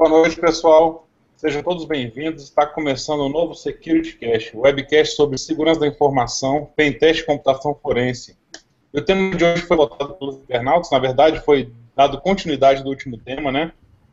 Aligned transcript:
Boa 0.00 0.08
noite, 0.08 0.40
pessoal. 0.40 1.06
Sejam 1.36 1.62
todos 1.62 1.84
bem-vindos. 1.84 2.44
Está 2.44 2.64
começando 2.64 3.20
o 3.20 3.26
um 3.26 3.28
novo 3.28 3.54
Security 3.54 4.16
Cast, 4.16 4.56
webcast 4.56 5.14
sobre 5.14 5.36
segurança 5.36 5.80
da 5.80 5.86
informação, 5.86 6.70
pentest 6.74 7.20
e 7.20 7.26
computação 7.26 7.74
forense. 7.74 8.34
O 8.94 9.02
tema 9.02 9.36
de 9.36 9.44
hoje 9.44 9.60
foi 9.60 9.76
votado 9.76 10.14
pelos 10.14 10.36
internautas, 10.36 10.90
na 10.90 10.98
verdade 10.98 11.40
foi 11.40 11.70
dado 11.94 12.18
continuidade 12.18 12.82
do 12.82 12.88
último 12.88 13.18
tema, 13.18 13.52
né? 13.52 13.72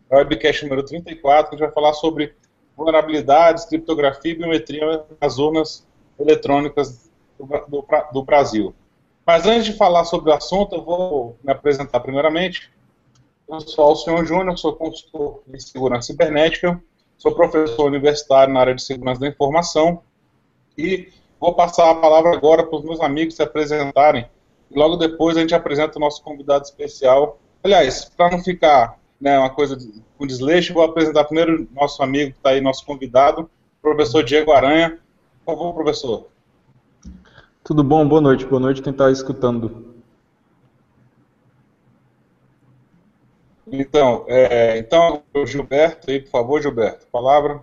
É 0.10 0.16
o 0.16 0.18
webcast 0.18 0.62
número 0.64 0.84
34, 0.84 1.52
que 1.52 1.56
a 1.56 1.58
gente 1.58 1.66
vai 1.68 1.74
falar 1.74 1.94
sobre 1.94 2.36
vulnerabilidades, 2.76 3.64
criptografia 3.64 4.34
e 4.34 4.36
biometria 4.36 5.06
nas 5.22 5.38
urnas 5.40 5.88
eletrônicas 6.20 7.10
do, 7.40 7.46
do, 7.46 7.86
do 8.12 8.24
Brasil. 8.24 8.76
Mas 9.26 9.46
antes 9.46 9.64
de 9.64 9.72
falar 9.72 10.04
sobre 10.04 10.32
o 10.32 10.34
assunto, 10.34 10.76
eu 10.76 10.84
vou 10.84 11.38
me 11.42 11.50
apresentar 11.50 12.02
primeiramente. 12.02 12.76
Eu 13.50 13.62
sou 13.62 13.86
Alcion 13.86 14.26
Júnior, 14.26 14.58
sou 14.58 14.76
consultor 14.76 15.42
de 15.48 15.64
segurança 15.64 16.08
cibernética, 16.08 16.82
sou 17.18 17.34
professor 17.34 17.86
universitário 17.86 18.54
na 18.54 18.60
área 18.60 18.76
de 18.76 18.82
segurança 18.82 19.22
da 19.22 19.28
informação 19.28 20.02
e 20.78 21.08
vou 21.40 21.54
passar 21.54 21.90
a 21.90 21.96
palavra 21.96 22.36
agora 22.36 22.66
para 22.66 22.78
os 22.78 22.84
meus 22.84 23.00
amigos 23.00 23.36
se 23.36 23.42
apresentarem. 23.42 24.28
Logo 24.76 24.98
depois 24.98 25.38
a 25.38 25.40
gente 25.40 25.56
apresenta 25.56 25.98
o 25.98 26.02
nosso 26.02 26.22
convidado 26.22 26.66
especial. 26.66 27.40
Aliás, 27.64 28.04
para 28.04 28.36
não 28.36 28.44
ficar 28.44 29.00
né, 29.20 29.40
uma 29.40 29.50
coisa 29.50 29.78
com 30.18 30.28
desleixo, 30.28 30.74
vou 30.74 30.84
apresentar 30.84 31.24
primeiro 31.24 31.70
nosso 31.74 32.04
amigo 32.04 32.32
que 32.32 32.38
está 32.38 32.50
aí, 32.50 32.60
nosso 32.60 32.86
convidado, 32.86 33.50
professor 33.82 34.24
Diego 34.26 34.52
Aranha. 34.52 35.00
Por 35.46 35.56
favor, 35.56 35.74
professor. 35.74 36.28
Tudo 37.64 37.82
bom? 37.82 38.06
Boa 38.06 38.20
noite. 38.20 38.46
Boa 38.46 38.60
noite 38.60 38.82
quem 38.82 38.92
está 38.92 39.10
escutando. 39.10 39.87
Então, 43.70 44.24
é, 44.28 44.78
então, 44.78 45.24
Gilberto, 45.46 46.10
aí, 46.10 46.22
por 46.22 46.30
favor, 46.30 46.62
Gilberto, 46.62 47.06
palavra. 47.12 47.60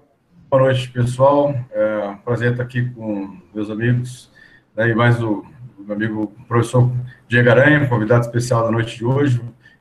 Boa 0.50 0.64
noite, 0.64 0.90
pessoal. 0.90 1.54
É 1.70 2.08
um 2.08 2.16
prazer 2.18 2.52
estar 2.52 2.62
aqui 2.62 2.90
com 2.90 3.38
meus 3.54 3.70
amigos, 3.70 4.30
né, 4.76 4.90
e 4.90 4.94
mais 4.94 5.22
o, 5.22 5.46
o 5.78 5.82
meu 5.82 5.96
amigo 5.96 6.26
professor 6.46 6.90
Diego 7.26 7.48
Aranha, 7.48 7.88
convidado 7.88 8.26
especial 8.26 8.64
da 8.64 8.70
noite 8.70 8.98
de 8.98 9.04
hoje. 9.04 9.40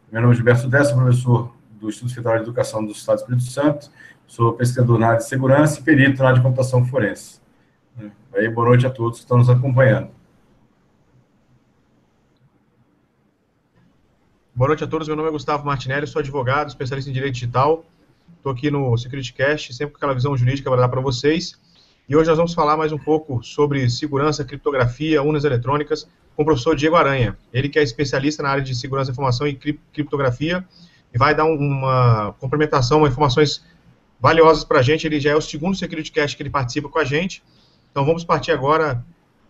Meu 0.10 0.22
nome 0.22 0.34
é 0.34 0.38
Gilberto 0.38 0.70
Dessa, 0.70 0.96
professor 0.96 1.54
do 1.72 1.90
Instituto 1.90 2.16
Federal 2.16 2.38
de 2.38 2.44
Educação 2.44 2.86
do 2.86 2.94
Estado 2.94 3.18
do 3.18 3.22
Espírito 3.22 3.44
Santo, 3.44 3.92
sou 4.26 4.54
pesquisador 4.54 4.98
na 4.98 5.08
área 5.08 5.18
de 5.18 5.28
segurança 5.28 5.82
e 5.82 5.84
perito 5.84 6.24
na 6.24 6.30
área 6.30 6.40
de 6.40 6.44
computação 6.46 6.86
forense. 6.86 7.42
Aí, 8.34 8.48
boa 8.48 8.70
noite 8.70 8.88
a 8.88 8.90
todos 8.90 9.20
que 9.20 9.26
estão 9.26 9.38
nos 9.38 9.50
acompanhando. 9.50 10.10
Boa 14.56 14.68
noite 14.68 14.84
a 14.84 14.88
todos, 14.88 15.08
meu 15.08 15.18
nome 15.18 15.30
é 15.30 15.32
Gustavo 15.32 15.66
Martinelli, 15.66 16.06
sou 16.06 16.20
advogado, 16.20 16.68
especialista 16.68 17.10
em 17.10 17.14
direito 17.14 17.34
digital. 17.34 17.84
Estou 18.38 18.52
aqui 18.52 18.70
no 18.70 18.96
SecurityCast, 18.96 19.74
sempre 19.74 19.94
com 19.94 19.98
aquela 19.98 20.14
visão 20.14 20.38
jurídica 20.38 20.70
para 20.70 20.82
dar 20.82 20.90
para 20.90 21.02
vocês. 21.02 21.60
E 22.08 22.16
hoje 22.16 22.30
nós 22.30 22.38
vamos 22.38 22.54
falar 22.54 22.78
mais 22.78 22.92
um 22.92 23.00
pouco 23.00 23.42
sobre 23.42 23.90
segurança, 23.90 24.46
criptografia, 24.46 25.24
urnas 25.24 25.44
eletrônicas, 25.44 26.08
com 26.36 26.44
o 26.44 26.46
professor 26.46 26.76
Diego 26.76 26.96
Aranha. 26.96 27.36
Ele 27.52 27.68
que 27.68 27.80
é 27.80 27.82
especialista 27.82 28.44
na 28.44 28.50
área 28.50 28.62
de 28.62 28.76
segurança 28.76 29.08
da 29.08 29.14
informação 29.14 29.48
e 29.48 29.56
criptografia 29.56 30.64
e 31.12 31.18
vai 31.18 31.34
dar 31.34 31.46
uma 31.46 32.36
complementação, 32.40 33.08
informações 33.08 33.66
valiosas 34.20 34.64
para 34.64 34.82
a 34.82 34.84
gente. 34.84 35.08
Ele 35.08 35.20
já 35.20 35.32
é 35.32 35.36
o 35.36 35.42
segundo 35.42 35.76
SecurityCast 35.76 36.38
que 36.38 36.44
ele 36.44 36.52
participa 36.52 36.88
com 36.90 37.00
a 37.00 37.04
gente. 37.04 37.42
Então 37.90 38.06
vamos 38.06 38.24
partir 38.24 38.52
agora 38.52 39.04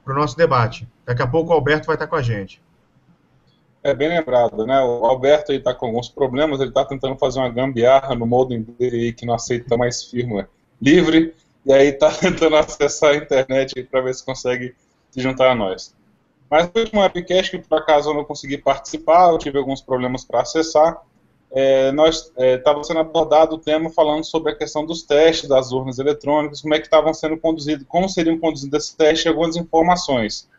para 0.06 0.14
o 0.14 0.18
nosso 0.18 0.38
debate. 0.38 0.88
Daqui 1.06 1.22
a 1.22 1.28
pouco 1.28 1.52
o 1.52 1.54
Alberto 1.54 1.88
vai 1.88 1.98
estar 1.98 2.08
com 2.08 2.16
a 2.16 2.22
gente. 2.22 2.62
É 3.84 3.94
bem 3.94 4.08
lembrado, 4.08 4.66
né? 4.66 4.82
O 4.82 5.06
Alberto 5.06 5.52
está 5.52 5.74
com 5.74 5.88
alguns 5.88 6.08
problemas, 6.08 6.62
ele 6.62 6.70
está 6.70 6.86
tentando 6.86 7.18
fazer 7.18 7.40
uma 7.40 7.50
gambiarra 7.50 8.16
no 8.16 8.26
modem 8.26 8.62
dele 8.62 9.12
que 9.12 9.26
não 9.26 9.34
aceita 9.34 9.76
mais 9.76 10.06
firmware 10.06 10.48
livre, 10.82 11.34
e 11.66 11.74
aí 11.74 11.88
está 11.88 12.10
tentando 12.16 12.56
acessar 12.56 13.12
a 13.12 13.16
internet 13.18 13.84
para 13.84 14.02
ver 14.02 14.14
se 14.14 14.26
consegue 14.26 14.74
se 15.12 15.22
juntar 15.22 15.52
a 15.52 15.56
nós. 15.56 15.94
Mas 16.50 16.72
no 16.74 16.82
último 16.82 17.02
webcast, 17.02 17.52
que 17.52 17.68
por 17.68 17.78
acaso 17.78 18.10
eu 18.10 18.14
não 18.14 18.24
consegui 18.24 18.58
participar, 18.58 19.32
eu 19.32 19.38
tive 19.38 19.58
alguns 19.58 19.82
problemas 19.82 20.24
para 20.24 20.42
acessar, 20.42 21.02
é, 21.52 21.92
nós 21.92 22.32
estava 22.38 22.80
é, 22.80 22.84
sendo 22.84 23.00
abordado 23.00 23.56
o 23.56 23.60
tema 23.60 23.90
falando 23.90 24.24
sobre 24.24 24.52
a 24.52 24.56
questão 24.56 24.86
dos 24.86 25.04
testes 25.04 25.48
das 25.48 25.72
urnas 25.72 26.00
eletrônicas, 26.00 26.62
como 26.62 26.74
é 26.74 26.80
que 26.80 26.86
estavam 26.86 27.14
sendo 27.14 27.38
conduzidos, 27.38 27.86
como 27.88 28.08
seriam 28.08 28.40
conduzidos 28.40 28.80
esses 28.80 28.94
testes, 28.94 29.28
algumas 29.28 29.56
informações. 29.56 30.50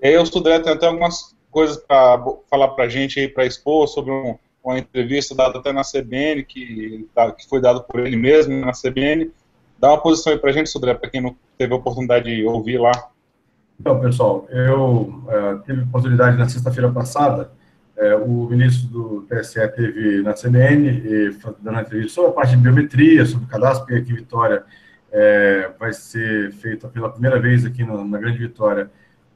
E 0.00 0.06
aí 0.06 0.14
eu 0.14 0.22
estudei 0.22 0.54
até 0.54 0.86
algumas 0.86 1.34
coisas 1.54 1.76
para 1.76 2.20
falar 2.50 2.68
para 2.70 2.84
a 2.84 2.88
gente 2.88 3.20
aí, 3.20 3.28
para 3.28 3.46
expor 3.46 3.86
sobre 3.86 4.10
um, 4.10 4.36
uma 4.62 4.76
entrevista 4.76 5.36
dada 5.36 5.60
até 5.60 5.72
na 5.72 5.82
CBN, 5.82 6.42
que, 6.42 7.08
tá, 7.14 7.30
que 7.30 7.48
foi 7.48 7.60
dada 7.60 7.78
por 7.78 8.00
ele 8.00 8.16
mesmo 8.16 8.60
na 8.60 8.72
CBN. 8.72 9.30
Dá 9.78 9.90
uma 9.90 10.02
posição 10.02 10.32
aí 10.32 10.38
para 10.38 10.50
a 10.50 10.52
gente, 10.52 10.68
Sodré, 10.68 10.94
para 10.94 11.08
quem 11.08 11.20
não 11.20 11.36
teve 11.56 11.72
a 11.72 11.76
oportunidade 11.76 12.34
de 12.34 12.44
ouvir 12.44 12.78
lá. 12.78 12.90
Então, 13.80 14.00
pessoal, 14.00 14.46
eu 14.50 15.22
é, 15.28 15.56
tive 15.64 15.82
oportunidade 15.82 16.36
na 16.36 16.48
sexta-feira 16.48 16.90
passada, 16.90 17.52
é, 17.96 18.16
o 18.16 18.48
ministro 18.48 18.88
do 18.88 19.22
TSE 19.22 19.68
teve 19.68 20.22
na 20.22 20.32
CBN, 20.32 20.88
e, 20.88 21.36
dando 21.60 21.80
entrevista 21.80 22.14
sobre 22.14 22.30
a 22.30 22.34
parte 22.34 22.56
de 22.56 22.62
biometria, 22.62 23.24
sobre 23.24 23.46
o 23.46 23.48
cadastro, 23.48 23.86
porque 23.86 24.00
aqui 24.00 24.12
em 24.12 24.16
Vitória 24.16 24.64
é, 25.12 25.70
vai 25.78 25.92
ser 25.92 26.52
feita 26.54 26.88
pela 26.88 27.08
primeira 27.08 27.38
vez 27.38 27.64
aqui 27.64 27.84
no, 27.84 28.04
na 28.04 28.18
Grande 28.18 28.38
Vitória 28.38 28.90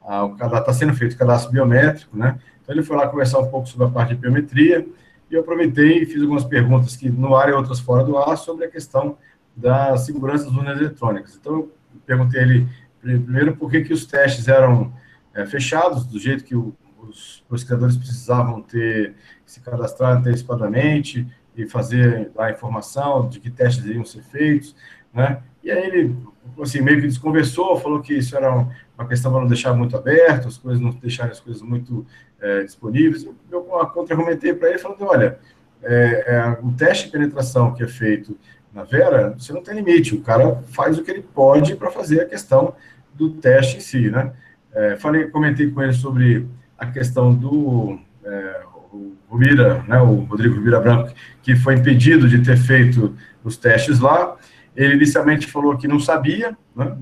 está 0.09 0.73
sendo 0.73 0.93
feito 0.93 1.13
o 1.13 1.17
cadastro 1.17 1.51
biométrico, 1.51 2.17
né? 2.17 2.39
Então 2.61 2.75
ele 2.75 2.83
foi 2.83 2.97
lá 2.97 3.07
conversar 3.07 3.39
um 3.39 3.49
pouco 3.49 3.67
sobre 3.67 3.87
a 3.87 3.89
parte 3.89 4.09
de 4.09 4.15
biometria 4.15 4.85
e 5.29 5.35
eu 5.35 5.41
aproveitei 5.41 6.01
e 6.01 6.05
fiz 6.05 6.21
algumas 6.21 6.43
perguntas 6.43 6.95
que 6.95 7.09
no 7.09 7.35
ar 7.35 7.49
e 7.49 7.53
outras 7.53 7.79
fora 7.79 8.03
do 8.03 8.17
ar 8.17 8.37
sobre 8.37 8.65
a 8.65 8.69
questão 8.69 9.17
da 9.55 9.95
segurança 9.97 10.45
das 10.45 10.53
urnas 10.53 10.79
eletrônicas. 10.79 11.37
Então 11.39 11.53
eu 11.53 11.71
perguntei 12.05 12.41
ele 12.41 12.67
primeiro 13.01 13.55
por 13.55 13.69
que, 13.69 13.81
que 13.81 13.93
os 13.93 14.05
testes 14.05 14.47
eram 14.47 14.91
é, 15.33 15.45
fechados, 15.45 16.05
do 16.05 16.19
jeito 16.19 16.43
que 16.43 16.55
o, 16.55 16.75
os 17.07 17.43
pesquisadores 17.49 17.95
precisavam 17.95 18.61
ter 18.61 19.15
se 19.45 19.59
cadastrar 19.61 20.17
antecipadamente 20.17 21.27
e 21.55 21.67
fazer 21.67 22.31
a 22.37 22.51
informação 22.51 23.27
de 23.27 23.39
que 23.39 23.49
testes 23.49 23.85
iriam 23.85 24.05
ser 24.05 24.21
feitos, 24.23 24.75
né? 25.13 25.41
E 25.63 25.71
aí 25.71 25.87
ele, 25.87 26.15
assim, 26.61 26.81
meio 26.81 27.01
que 27.01 27.07
desconversou, 27.07 27.79
falou 27.79 27.99
que 27.99 28.13
isso 28.13 28.35
era 28.35 28.67
uma 28.99 29.07
questão 29.07 29.31
para 29.31 29.39
não 29.39 29.47
deixar 29.47 29.73
muito 29.73 29.95
aberto, 29.95 30.49
as 30.49 30.57
coisas 30.57 30.81
não 30.81 30.91
deixarem 30.91 31.31
as 31.31 31.39
coisas 31.39 31.61
muito 31.61 32.05
é, 32.41 32.63
disponíveis. 32.63 33.25
Eu 33.49 33.61
contra-argumentei 33.61 34.53
para 34.53 34.69
ele, 34.69 34.77
falando, 34.77 35.05
olha, 35.05 35.39
é, 35.81 36.25
é, 36.27 36.59
o 36.61 36.73
teste 36.73 37.05
de 37.05 37.13
penetração 37.13 37.73
que 37.73 37.81
é 37.81 37.87
feito 37.87 38.37
na 38.73 38.83
Vera, 38.83 39.33
você 39.37 39.53
não 39.53 39.63
tem 39.63 39.75
limite, 39.75 40.13
o 40.13 40.21
cara 40.21 40.61
faz 40.71 40.97
o 40.97 41.03
que 41.03 41.09
ele 41.09 41.21
pode 41.21 41.77
para 41.77 41.89
fazer 41.89 42.21
a 42.21 42.25
questão 42.25 42.75
do 43.15 43.31
teste 43.31 43.77
em 43.77 43.79
si, 43.79 44.11
né? 44.11 44.33
É, 44.73 44.97
falei, 44.97 45.27
comentei 45.27 45.71
com 45.71 45.81
ele 45.81 45.93
sobre 45.93 46.45
a 46.77 46.85
questão 46.85 47.33
do 47.33 47.97
é, 48.23 48.61
o 48.91 49.13
Rubira, 49.29 49.83
né, 49.87 49.99
o 50.01 50.15
Rodrigo 50.21 50.55
Rubira 50.55 50.79
Branco, 50.79 51.13
que 51.41 51.55
foi 51.55 51.75
impedido 51.75 52.27
de 52.27 52.39
ter 52.39 52.57
feito 52.57 53.15
os 53.43 53.55
testes 53.55 53.99
lá, 53.99 54.35
ele 54.75 54.95
inicialmente 54.95 55.47
falou 55.47 55.77
que 55.77 55.87
não 55.87 55.99
sabia 55.99 56.57
né, 56.75 56.97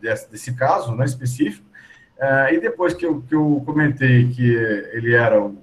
desse, 0.00 0.30
desse, 0.30 0.54
caso 0.54 0.94
né, 0.94 1.04
específico, 1.04 1.66
uh, 2.18 2.52
e 2.52 2.60
depois 2.60 2.94
que 2.94 3.06
eu, 3.06 3.22
que 3.22 3.34
eu 3.34 3.62
comentei 3.64 4.28
que 4.28 4.54
ele 4.92 5.14
era 5.14 5.40
o, 5.40 5.56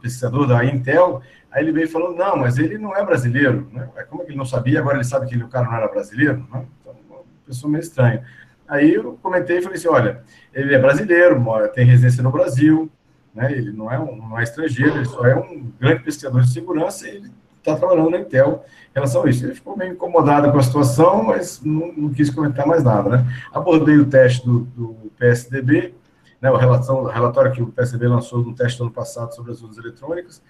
pesquisador 0.00 0.46
da 0.46 0.64
Intel, 0.64 1.20
aí 1.50 1.64
ele 1.64 1.72
veio 1.72 1.88
falando, 1.88 2.16
não, 2.16 2.36
mas 2.36 2.56
ele 2.56 2.78
não 2.78 2.96
é 2.96 3.04
brasileiro, 3.04 3.68
né? 3.72 3.88
É 3.96 4.04
como 4.04 4.22
é 4.22 4.24
que 4.24 4.30
ele 4.30 4.38
não 4.38 4.44
sabia, 4.44 4.78
agora 4.78 4.96
ele 4.96 5.04
sabe 5.04 5.26
que 5.26 5.34
ele, 5.34 5.42
o 5.42 5.48
cara 5.48 5.66
não 5.66 5.74
era 5.74 5.88
brasileiro? 5.88 6.46
Né? 6.52 6.64
Então, 6.80 6.94
uma 7.10 7.18
pessoa 7.44 7.70
meio 7.70 7.82
estranha. 7.82 8.24
Aí 8.68 8.94
eu 8.94 9.18
comentei 9.20 9.58
e 9.58 9.62
falei 9.62 9.76
assim, 9.76 9.88
olha, 9.88 10.22
ele 10.54 10.74
é 10.74 10.78
brasileiro, 10.78 11.38
mora, 11.40 11.68
tem 11.68 11.84
residência 11.84 12.22
no 12.22 12.30
Brasil, 12.30 12.90
né? 13.34 13.50
ele 13.52 13.72
não 13.72 13.90
é, 13.90 13.98
um, 13.98 14.16
não 14.16 14.38
é 14.38 14.44
estrangeiro, 14.44 14.96
ele 14.96 15.04
só 15.04 15.26
é 15.26 15.34
um 15.34 15.72
grande 15.80 16.04
pesquisador 16.04 16.42
de 16.42 16.52
segurança 16.52 17.08
e 17.08 17.16
ele 17.16 17.32
está 17.62 17.76
trabalhando 17.76 18.10
na 18.10 18.18
Intel 18.18 18.64
em 18.90 18.94
relação 18.94 19.24
a 19.24 19.30
isso. 19.30 19.44
Ele 19.44 19.54
ficou 19.54 19.76
meio 19.76 19.92
incomodado 19.92 20.50
com 20.50 20.58
a 20.58 20.62
situação, 20.62 21.22
mas 21.22 21.60
não, 21.64 21.92
não 21.96 22.10
quis 22.10 22.28
comentar 22.28 22.66
mais 22.66 22.82
nada. 22.82 23.08
Né? 23.08 23.26
Abordei 23.52 23.96
o 23.96 24.06
teste 24.06 24.44
do, 24.44 24.60
do 24.60 25.12
PSDB, 25.18 25.94
né, 26.40 26.50
o, 26.50 26.56
relação, 26.56 27.04
relatório 27.04 27.52
que 27.52 27.62
o 27.62 27.68
PSDB 27.68 28.08
lançou 28.08 28.42
no 28.44 28.54
teste 28.54 28.78
do 28.78 28.84
ano 28.84 28.92
passado 28.92 29.32
sobre 29.34 29.52
as 29.52 29.62
urnas 29.62 29.78
eletrônicas, 29.78 30.42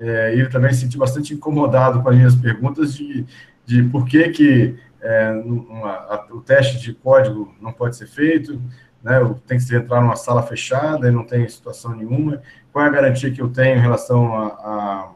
é, 0.00 0.32
ele 0.32 0.48
também 0.48 0.72
se 0.72 0.80
sentiu 0.80 1.00
bastante 1.00 1.32
incomodado 1.32 2.02
com 2.02 2.08
as 2.08 2.16
minhas 2.16 2.34
perguntas 2.34 2.94
de, 2.94 3.24
de 3.64 3.82
por 3.84 4.04
que, 4.04 4.28
que 4.30 4.76
é, 5.00 5.30
uma, 5.30 5.90
a, 5.90 6.26
o 6.30 6.40
teste 6.40 6.80
de 6.80 6.92
código 6.92 7.54
não 7.60 7.72
pode 7.72 7.96
ser 7.96 8.06
feito, 8.06 8.60
né, 9.02 9.18
tem 9.46 9.58
que 9.58 9.64
se 9.64 9.74
entrar 9.76 10.00
numa 10.00 10.16
sala 10.16 10.42
fechada 10.42 11.08
e 11.08 11.10
não 11.10 11.24
tem 11.24 11.48
situação 11.48 11.94
nenhuma, 11.94 12.42
qual 12.72 12.84
é 12.84 12.88
a 12.88 12.92
garantia 12.92 13.30
que 13.30 13.40
eu 13.40 13.48
tenho 13.48 13.76
em 13.76 13.80
relação 13.80 14.34
a, 14.36 14.46
a 14.46 15.08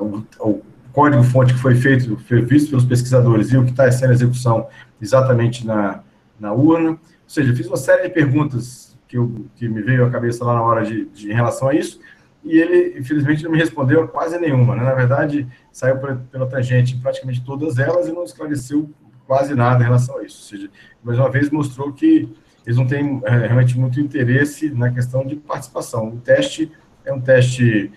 o, 0.00 0.24
o 0.40 0.62
código-fonte 0.92 1.54
que 1.54 1.60
foi 1.60 1.74
feito, 1.74 2.16
foi 2.18 2.42
visto 2.42 2.70
pelos 2.70 2.84
pesquisadores 2.84 3.52
e 3.52 3.56
o 3.56 3.64
que 3.64 3.70
está 3.70 3.90
sendo 3.90 4.12
execução 4.12 4.68
exatamente 5.00 5.66
na, 5.66 6.00
na 6.38 6.52
urna. 6.52 6.90
Ou 6.90 6.98
seja, 7.26 7.54
fiz 7.54 7.66
uma 7.66 7.76
série 7.76 8.02
de 8.02 8.10
perguntas 8.10 8.96
que, 9.08 9.16
eu, 9.16 9.46
que 9.56 9.68
me 9.68 9.82
veio 9.82 10.04
à 10.04 10.10
cabeça 10.10 10.44
lá 10.44 10.54
na 10.54 10.62
hora 10.62 10.84
de, 10.84 11.06
de 11.06 11.30
em 11.30 11.34
relação 11.34 11.68
a 11.68 11.74
isso, 11.74 12.00
e 12.44 12.58
ele, 12.58 12.98
infelizmente, 12.98 13.44
não 13.44 13.50
me 13.50 13.58
respondeu 13.58 14.06
quase 14.08 14.38
nenhuma. 14.38 14.74
Né? 14.74 14.82
Na 14.82 14.94
verdade, 14.94 15.46
saiu 15.70 15.96
pela 16.30 16.46
tangente 16.46 16.94
em 16.94 16.98
praticamente 16.98 17.44
todas 17.44 17.78
elas 17.78 18.08
e 18.08 18.12
não 18.12 18.24
esclareceu 18.24 18.90
quase 19.26 19.54
nada 19.54 19.82
em 19.82 19.86
relação 19.86 20.18
a 20.18 20.24
isso. 20.24 20.38
Ou 20.42 20.58
seja, 20.58 20.70
mais 21.02 21.18
uma 21.18 21.30
vez 21.30 21.50
mostrou 21.50 21.92
que 21.92 22.28
eles 22.66 22.76
não 22.76 22.86
têm 22.86 23.20
é, 23.24 23.46
realmente 23.46 23.78
muito 23.78 24.00
interesse 24.00 24.70
na 24.70 24.90
questão 24.90 25.24
de 25.24 25.36
participação. 25.36 26.08
O 26.08 26.16
teste 26.18 26.70
é 27.04 27.12
um 27.12 27.20
teste 27.20 27.92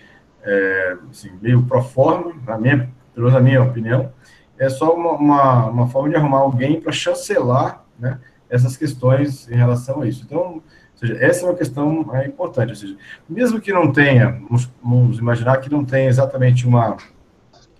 é, 0.46 0.96
assim, 1.10 1.30
meio 1.42 1.62
pro 1.64 1.82
forma, 1.82 2.32
na 2.46 2.56
minha, 2.56 2.90
pelo 3.14 3.26
menos 3.26 3.32
na 3.34 3.40
minha 3.40 3.62
opinião, 3.62 4.12
é 4.58 4.68
só 4.68 4.94
uma, 4.94 5.12
uma, 5.12 5.66
uma 5.66 5.88
forma 5.88 6.08
de 6.08 6.16
arrumar 6.16 6.38
alguém 6.38 6.80
para 6.80 6.92
chancelar 6.92 7.84
né, 7.98 8.18
essas 8.48 8.76
questões 8.76 9.50
em 9.50 9.56
relação 9.56 10.00
a 10.00 10.08
isso. 10.08 10.24
Então, 10.24 10.62
seja, 10.94 11.16
essa 11.20 11.44
é 11.44 11.48
uma 11.50 11.54
questão 11.54 12.08
é, 12.14 12.26
importante. 12.26 12.70
Ou 12.70 12.76
seja, 12.76 12.96
mesmo 13.28 13.60
que 13.60 13.72
não 13.72 13.92
tenha, 13.92 14.40
vamos, 14.48 14.70
vamos 14.82 15.18
imaginar 15.18 15.58
que 15.58 15.70
não 15.70 15.84
tenha 15.84 16.08
exatamente 16.08 16.66
uma, 16.66 16.96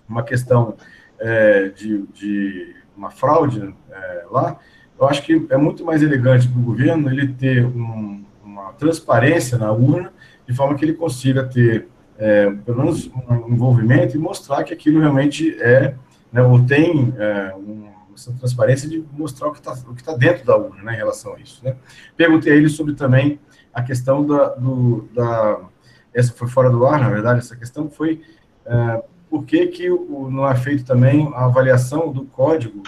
uma 0.09 0.23
questão 0.23 0.77
é, 1.19 1.69
de, 1.71 2.07
de 2.09 2.77
uma 2.97 3.11
fraude 3.11 3.75
é, 3.91 4.25
lá, 4.31 4.59
eu 4.99 5.07
acho 5.07 5.23
que 5.23 5.47
é 5.51 5.57
muito 5.57 5.85
mais 5.85 6.03
elegante 6.03 6.49
para 6.49 6.59
o 6.59 6.65
governo 6.65 7.11
ele 7.11 7.29
ter 7.29 7.65
um, 7.65 8.25
uma 8.43 8.73
transparência 8.73 9.59
na 9.59 9.71
urna, 9.71 10.13
de 10.47 10.55
forma 10.55 10.75
que 10.75 10.85
ele 10.85 10.95
consiga 10.95 11.45
ter, 11.45 11.89
é, 12.19 12.51
pelo 12.51 12.79
menos, 12.79 13.11
um 13.29 13.53
envolvimento 13.53 14.17
e 14.17 14.19
mostrar 14.19 14.65
que 14.65 14.73
aquilo 14.73 15.01
realmente 15.01 15.57
é, 15.61 15.95
né, 16.33 16.43
ou 16.43 16.65
tem 16.65 17.15
é, 17.19 17.55
um, 17.57 17.89
essa 18.15 18.33
transparência 18.33 18.89
de 18.89 19.05
mostrar 19.13 19.49
o 19.49 19.53
que 19.53 19.59
está 19.59 19.75
tá 19.75 20.17
dentro 20.17 20.45
da 20.45 20.57
urna 20.57 20.83
né, 20.83 20.95
em 20.95 20.97
relação 20.97 21.35
a 21.35 21.41
isso. 21.41 21.65
Né. 21.65 21.77
Perguntei 22.17 22.53
a 22.53 22.57
ele 22.57 22.69
sobre 22.69 22.95
também 22.95 23.39
a 23.73 23.83
questão 23.83 24.27
da, 24.27 24.49
do, 24.55 25.09
da. 25.15 25.61
Essa 26.15 26.33
foi 26.33 26.49
fora 26.49 26.71
do 26.71 26.87
ar, 26.87 26.99
na 26.99 27.11
verdade, 27.11 27.41
essa 27.41 27.55
questão 27.55 27.91
foi 27.91 28.23
é, 28.65 29.03
por 29.29 29.45
que, 29.45 29.67
que 29.67 29.91
o, 29.91 30.31
não 30.31 30.49
é 30.49 30.57
feito 30.57 30.85
também 30.85 31.31
a 31.35 31.45
avaliação 31.45 32.11
do 32.11 32.25
código 32.25 32.83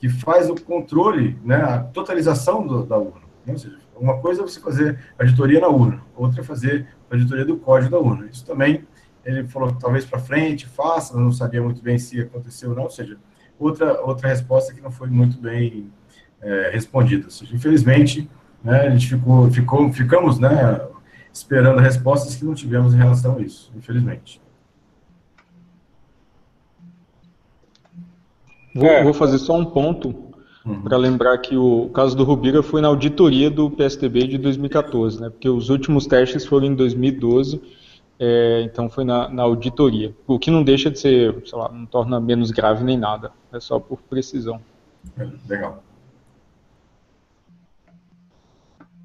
que 0.00 0.08
faz 0.08 0.50
o 0.50 0.56
controle, 0.56 1.38
né, 1.44 1.56
a 1.56 1.78
totalização 1.78 2.66
do, 2.66 2.84
da 2.84 2.98
urna. 2.98 3.22
Né? 3.46 3.52
Ou 3.52 3.58
seja, 3.58 3.78
uma 4.02 4.18
coisa 4.18 4.42
é 4.42 4.44
você 4.44 4.58
fazer 4.58 4.98
auditoria 5.16 5.60
na 5.60 5.68
urna, 5.68 6.02
outra 6.16 6.40
é 6.40 6.44
fazer 6.44 6.88
auditoria 7.08 7.44
do 7.44 7.56
código 7.56 7.92
da 7.92 7.98
urna. 7.98 8.26
Isso 8.26 8.44
também, 8.44 8.84
ele 9.24 9.44
falou 9.44 9.72
talvez 9.72 10.04
para 10.04 10.18
frente, 10.18 10.66
faça, 10.66 11.16
não 11.16 11.30
sabia 11.30 11.62
muito 11.62 11.80
bem 11.80 11.96
se 11.98 12.20
aconteceu 12.20 12.70
ou 12.70 12.76
não, 12.76 12.82
ou 12.84 12.90
seja, 12.90 13.16
outra, 13.56 14.00
outra 14.02 14.28
resposta 14.28 14.74
que 14.74 14.80
não 14.80 14.90
foi 14.90 15.08
muito 15.08 15.38
bem 15.38 15.88
é, 16.40 16.70
respondida. 16.70 17.26
Ou 17.26 17.30
seja, 17.30 17.54
infelizmente, 17.54 18.28
né, 18.62 18.88
a 18.88 18.90
gente 18.90 19.08
ficou, 19.08 19.48
ficou, 19.52 19.92
ficamos 19.92 20.40
né, 20.40 20.80
esperando 21.32 21.78
respostas 21.78 22.34
que 22.34 22.44
não 22.44 22.54
tivemos 22.54 22.92
em 22.94 22.98
relação 22.98 23.36
a 23.36 23.40
isso, 23.40 23.72
infelizmente. 23.76 24.42
Vou, 28.74 29.04
vou 29.04 29.14
fazer 29.14 29.38
só 29.38 29.56
um 29.56 29.66
ponto 29.66 30.31
uhum. 30.64 30.82
para 30.82 30.96
lembrar 30.96 31.38
que 31.38 31.56
o 31.56 31.88
caso 31.90 32.16
do 32.16 32.24
Rubira 32.24 32.62
foi 32.62 32.80
na 32.80 32.88
auditoria 32.88 33.50
do 33.50 33.70
PSDB 33.70 34.26
de 34.26 34.38
2014, 34.38 35.20
né? 35.20 35.30
Porque 35.30 35.48
os 35.48 35.68
últimos 35.68 36.06
testes 36.06 36.44
foram 36.44 36.66
em 36.66 36.74
2012, 36.74 37.60
é, 38.18 38.62
então 38.62 38.88
foi 38.88 39.04
na, 39.04 39.28
na, 39.28 39.42
auditoria. 39.42 40.14
O 40.26 40.38
que 40.38 40.50
não 40.50 40.62
deixa 40.62 40.90
de 40.90 40.98
ser, 40.98 41.42
sei 41.46 41.58
lá, 41.58 41.68
não 41.68 41.86
torna 41.86 42.20
menos 42.20 42.50
grave 42.50 42.84
nem 42.84 42.96
nada. 42.96 43.32
É 43.52 43.58
só 43.58 43.80
por 43.80 44.00
precisão. 44.02 44.60
Legal. 45.48 45.82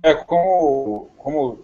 É, 0.04 0.14
como, 0.14 1.10
como 1.18 1.60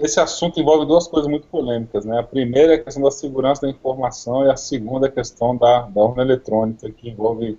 esse 0.00 0.18
assunto 0.18 0.60
envolve 0.60 0.86
duas 0.86 1.06
coisas 1.06 1.30
muito 1.30 1.46
polêmicas, 1.46 2.04
né? 2.04 2.18
A 2.18 2.22
primeira 2.22 2.72
é 2.72 2.76
a 2.76 2.82
questão 2.82 3.02
da 3.02 3.10
segurança 3.10 3.62
da 3.62 3.70
informação 3.70 4.44
e 4.44 4.50
a 4.50 4.56
segunda 4.56 5.06
é 5.06 5.08
a 5.08 5.12
questão 5.12 5.56
da, 5.56 5.82
da 5.82 6.02
urna 6.02 6.22
eletrônica, 6.22 6.90
que 6.90 7.08
envolve... 7.08 7.58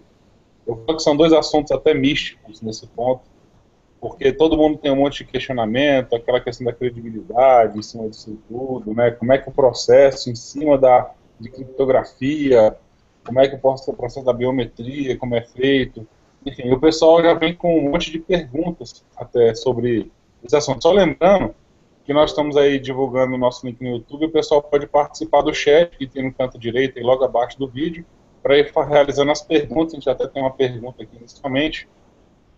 Eu 0.66 0.76
falo 0.78 0.98
que 0.98 1.04
são 1.04 1.16
dois 1.16 1.32
assuntos 1.34 1.72
até 1.72 1.94
místicos 1.94 2.62
nesse 2.62 2.88
ponto, 2.88 3.22
porque 4.00 4.32
todo 4.32 4.58
mundo 4.58 4.78
tem 4.78 4.92
um 4.92 4.98
monte 4.98 5.24
de 5.24 5.32
questionamento, 5.32 6.16
aquela 6.16 6.40
questão 6.40 6.66
da 6.66 6.74
credibilidade 6.74 7.78
em 7.78 7.82
cima 7.82 8.10
disso 8.10 8.38
tudo, 8.48 8.94
né? 8.94 9.12
Como 9.12 9.34
é 9.34 9.38
que 9.38 9.50
o 9.50 9.52
processo 9.52 10.30
em 10.30 10.36
cima 10.36 10.78
da 10.78 11.12
de 11.40 11.50
criptografia, 11.50 12.78
como 13.26 13.40
é 13.40 13.48
que 13.48 13.56
o 13.56 13.94
processo 13.94 14.24
da 14.24 14.32
biometria, 14.32 15.18
como 15.18 15.36
é 15.36 15.42
feito, 15.42 16.08
enfim, 16.46 16.72
o 16.72 16.80
pessoal 16.80 17.22
já 17.22 17.34
vem 17.34 17.56
com 17.56 17.78
um 17.78 17.90
monte 17.90 18.12
de 18.12 18.20
perguntas 18.20 19.04
até 19.18 19.54
sobre 19.56 20.12
esse 20.44 20.56
assunto. 20.56 20.84
Só 20.84 20.92
lembrando 20.92 21.56
que 22.06 22.14
nós 22.14 22.30
estamos 22.30 22.56
aí 22.56 22.80
divulgando 22.80 23.34
o 23.34 23.38
nosso 23.38 23.66
link 23.66 23.82
no 23.82 23.98
YouTube, 23.98 24.28
o 24.28 24.32
pessoal 24.32 24.62
pode 24.62 24.86
participar 24.86 25.42
do 25.42 25.54
chat, 25.54 25.98
que 25.98 26.06
tem 26.06 26.24
no 26.24 26.34
canto 26.34 26.60
direito 26.60 27.00
e 27.00 27.04
logo 27.04 27.24
abaixo 27.24 27.58
do 27.58 27.68
vídeo, 27.68 28.06
para 28.46 28.60
ir 28.60 28.72
realizando 28.88 29.32
as 29.32 29.42
perguntas, 29.42 29.94
a 29.94 29.96
gente 29.96 30.08
até 30.08 30.28
tem 30.28 30.40
uma 30.40 30.52
pergunta 30.52 31.02
aqui 31.02 31.18
inicialmente, 31.18 31.90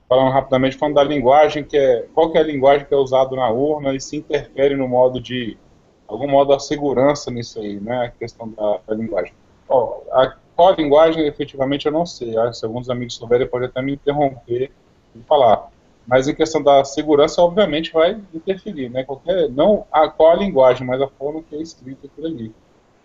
falando 0.10 0.34
rapidamente, 0.34 0.76
falando 0.76 0.96
da 0.96 1.04
linguagem, 1.06 1.64
que 1.64 1.78
é, 1.78 2.06
qual 2.14 2.30
que 2.30 2.38
é 2.38 2.42
a 2.42 2.44
linguagem 2.44 2.86
que 2.86 2.94
é 2.94 2.98
usada 2.98 3.34
na 3.38 3.50
urna 3.50 3.96
e 3.96 4.02
se 4.02 4.18
interfere 4.18 4.76
no 4.76 4.86
modo 4.86 5.22
de, 5.22 5.58
algum 6.06 6.28
modo, 6.28 6.52
a 6.52 6.60
segurança 6.60 7.32
nisso 7.32 7.62
aí, 7.62 7.80
né, 7.80 8.08
a 8.08 8.10
questão 8.10 8.50
da, 8.50 8.82
da 8.86 8.96
linguagem. 8.96 9.34
Ó, 9.70 10.02
a, 10.12 10.36
qual 10.58 10.74
a 10.74 10.76
linguagem, 10.76 11.26
efetivamente, 11.26 11.86
eu 11.86 11.92
não 11.94 12.06
sei, 12.06 12.34
se 12.52 12.66
alguns 12.66 12.90
amigos 12.90 13.16
souberem, 13.16 13.48
pode 13.48 13.64
até 13.64 13.82
me 13.82 13.94
interromper 13.94 14.70
e 15.16 15.20
falar 15.22 15.70
mas 16.06 16.26
em 16.26 16.34
questão 16.34 16.64
da 16.64 16.86
segurança, 16.86 17.42
obviamente, 17.42 17.92
vai 17.92 18.18
interferir, 18.34 18.90
né? 18.90 19.04
Qualquer, 19.04 19.50
não 19.50 19.86
a, 19.92 20.08
qual 20.08 20.32
a 20.32 20.36
linguagem, 20.36 20.88
mas 20.88 21.02
a 21.02 21.08
forma 21.10 21.44
que 21.44 21.54
é 21.54 21.62
escrita 21.62 22.08
aquilo 22.08 22.28
ali. 22.28 22.50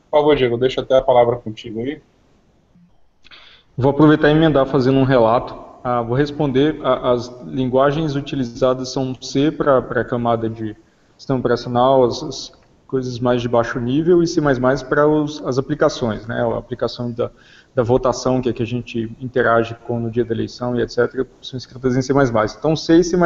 Por 0.08 0.18
favor, 0.18 0.36
Diego, 0.36 0.56
deixa 0.56 0.82
até 0.82 0.96
a 0.96 1.02
palavra 1.02 1.34
contigo 1.36 1.80
aí. 1.80 2.00
Vou 3.76 3.90
aproveitar 3.90 4.28
e 4.28 4.32
emendar 4.32 4.66
fazendo 4.66 4.98
um 4.98 5.04
relato. 5.04 5.54
Ah, 5.82 6.02
vou 6.02 6.16
responder, 6.16 6.78
as 6.84 7.28
linguagens 7.44 8.14
utilizadas 8.14 8.92
são 8.92 9.14
C 9.20 9.50
para 9.50 9.78
a 9.78 10.04
camada 10.04 10.48
de 10.48 10.76
sistema 11.16 11.38
operacional, 11.38 12.04
as, 12.04 12.22
as, 12.22 12.52
coisas 12.86 13.18
mais 13.18 13.40
de 13.40 13.48
baixo 13.48 13.80
nível, 13.80 14.22
e 14.22 14.26
C++ 14.26 14.38
para 14.86 15.02
as 15.46 15.58
aplicações, 15.58 16.26
né? 16.26 16.42
A 16.42 16.58
aplicação 16.58 17.10
da, 17.10 17.30
da 17.74 17.82
votação, 17.82 18.42
que 18.42 18.50
é 18.50 18.52
que 18.52 18.62
a 18.62 18.66
gente 18.66 19.10
interage 19.18 19.74
com 19.86 19.98
no 19.98 20.10
dia 20.10 20.26
da 20.26 20.34
eleição 20.34 20.76
e 20.76 20.82
etc., 20.82 21.26
são 21.40 21.56
escritas 21.56 21.96
em 21.96 22.02
C++. 22.02 22.12
Então, 22.58 22.76
C 22.76 22.98
e 22.98 23.02
C++, 23.02 23.16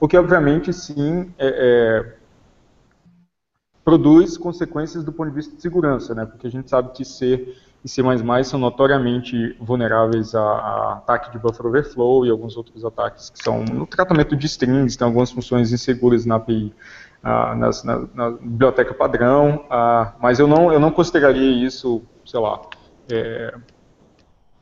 o 0.00 0.08
que 0.08 0.18
obviamente 0.18 0.72
sim 0.72 1.32
é, 1.38 1.46
é, 1.46 2.14
produz 3.84 4.36
consequências 4.36 5.04
do 5.04 5.12
ponto 5.12 5.30
de 5.30 5.36
vista 5.36 5.54
de 5.54 5.62
segurança, 5.62 6.12
né? 6.12 6.26
porque 6.26 6.48
a 6.48 6.50
gente 6.50 6.68
sabe 6.68 6.90
que 6.90 7.04
C 7.04 7.54
e 7.88 8.02
C++ 8.02 8.44
são 8.44 8.60
notoriamente 8.60 9.56
vulneráveis 9.58 10.34
a, 10.34 10.40
a, 10.40 10.92
ataque 10.98 11.32
de 11.32 11.38
buffer 11.38 11.66
overflow 11.66 12.26
e 12.26 12.30
alguns 12.30 12.56
outros 12.56 12.84
ataques 12.84 13.30
que 13.30 13.42
são 13.42 13.64
no 13.64 13.86
tratamento 13.86 14.36
de 14.36 14.46
strings, 14.46 14.96
tem 14.96 15.06
algumas 15.06 15.30
funções 15.30 15.72
inseguras 15.72 16.26
na 16.26 16.36
API, 16.36 16.74
ah, 17.22 17.54
nas, 17.54 17.82
na, 17.82 18.06
na, 18.14 18.30
biblioteca 18.30 18.92
padrão, 18.92 19.64
ah, 19.70 20.12
mas 20.20 20.38
eu 20.38 20.46
não, 20.46 20.70
eu 20.70 20.78
não 20.78 20.90
consideraria 20.90 21.66
isso, 21.66 22.02
sei 22.24 22.38
lá, 22.38 22.60
é, 23.10 23.54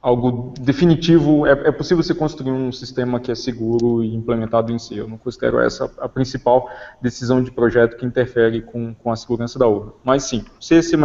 algo 0.06 0.54
definitivo. 0.60 1.44
É, 1.46 1.50
é, 1.50 1.72
possível 1.72 2.00
você 2.00 2.14
construir 2.14 2.52
um 2.52 2.70
sistema 2.70 3.18
que 3.18 3.32
é 3.32 3.34
seguro 3.34 4.04
e 4.04 4.14
implementado 4.14 4.72
em 4.72 4.78
si. 4.78 4.96
Eu 4.96 5.08
não 5.08 5.18
considero 5.18 5.58
essa 5.58 5.90
a 5.98 6.08
principal 6.08 6.70
decisão 7.02 7.42
de 7.42 7.50
projeto 7.50 7.96
que 7.96 8.06
interfere 8.06 8.62
com, 8.62 8.94
com 8.94 9.10
a 9.10 9.16
segurança 9.16 9.58
da 9.58 9.66
urna. 9.66 9.92
Mas 10.04 10.22
sim, 10.22 10.44
C, 10.60 10.80
C++, 10.80 10.96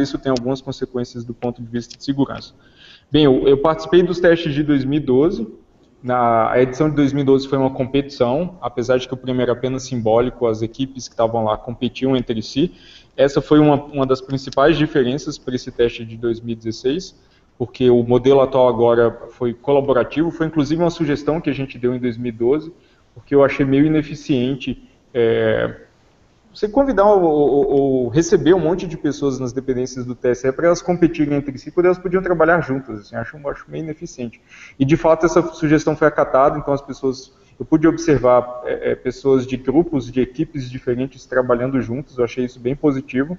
isso 0.00 0.18
tem 0.18 0.30
algumas 0.30 0.62
consequências 0.62 1.22
do 1.22 1.34
ponto 1.34 1.60
de 1.60 1.68
vista 1.68 1.98
de 1.98 2.02
segurança. 2.02 2.54
Bem, 3.12 3.24
eu, 3.24 3.46
eu 3.46 3.58
participei 3.58 4.02
dos 4.02 4.20
testes 4.20 4.54
de 4.54 4.62
2012. 4.62 5.46
Na, 6.02 6.50
a 6.50 6.62
edição 6.62 6.88
de 6.88 6.96
2012 6.96 7.46
foi 7.48 7.58
uma 7.58 7.70
competição, 7.70 8.56
apesar 8.62 8.96
de 8.96 9.06
que 9.06 9.12
o 9.12 9.16
prêmio 9.18 9.42
era 9.42 9.52
apenas 9.52 9.82
simbólico, 9.82 10.46
as 10.46 10.62
equipes 10.62 11.08
que 11.08 11.14
estavam 11.14 11.44
lá 11.44 11.58
competiam 11.58 12.16
entre 12.16 12.40
si. 12.40 12.72
Essa 13.14 13.42
foi 13.42 13.58
uma, 13.58 13.74
uma 13.84 14.06
das 14.06 14.22
principais 14.22 14.78
diferenças 14.78 15.36
para 15.36 15.54
esse 15.54 15.70
teste 15.70 16.06
de 16.06 16.16
2016, 16.16 17.26
porque 17.58 17.88
o 17.88 18.02
modelo 18.02 18.40
atual 18.40 18.68
agora 18.68 19.10
foi 19.30 19.54
colaborativo, 19.54 20.30
foi 20.30 20.46
inclusive 20.46 20.82
uma 20.82 20.90
sugestão 20.90 21.40
que 21.40 21.50
a 21.50 21.54
gente 21.54 21.78
deu 21.78 21.94
em 21.94 21.98
2012, 21.98 22.72
porque 23.14 23.34
eu 23.34 23.42
achei 23.42 23.64
meio 23.64 23.86
ineficiente 23.86 24.88
é, 25.14 25.86
você 26.52 26.68
convidar 26.68 27.04
ou, 27.04 27.22
ou, 27.22 27.66
ou, 27.68 28.08
receber 28.08 28.54
um 28.54 28.58
monte 28.58 28.86
de 28.86 28.96
pessoas 28.96 29.38
nas 29.38 29.52
dependências 29.52 30.06
do 30.06 30.14
TSE 30.14 30.50
para 30.52 30.66
elas 30.66 30.80
competirem 30.80 31.36
entre 31.36 31.56
si, 31.58 31.70
quando 31.70 31.86
elas 31.86 31.98
podiam 31.98 32.22
trabalhar 32.22 32.62
juntas. 32.62 33.00
Assim, 33.00 33.16
acho, 33.16 33.48
acho 33.48 33.70
meio 33.70 33.84
ineficiente. 33.84 34.40
E 34.78 34.84
de 34.84 34.96
fato 34.96 35.26
essa 35.26 35.42
sugestão 35.52 35.94
foi 35.94 36.08
acatada, 36.08 36.58
então 36.58 36.72
as 36.72 36.80
pessoas 36.80 37.34
eu 37.58 37.64
pude 37.64 37.86
observar 37.88 38.62
é, 38.64 38.92
é, 38.92 38.94
pessoas 38.94 39.46
de 39.46 39.56
grupos, 39.56 40.10
de 40.10 40.20
equipes 40.20 40.70
diferentes 40.70 41.24
trabalhando 41.24 41.80
juntos, 41.80 42.18
eu 42.18 42.24
achei 42.24 42.44
isso 42.44 42.60
bem 42.60 42.76
positivo. 42.76 43.36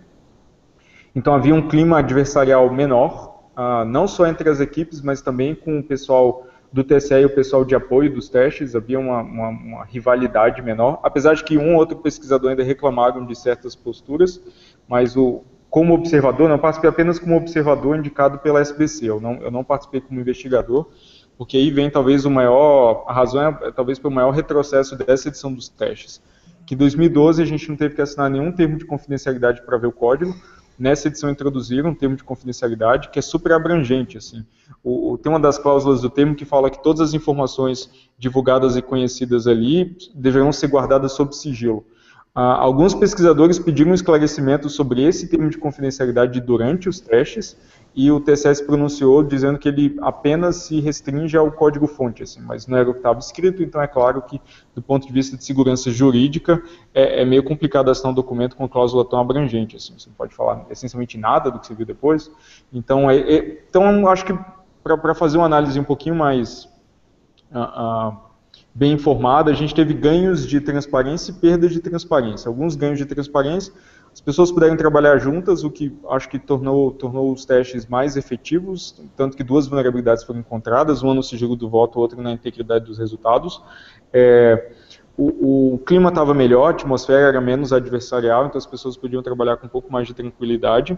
Então 1.15 1.33
havia 1.33 1.53
um 1.53 1.67
clima 1.67 2.00
adversarial 2.00 2.71
menor, 2.71 3.37
ah, 3.60 3.84
não 3.84 4.08
só 4.08 4.28
entre 4.28 4.48
as 4.48 4.60
equipes, 4.60 5.02
mas 5.02 5.20
também 5.20 5.56
com 5.56 5.80
o 5.80 5.84
pessoal 5.84 6.46
do 6.72 6.84
TCE 6.84 7.22
e 7.22 7.26
o 7.26 7.34
pessoal 7.34 7.66
de 7.66 7.74
apoio 7.74 8.14
dos 8.14 8.30
testes, 8.30 8.76
havia 8.76 9.00
uma, 9.00 9.22
uma, 9.22 9.50
uma 9.50 9.84
rivalidade 9.84 10.62
menor, 10.62 11.00
apesar 11.02 11.34
de 11.34 11.44
que 11.44 11.58
um 11.58 11.74
ou 11.74 11.80
outro 11.80 11.98
pesquisador 11.98 12.52
ainda 12.52 12.62
reclamaram 12.62 13.26
de 13.26 13.36
certas 13.36 13.74
posturas, 13.74 14.40
mas 14.88 15.18
o, 15.18 15.42
como 15.72 15.96
observador, 15.96 16.48
não 16.48 16.60
participei 16.60 16.92
apenas 16.92 17.18
como 17.18 17.36
observador 17.36 17.98
indicado 17.98 18.38
pela 18.38 18.62
SBC, 18.62 19.10
eu 19.10 19.20
não, 19.20 19.42
eu 19.42 19.50
não 19.50 19.64
participei 19.64 20.02
como 20.02 20.20
investigador, 20.20 20.88
porque 21.36 21.58
aí 21.58 21.72
vem 21.72 21.90
talvez 21.90 22.26
o 22.26 22.30
maior, 22.30 23.06
a 23.08 23.14
razão 23.14 23.42
é 23.42 23.72
talvez 23.72 23.98
pelo 23.98 24.14
maior 24.14 24.30
retrocesso 24.30 24.96
dessa 24.96 25.30
edição 25.30 25.52
dos 25.52 25.68
testes, 25.68 26.22
que 26.64 26.76
em 26.76 26.78
2012 26.78 27.42
a 27.42 27.46
gente 27.46 27.68
não 27.70 27.76
teve 27.76 27.96
que 27.96 28.02
assinar 28.04 28.30
nenhum 28.30 28.52
termo 28.52 28.78
de 28.78 28.86
confidencialidade 28.86 29.64
para 29.64 29.78
ver 29.78 29.88
o 29.88 29.92
código, 29.92 30.36
nessa 30.77 31.07
edição 31.07 31.29
introduziram 31.29 31.89
um 31.89 31.96
termo 31.96 32.15
de 32.15 32.24
confidencialidade 32.24 33.10
que 33.10 33.19
é 33.19 33.22
super 33.22 33.51
abrangente, 33.51 34.17
assim. 34.17 34.46
O, 34.84 35.13
o, 35.13 35.17
tem 35.17 35.31
uma 35.31 35.39
das 35.39 35.57
cláusulas 35.57 36.01
do 36.01 36.10
termo 36.10 36.36
que 36.36 36.46
fala 36.46 36.69
que 36.69 36.81
todas 36.81 37.01
as 37.01 37.13
informações 37.13 37.89
divulgadas 38.17 38.75
e 38.75 38.81
conhecidas 38.81 39.48
ali 39.48 39.98
deverão 40.13 40.51
ser 40.51 40.67
guardadas 40.67 41.13
sob 41.13 41.36
sigilo. 41.36 41.86
Ah, 42.39 42.55
alguns 42.55 42.93
pesquisadores 42.93 43.57
pediram 43.57 43.96
esclarecimento 43.96 44.69
sobre 44.69 45.03
esse 45.03 45.27
termo 45.27 45.50
de 45.50 45.57
confidencialidade 45.57 46.39
durante 46.39 46.88
os 46.88 47.00
testes, 47.00 47.57
e 47.98 48.12
o 48.12 48.20
TCS 48.20 48.62
pronunciou 48.62 49.24
dizendo 49.24 49.58
que 49.58 49.68
ele 49.68 49.98
apenas 50.04 50.58
se 50.58 50.80
restringe 50.80 51.36
ao 51.36 51.51
código-fonte, 51.51 52.22
assim, 52.22 52.39
mas 52.39 52.68
não 52.68 52.77
era 52.77 52.88
o 52.88 52.94
que 52.94 53.00
estava 53.00 53.18
escrito, 53.18 53.63
então 53.63 53.82
é 53.82 53.88
claro 53.88 54.22
que, 54.22 54.39
do 54.75 54.84
ponto 54.84 55.08
de 55.08 55.12
vista 55.12 55.36
de 55.36 55.44
segurança 55.44 55.89
jurídica, 55.89 56.62
é, 56.94 57.24
é 57.24 57.25
meio 57.25 57.44
complicado 57.44 57.89
assinar 57.89 58.12
um 58.12 58.13
documento 58.13 58.56
com 58.56 58.70
cláusula 58.70 59.04
tão 59.04 59.20
abrangente, 59.20 59.75
assim, 59.75 59.98
você 59.98 60.10
não 60.10 60.16
pode 60.16 60.36
falar 60.36 60.68
essencialmente 60.70 61.18
nada 61.18 61.50
do 61.50 61.58
que 61.58 61.66
você 61.66 61.74
viu 61.74 61.88
depois. 61.88 62.30
Então, 62.72 63.10
é, 63.10 63.18
é, 63.18 63.66
então 63.68 64.08
acho 64.08 64.25
que 64.25 64.38
para 64.84 65.16
fazer 65.16 65.38
uma 65.39 65.48
análise 65.48 65.80
um 65.80 65.84
pouquinho 65.84 66.13
mais 66.13 66.66
uh, 67.51 68.12
uh, 68.12 68.18
bem 68.75 68.94
informada, 68.94 69.50
a 69.50 69.56
gente 69.56 69.74
teve 69.74 69.96
ganhos 69.96 70.46
de 70.46 70.62
transparência 70.62 71.32
e 71.32 71.34
perdas 71.34 71.72
de 71.72 71.80
transparência. 71.80 72.48
Alguns 72.48 72.75
ganhos 72.75 73.00
de 73.00 73.08
transparência, 73.08 73.74
as 74.14 74.22
pessoas 74.22 74.52
puderam 74.52 74.76
trabalhar 74.76 75.18
juntas, 75.20 75.64
o 75.64 75.70
que 75.70 75.96
acho 76.10 76.28
que 76.28 76.40
tornou, 76.40 76.92
tornou 76.92 77.32
os 77.32 77.46
testes 77.46 77.86
mais 77.86 78.18
efetivos, 78.18 79.02
tanto 79.16 79.38
que 79.38 79.44
duas 79.44 79.68
vulnerabilidades 79.68 80.24
foram 80.24 80.40
encontradas, 80.40 81.02
uma 81.04 81.14
no 81.14 81.22
sigilo 81.22 81.56
do 81.56 81.70
voto, 81.70 82.00
outra 82.00 82.22
na 82.22 82.32
integridade 82.32 82.86
dos 82.86 82.98
resultados. 82.98 83.62
É, 84.12 84.72
o, 85.18 85.74
o, 85.74 85.78
clima 85.80 86.10
estava 86.10 86.34
melhor, 86.34 86.68
a 86.68 86.70
atmosfera 86.70 87.28
era 87.28 87.42
menos 87.42 87.74
adversarial, 87.74 88.46
então 88.46 88.58
as 88.58 88.66
pessoas 88.66 88.96
podiam 88.96 89.24
trabalhar 89.24 89.58
com 89.58 89.66
um 89.66 89.70
pouco 89.70 89.92
mais 89.92 90.08
de 90.08 90.14
tranquilidade. 90.14 90.98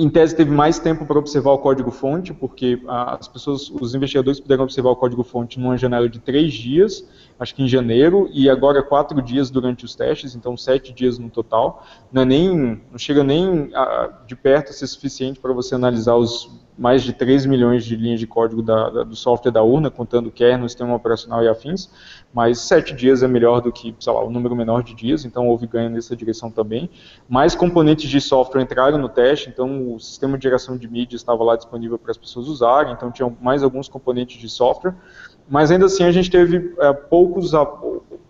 Em 0.00 0.08
tese, 0.08 0.36
teve 0.36 0.52
mais 0.52 0.78
tempo 0.78 1.04
para 1.04 1.18
observar 1.18 1.50
o 1.50 1.58
código-fonte, 1.58 2.32
porque 2.32 2.80
as 2.86 3.26
pessoas, 3.26 3.68
os 3.68 3.96
investigadores 3.96 4.38
puderam 4.38 4.62
observar 4.62 4.90
o 4.90 4.96
código-fonte 4.96 5.58
numa 5.58 5.76
janela 5.76 6.08
de 6.08 6.20
três 6.20 6.54
dias, 6.54 7.04
acho 7.36 7.52
que 7.52 7.64
em 7.64 7.68
janeiro, 7.68 8.30
e 8.32 8.48
agora 8.48 8.80
quatro 8.80 9.20
dias 9.20 9.50
durante 9.50 9.84
os 9.84 9.96
testes, 9.96 10.36
então 10.36 10.56
sete 10.56 10.92
dias 10.92 11.18
no 11.18 11.28
total. 11.28 11.84
Não, 12.12 12.22
é 12.22 12.24
nem, 12.24 12.80
não 12.92 12.96
chega 12.96 13.24
nem 13.24 13.74
a, 13.74 14.20
de 14.24 14.36
perto 14.36 14.70
a 14.70 14.72
ser 14.72 14.86
suficiente 14.86 15.40
para 15.40 15.52
você 15.52 15.74
analisar 15.74 16.14
os 16.14 16.48
mais 16.78 17.02
de 17.02 17.12
3 17.12 17.44
milhões 17.44 17.84
de 17.84 17.96
linhas 17.96 18.20
de 18.20 18.26
código 18.26 18.62
da, 18.62 18.88
da, 18.88 19.02
do 19.02 19.16
software 19.16 19.50
da 19.50 19.62
urna, 19.62 19.90
contando 19.90 20.30
kernel, 20.30 20.68
sistema 20.68 20.94
operacional 20.94 21.42
e 21.42 21.48
afins, 21.48 21.90
mas 22.32 22.60
sete 22.60 22.94
dias 22.94 23.22
é 23.22 23.28
melhor 23.28 23.60
do 23.60 23.72
que, 23.72 23.94
sei 23.98 24.12
lá, 24.12 24.24
um 24.24 24.30
número 24.30 24.54
menor 24.54 24.82
de 24.84 24.94
dias, 24.94 25.24
então 25.24 25.48
houve 25.48 25.66
ganho 25.66 25.90
nessa 25.90 26.14
direção 26.14 26.50
também. 26.50 26.88
Mais 27.28 27.54
componentes 27.54 28.08
de 28.08 28.20
software 28.20 28.62
entraram 28.62 28.96
no 28.96 29.08
teste, 29.08 29.48
então 29.48 29.92
o 29.94 29.98
sistema 29.98 30.38
de 30.38 30.44
geração 30.44 30.76
de 30.76 30.86
mídia 30.86 31.16
estava 31.16 31.42
lá 31.42 31.56
disponível 31.56 31.98
para 31.98 32.12
as 32.12 32.16
pessoas 32.16 32.46
usarem, 32.46 32.92
então 32.92 33.10
tinham 33.10 33.36
mais 33.40 33.62
alguns 33.64 33.88
componentes 33.88 34.40
de 34.40 34.48
software, 34.48 34.94
mas 35.48 35.70
ainda 35.70 35.86
assim 35.86 36.04
a 36.04 36.12
gente 36.12 36.30
teve 36.30 36.74
é, 36.78 36.92
poucos, 36.92 37.52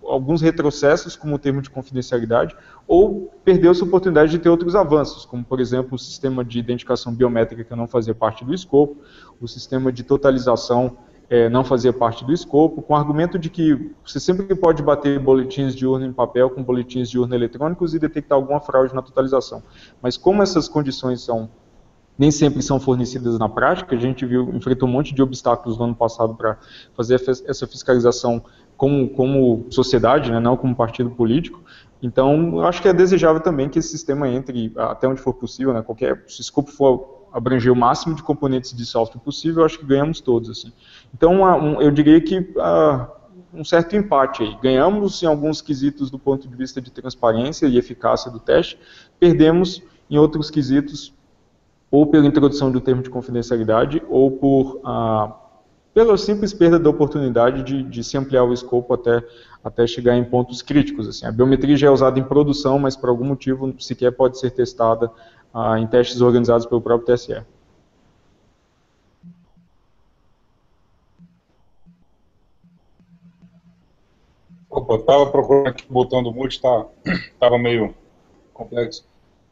alguns 0.09 0.41
retrocessos, 0.41 1.17
como 1.17 1.35
o 1.35 1.39
termo 1.39 1.63
de 1.63 1.71
confidencialidade, 1.71 2.57
ou 2.87 3.33
perdeu-se 3.45 3.83
a 3.83 3.85
oportunidade 3.85 4.31
de 4.31 4.39
ter 4.39 4.49
outros 4.49 4.75
avanços, 4.75 5.25
como, 5.25 5.45
por 5.45 5.61
exemplo, 5.61 5.95
o 5.95 5.99
sistema 5.99 6.45
de 6.45 6.59
identificação 6.59 7.15
biométrica 7.15 7.65
que 7.65 7.75
não 7.75 7.87
fazia 7.87 8.15
parte 8.15 8.45
do 8.45 8.55
escopo, 8.55 8.97
o 9.41 9.47
sistema 9.47 9.93
de 9.93 10.03
totalização 10.03 10.97
é, 11.31 11.49
não 11.49 11.63
fazia 11.63 11.93
parte 11.93 12.25
do 12.25 12.33
escopo, 12.33 12.81
com 12.81 12.95
o 12.95 12.97
argumento 12.97 13.39
de 13.39 13.51
que 13.51 13.93
você 14.05 14.19
sempre 14.19 14.55
pode 14.55 14.83
bater 14.83 15.19
boletins 15.19 15.75
de 15.75 15.87
urna 15.87 16.07
em 16.07 16.13
papel 16.13 16.49
com 16.51 16.63
boletins 16.63 17.11
de 17.11 17.19
urna 17.19 17.37
eletrônicos 17.37 17.95
e 17.95 17.99
detectar 17.99 18.37
alguma 18.37 18.61
fraude 18.61 18.95
na 18.95 19.03
totalização. 19.03 19.63
Mas 20.01 20.17
como 20.17 20.43
essas 20.43 20.69
condições 20.69 21.23
são 21.23 21.51
nem 22.19 22.33
sempre 22.33 22.61
são 22.63 22.81
fornecidas 22.81 23.39
na 23.39 23.49
prática, 23.49 23.95
a 23.95 23.99
gente 23.99 24.27
viu, 24.27 24.51
enfrentou 24.53 24.89
um 24.89 24.93
monte 24.93 25.15
de 25.15 25.23
obstáculos 25.23 25.79
no 25.79 25.85
ano 25.85 25.95
passado 25.95 26.35
para 26.35 26.59
fazer 26.97 27.15
essa 27.47 27.65
fiscalização 27.65 28.43
como, 28.79 29.11
como 29.11 29.67
sociedade, 29.71 30.31
né, 30.31 30.39
não 30.39 30.57
como 30.57 30.75
partido 30.75 31.11
político. 31.11 31.61
Então, 32.01 32.61
acho 32.61 32.81
que 32.81 32.89
é 32.89 32.93
desejável 32.93 33.43
também 33.43 33.69
que 33.69 33.81
esse 33.81 33.89
sistema 33.89 34.29
entre 34.29 34.73
até 34.77 35.09
onde 35.09 35.21
for 35.21 35.35
possível, 35.35 35.75
né, 35.75 35.83
qualquer, 35.83 36.23
se 36.29 36.41
o 36.41 36.43
escopo 36.43 36.71
for 36.71 37.27
abranger 37.33 37.73
o 37.73 37.77
máximo 37.77 38.15
de 38.15 38.23
componentes 38.23 38.75
de 38.75 38.87
software 38.87 39.21
possível, 39.21 39.65
acho 39.65 39.81
que 39.81 39.85
ganhamos 39.85 40.21
todos. 40.21 40.49
Assim. 40.49 40.73
Então, 41.13 41.81
eu 41.83 41.91
diria 41.91 42.21
que 42.21 42.39
uh, 42.39 43.07
um 43.53 43.65
certo 43.65 43.97
empate 43.97 44.45
aí. 44.45 44.57
Ganhamos 44.63 45.23
em 45.25 45.27
alguns 45.27 45.61
quesitos 45.61 46.09
do 46.09 46.19
ponto 46.19 46.49
de 46.49 46.55
vista 46.55 46.81
de 46.81 46.91
transparência 46.93 47.67
e 47.67 47.77
eficácia 47.77 48.31
do 48.31 48.39
teste, 48.39 48.79
perdemos 49.19 49.83
em 50.09 50.17
outros 50.17 50.51
quesitos 50.51 51.13
ou 51.91 52.07
pela 52.07 52.27
introdução 52.27 52.71
do 52.71 52.81
termo 52.81 53.03
de 53.03 53.11
confidencialidade 53.11 54.01
ou 54.09 54.31
por 54.31 54.77
uh, 54.85 55.48
pela 55.99 56.17
simples 56.17 56.55
perda 56.55 56.79
da 56.79 56.89
oportunidade 56.89 57.65
de, 57.65 57.83
de, 57.83 58.05
se 58.05 58.17
ampliar 58.17 58.45
o 58.45 58.53
escopo 58.53 58.95
até, 58.95 59.21
até 59.65 59.85
chegar 59.85 60.17
em 60.17 60.23
pontos 60.23 60.63
críticos. 60.63 61.09
Assim. 61.09 61.27
A 61.27 61.33
biometria 61.33 61.77
já 61.77 61.89
é 61.89 61.91
usada 61.91 62.21
em 62.21 62.23
produção, 62.23 62.79
mas 62.79 62.95
por 62.95 63.09
algum 63.09 63.25
motivo 63.25 63.75
sequer 63.81 64.13
pode 64.13 64.39
ser 64.39 64.53
testada 64.53 65.11
uh, 65.53 65.77
em 65.77 65.89
testes 65.89 66.21
organizados 66.21 66.67
pelo 66.67 66.81
próprio 66.81 67.17
TSE. 67.17 67.43
Opa, 74.71 74.95
estava 74.95 75.27
procurando 75.33 75.67
aqui 75.67 75.85
o 75.91 75.93
botão 75.93 76.23
do 76.23 76.33
mute, 76.33 76.55
estava 76.55 76.89
tá, 77.41 77.59
meio 77.59 77.93
complexo. 78.55 79.05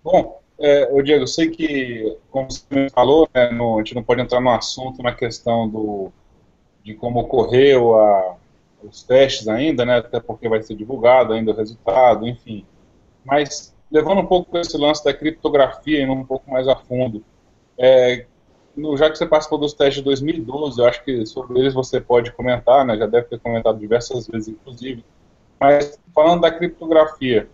Bom, 0.05 0.41
é, 0.61 0.89
o 0.93 1.03
Diego, 1.03 1.25
eu 1.25 1.27
sei 1.27 1.51
que, 1.51 2.17
como 2.31 2.49
você 2.49 2.89
falou, 2.91 3.29
né, 3.35 3.51
no, 3.51 3.75
a 3.75 3.79
gente 3.79 3.97
não 3.97 4.05
pode 4.05 4.21
entrar 4.21 4.41
no 4.41 4.51
assunto 4.51 5.03
na 5.03 5.13
questão 5.13 5.69
do, 5.69 6.13
de 6.87 6.95
como 6.95 7.19
ocorreu 7.19 7.99
a, 7.99 8.37
os 8.81 9.03
testes 9.03 9.49
ainda, 9.49 9.85
né, 9.85 9.97
até 9.97 10.21
porque 10.21 10.49
vai 10.49 10.63
ser 10.63 10.77
divulgado 10.77 11.33
ainda 11.33 11.51
o 11.51 11.57
resultado, 11.57 12.29
enfim. 12.29 12.65
Mas, 13.25 13.75
levando 13.91 14.21
um 14.21 14.27
pouco 14.27 14.57
esse 14.57 14.79
lance 14.79 15.05
da 15.05 15.13
criptografia, 15.13 16.01
indo 16.01 16.13
um 16.13 16.25
pouco 16.25 16.49
mais 16.49 16.69
a 16.69 16.77
fundo, 16.77 17.25
é, 17.77 18.25
no, 18.77 18.97
já 18.97 19.11
que 19.11 19.19
você 19.19 19.27
participou 19.27 19.59
dos 19.59 19.75
testes 19.75 19.97
de 19.97 20.03
2012, 20.03 20.81
eu 20.81 20.87
acho 20.87 21.03
que 21.05 21.27
sobre 21.27 21.59
eles 21.59 21.75
você 21.75 22.01
pode 22.01 22.31
comentar, 22.31 22.85
né, 22.85 22.97
já 22.97 23.07
deve 23.07 23.27
ter 23.27 23.41
comentado 23.41 23.81
diversas 23.81 24.29
vezes, 24.29 24.47
inclusive, 24.47 25.05
mas 25.59 25.99
falando 26.15 26.43
da 26.43 26.53
criptografia, 26.53 27.49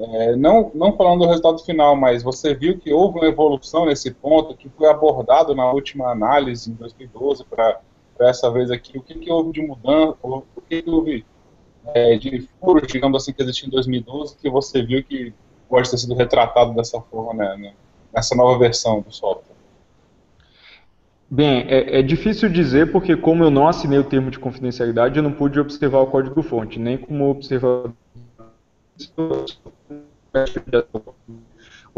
é, 0.00 0.34
não, 0.34 0.70
não 0.74 0.96
falando 0.96 1.20
do 1.20 1.26
resultado 1.26 1.58
final, 1.58 1.94
mas 1.94 2.22
você 2.22 2.54
viu 2.54 2.78
que 2.78 2.90
houve 2.90 3.18
uma 3.18 3.28
evolução 3.28 3.84
nesse 3.84 4.12
ponto 4.12 4.56
que 4.56 4.70
foi 4.70 4.88
abordado 4.88 5.54
na 5.54 5.70
última 5.70 6.10
análise, 6.10 6.70
em 6.70 6.74
2012, 6.74 7.44
para 7.44 7.80
essa 8.20 8.50
vez 8.50 8.70
aqui, 8.70 8.98
o 8.98 9.02
que, 9.02 9.14
que 9.14 9.30
houve 9.30 9.52
de 9.52 9.62
mudança, 9.62 10.16
o 10.22 10.42
que, 10.68 10.82
que 10.82 10.90
houve 10.90 11.24
é, 11.94 12.16
de 12.16 12.48
furos, 12.60 12.86
digamos 12.86 13.22
assim, 13.22 13.32
que 13.32 13.42
existia 13.42 13.66
em 13.66 13.70
2012, 13.70 14.36
que 14.36 14.50
você 14.50 14.82
viu 14.82 15.02
que 15.02 15.32
pode 15.68 15.90
ter 15.90 15.98
sido 15.98 16.14
retratado 16.14 16.74
dessa 16.74 17.00
forma 17.00 17.34
né, 17.34 17.56
né 17.56 17.74
nessa 18.12 18.34
nova 18.34 18.58
versão 18.58 19.00
do 19.00 19.12
software? 19.12 19.56
Bem, 21.30 21.66
é, 21.68 21.98
é, 21.98 22.02
difícil 22.02 22.48
dizer 22.48 22.90
porque 22.90 23.14
como 23.14 23.44
eu 23.44 23.50
não 23.50 23.68
assinei 23.68 23.98
o 23.98 24.04
termo 24.04 24.30
de 24.30 24.38
confidencialidade, 24.38 25.18
eu 25.18 25.22
não 25.22 25.32
pude 25.32 25.60
observar 25.60 26.00
o 26.00 26.06
código-fonte, 26.06 26.78
nem 26.78 26.96
como 26.96 27.28
observador 27.28 27.92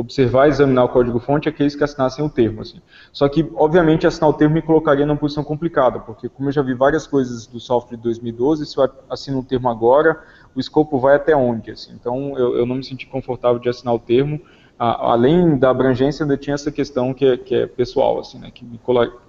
observar 0.00 0.46
e 0.46 0.50
examinar 0.50 0.84
o 0.84 0.88
código-fonte 0.88 1.48
é 1.48 1.50
aqueles 1.50 1.76
que 1.76 1.84
assinassem 1.84 2.24
o 2.24 2.30
termo. 2.30 2.62
Assim. 2.62 2.80
Só 3.12 3.28
que, 3.28 3.48
obviamente, 3.54 4.06
assinar 4.06 4.30
o 4.30 4.32
termo 4.32 4.54
me 4.54 4.62
colocaria 4.62 5.04
numa 5.04 5.16
posição 5.16 5.44
complicada, 5.44 6.00
porque 6.00 6.28
como 6.28 6.48
eu 6.48 6.52
já 6.52 6.62
vi 6.62 6.74
várias 6.74 7.06
coisas 7.06 7.46
do 7.46 7.60
software 7.60 7.96
de 7.96 8.02
2012, 8.02 8.66
se 8.66 8.78
eu 8.78 8.90
assino 9.08 9.40
o 9.40 9.44
termo 9.44 9.68
agora, 9.68 10.18
o 10.54 10.60
escopo 10.60 10.98
vai 10.98 11.16
até 11.16 11.36
onde? 11.36 11.70
Assim. 11.70 11.92
Então, 11.92 12.36
eu, 12.36 12.56
eu, 12.56 12.66
não 12.66 12.76
me 12.76 12.84
senti 12.84 13.06
confortável 13.06 13.58
de 13.58 13.68
assinar 13.68 13.94
o 13.94 13.98
termo. 13.98 14.40
Além 14.78 15.58
da 15.58 15.68
abrangência, 15.68 16.24
ainda 16.24 16.38
tinha 16.38 16.54
essa 16.54 16.72
questão 16.72 17.12
que 17.12 17.26
é, 17.26 17.36
que 17.36 17.54
é 17.54 17.66
pessoal, 17.66 18.18
assim, 18.18 18.38
né, 18.38 18.50
que 18.50 18.64
me 18.64 18.80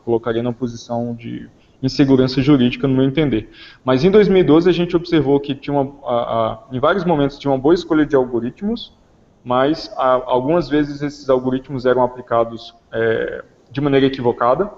colocaria 0.06 0.42
numa 0.42 0.54
posição 0.54 1.13
de 1.13 1.50
insegurança 1.84 2.42
jurídica, 2.42 2.88
no 2.88 2.96
meu 2.96 3.04
entender. 3.04 3.50
Mas 3.84 4.06
em 4.06 4.12
2012 4.12 4.70
a 4.70 4.72
gente 4.72 4.96
observou 4.96 5.38
que 5.42 5.54
tinha 5.54 5.74
uma, 5.74 5.94
a, 6.06 6.13
a, 6.13 6.60
em 6.72 6.80
vários 6.80 7.04
momentos 7.04 7.38
tinha 7.38 7.51
uma 7.51 7.58
boa 7.58 7.74
escolha 7.74 8.06
de 8.06 8.16
algoritmos, 8.16 8.94
mas 9.43 9.91
a, 9.98 10.21
algumas 10.25 10.69
vezes 10.69 11.01
esses 11.01 11.29
algoritmos 11.29 11.86
eram 11.86 12.03
aplicados 12.03 12.75
é, 12.91 13.43
de 13.71 13.81
maneira 13.81 14.05
equivocada, 14.05 14.71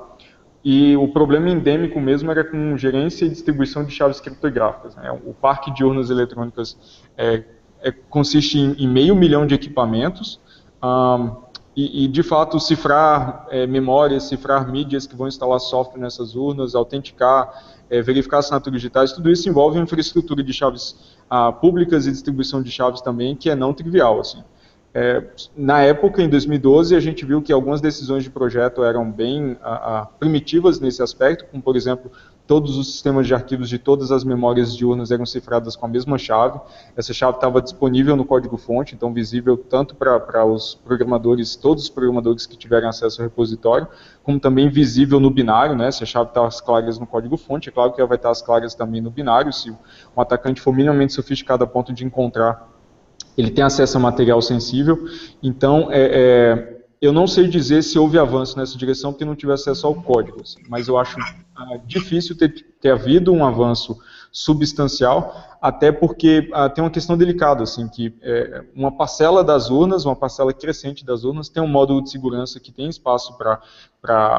e 0.64 0.96
o 0.96 1.10
problema 1.10 1.50
endêmico 1.50 2.00
mesmo 2.00 2.32
era 2.32 2.44
com 2.44 2.78
gerência 2.78 3.26
e 3.26 3.30
distribuição 3.30 3.84
de 3.84 3.92
chaves 3.92 4.22
criptográficas. 4.22 4.96
Né? 4.96 5.12
O 5.26 5.34
parque 5.34 5.72
de 5.74 5.84
urnas 5.84 6.10
eletrônicas 6.10 7.02
é, 7.18 7.44
é, 7.82 7.92
consiste 7.92 8.58
em, 8.58 8.72
em, 8.74 8.88
meio 8.88 9.16
milhão 9.16 9.46
de 9.46 9.56
equipamentos, 9.56 10.40
Um, 10.84 11.44
e, 11.76 12.06
e, 12.06 12.08
de 12.08 12.22
fato, 12.22 12.60
cifrar 12.60 13.48
é, 13.50 13.66
memórias, 13.66 14.24
cifrar 14.24 14.70
mídias 14.70 15.08
que 15.08 15.16
vão 15.16 15.28
instalar 15.28 15.60
software 15.60 16.00
nessas 16.00 16.36
urnas, 16.36 16.76
autenticar, 16.76 17.52
é, 17.90 18.00
verificar 18.02 18.40
assinaturas 18.40 18.80
digitais, 18.80 19.12
tudo 19.12 19.30
isso 19.32 19.50
envolve 19.50 19.80
infraestrutura 19.80 20.44
de 20.44 20.54
chaves 20.54 20.96
ah, 21.30 21.52
públicas 21.52 22.06
e 22.06 22.12
distribuição 22.12 22.62
de 22.62 22.70
chaves 22.70 23.02
também, 23.02 23.36
que 23.36 23.50
é 23.50 23.56
não 23.56 23.74
trivial. 23.74 24.20
Assim. 24.20 24.44
É, 24.96 25.24
na 25.58 25.82
época, 25.82 26.22
em 26.22 26.30
2012, 26.30 26.96
a 26.96 27.00
gente 27.00 27.26
viu 27.26 27.42
que 27.42 27.52
algumas 27.52 27.82
decisões 27.82 28.24
de 28.24 28.30
projeto 28.30 28.84
eram 28.84 29.12
bem 29.12 29.58
ah, 29.64 30.02
ah, 30.02 30.06
primitivas 30.20 30.80
nesse 30.80 31.02
aspecto, 31.02 31.46
como, 31.50 31.64
por 31.64 31.76
exemplo, 31.76 32.12
todos 32.46 32.78
os 32.78 32.92
sistemas 32.92 33.26
de 33.26 33.34
arquivos 33.34 33.70
de 33.70 33.80
todas 33.80 34.12
as 34.12 34.24
memórias 34.24 34.76
de 34.76 34.86
urnas 34.86 35.10
eram 35.10 35.26
cifradas 35.26 35.76
com 35.76 35.88
a 35.88 35.90
mesma 35.90 36.18
chave. 36.20 36.60
Essa 36.96 37.12
chave 37.12 37.38
estava 37.38 37.60
disponível 37.60 38.16
no 38.16 38.24
código-fonte, 38.24 38.94
então 38.94 39.12
visível 39.12 39.58
tanto 39.58 39.96
para 39.96 40.46
os 40.46 40.76
programadores, 40.76 41.56
todos 41.56 41.84
os 41.84 41.90
programadores 41.90 42.46
que 42.46 42.56
tiverem 42.56 42.88
acesso 42.88 43.22
ao 43.22 43.28
repositório, 43.28 43.88
como 44.22 44.40
também 44.40 44.70
visível 44.70 45.20
no 45.20 45.32
binário, 45.32 45.76
né? 45.76 45.90
Se 45.92 46.04
a 46.04 46.06
chave 46.06 46.30
está 46.30 46.46
as 46.46 46.62
claras 46.62 47.00
no 47.00 47.08
código-fonte, 47.08 47.70
é 47.70 47.72
claro 47.72 47.94
que 47.94 48.02
ela 48.02 48.08
vai 48.08 48.18
estar 48.18 48.30
as 48.30 48.42
claras 48.44 48.76
também 48.76 49.02
no 49.02 49.10
binário, 49.10 49.52
se 49.52 49.72
um 49.72 50.22
atacante 50.22 50.62
for 50.62 50.72
minimamente 50.72 51.14
sofisticado 51.14 51.64
a 51.64 51.68
ponto 51.68 51.92
de 51.94 52.06
encontrar, 52.06 52.73
ele 53.38 53.52
tem 53.52 53.64
acesso 53.64 53.98
a 53.98 54.00
material 54.00 54.42
sensível. 54.42 55.08
Então, 55.42 55.90
é, 55.92 56.02
é 56.02 56.74
eu 57.04 57.12
não 57.12 57.28
sei 57.28 57.50
dizer 57.50 57.84
se 57.84 58.00
houve 58.00 58.18
avanço 58.18 58.58
nessa 58.58 58.78
direção 58.78 59.12
porque 59.12 59.26
não 59.26 59.36
tive 59.36 59.52
acesso 59.52 59.86
ao 59.86 59.94
código, 59.94 60.40
assim, 60.42 60.62
mas 60.70 60.88
eu 60.88 60.98
acho 60.98 61.18
ah, 61.54 61.78
difícil 61.86 62.34
ter, 62.38 62.66
ter, 62.80 62.92
havido 62.92 63.34
um 63.34 63.46
avanço 63.46 64.00
substancial, 64.32 65.36
até 65.62 65.92
porque 65.92 66.50
ah, 66.54 66.70
tem 66.70 66.82
uma 66.82 66.90
questão 66.90 67.18
delicada, 67.18 67.62
assim, 67.62 67.90
que 67.90 68.16
é, 68.22 68.64
uma 68.74 68.90
parcela 68.90 69.44
das 69.44 69.70
urnas, 69.70 70.06
uma 70.06 70.16
parcela 70.16 70.54
crescente 70.54 71.04
das 71.04 71.26
urnas, 71.26 71.50
tem 71.50 71.62
um 71.62 71.68
módulo 71.68 72.02
de 72.02 72.10
segurança 72.10 72.58
que 72.58 72.72
tem 72.72 72.88
espaço 72.88 73.38
para 73.38 73.60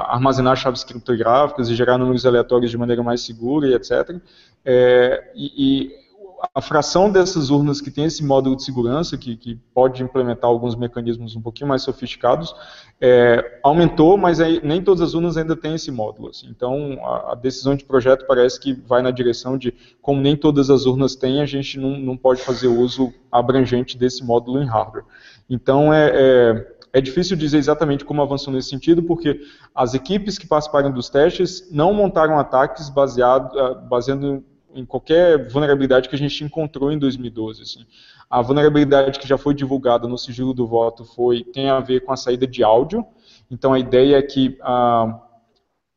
armazenar 0.08 0.56
chaves 0.56 0.82
criptográficas 0.84 1.68
e 1.68 1.74
gerar 1.74 1.98
números 1.98 2.24
aleatórios 2.24 2.70
de 2.70 2.78
maneira 2.78 3.02
mais 3.02 3.20
segura 3.20 3.68
e 3.68 3.74
etc. 3.74 4.16
É, 4.64 5.32
e, 5.34 5.52
e 5.54 6.03
a 6.52 6.60
fração 6.60 7.10
dessas 7.10 7.50
urnas 7.50 7.80
que 7.80 7.90
tem 7.90 8.04
esse 8.04 8.24
módulo 8.24 8.56
de 8.56 8.64
segurança, 8.64 9.16
que, 9.16 9.36
que 9.36 9.56
pode 9.72 10.02
implementar 10.02 10.50
alguns 10.50 10.74
mecanismos 10.74 11.36
um 11.36 11.40
pouquinho 11.40 11.68
mais 11.68 11.82
sofisticados, 11.82 12.54
é, 13.00 13.60
aumentou, 13.62 14.16
mas 14.16 14.40
aí, 14.40 14.60
nem 14.64 14.82
todas 14.82 15.00
as 15.00 15.14
urnas 15.14 15.36
ainda 15.36 15.54
têm 15.54 15.74
esse 15.74 15.90
módulo. 15.90 16.28
Assim. 16.28 16.48
Então, 16.48 16.98
a, 17.04 17.32
a, 17.32 17.34
decisão 17.34 17.74
de 17.74 17.84
projeto 17.84 18.26
parece 18.26 18.58
que 18.58 18.72
vai 18.72 19.02
na 19.02 19.10
direção 19.10 19.56
de, 19.56 19.72
como 20.02 20.20
nem 20.20 20.36
todas 20.36 20.70
as 20.70 20.86
urnas 20.86 21.14
têm, 21.14 21.40
a 21.40 21.46
gente 21.46 21.78
não, 21.78 21.98
não 21.98 22.16
pode 22.16 22.40
fazer 22.42 22.68
uso 22.68 23.12
abrangente 23.30 23.96
desse 23.96 24.24
módulo 24.24 24.62
em 24.62 24.66
hardware. 24.66 25.04
Então, 25.48 25.92
é, 25.92 26.10
é 26.14 26.74
é 26.94 27.00
difícil 27.00 27.36
dizer 27.36 27.58
exatamente 27.58 28.04
como 28.04 28.22
avançou 28.22 28.54
nesse 28.54 28.68
sentido, 28.68 29.02
porque 29.02 29.40
as 29.74 29.94
equipes 29.94 30.38
que 30.38 30.46
participaram 30.46 30.92
dos 30.92 31.10
testes 31.10 31.68
não 31.72 31.92
montaram 31.92 32.38
ataques 32.38 32.88
baseado, 32.88 33.58
ah, 33.58 33.74
baseando 33.74 34.44
em 34.74 34.84
qualquer 34.84 35.48
vulnerabilidade 35.48 36.08
que 36.08 36.14
a 36.14 36.18
gente 36.18 36.42
encontrou 36.44 36.90
em 36.90 36.98
2012. 36.98 37.62
Assim. 37.62 37.86
A 38.28 38.42
vulnerabilidade 38.42 39.18
que 39.18 39.28
já 39.28 39.38
foi 39.38 39.54
divulgada 39.54 40.08
no 40.08 40.18
sigilo 40.18 40.52
do 40.52 40.66
voto 40.66 41.04
foi 41.04 41.44
tem 41.44 41.70
a 41.70 41.80
ver 41.80 42.00
com 42.00 42.12
a 42.12 42.16
saída 42.16 42.46
de 42.46 42.62
áudio. 42.62 43.06
Então 43.50 43.72
a 43.72 43.78
ideia 43.78 44.16
é 44.16 44.22
que 44.22 44.58
ah, 44.62 45.20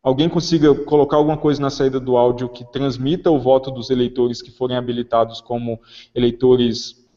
alguém 0.04 0.30
consiga 0.30 0.74
colocar 0.74 1.18
alguma 1.18 1.38
coisa 1.38 1.62
na 1.62 1.70
saída 1.70 2.00
do 2.00 2.16
áudio 2.16 2.50
que 2.50 2.64
transmita 2.72 3.32
o 3.32 3.40
voto 3.40 3.72
dos 3.72 3.90
eleitores 3.90 4.42
que 4.42 4.52
forem 4.52 4.78
habilitados 4.78 5.42
como 5.42 5.80
eleitores 6.14 7.08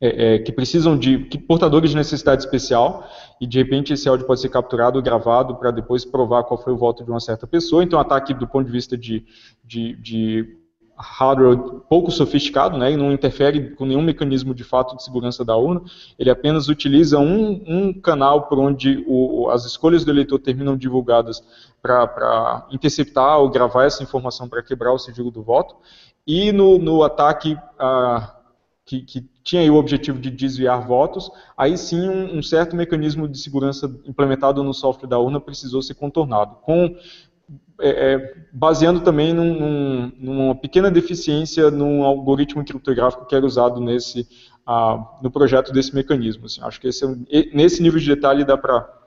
é, 0.00 0.36
é, 0.36 0.38
que 0.38 0.50
precisam 0.50 0.96
de 0.96 1.18
que, 1.26 1.36
portadores 1.36 1.90
de 1.90 1.96
necessidade 1.96 2.42
especial 2.42 3.06
e 3.38 3.46
de 3.46 3.58
repente 3.58 3.92
esse 3.92 4.08
áudio 4.08 4.26
pode 4.26 4.40
ser 4.40 4.48
capturado, 4.48 5.02
gravado 5.02 5.56
para 5.56 5.70
depois 5.70 6.06
provar 6.06 6.44
qual 6.44 6.56
foi 6.62 6.72
o 6.72 6.76
voto 6.76 7.04
de 7.04 7.10
uma 7.10 7.20
certa 7.20 7.46
pessoa. 7.46 7.84
Então, 7.84 8.00
ataque 8.00 8.32
do 8.32 8.48
ponto 8.48 8.64
de 8.64 8.72
vista 8.72 8.96
de, 8.96 9.26
de, 9.62 9.94
de 9.96 10.59
hardware 11.00 11.56
pouco 11.88 12.10
sofisticado, 12.10 12.76
né, 12.76 12.92
e 12.92 12.96
não 12.96 13.12
interfere 13.12 13.70
com 13.74 13.86
nenhum 13.86 14.02
mecanismo 14.02 14.54
de 14.54 14.62
fato 14.62 14.96
de 14.96 15.02
segurança 15.02 15.44
da 15.44 15.56
urna, 15.56 15.82
ele 16.18 16.30
apenas 16.30 16.68
utiliza 16.68 17.18
um, 17.18 17.62
um 17.66 17.92
canal 17.92 18.42
por 18.48 18.58
onde 18.58 19.02
o, 19.06 19.48
as 19.50 19.64
escolhas 19.64 20.04
do 20.04 20.10
eleitor 20.10 20.38
terminam 20.38 20.76
divulgadas 20.76 21.42
para 21.80 22.66
interceptar 22.70 23.38
ou 23.38 23.48
gravar 23.48 23.84
essa 23.84 24.02
informação 24.02 24.48
para 24.48 24.62
quebrar 24.62 24.92
o 24.92 24.98
sigilo 24.98 25.30
do 25.30 25.42
voto, 25.42 25.74
e 26.26 26.52
no, 26.52 26.78
no 26.78 27.02
ataque 27.02 27.56
ah, 27.78 28.36
que, 28.84 29.00
que, 29.00 29.30
tinha 29.42 29.72
o 29.72 29.76
objetivo 29.76 30.18
de 30.18 30.30
desviar 30.30 30.86
votos, 30.86 31.30
aí 31.56 31.76
sim 31.78 32.08
um, 32.08 32.38
um 32.38 32.42
certo 32.42 32.76
mecanismo 32.76 33.26
de 33.26 33.38
segurança 33.38 33.86
implementado 34.04 34.62
no 34.62 34.74
software 34.74 35.08
da 35.08 35.18
urna 35.18 35.40
precisou 35.40 35.80
ser 35.80 35.94
contornado, 35.94 36.56
com 36.56 36.94
é, 37.80 38.14
é, 38.14 38.34
baseando 38.52 39.00
também 39.00 39.32
num, 39.32 39.58
num, 39.58 40.12
numa 40.18 40.54
pequena 40.54 40.90
deficiência 40.90 41.70
num 41.70 42.04
algoritmo 42.04 42.64
criptográfico 42.64 43.26
que 43.26 43.34
era 43.34 43.44
usado 43.44 43.80
nesse, 43.80 44.26
no 45.22 45.30
projeto 45.30 45.72
desse 45.72 45.94
mecanismo. 45.94 46.46
Assim. 46.46 46.60
Acho 46.62 46.80
que 46.80 46.88
esse 46.88 47.04
é, 47.04 47.54
nesse 47.54 47.82
nível 47.82 47.98
de 47.98 48.06
detalhe 48.06 48.44
dá 48.44 48.56
para 48.56 49.00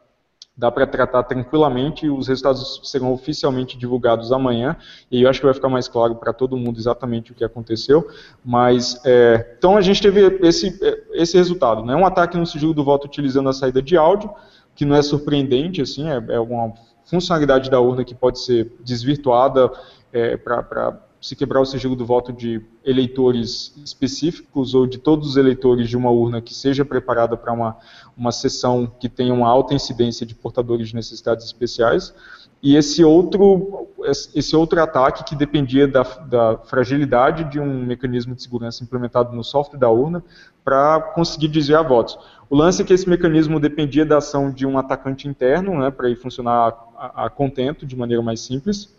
dá 0.55 0.71
tratar 0.71 1.23
tranquilamente, 1.23 2.07
os 2.07 2.27
resultados 2.27 2.79
serão 2.83 3.11
oficialmente 3.11 3.75
divulgados 3.75 4.31
amanhã, 4.31 4.77
e 5.09 5.23
eu 5.23 5.29
acho 5.29 5.39
que 5.39 5.45
vai 5.47 5.53
ficar 5.53 5.69
mais 5.69 5.87
claro 5.87 6.15
para 6.15 6.31
todo 6.31 6.55
mundo 6.55 6.77
exatamente 6.77 7.31
o 7.31 7.35
que 7.35 7.43
aconteceu, 7.43 8.07
mas, 8.45 9.01
é, 9.03 9.55
então 9.57 9.75
a 9.75 9.81
gente 9.81 9.99
teve 9.99 10.21
esse, 10.47 10.79
esse 11.13 11.35
resultado, 11.37 11.83
né, 11.83 11.95
um 11.95 12.05
ataque 12.05 12.37
no 12.37 12.45
sigilo 12.45 12.71
do 12.71 12.83
voto 12.83 13.05
utilizando 13.07 13.49
a 13.49 13.53
saída 13.53 13.81
de 13.81 13.97
áudio, 13.97 14.29
que 14.75 14.85
não 14.85 14.95
é 14.95 15.01
surpreendente, 15.01 15.81
assim, 15.81 16.07
é, 16.07 16.23
é 16.35 16.39
uma 16.39 16.73
funcionalidade 17.05 17.69
da 17.69 17.79
urna 17.79 18.03
que 18.03 18.15
pode 18.15 18.39
ser 18.39 18.71
desvirtuada 18.83 19.71
é, 20.11 20.37
para 20.37 20.99
se 21.23 21.37
quebrar 21.37 21.61
o 21.61 21.65
sigilo 21.65 21.95
do 21.95 22.05
voto 22.05 22.33
de 22.33 22.61
eleitores 22.83 23.73
específicos 23.77 24.75
ou 24.75 24.85
de 24.85 24.97
todos 24.97 25.29
os 25.29 25.37
eleitores 25.37 25.87
de 25.87 25.95
uma 25.95 26.11
urna 26.11 26.41
que 26.41 26.53
seja 26.53 26.83
preparada 26.83 27.37
para 27.37 27.53
uma, 27.53 27.77
uma 28.17 28.31
sessão 28.33 28.91
que 28.99 29.07
tenha 29.07 29.33
uma 29.33 29.47
alta 29.47 29.73
incidência 29.73 30.25
de 30.25 30.35
portadores 30.35 30.89
de 30.89 30.95
necessidades 30.95 31.45
especiais. 31.45 32.13
E 32.61 32.75
esse 32.75 33.05
outro, 33.05 33.87
esse 34.35 34.53
outro 34.53 34.81
ataque 34.81 35.23
que 35.23 35.33
dependia 35.33 35.87
da, 35.87 36.03
da 36.03 36.57
fragilidade 36.57 37.45
de 37.45 37.57
um 37.57 37.85
mecanismo 37.85 38.35
de 38.35 38.43
segurança 38.43 38.83
implementado 38.83 39.33
no 39.33 39.45
software 39.45 39.79
da 39.79 39.89
urna 39.89 40.21
para 40.63 40.99
conseguir 41.15 41.47
desviar 41.47 41.87
votos. 41.87 42.17
O 42.49 42.55
lance 42.55 42.81
é 42.81 42.85
que 42.85 42.93
esse 42.93 43.09
mecanismo 43.09 43.59
dependia 43.61 44.05
da 44.05 44.17
ação 44.17 44.51
de 44.51 44.65
um 44.65 44.77
atacante 44.77 45.27
interno, 45.27 45.79
né, 45.79 45.89
para 45.89 46.07
ele 46.07 46.17
funcionar 46.17 46.73
a, 47.25 47.29
contento, 47.29 47.85
de 47.85 47.95
maneira 47.95 48.21
mais 48.21 48.41
simples. 48.41 48.93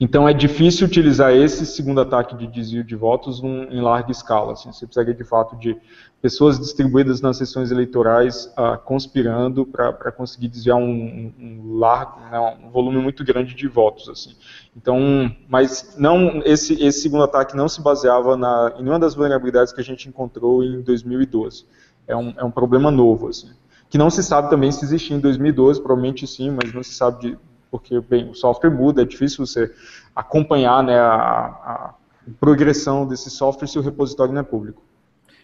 Então 0.00 0.28
é 0.28 0.32
difícil 0.32 0.86
utilizar 0.86 1.32
esse 1.32 1.66
segundo 1.66 2.00
ataque 2.00 2.36
de 2.36 2.46
desvio 2.46 2.82
de 2.82 2.96
votos 2.96 3.42
num, 3.42 3.64
em 3.64 3.80
larga 3.80 4.10
escala. 4.10 4.52
Assim. 4.52 4.72
Você 4.72 4.86
precisaria 4.86 5.14
de 5.14 5.24
fato 5.24 5.56
de 5.56 5.76
pessoas 6.22 6.58
distribuídas 6.58 7.20
nas 7.20 7.36
sessões 7.36 7.70
eleitorais 7.70 8.46
uh, 8.56 8.78
conspirando 8.84 9.66
para 9.66 10.10
conseguir 10.10 10.48
desviar 10.48 10.78
um, 10.78 11.32
um 11.38 11.78
largo, 11.78 12.20
né, 12.30 12.56
um 12.64 12.70
volume 12.70 12.98
muito 12.98 13.24
grande 13.24 13.54
de 13.54 13.68
votos. 13.68 14.08
Assim. 14.08 14.34
Então, 14.76 15.30
mas 15.48 15.96
não 15.98 16.42
esse, 16.44 16.82
esse 16.82 17.02
segundo 17.02 17.24
ataque 17.24 17.56
não 17.56 17.68
se 17.68 17.82
baseava 17.82 18.36
na, 18.36 18.72
em 18.76 18.82
nenhuma 18.82 18.98
das 18.98 19.14
vulnerabilidades 19.14 19.72
que 19.72 19.80
a 19.80 19.84
gente 19.84 20.08
encontrou 20.08 20.64
em 20.64 20.80
2012. 20.80 21.66
É 22.06 22.16
um, 22.16 22.32
é 22.38 22.44
um 22.44 22.50
problema 22.50 22.90
novo. 22.90 23.28
Assim 23.28 23.50
que 23.88 23.98
não 23.98 24.10
se 24.10 24.22
sabe 24.22 24.50
também 24.50 24.70
se 24.70 24.84
existia 24.84 25.16
em 25.16 25.20
2012, 25.20 25.80
provavelmente 25.80 26.26
sim, 26.26 26.50
mas 26.50 26.72
não 26.72 26.82
se 26.82 26.94
sabe 26.94 27.20
de, 27.20 27.38
porque 27.70 28.00
bem, 28.00 28.28
o 28.28 28.34
software 28.34 28.70
muda, 28.70 29.02
é 29.02 29.04
difícil 29.04 29.46
você 29.46 29.72
acompanhar 30.14 30.82
né, 30.82 30.98
a, 30.98 31.14
a 31.14 31.94
progressão 32.40 33.06
desse 33.06 33.30
software 33.30 33.68
se 33.68 33.78
o 33.78 33.82
repositório 33.82 34.32
não 34.32 34.40
é 34.40 34.44
público. 34.44 34.82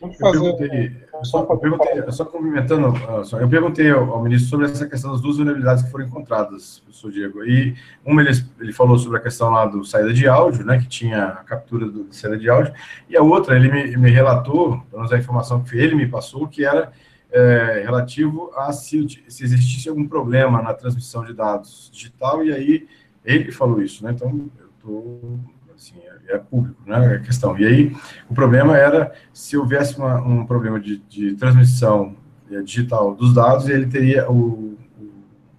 Eu 0.03 0.33
perguntei, 0.33 0.93
só, 1.23 1.47
eu 1.49 1.57
perguntei, 1.57 2.13
só 2.13 2.25
complementando, 2.27 2.89
ah, 3.09 3.25
só, 3.25 3.39
eu 3.39 3.49
perguntei 3.49 3.91
ao, 3.91 4.13
ao, 4.13 4.23
ministro 4.23 4.51
sobre 4.51 4.67
essa 4.67 4.87
questão 4.87 5.13
das 5.13 5.21
duas 5.21 5.37
vulnerabilidades 5.37 5.85
que 5.85 5.91
foram 5.91 6.05
encontradas, 6.05 6.81
professor 6.81 7.11
Diego. 7.11 7.45
E 7.45 7.75
uma 8.05 8.21
ele, 8.21 8.31
ele 8.61 8.73
falou 8.73 8.99
sobre 8.99 9.19
a 9.19 9.21
questão 9.21 9.51
lá 9.51 9.65
do 9.65 9.83
saída 9.85 10.13
de 10.13 10.29
áudio, 10.29 10.65
né, 10.65 10.79
que 10.79 10.89
tinha 10.89 11.25
a 11.25 11.45
captura 11.45 11.87
do 11.87 12.09
saída 12.11 12.37
de 12.37 12.51
áudio, 12.51 12.75
e 13.09 13.17
a 13.17 13.23
outra 13.23 13.57
ele 13.57 13.71
me, 13.71 13.97
me 13.97 14.11
relatou, 14.11 14.79
pelo 14.91 15.03
menos 15.03 15.13
a 15.13 15.17
informação 15.17 15.63
que 15.63 15.77
ele 15.77 15.95
me 15.95 16.07
passou, 16.07 16.47
que 16.47 16.67
era 16.67 16.93
é, 17.35 17.83
relativo 17.85 18.53
a 18.55 18.73
se, 18.73 19.25
se 19.27 19.43
existisse 19.43 19.89
algum 19.89 20.07
problema 20.07 20.63
na 20.63 20.73
transmissão 20.73 21.25
de 21.25 21.35
dados 21.35 21.91
digital, 21.93 22.45
e 22.45 22.53
aí 22.53 22.87
ele 23.25 23.51
falou 23.51 23.83
isso, 23.83 24.05
né? 24.05 24.13
Então, 24.13 24.49
eu 24.57 24.67
estou, 24.77 25.41
assim, 25.75 25.97
é, 26.29 26.37
é, 26.37 26.39
público, 26.39 26.81
né, 26.87 27.17
a 27.17 27.19
questão. 27.19 27.59
E 27.59 27.67
aí, 27.67 27.97
o 28.31 28.35
problema 28.35 28.79
era 28.79 29.13
se 29.33 29.57
houvesse 29.57 29.99
uma, 29.99 30.21
um 30.23 30.47
problema 30.47 30.79
de, 30.79 30.99
de 31.09 31.35
transmissão 31.35 32.15
é, 32.53 32.63
digital 32.63 33.17
dos 33.17 33.35
dados, 33.35 33.69
ele 33.69 33.87
teria, 33.87 34.31
o, 34.31 34.79
o, 35.01 35.15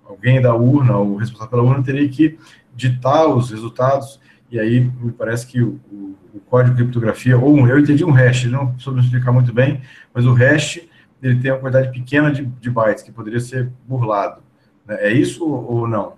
alguém 0.05 0.41
da 0.41 0.55
urna, 0.55 0.97
o 0.97 1.17
responsável 1.17 1.49
pela 1.49 1.63
urna, 1.63 1.83
teria 1.83 2.07
que 2.07 2.39
ditar 2.73 3.27
os 3.27 3.51
resultados, 3.51 4.21
e 4.49 4.57
aí 4.57 4.79
me 4.79 5.11
parece 5.11 5.45
que 5.45 5.61
o, 5.61 5.77
o, 5.91 6.39
código 6.45 6.75
de 6.75 6.83
criptografia, 6.83 7.37
ou 7.37 7.67
eu 7.67 7.79
entendi 7.79 8.05
um 8.05 8.11
hash, 8.11 8.45
não 8.45 8.77
soube 8.79 9.01
explicar 9.01 9.33
muito 9.33 9.53
bem, 9.53 9.81
mas 10.13 10.25
o 10.25 10.33
hash 10.33 10.79
ele 11.21 11.39
tem 11.41 11.51
uma 11.51 11.59
quantidade 11.59 11.91
pequena 11.91 12.31
de, 12.31 12.45
de 12.45 12.69
bytes, 12.69 13.03
que 13.03 13.11
poderia 13.11 13.39
ser 13.39 13.71
burlado. 13.87 14.41
Né? 14.85 14.97
É 14.99 15.11
isso 15.11 15.45
ou 15.45 15.87
não? 15.87 16.13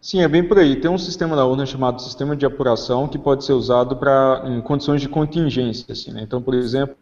Sim, 0.00 0.22
é 0.22 0.28
bem 0.28 0.46
por 0.46 0.58
aí. 0.58 0.76
Tem 0.76 0.90
um 0.90 0.98
sistema 0.98 1.34
da 1.34 1.44
urna 1.44 1.66
chamado 1.66 2.00
sistema 2.00 2.36
de 2.36 2.46
apuração 2.46 3.08
que 3.08 3.18
pode 3.18 3.44
ser 3.44 3.52
usado 3.52 3.96
para 3.96 4.42
em 4.46 4.60
condições 4.60 5.00
de 5.00 5.08
contingência. 5.08 5.92
Assim, 5.92 6.12
né? 6.12 6.22
Então, 6.22 6.40
por 6.40 6.54
exemplo, 6.54 6.96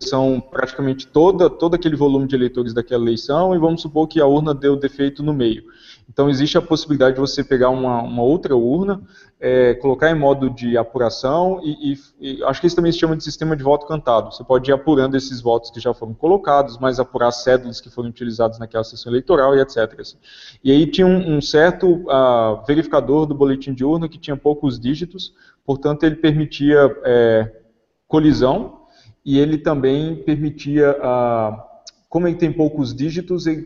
são 0.00 0.40
praticamente 0.40 1.06
toda, 1.06 1.50
todo 1.50 1.74
aquele 1.74 1.94
volume 1.94 2.26
de 2.26 2.34
eleitores 2.34 2.72
daquela 2.72 3.04
eleição 3.04 3.54
e 3.54 3.58
vamos 3.58 3.82
supor 3.82 4.08
que 4.08 4.20
a 4.20 4.26
urna 4.26 4.54
deu 4.54 4.74
defeito 4.76 5.22
no 5.22 5.32
meio. 5.32 5.62
Então 6.08 6.28
existe 6.28 6.56
a 6.56 6.62
possibilidade 6.62 7.14
de 7.14 7.20
você 7.20 7.44
pegar 7.44 7.68
uma, 7.68 8.02
uma 8.02 8.22
outra 8.22 8.56
urna, 8.56 9.00
é, 9.40 9.72
colocar 9.74 10.10
em 10.10 10.14
modo 10.14 10.50
de 10.50 10.76
apuração 10.76 11.60
e, 11.64 11.94
e, 11.94 11.98
e, 12.20 12.44
acho 12.44 12.60
que 12.60 12.66
isso 12.66 12.76
também 12.76 12.92
se 12.92 12.98
chama 12.98 13.16
de 13.16 13.24
sistema 13.24 13.56
de 13.56 13.62
voto 13.62 13.86
cantado. 13.86 14.30
Você 14.30 14.44
pode 14.44 14.70
ir 14.70 14.74
apurando 14.74 15.16
esses 15.16 15.40
votos 15.40 15.70
que 15.70 15.80
já 15.80 15.94
foram 15.94 16.12
colocados, 16.12 16.76
mas 16.78 17.00
apurar 17.00 17.32
cédulas 17.32 17.80
que 17.80 17.88
foram 17.88 18.10
utilizadas 18.10 18.58
naquela 18.58 18.84
sessão 18.84 19.10
eleitoral 19.10 19.56
e 19.56 19.60
etc. 19.60 19.98
Assim. 19.98 20.18
E 20.62 20.70
aí 20.70 20.86
tinha 20.86 21.06
um, 21.06 21.36
um 21.36 21.40
certo 21.40 21.86
uh, 21.86 22.62
verificador 22.66 23.24
do 23.24 23.34
boletim 23.34 23.72
de 23.72 23.82
urna 23.82 24.08
que 24.08 24.18
tinha 24.18 24.36
poucos 24.36 24.78
dígitos, 24.78 25.32
portanto 25.64 26.04
ele 26.04 26.16
permitia 26.16 26.94
é, 27.04 27.50
colisão 28.06 28.80
e 29.24 29.38
ele 29.38 29.56
também 29.58 30.16
permitia, 30.16 30.96
ah, 31.02 31.66
como 32.10 32.26
ele 32.26 32.36
tem 32.36 32.52
poucos 32.52 32.92
dígitos, 32.92 33.46
ele, 33.46 33.64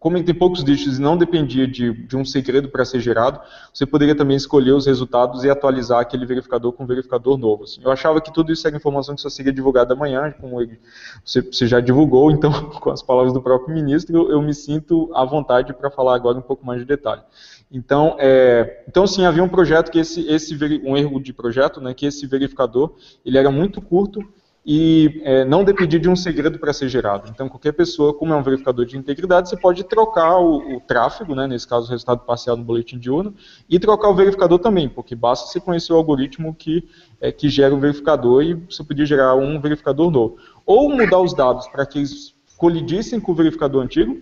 como 0.00 0.16
ele 0.16 0.24
tem 0.24 0.34
poucos 0.34 0.64
dígitos 0.64 0.98
e 0.98 1.02
não 1.02 1.18
dependia 1.18 1.68
de, 1.68 1.92
de 1.92 2.16
um 2.16 2.24
segredo 2.24 2.70
para 2.70 2.82
ser 2.82 2.98
gerado, 2.98 3.38
você 3.74 3.84
poderia 3.84 4.14
também 4.14 4.38
escolher 4.38 4.72
os 4.72 4.86
resultados 4.86 5.44
e 5.44 5.50
atualizar 5.50 6.00
aquele 6.00 6.24
verificador 6.24 6.72
com 6.72 6.84
um 6.84 6.86
verificador 6.86 7.36
novo. 7.36 7.64
Assim. 7.64 7.82
Eu 7.84 7.90
achava 7.90 8.22
que 8.22 8.32
tudo 8.32 8.50
isso 8.50 8.66
era 8.66 8.74
informação 8.74 9.14
que 9.14 9.20
só 9.20 9.28
seria 9.28 9.52
divulgada 9.52 9.92
amanhã, 9.92 10.34
como 10.40 10.62
ele, 10.62 10.80
você, 11.22 11.42
você, 11.42 11.66
já 11.66 11.78
divulgou, 11.78 12.30
então, 12.32 12.50
com 12.70 12.88
as 12.88 13.02
palavras 13.02 13.34
do 13.34 13.42
próprio 13.42 13.74
ministro, 13.74 14.16
eu, 14.16 14.32
eu 14.32 14.40
me 14.40 14.54
sinto 14.54 15.10
à 15.14 15.22
vontade 15.22 15.74
para 15.74 15.90
falar 15.90 16.14
agora 16.14 16.38
um 16.38 16.42
pouco 16.42 16.64
mais 16.64 16.80
de 16.80 16.86
detalhe. 16.86 17.20
Então, 17.70 18.16
é, 18.18 18.82
então 18.88 19.06
sim, 19.06 19.26
havia 19.26 19.44
um 19.44 19.48
projeto 19.48 19.90
que 19.90 19.98
esse, 19.98 20.26
esse 20.26 20.56
um 20.82 20.96
erro 20.96 21.20
de 21.20 21.34
projeto, 21.34 21.82
né, 21.82 21.92
que 21.92 22.06
esse 22.06 22.26
verificador 22.26 22.94
ele 23.26 23.36
era 23.36 23.50
muito 23.50 23.82
curto 23.82 24.26
e 24.64 25.22
é, 25.24 25.44
não 25.44 25.64
depender 25.64 25.98
de 25.98 26.08
um 26.08 26.16
segredo 26.16 26.58
para 26.58 26.72
ser 26.72 26.88
gerado. 26.88 27.30
Então, 27.30 27.48
qualquer 27.48 27.72
pessoa, 27.72 28.12
como 28.12 28.34
é 28.34 28.36
um 28.36 28.42
verificador 28.42 28.84
de 28.84 28.96
integridade, 28.98 29.48
você 29.48 29.56
pode 29.56 29.84
trocar 29.84 30.38
o, 30.38 30.76
o 30.76 30.80
tráfego, 30.80 31.34
né, 31.34 31.46
nesse 31.46 31.66
caso 31.66 31.86
o 31.86 31.90
resultado 31.90 32.20
parcial 32.20 32.56
no 32.56 32.64
boletim 32.64 32.98
de 32.98 33.10
urna, 33.10 33.32
e 33.68 33.78
trocar 33.78 34.10
o 34.10 34.14
verificador 34.14 34.58
também, 34.58 34.88
porque 34.88 35.14
basta 35.14 35.46
você 35.46 35.58
conhecer 35.58 35.92
o 35.92 35.96
algoritmo 35.96 36.54
que, 36.54 36.86
é, 37.20 37.32
que 37.32 37.48
gera 37.48 37.74
o 37.74 37.80
verificador 37.80 38.42
e 38.42 38.54
você 38.54 38.84
podia 38.84 39.06
gerar 39.06 39.34
um 39.34 39.60
verificador 39.60 40.10
novo. 40.10 40.36
Ou 40.66 40.90
mudar 40.90 41.20
os 41.20 41.34
dados 41.34 41.66
para 41.68 41.86
que 41.86 41.98
eles 41.98 42.34
colidissem 42.56 43.20
com 43.20 43.32
o 43.32 43.34
verificador 43.34 43.82
antigo, 43.82 44.20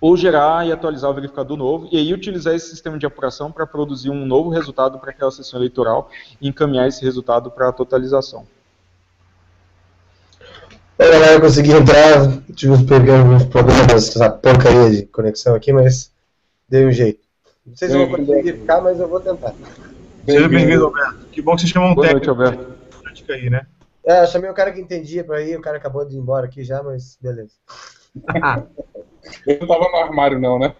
ou 0.00 0.16
gerar 0.16 0.66
e 0.66 0.72
atualizar 0.72 1.10
o 1.10 1.14
verificador 1.14 1.56
novo, 1.56 1.88
e 1.92 1.98
aí 1.98 2.12
utilizar 2.14 2.54
esse 2.54 2.70
sistema 2.70 2.98
de 2.98 3.04
apuração 3.04 3.52
para 3.52 3.66
produzir 3.66 4.08
um 4.08 4.24
novo 4.24 4.48
resultado 4.48 4.98
para 4.98 5.10
aquela 5.10 5.30
sessão 5.30 5.60
eleitoral 5.60 6.08
e 6.40 6.48
encaminhar 6.48 6.88
esse 6.88 7.04
resultado 7.04 7.50
para 7.50 7.68
a 7.68 7.72
totalização. 7.72 8.46
Oi, 11.00 11.10
galera, 11.10 11.40
consegui 11.40 11.72
entrar. 11.72 12.42
Tive 12.54 12.74
uns 12.74 12.82
problemas, 12.82 13.48
essa 13.94 14.28
porcaria 14.28 14.90
de 14.90 15.06
conexão 15.06 15.54
aqui, 15.54 15.72
mas 15.72 16.12
dei 16.68 16.84
um 16.84 16.92
jeito. 16.92 17.20
Não 17.64 17.74
sei 17.74 17.88
se 17.88 17.94
eu 17.94 18.06
vou 18.06 18.18
conseguir 18.18 18.52
ficar, 18.52 18.82
mas 18.82 19.00
eu 19.00 19.08
vou 19.08 19.18
tentar. 19.18 19.54
Seja 20.26 20.46
bem-vindo, 20.46 20.84
Alberto. 20.84 21.26
Que 21.32 21.40
bom 21.40 21.56
que 21.56 21.62
você 21.62 21.68
chamou 21.68 21.92
um 21.92 21.94
Boa 21.94 22.06
técnico. 22.06 22.34
Noite, 22.34 22.46
Alberto. 22.52 23.32
Aí, 23.32 23.48
né? 23.48 23.66
É, 24.04 24.24
eu 24.24 24.26
chamei 24.26 24.50
o 24.50 24.54
cara 24.54 24.72
que 24.72 24.80
entendia 24.82 25.24
pra 25.24 25.40
ir, 25.40 25.56
o 25.56 25.62
cara 25.62 25.78
acabou 25.78 26.04
de 26.04 26.16
ir 26.16 26.18
embora 26.18 26.44
aqui 26.44 26.62
já, 26.62 26.82
mas 26.82 27.16
beleza. 27.18 27.54
Ele 29.46 29.58
não 29.58 29.68
tava 29.68 29.88
no 29.90 29.96
armário, 29.96 30.38
não, 30.38 30.58
né? 30.58 30.74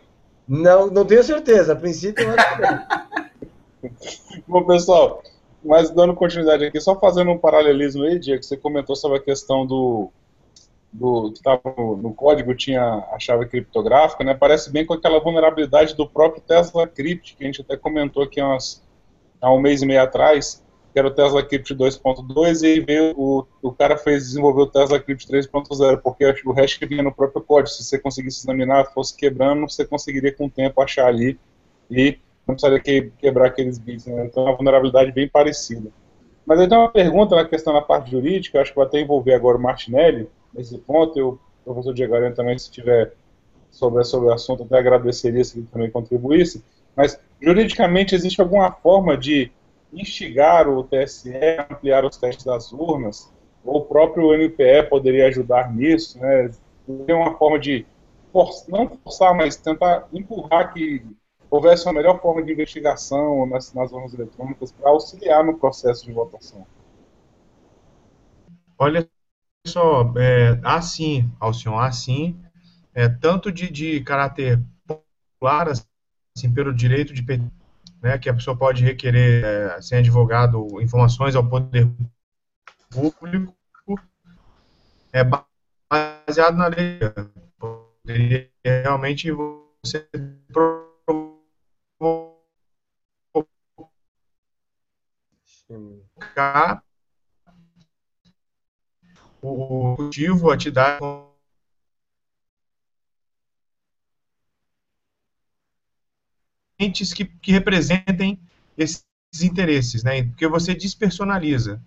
Não, 0.47 0.89
não 0.89 1.07
tenho 1.07 1.25
certeza. 1.25 1.73
A 1.73 1.77
princípio, 1.77 2.25
eu 2.25 2.35
acho 2.35 2.57
que 2.57 2.61
não. 2.61 4.43
Bom, 4.47 4.67
pessoal, 4.67 5.23
mas 5.65 5.91
dando 5.91 6.15
continuidade 6.15 6.65
aqui, 6.65 6.81
só 6.81 6.99
fazendo 6.99 7.31
um 7.31 7.39
paralelismo 7.39 8.05
aí, 8.05 8.19
Diego, 8.19 8.41
que 8.41 8.47
você 8.47 8.57
comentou 8.57 8.97
sobre 8.97 9.19
a 9.19 9.23
questão 9.23 9.67
do, 9.67 10.11
do 10.93 11.31
que 11.31 11.39
estava 11.39 11.61
no, 11.77 11.97
no, 11.97 12.15
código, 12.15 12.55
tinha 12.55 12.83
a 13.13 13.19
chave 13.19 13.47
criptográfica, 13.47 14.25
né? 14.25 14.35
Parece 14.35 14.71
bem 14.71 14.85
com 14.85 14.95
aquela 14.95 15.21
vulnerabilidade 15.21 15.95
do 15.95 16.09
próprio 16.09 16.43
Tesla 16.43 16.87
Crypt, 16.87 17.37
que 17.37 17.45
a 17.45 17.47
gente 17.47 17.61
até 17.61 17.77
comentou 17.77 18.23
aqui 18.23 18.41
umas, 18.41 18.83
há 19.41 19.53
um 19.53 19.61
mês 19.61 19.83
e 19.83 19.87
meio 19.87 20.03
atrás, 20.03 20.65
que 20.93 20.99
era 20.99 21.07
o 21.07 21.11
Tesla 21.11 21.43
Crypt 21.43 21.75
2.2, 21.75 22.63
e 22.63 22.67
aí 22.67 22.81
veio, 22.81 23.15
o, 23.17 23.47
o 23.63 23.71
cara 23.71 23.97
fez 23.97 24.25
desenvolver 24.25 24.63
o 24.63 24.67
Tesla 24.67 24.99
Crypt 24.99 25.27
3.0, 25.29 26.01
porque 26.03 26.25
o 26.45 26.53
hash 26.53 26.79
vinha 26.89 27.03
no 27.03 27.13
próprio 27.13 27.43
código. 27.43 27.69
Se 27.69 27.85
você 27.85 27.99
conseguisse 27.99 28.41
examinar, 28.41 28.93
fosse 28.93 29.17
quebrando, 29.17 29.69
você 29.69 29.85
conseguiria 29.85 30.35
com 30.35 30.47
o 30.47 30.51
tempo 30.51 30.81
achar 30.83 31.07
ali 31.07 31.39
e 31.91 32.19
não 32.51 32.57
precisaria 32.57 32.81
que, 32.81 33.13
quebrar 33.19 33.47
aqueles 33.47 33.79
bits, 33.79 34.07
né? 34.07 34.27
Então 34.27 34.45
é 34.45 34.51
uma 34.51 34.57
vulnerabilidade 34.57 35.13
bem 35.13 35.29
parecida. 35.29 35.91
Mas 36.45 36.59
aí 36.59 36.69
tem 36.69 36.77
uma 36.77 36.91
pergunta 36.91 37.37
na 37.37 37.45
questão 37.45 37.73
da 37.73 37.81
parte 37.81 38.11
jurídica, 38.11 38.61
acho 38.61 38.73
que 38.73 38.77
vai 38.77 38.87
até 38.87 39.01
envolver 39.01 39.35
agora 39.35 39.57
o 39.57 39.61
Martinelli, 39.61 40.29
nesse 40.53 40.79
ponto, 40.79 41.19
e 41.19 41.23
o 41.23 41.39
professor 41.65 41.95
Diego 41.95 42.15
Arena 42.15 42.35
também, 42.35 42.59
se 42.59 42.71
tiver 42.71 43.13
sobre, 43.71 44.03
sobre 44.05 44.29
o 44.29 44.33
assunto, 44.33 44.65
até 44.65 44.79
agradeceria 44.79 45.45
se 45.45 45.59
ele 45.59 45.69
também 45.73 45.91
contribuísse, 45.91 46.65
mas 46.97 47.21
juridicamente 47.41 48.15
existe 48.15 48.41
alguma 48.41 48.73
forma 48.73 49.17
de 49.17 49.53
instigar 49.93 50.69
o 50.69 50.83
TSE 50.85 51.33
a 51.35 51.67
ampliar 51.71 52.05
os 52.05 52.17
testes 52.17 52.45
das 52.45 52.73
urnas, 52.73 53.33
ou 53.65 53.79
o 53.79 53.85
próprio 53.85 54.33
MPE 54.33 54.89
poderia 54.89 55.29
ajudar 55.29 55.73
nisso, 55.73 56.19
né? 56.19 56.51
Tem 57.07 57.15
uma 57.15 57.37
forma 57.37 57.59
de, 57.59 57.87
não 58.69 58.89
forçar, 59.05 59.35
mas 59.35 59.57
tentar 59.57 60.09
empurrar 60.13 60.73
que 60.73 61.05
houvesse 61.51 61.85
uma 61.87 61.95
melhor 61.95 62.21
forma 62.21 62.43
de 62.43 62.53
investigação 62.53 63.45
nas, 63.47 63.75
nas 63.75 63.93
urnas 63.93 64.15
eletrônicas 64.15 64.71
para 64.73 64.89
auxiliar 64.89 65.45
no 65.45 65.59
processo 65.59 66.07
de 66.07 66.13
votação. 66.13 66.65
Olha 68.79 69.07
só, 69.67 70.13
é, 70.17 70.59
há 70.63 70.81
sim, 70.81 71.31
Alcion, 71.39 71.79
há 71.79 71.91
sim, 71.93 72.41
é, 72.95 73.09
tanto 73.09 73.53
de, 73.53 73.71
de 73.71 74.01
caráter 74.03 74.63
popular, 74.87 75.69
assim, 75.69 76.53
pelo 76.53 76.73
direito 76.73 77.13
de 77.13 77.23
né, 78.01 78.17
que 78.19 78.29
a 78.29 78.35
pessoa 78.35 78.57
pode 78.57 78.83
requerer, 78.83 79.45
é, 79.45 79.83
sem 79.83 79.99
advogado, 79.99 80.81
informações 80.81 81.35
ao 81.35 81.47
poder 81.47 81.91
público, 82.89 83.55
é 85.13 85.23
baseado 85.25 86.57
na 86.57 86.69
lei. 86.69 86.99
Poderia 87.59 88.51
realmente 88.65 89.31
você 89.31 90.09
colocar 95.69 96.83
o 99.43 99.97
motivo 99.99 100.51
a 100.51 100.57
te 100.57 100.71
dar 100.71 100.99
que, 106.79 107.25
que 107.27 107.53
representem 107.53 108.41
esses 108.77 109.05
interesses, 109.43 110.03
né? 110.03 110.23
Porque 110.23 110.49
você 110.49 110.75
despersonaliza. 110.75 111.83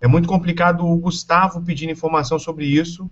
É 0.00 0.08
muito 0.08 0.26
complicado 0.26 0.86
o 0.86 0.96
Gustavo 0.96 1.62
pedindo 1.62 1.92
informação 1.92 2.38
sobre 2.38 2.64
isso. 2.64 3.10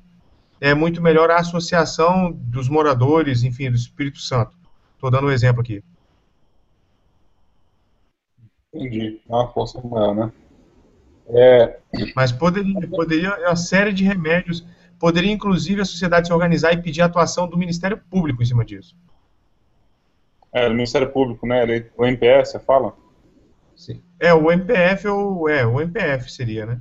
É 0.58 0.72
muito 0.72 1.02
melhor 1.02 1.30
a 1.30 1.40
associação 1.40 2.32
dos 2.32 2.68
moradores, 2.70 3.42
enfim, 3.42 3.70
do 3.70 3.76
Espírito 3.76 4.18
Santo. 4.18 4.56
Estou 4.94 5.10
dando 5.10 5.26
um 5.26 5.30
exemplo 5.30 5.60
aqui. 5.60 5.84
Entendi. 8.76 9.20
É 9.28 9.32
uma 9.34 9.48
força 9.48 9.80
maior, 9.80 10.14
né? 10.14 10.32
É... 11.28 11.78
Mas 12.14 12.30
poderia, 12.30 12.88
poderia, 12.88 13.28
é 13.28 13.48
uma 13.48 13.56
série 13.56 13.92
de 13.92 14.04
remédios. 14.04 14.64
Poderia, 14.98 15.32
inclusive, 15.32 15.80
a 15.80 15.84
sociedade 15.84 16.28
se 16.28 16.32
organizar 16.32 16.72
e 16.72 16.82
pedir 16.82 17.02
a 17.02 17.06
atuação 17.06 17.48
do 17.48 17.58
Ministério 17.58 18.00
Público 18.10 18.42
em 18.42 18.46
cima 18.46 18.64
disso. 18.64 18.96
É, 20.52 20.68
do 20.68 20.74
Ministério 20.74 21.10
Público, 21.10 21.46
né? 21.46 21.64
O 21.96 22.06
MPF, 22.06 22.46
você 22.46 22.58
fala? 22.58 22.94
Sim. 23.74 24.02
É, 24.18 24.32
o 24.32 24.50
MPF 24.50 25.06
ou 25.08 25.48
é, 25.48 25.66
o 25.66 25.80
MPF 25.80 26.32
seria, 26.32 26.64
né? 26.64 26.80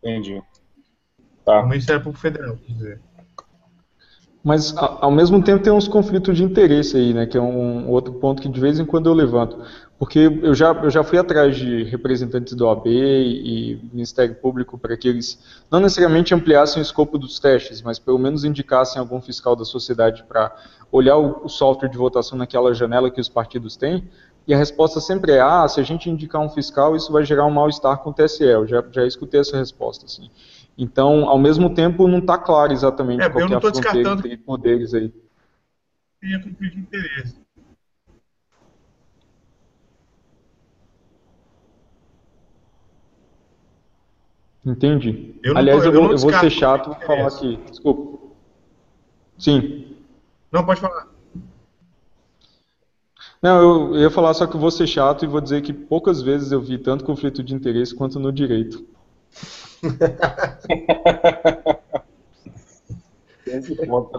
Entendi. 0.00 0.40
Tá. 1.44 1.60
O 1.60 1.68
Ministério 1.68 2.02
Público 2.02 2.22
Federal, 2.22 2.56
quer 2.56 2.72
dizer. 2.72 3.00
Mas, 4.46 4.72
ao 4.76 5.10
mesmo 5.10 5.42
tempo, 5.42 5.60
tem 5.60 5.72
uns 5.72 5.88
conflitos 5.88 6.36
de 6.36 6.44
interesse 6.44 6.96
aí, 6.96 7.12
né? 7.12 7.26
Que 7.26 7.36
é 7.36 7.40
um 7.40 7.90
outro 7.90 8.12
ponto 8.12 8.40
que 8.40 8.48
de 8.48 8.60
vez 8.60 8.78
em 8.78 8.86
quando 8.86 9.08
eu 9.08 9.12
levanto. 9.12 9.58
Porque 9.98 10.20
eu 10.40 10.54
já, 10.54 10.72
eu 10.72 10.88
já 10.88 11.02
fui 11.02 11.18
atrás 11.18 11.56
de 11.56 11.82
representantes 11.82 12.54
do 12.54 12.64
OAB 12.64 12.86
e 12.86 13.80
Ministério 13.92 14.36
Público 14.36 14.78
para 14.78 14.96
que 14.96 15.08
eles 15.08 15.36
não 15.68 15.80
necessariamente 15.80 16.32
ampliassem 16.32 16.80
o 16.80 16.84
escopo 16.84 17.18
dos 17.18 17.40
testes, 17.40 17.82
mas 17.82 17.98
pelo 17.98 18.20
menos 18.20 18.44
indicassem 18.44 19.00
algum 19.00 19.20
fiscal 19.20 19.56
da 19.56 19.64
sociedade 19.64 20.22
para 20.22 20.54
olhar 20.92 21.16
o, 21.16 21.46
o 21.46 21.48
software 21.48 21.88
de 21.88 21.98
votação 21.98 22.38
naquela 22.38 22.72
janela 22.72 23.10
que 23.10 23.20
os 23.20 23.28
partidos 23.28 23.74
têm, 23.74 24.08
E 24.46 24.54
a 24.54 24.56
resposta 24.56 25.00
sempre 25.00 25.32
é, 25.32 25.40
ah, 25.40 25.66
se 25.66 25.80
a 25.80 25.82
gente 25.82 26.08
indicar 26.08 26.40
um 26.40 26.48
fiscal, 26.48 26.94
isso 26.94 27.10
vai 27.10 27.24
gerar 27.24 27.46
um 27.46 27.50
mal-estar 27.50 27.98
com 27.98 28.10
o 28.10 28.14
TSE. 28.14 28.44
Eu 28.44 28.64
já, 28.64 28.84
já 28.92 29.04
escutei 29.04 29.40
essa 29.40 29.56
resposta, 29.56 30.06
assim. 30.06 30.30
Então, 30.78 31.28
ao 31.28 31.38
mesmo 31.38 31.74
tempo, 31.74 32.06
não 32.06 32.18
está 32.18 32.36
claro 32.36 32.72
exatamente 32.72 33.22
é, 33.22 33.30
qual 33.30 33.40
eu 33.40 33.48
não 33.48 33.54
é 33.54 33.58
a 33.58 33.60
fronteira 33.60 33.92
descartando 33.92 34.26
entre 34.26 34.36
poderes 34.36 34.92
aí. 34.92 35.12
Tem 36.20 36.40
conflito 36.42 36.74
de 36.74 36.80
interesse. 36.80 37.46
Entendi. 44.64 45.38
Eu 45.42 45.56
Aliás, 45.56 45.82
tô- 45.82 45.88
eu, 45.88 45.94
eu 45.94 46.02
vou, 46.02 46.12
eu 46.12 46.18
vou 46.18 46.32
ser 46.32 46.50
chato 46.50 46.86
vou 46.86 47.00
falar 47.00 47.28
aqui. 47.28 47.56
Desculpa. 47.70 48.26
Sim. 49.38 49.96
Não, 50.50 50.66
pode 50.66 50.80
falar. 50.80 51.08
Não, 53.40 53.92
eu, 53.94 53.96
ia 54.00 54.10
falar 54.10 54.34
só 54.34 54.46
que 54.46 54.56
vou 54.56 54.70
ser 54.70 54.86
chato 54.86 55.24
e 55.24 55.28
vou 55.28 55.40
dizer 55.40 55.62
que 55.62 55.72
poucas 55.72 56.20
vezes 56.20 56.50
eu 56.52 56.60
vi 56.60 56.78
tanto 56.78 57.04
conflito 57.04 57.42
de 57.42 57.54
interesse 57.54 57.94
quanto 57.94 58.18
no 58.18 58.32
direito. 58.32 58.84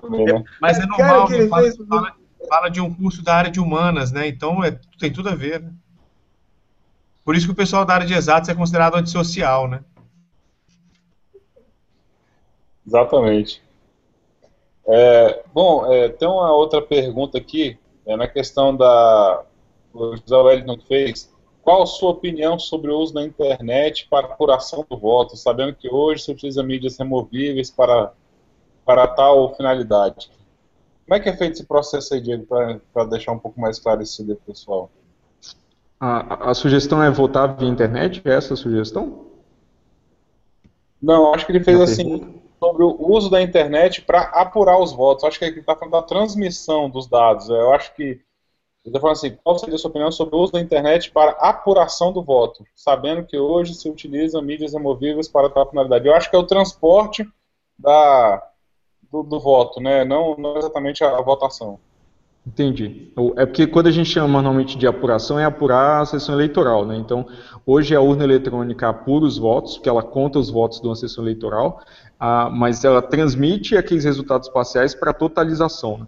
Também, 0.02 0.26
né? 0.26 0.44
Mas 0.62 0.78
é 0.78 0.88
Cara, 0.88 0.98
normal, 0.98 1.28
que 1.28 1.34
ele 1.34 1.48
fala, 1.50 1.64
fez- 1.64 1.78
fala- 1.88 2.16
fala 2.48 2.70
de 2.70 2.80
um 2.82 2.94
curso 2.94 3.22
da 3.24 3.36
área 3.36 3.52
de 3.52 3.60
humanas, 3.60 4.12
né? 4.12 4.28
Então 4.28 4.64
é, 4.64 4.80
tem 5.00 5.12
tudo 5.12 5.30
a 5.30 5.36
ver, 5.36 5.62
né? 5.62 5.72
Por 7.26 7.36
isso 7.36 7.46
que 7.46 7.52
o 7.52 7.56
pessoal 7.56 7.84
da 7.84 7.94
área 7.94 8.08
de 8.08 8.14
exatos 8.14 8.50
é 8.50 8.56
considerado 8.56 8.96
antissocial, 8.96 9.68
né? 9.68 9.84
Exatamente. 12.86 13.62
É, 14.88 15.44
bom, 15.54 15.92
é, 15.92 16.08
tem 16.08 16.26
uma 16.28 16.54
outra 16.54 16.82
pergunta 16.82 17.38
aqui, 17.38 17.78
é, 18.06 18.16
na 18.16 18.28
questão 18.28 18.76
da. 18.76 19.44
O 19.94 20.16
José 20.16 20.36
Wellington 20.38 20.78
fez. 20.88 21.30
Qual 21.68 21.84
a 21.84 21.86
sua 21.86 22.12
opinião 22.12 22.58
sobre 22.58 22.90
o 22.90 22.98
uso 22.98 23.14
da 23.14 23.22
internet 23.22 24.08
para 24.10 24.26
apuração 24.28 24.86
do 24.90 24.96
voto, 24.98 25.36
sabendo 25.36 25.76
que 25.76 25.94
hoje 25.94 26.24
se 26.24 26.32
utiliza 26.32 26.64
mídias 26.64 26.98
removíveis 26.98 27.70
para, 27.70 28.14
para 28.86 29.06
tal 29.06 29.54
finalidade? 29.54 30.32
Como 31.06 31.18
é 31.18 31.20
que 31.20 31.28
é 31.28 31.36
feito 31.36 31.56
esse 31.56 31.66
processo 31.66 32.14
aí, 32.14 32.22
Diego, 32.22 32.46
para 32.46 33.04
deixar 33.10 33.34
um 33.34 33.38
pouco 33.38 33.60
mais 33.60 33.76
esclarecido 33.76 34.32
aí, 34.32 34.38
pessoal? 34.48 34.90
A, 36.00 36.36
a- 36.36 36.52
a 36.52 36.54
sugestão 36.54 37.04
é 37.04 37.12
votar 37.12 37.58
via 37.58 37.68
internet? 37.68 38.22
É 38.24 38.34
essa 38.34 38.54
a 38.54 38.58
sugestão? 38.58 39.26
Não, 41.02 41.34
acho 41.34 41.46
que 41.46 41.52
ele 41.52 41.66
fez 41.66 41.82
assim 41.82 42.34
sobre 42.62 42.86
o 42.86 42.96
uso 43.12 43.30
da 43.30 43.42
internet 43.42 44.04
para 44.04 44.22
apurar 44.22 44.80
os 44.80 44.94
votos. 44.94 45.26
Acho 45.26 45.38
que 45.38 45.44
ele 45.44 45.60
está 45.60 45.76
falando 45.76 45.92
da 45.92 46.02
transmissão 46.02 46.90
dos 46.90 47.08
dados. 47.08 47.50
Eu 47.50 47.74
acho 47.74 47.94
que 47.94 48.22
está 48.90 49.00
falando 49.00 49.16
assim, 49.16 49.38
qual 49.44 49.58
seria 49.58 49.76
a 49.76 49.78
sua 49.78 49.90
opinião 49.90 50.12
sobre 50.12 50.36
o 50.36 50.40
uso 50.40 50.54
da 50.54 50.62
internet 50.62 51.12
para 51.12 51.32
apuração 51.32 52.12
do 52.12 52.24
voto, 52.24 52.66
sabendo 52.76 53.26
que 53.26 53.38
hoje 53.38 53.74
se 53.74 53.90
utilizam 53.90 54.42
mídias 54.42 54.74
removíveis 54.74 55.28
para 55.28 55.50
tal 55.50 55.70
finalidade. 55.70 56.08
Eu 56.08 56.16
acho 56.16 56.30
que 56.30 56.36
é 56.36 56.40
o 56.40 56.46
transporte 56.46 57.28
da, 57.78 58.42
do, 59.12 59.24
do 59.24 59.40
voto, 59.40 59.80
né? 59.80 60.06
Não, 60.06 60.36
não 60.38 60.58
exatamente 60.58 61.04
a, 61.04 61.18
a 61.18 61.22
votação. 61.22 61.80
Entendi. 62.48 63.12
É 63.36 63.46
porque 63.46 63.68
quando 63.68 63.88
a 63.88 63.92
gente 63.92 64.10
chama 64.10 64.42
normalmente 64.42 64.78
de 64.78 64.88
apuração, 64.88 65.38
é 65.38 65.44
apurar 65.44 66.02
a 66.02 66.06
sessão 66.06 66.34
eleitoral, 66.34 66.86
né? 66.86 66.96
Então, 66.96 67.28
hoje 67.66 67.94
a 67.94 68.00
urna 68.00 68.24
eletrônica 68.24 68.88
apura 68.88 69.26
os 69.26 69.38
votos, 69.38 69.76
porque 69.76 69.90
ela 69.90 70.02
conta 70.02 70.40
os 70.40 70.50
votos 70.50 70.80
de 70.80 70.88
uma 70.88 70.96
sessão 70.96 71.26
eleitoral, 71.26 71.82
ah, 72.18 72.50
mas 72.50 72.86
ela 72.86 73.02
transmite 73.02 73.76
aqueles 73.76 74.06
resultados 74.06 74.48
parciais 74.48 74.96
para 74.96 75.12
totalização. 75.12 75.98
né? 75.98 76.08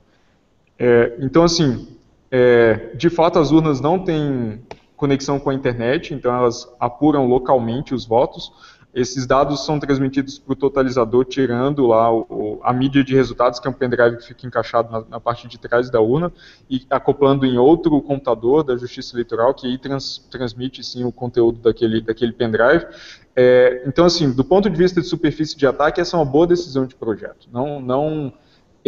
É, 0.80 1.18
então, 1.20 1.44
assim, 1.44 1.86
é, 2.32 2.92
de 2.96 3.10
fato 3.10 3.40
as 3.40 3.52
urnas 3.52 3.82
não 3.82 4.00
têm 4.00 4.62
conexão 4.96 5.40
com 5.40 5.50
a 5.50 5.54
internet, 5.54 6.14
então 6.14 6.34
elas 6.36 6.68
apuram 6.80 7.26
localmente 7.26 7.94
os 7.94 8.06
votos. 8.06 8.52
Esses 8.94 9.28
dados 9.28 9.66
são 9.66 9.80
transmitidos 9.80 10.40
para 10.40 10.54
o 10.54 10.56
totalizador, 10.56 11.24
tirando 11.24 11.86
lá 11.86 12.12
o- 12.12 12.60
a 12.64 12.74
mídia 12.74 13.04
de 13.04 13.16
resultados, 13.16 13.60
que 13.60 13.68
é 13.68 13.70
um 13.70 13.74
pendrive 13.74 14.18
que 14.18 14.26
fica 14.26 14.48
encaixado 14.48 14.92
na, 14.92 15.06
na 15.08 15.20
parte 15.20 15.48
de 15.48 15.60
trás 15.60 15.92
da 15.92 16.02
urna, 16.02 16.34
e 16.68 16.82
acoplando 16.90 17.46
em 17.46 17.58
outro 17.60 18.02
computador 18.02 18.64
da 18.64 18.76
Justiça 18.76 19.16
Eleitoral, 19.16 19.54
que 19.54 19.68
aí 19.68 19.78
trans- 19.78 20.28
transmite 20.32 20.84
sim 20.84 21.04
o 21.04 21.12
conteúdo 21.12 21.60
daquele, 21.60 22.02
daquele 22.02 22.32
pendrive. 22.34 22.88
É, 23.36 23.84
então, 23.86 24.06
assim, 24.06 24.32
do 24.32 24.44
ponto 24.44 24.68
de 24.68 24.76
vista 24.76 25.00
de 25.00 25.08
superfície 25.08 25.56
de 25.56 25.68
ataque, 25.68 26.02
essa 26.02 26.18
é 26.18 26.20
uma 26.20 26.26
boa 26.26 26.48
decisão 26.48 26.88
de 26.88 26.96
projeto. 26.96 27.48
Não, 27.54 27.80
não 27.80 28.34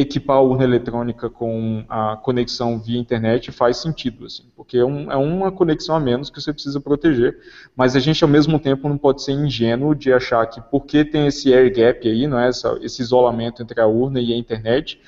equipar 0.02 0.38
a 0.38 0.42
urna 0.42 0.64
eletrônica 0.64 1.30
com 1.30 1.84
a 1.90 2.18
conexão 2.18 2.80
via 2.80 3.00
internet 3.00 3.52
faz 3.52 3.78
sentido, 3.78 4.26
assim, 4.26 4.44
porque 4.56 4.78
é, 4.78 4.86
um- 4.86 5.12
é 5.12 5.16
uma 5.16 5.52
conexão 5.52 5.96
a 5.96 6.00
menos 6.00 6.30
que 6.30 6.42
você 6.42 6.52
precisa 6.54 6.80
proteger, 6.80 7.38
mas 7.76 7.96
a 7.96 8.00
gente 8.00 8.24
ao 8.24 8.30
mesmo 8.30 8.60
tempo 8.60 8.88
não 8.90 8.98
pode 8.98 9.24
ser 9.24 9.32
ingênuo 9.34 9.96
de 9.96 10.12
achar 10.12 10.46
que 10.48 10.60
porque 10.62 11.06
tem 11.06 11.28
esse 11.28 11.54
air 11.54 11.74
gap 11.74 12.08
aí, 12.08 12.28
não 12.28 12.40
é, 12.40 12.50
essa, 12.50 12.78
esse 12.82 13.02
isolamento 13.02 13.62
entre 13.64 13.80
a 13.80 13.88
urna 13.88 14.20
e 14.20 14.34
a 14.34 14.38
internet, 14.38 15.00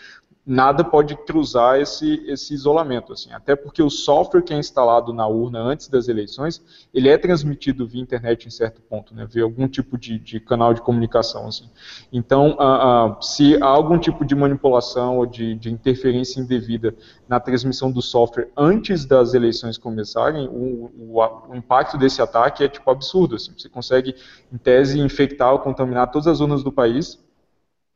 nada 0.46 0.84
pode 0.84 1.16
cruzar 1.16 1.80
esse, 1.80 2.22
esse 2.28 2.54
isolamento, 2.54 3.14
assim, 3.14 3.32
até 3.32 3.56
porque 3.56 3.82
o 3.82 3.90
software 3.90 4.42
que 4.42 4.54
é 4.54 4.58
instalado 4.58 5.14
na 5.14 5.26
urna 5.26 5.60
antes 5.60 5.88
das 5.88 6.10
eleições, 6.10 6.62
ele 6.94 7.08
é 7.08 7.18
transmitido 7.18 7.88
via 7.88 8.02
internet 8.02 8.46
em 8.46 8.52
certo 8.52 8.82
ponto, 8.82 9.16
né, 9.16 9.26
via 9.26 9.44
algum 9.44 9.68
tipo 9.70 9.98
de, 9.98 10.20
de 10.20 10.42
canal 10.42 10.74
de 10.74 10.82
comunicação, 10.82 11.48
assim. 11.48 11.70
Então, 12.12 12.58
se 13.22 13.56
há 13.62 13.68
algum 13.68 13.98
tipo 13.98 14.26
de 14.26 14.36
manipulação 14.36 15.18
ou 15.18 15.26
de, 15.26 15.56
de 15.56 15.72
interferência 15.72 16.42
indevida 16.42 16.94
na 17.28 17.40
transmissão 17.40 17.90
do 17.90 18.02
software 18.02 18.50
antes 18.58 19.06
das 19.06 19.34
eleições 19.34 19.78
começarem, 19.78 20.48
o, 20.50 20.92
o, 20.98 21.52
o 21.52 21.56
impacto 21.56 21.98
desse 21.98 22.22
ataque 22.22 22.64
é 22.64 22.68
tipo 22.68 22.90
absurdo. 22.92 23.36
Assim. 23.36 23.54
Você 23.58 23.70
consegue, 23.70 24.16
em 24.52 24.58
tese, 24.58 25.00
infectar 25.00 25.54
ou 25.54 25.60
contaminar 25.60 26.12
todas 26.12 26.28
as 26.28 26.42
urnas 26.42 26.64
do 26.64 26.72
país 26.72 27.24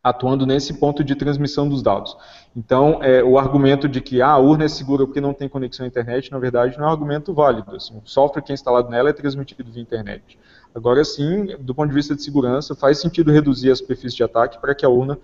atuando 0.09 0.45
nesse 0.45 0.73
ponto 0.75 1.03
de 1.03 1.15
transmissão 1.15 1.67
dos 1.67 1.81
dados. 1.81 2.15
Então, 2.55 2.99
é, 3.03 3.23
o 3.23 3.37
argumento 3.37 3.87
de 3.87 4.01
que 4.01 4.21
ah, 4.21 4.31
a 4.31 4.37
urna 4.37 4.65
é 4.65 4.67
segura 4.67 5.05
porque 5.05 5.21
não 5.21 5.33
tem 5.33 5.49
conexão 5.49 5.85
à 5.85 5.87
internet, 5.87 6.31
na 6.31 6.39
verdade, 6.39 6.77
não 6.77 6.85
é 6.85 6.87
um 6.87 6.91
argumento 6.91 7.33
válido. 7.33 7.75
Assim, 7.75 7.95
o 7.97 8.01
software 8.05 8.41
que 8.41 8.51
é 8.51 8.55
instalado 8.55 8.89
nela 8.89 9.09
é 9.09 9.13
transmitido 9.13 9.69
via 9.71 9.81
internet. 9.81 10.39
Agora 10.73 11.03
sim, 11.03 11.47
do 11.59 11.73
ponto 11.75 11.89
de 11.89 11.95
vista 11.95 12.15
de 12.15 12.23
segurança, 12.23 12.75
faz 12.75 12.99
sentido 12.99 13.31
reduzir 13.31 13.71
a 13.71 13.75
superfície 13.75 14.15
de 14.15 14.23
ataque 14.23 14.59
para 14.59 14.73
que 14.73 14.85
a 14.85 14.89
urna 14.89 15.17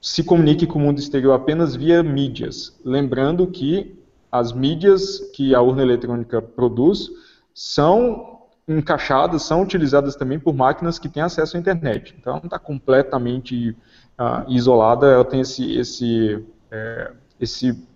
se 0.00 0.22
comunique 0.22 0.66
com 0.66 0.78
o 0.78 0.82
mundo 0.82 0.98
exterior 0.98 1.32
apenas 1.32 1.74
via 1.74 2.02
mídias. 2.02 2.78
Lembrando 2.84 3.46
que 3.46 3.98
as 4.30 4.52
mídias 4.52 5.20
que 5.34 5.54
a 5.54 5.60
urna 5.60 5.82
eletrônica 5.82 6.40
produz 6.42 7.10
são 7.54 8.36
encaixadas, 8.68 9.42
são 9.42 9.62
utilizadas 9.62 10.16
também 10.16 10.38
por 10.38 10.54
máquinas 10.54 10.98
que 10.98 11.08
têm 11.08 11.22
acesso 11.22 11.56
à 11.56 11.60
internet. 11.60 12.14
Então, 12.18 12.34
não 12.34 12.44
está 12.44 12.58
completamente 12.58 13.76
ah, 14.18 14.44
isolada, 14.48 15.06
ela 15.06 15.24
tem 15.24 15.40
esse, 15.40 15.76
esse, 15.76 16.44
é, 16.70 17.12
esse, 17.40 17.86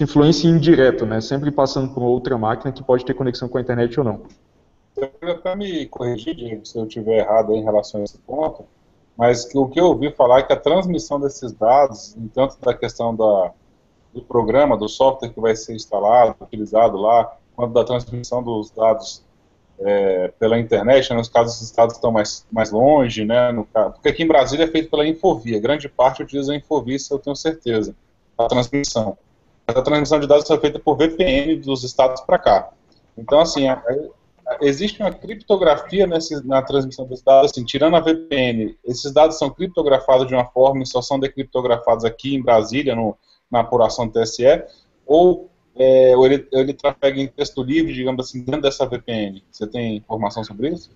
influência 0.00 0.48
indireta, 0.48 1.06
né? 1.06 1.20
sempre 1.20 1.50
passando 1.50 1.92
por 1.94 2.02
outra 2.02 2.36
máquina 2.36 2.72
que 2.72 2.82
pode 2.82 3.04
ter 3.04 3.14
conexão 3.14 3.48
com 3.48 3.58
a 3.58 3.60
internet 3.60 3.98
ou 3.98 4.04
não. 4.04 4.22
Pode 4.94 5.32
até 5.32 5.54
me 5.54 5.86
corrigir, 5.86 6.60
se 6.64 6.76
eu 6.76 6.84
estiver 6.84 7.18
errado 7.18 7.52
em 7.52 7.62
relação 7.62 8.00
a 8.00 8.04
esse 8.04 8.18
ponto, 8.18 8.64
mas 9.16 9.48
o 9.54 9.68
que 9.68 9.80
eu 9.80 9.86
ouvi 9.86 10.10
falar 10.12 10.40
é 10.40 10.42
que 10.42 10.52
a 10.52 10.56
transmissão 10.56 11.20
desses 11.20 11.52
dados, 11.52 12.16
tanto 12.34 12.58
da 12.60 12.74
questão 12.74 13.14
da, 13.14 13.52
do 14.12 14.22
programa, 14.22 14.76
do 14.76 14.88
software 14.88 15.30
que 15.30 15.40
vai 15.40 15.54
ser 15.54 15.74
instalado, 15.74 16.36
utilizado 16.40 16.96
lá, 16.96 17.36
quanto 17.54 17.72
da 17.72 17.84
transmissão 17.84 18.42
dos 18.42 18.70
dados 18.70 19.24
é, 19.80 20.28
pela 20.38 20.58
internet, 20.58 21.10
né, 21.10 21.16
nos 21.16 21.28
casos 21.28 21.56
esses 21.56 21.70
dados 21.70 21.94
estão 21.94 22.10
mais, 22.10 22.44
mais 22.50 22.70
longe, 22.70 23.24
né, 23.24 23.52
no 23.52 23.64
porque 23.64 24.08
aqui 24.08 24.22
em 24.22 24.26
Brasília 24.26 24.64
é 24.64 24.68
feito 24.68 24.90
pela 24.90 25.06
Infovia, 25.06 25.60
grande 25.60 25.88
parte 25.88 26.22
utiliza 26.22 26.52
a 26.52 26.56
Infovia, 26.56 26.96
isso 26.96 27.12
eu 27.14 27.18
tenho 27.18 27.36
certeza, 27.36 27.94
a 28.36 28.46
transmissão. 28.46 29.16
A 29.66 29.82
transmissão 29.82 30.18
de 30.18 30.26
dados 30.26 30.48
é 30.50 30.58
feita 30.58 30.78
por 30.78 30.96
VPN 30.96 31.56
dos 31.56 31.84
estados 31.84 32.22
para 32.22 32.38
cá. 32.38 32.70
Então, 33.16 33.38
assim, 33.40 33.68
a- 33.68 33.74
a- 34.46 34.56
existe 34.62 35.00
uma 35.00 35.12
criptografia 35.12 36.06
nesse, 36.06 36.46
na 36.46 36.62
transmissão 36.62 37.04
dos 37.06 37.20
dados, 37.20 37.50
assim, 37.50 37.64
tirando 37.64 37.94
a 37.96 38.00
VPN, 38.00 38.74
esses 38.84 39.12
dados 39.12 39.38
são 39.38 39.50
criptografados 39.50 40.26
de 40.26 40.34
uma 40.34 40.46
forma 40.46 40.82
e 40.82 40.86
só 40.86 41.02
são 41.02 41.20
decriptografados 41.20 42.04
aqui 42.04 42.34
em 42.34 42.42
Brasília, 42.42 42.96
no, 42.96 43.16
na 43.50 43.60
apuração 43.60 44.06
do 44.06 44.12
TSE, 44.14 44.62
ou, 45.06 45.50
é, 45.78 46.16
ou 46.16 46.26
ele, 46.26 46.46
ele 46.52 46.74
trafega 46.74 47.20
em 47.20 47.28
texto 47.28 47.62
livre, 47.62 47.92
digamos 47.92 48.26
assim, 48.26 48.42
dentro 48.42 48.62
dessa 48.62 48.86
VPN. 48.86 49.42
Você 49.50 49.66
tem 49.66 49.96
informação 49.96 50.42
sobre 50.42 50.70
isso? 50.70 50.90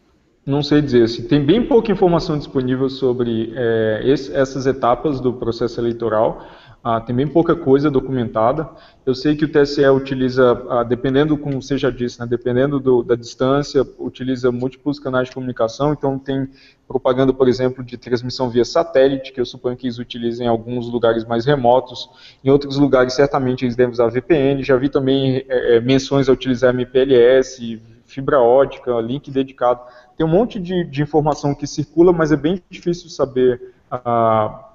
Não 0.44 0.62
sei 0.62 0.82
dizer. 0.82 1.04
Assim, 1.04 1.22
tem 1.22 1.44
bem 1.44 1.64
pouca 1.64 1.92
informação 1.92 2.36
disponível 2.36 2.88
sobre 2.90 3.52
é, 3.54 4.02
esse, 4.04 4.34
essas 4.34 4.66
etapas 4.66 5.20
do 5.20 5.32
processo 5.32 5.80
eleitoral. 5.80 6.44
Ah, 6.84 7.00
tem 7.00 7.14
bem 7.14 7.28
pouca 7.28 7.54
coisa 7.54 7.88
documentada. 7.88 8.68
Eu 9.06 9.14
sei 9.14 9.36
que 9.36 9.44
o 9.44 9.48
TSE 9.48 9.86
utiliza, 9.88 10.60
ah, 10.68 10.82
dependendo, 10.82 11.38
como 11.38 11.62
você 11.62 11.78
já 11.78 11.90
disse, 11.90 12.18
né, 12.18 12.26
dependendo 12.26 12.80
do, 12.80 13.04
da 13.04 13.14
distância, 13.14 13.86
utiliza 14.00 14.50
múltiplos 14.50 14.98
canais 14.98 15.28
de 15.28 15.34
comunicação. 15.34 15.92
Então, 15.92 16.18
tem 16.18 16.48
propaganda, 16.88 17.32
por 17.32 17.48
exemplo, 17.48 17.84
de 17.84 17.96
transmissão 17.96 18.50
via 18.50 18.64
satélite, 18.64 19.32
que 19.32 19.40
eu 19.40 19.46
suponho 19.46 19.76
que 19.76 19.86
eles 19.86 19.98
utilizem 19.98 20.46
em 20.46 20.50
alguns 20.50 20.90
lugares 20.90 21.24
mais 21.24 21.46
remotos. 21.46 22.10
Em 22.42 22.50
outros 22.50 22.76
lugares, 22.76 23.14
certamente, 23.14 23.64
eles 23.64 23.76
devem 23.76 23.92
usar 23.92 24.08
VPN. 24.08 24.64
Já 24.64 24.76
vi 24.76 24.88
também 24.88 25.44
é, 25.48 25.80
menções 25.80 26.28
a 26.28 26.32
utilizar 26.32 26.74
MPLS, 26.74 27.80
fibra 28.06 28.40
ótica, 28.40 29.00
link 29.00 29.30
dedicado. 29.30 29.80
Tem 30.16 30.26
um 30.26 30.30
monte 30.30 30.58
de, 30.58 30.82
de 30.82 31.00
informação 31.00 31.54
que 31.54 31.66
circula, 31.66 32.12
mas 32.12 32.32
é 32.32 32.36
bem 32.36 32.60
difícil 32.68 33.08
saber. 33.08 33.72
Ah, 33.88 34.71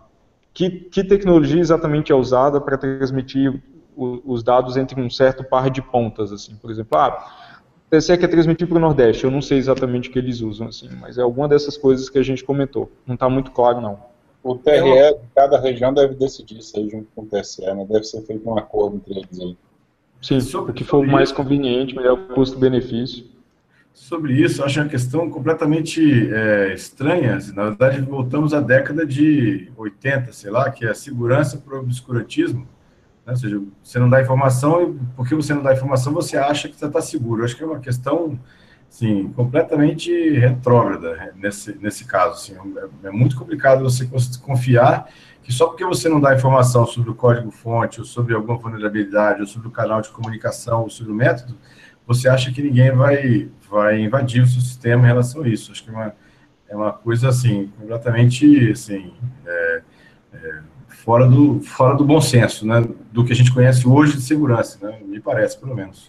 que, 0.58 0.72
que 0.72 1.04
tecnologia 1.04 1.62
exatamente 1.62 2.12
é 2.12 2.16
usada 2.16 2.60
para 2.60 2.80
transmitir 2.80 3.62
o, 3.96 4.20
os 4.26 4.42
dados 4.42 4.76
entre 4.76 5.00
um 5.00 5.08
certo 5.08 5.44
par 5.44 5.70
de 5.70 5.84
pontas, 5.84 6.32
assim, 6.32 6.56
por 6.56 6.72
exemplo, 6.72 6.98
ah, 6.98 7.60
o 7.86 7.96
TSE 7.96 8.18
quer 8.18 8.28
transmitir 8.28 8.68
para 8.68 8.78
o 8.78 8.82
Nordeste, 8.82 9.24
eu 9.24 9.30
não 9.30 9.40
sei 9.40 9.60
exatamente 9.60 10.10
o 10.10 10.12
que 10.12 10.18
eles 10.18 10.42
usam, 10.42 10.70
assim, 10.70 10.90
mas 11.00 11.20
é 11.20 11.22
alguma 11.22 11.48
dessas 11.48 11.78
coisas 11.78 12.10
que 12.10 12.18
a 12.18 12.24
gente 12.24 12.44
comentou, 12.44 12.92
não 13.06 13.14
está 13.14 13.30
muito 13.30 13.52
claro, 13.52 13.80
não. 13.80 14.00
O 14.42 14.56
TRE 14.56 14.80
de 14.82 15.28
cada 15.36 15.60
região 15.60 15.94
deve 15.94 16.16
decidir 16.16 16.58
isso 16.58 16.76
aí 16.76 16.90
junto 16.90 17.08
com 17.14 17.22
o 17.22 17.26
TSE, 17.28 17.62
né? 17.62 17.86
deve 17.88 18.06
ser 18.06 18.24
feito 18.24 18.50
um 18.50 18.58
acordo 18.58 18.96
entre 18.96 19.20
eles 19.20 19.40
aí. 19.40 19.56
Sim, 20.20 20.40
o 20.58 20.74
que 20.74 20.84
for 20.84 21.06
mais 21.06 21.32
conveniente, 21.32 21.96
melhor 21.96 22.18
custo-benefício 22.30 23.37
sobre 23.98 24.34
isso, 24.34 24.64
acho 24.64 24.80
uma 24.80 24.88
questão 24.88 25.28
completamente 25.28 26.32
é, 26.32 26.72
estranha. 26.72 27.40
Na 27.56 27.64
verdade, 27.64 28.00
voltamos 28.00 28.54
à 28.54 28.62
década 28.62 29.04
de 29.04 29.72
80, 29.76 30.32
sei 30.34 30.52
lá, 30.52 30.70
que 30.70 30.86
é 30.86 30.92
a 30.92 30.94
segurança 30.94 31.58
para 31.58 31.76
o 31.76 31.80
obscurantismo. 31.80 32.68
Né? 33.26 33.34
Ou 33.34 33.36
seja, 33.36 33.62
você 33.84 33.98
não 33.98 34.08
dá 34.08 34.22
informação 34.22 34.84
e 34.84 35.00
porque 35.16 35.34
você 35.34 35.52
não 35.52 35.64
dá 35.64 35.74
informação, 35.74 36.14
você 36.14 36.38
acha 36.38 36.70
que 36.70 36.76
você 36.76 36.86
está 36.86 37.02
seguro. 37.02 37.44
acho 37.44 37.58
que 37.58 37.64
é 37.64 37.66
uma 37.66 37.80
questão 37.80 38.40
assim, 38.88 39.30
completamente 39.30 40.12
retrógrada 40.32 41.34
nesse, 41.36 41.76
nesse 41.82 42.06
caso. 42.06 42.34
Assim, 42.34 42.78
é, 43.04 43.08
é 43.08 43.12
muito 43.12 43.36
complicado 43.36 43.84
você 43.84 44.08
confiar 44.44 45.10
que 45.42 45.52
só 45.52 45.68
porque 45.68 45.84
você 45.84 46.08
não 46.08 46.20
dá 46.20 46.36
informação 46.36 46.86
sobre 46.86 47.10
o 47.10 47.16
código-fonte, 47.16 48.00
ou 48.00 48.06
sobre 48.06 48.36
alguma 48.36 48.58
vulnerabilidade, 48.58 49.42
ou 49.42 49.48
sobre 49.48 49.70
o 49.70 49.72
canal 49.72 50.02
de 50.02 50.10
comunicação, 50.10 50.84
ou 50.84 50.90
sobre 50.90 51.14
o 51.14 51.16
método, 51.16 51.58
você 52.08 52.30
acha 52.30 52.52
que 52.54 52.62
ninguém 52.62 52.92
vai, 52.92 53.50
vai 53.70 54.00
invadir 54.00 54.42
o 54.42 54.48
seu 54.48 54.62
sistema 54.62 55.04
em 55.04 55.08
relação 55.08 55.44
a 55.44 55.50
isso. 55.50 55.74
Acho 55.74 55.84
que 55.84 55.90
é 55.90 55.94
uma, 55.94 56.16
é 56.70 56.76
uma 56.76 56.94
coisa, 56.94 57.28
assim, 57.28 57.68
completamente, 57.78 58.72
assim, 58.72 59.14
é, 59.46 59.82
é, 60.34 60.60
fora, 60.88 61.28
do, 61.28 61.60
fora 61.60 61.98
do 61.98 62.06
bom 62.06 62.22
senso, 62.22 62.66
né, 62.66 62.88
do 63.12 63.26
que 63.26 63.34
a 63.34 63.36
gente 63.36 63.54
conhece 63.54 63.86
hoje 63.86 64.14
de 64.14 64.22
segurança, 64.22 64.80
né, 64.82 65.00
me 65.04 65.20
parece, 65.20 65.60
pelo 65.60 65.76
menos. 65.76 66.08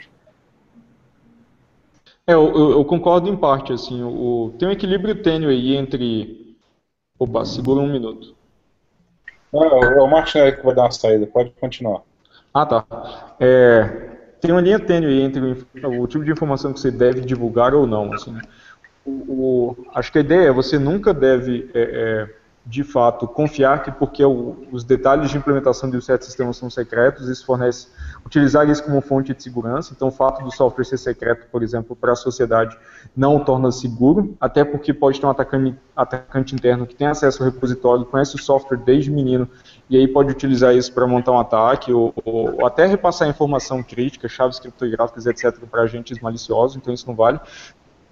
É, 2.24 2.34
eu, 2.34 2.70
eu, 2.70 2.84
concordo 2.84 3.28
em 3.28 3.36
parte, 3.36 3.72
assim, 3.72 4.02
o, 4.02 4.54
tem 4.58 4.68
um 4.68 4.72
equilíbrio 4.72 5.20
tênue 5.20 5.48
aí 5.48 5.74
entre... 5.74 6.56
Opa, 7.18 7.44
segura 7.44 7.80
um 7.80 7.90
minuto. 7.90 8.36
Não, 9.52 9.82
é 9.82 10.00
o 10.00 10.06
Martin 10.06 10.52
que 10.52 10.64
vai 10.64 10.74
dar 10.74 10.82
uma 10.82 10.90
saída, 10.92 11.26
pode 11.26 11.50
continuar. 11.58 12.02
Ah, 12.54 12.66
tá. 12.66 12.86
É, 13.40 14.07
tem 14.40 14.52
uma 14.52 14.60
linha 14.60 14.78
tênue 14.78 15.20
entre 15.20 15.40
o, 15.84 16.02
o, 16.02 16.06
tipo 16.06 16.24
de 16.24 16.30
informação 16.30 16.72
que 16.72 16.80
você 16.80 16.90
deve 16.90 17.20
divulgar 17.20 17.74
ou 17.74 17.86
não. 17.86 18.12
Assim, 18.12 18.32
né? 18.32 18.42
o, 19.04 19.10
o, 19.10 19.86
acho 19.94 20.12
que 20.12 20.18
a 20.18 20.20
ideia 20.20 20.48
é 20.48 20.52
você 20.52 20.78
nunca 20.78 21.12
deve, 21.14 21.70
é, 21.74 21.82
é, 21.82 22.34
de 22.66 22.84
fato, 22.84 23.26
confiar 23.26 23.82
que 23.82 23.90
porque 23.90 24.24
os 24.24 24.84
detalhes 24.84 25.30
de 25.30 25.36
implementação 25.36 25.90
de 25.90 25.96
um 25.96 26.00
certo 26.00 26.24
sistema 26.24 26.52
são 26.52 26.68
secretos, 26.68 27.28
isso 27.28 27.44
fornece 27.44 27.88
utilizar 28.28 28.68
isso 28.68 28.84
como 28.84 29.00
fonte 29.00 29.32
de 29.34 29.42
segurança. 29.42 29.92
Então, 29.96 30.08
o 30.08 30.10
fato 30.10 30.44
do 30.44 30.50
software 30.54 30.84
ser 30.84 30.98
secreto, 30.98 31.46
por 31.50 31.62
exemplo, 31.62 31.96
para 31.96 32.12
a 32.12 32.16
sociedade 32.16 32.76
não 33.16 33.36
o 33.36 33.40
torna 33.44 33.72
seguro, 33.72 34.36
até 34.38 34.64
porque 34.64 34.92
pode 34.92 35.18
ter 35.18 35.26
um 35.26 35.30
atacante, 35.30 35.74
atacante 35.96 36.54
interno 36.54 36.86
que 36.86 36.94
tem 36.94 37.06
acesso 37.06 37.42
ao 37.42 37.50
repositório, 37.50 38.04
conhece 38.04 38.36
o 38.36 38.38
software 38.38 38.76
desde 38.76 39.10
menino 39.10 39.48
e 39.88 39.96
aí 39.96 40.06
pode 40.06 40.30
utilizar 40.30 40.74
isso 40.74 40.92
para 40.92 41.06
montar 41.06 41.32
um 41.32 41.40
ataque 41.40 41.90
ou, 41.90 42.12
ou, 42.22 42.60
ou, 42.60 42.66
até 42.66 42.84
repassar 42.84 43.28
informação 43.28 43.82
crítica, 43.82 44.28
chaves 44.28 44.58
criptográficas, 44.58 45.24
etc., 45.24 45.58
para 45.70 45.82
agentes 45.82 46.20
maliciosos, 46.20 46.76
então 46.76 46.92
isso 46.92 47.06
não 47.08 47.16
vale. 47.16 47.40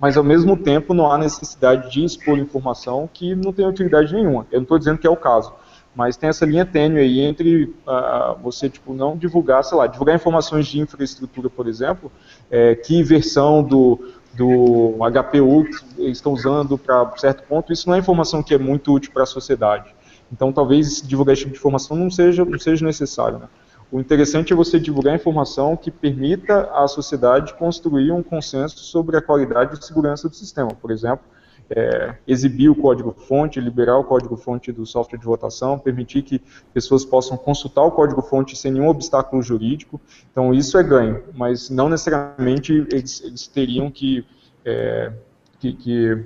Mas, 0.00 0.16
ao 0.16 0.24
mesmo 0.24 0.56
tempo, 0.56 0.94
não 0.94 1.10
há 1.10 1.18
necessidade 1.18 1.90
de 1.90 2.04
expor 2.04 2.38
informação 2.38 3.08
que 3.12 3.34
não 3.34 3.52
tem 3.52 3.66
utilidade 3.66 4.14
nenhuma. 4.14 4.46
Eu 4.50 4.58
não 4.58 4.62
estou 4.62 4.78
dizendo 4.78 4.98
que 4.98 5.06
é 5.06 5.10
o 5.10 5.16
caso 5.16 5.52
mas 5.96 6.14
tem 6.16 6.28
essa 6.28 6.44
linha 6.44 6.66
tênue 6.66 7.00
aí 7.00 7.20
entre 7.20 7.64
uh, 7.64 8.36
você 8.42 8.68
tipo 8.68 8.92
não 8.92 9.16
divulgar, 9.16 9.64
sei 9.64 9.78
lá, 9.78 9.86
divulgar 9.86 10.14
informações 10.14 10.66
de 10.66 10.78
infraestrutura, 10.78 11.48
por 11.48 11.66
exemplo, 11.66 12.12
é, 12.50 12.74
que 12.74 13.02
versão 13.02 13.62
do, 13.62 14.12
do 14.34 14.94
HPU 15.10 15.66
eles 15.96 16.18
estão 16.18 16.34
usando 16.34 16.76
para 16.76 17.10
certo 17.16 17.44
ponto, 17.44 17.72
isso 17.72 17.88
não 17.88 17.96
é 17.96 17.98
informação 17.98 18.42
que 18.42 18.52
é 18.52 18.58
muito 18.58 18.92
útil 18.92 19.10
para 19.10 19.22
a 19.22 19.26
sociedade. 19.26 19.94
Então, 20.30 20.52
talvez 20.52 21.00
divulgar 21.00 21.32
esse 21.32 21.42
tipo 21.42 21.52
de 21.52 21.58
informação 21.58 21.96
não 21.96 22.10
seja, 22.10 22.44
não 22.44 22.58
seja 22.58 22.84
necessário. 22.84 23.38
Né? 23.38 23.48
O 23.90 23.98
interessante 23.98 24.52
é 24.52 24.56
você 24.56 24.78
divulgar 24.78 25.14
informação 25.14 25.76
que 25.76 25.90
permita 25.90 26.68
à 26.74 26.86
sociedade 26.86 27.54
construir 27.54 28.12
um 28.12 28.22
consenso 28.22 28.78
sobre 28.78 29.16
a 29.16 29.22
qualidade 29.22 29.78
e 29.78 29.84
segurança 29.84 30.28
do 30.28 30.34
sistema. 30.34 30.70
Por 30.74 30.90
exemplo, 30.90 31.24
é, 31.70 32.14
exibir 32.26 32.68
o 32.68 32.74
código-fonte, 32.74 33.60
liberar 33.60 33.98
o 33.98 34.04
código-fonte 34.04 34.70
do 34.70 34.86
software 34.86 35.18
de 35.18 35.24
votação, 35.24 35.78
permitir 35.78 36.22
que 36.22 36.40
pessoas 36.72 37.04
possam 37.04 37.36
consultar 37.36 37.82
o 37.82 37.90
código-fonte 37.90 38.56
sem 38.56 38.72
nenhum 38.72 38.88
obstáculo 38.88 39.42
jurídico. 39.42 40.00
Então, 40.30 40.54
isso 40.54 40.78
é 40.78 40.82
ganho, 40.82 41.22
mas 41.34 41.68
não 41.70 41.88
necessariamente 41.88 42.86
eles, 42.92 43.20
eles 43.22 43.46
teriam 43.46 43.90
que, 43.90 44.24
é, 44.64 45.12
que, 45.58 45.72
que, 45.72 46.24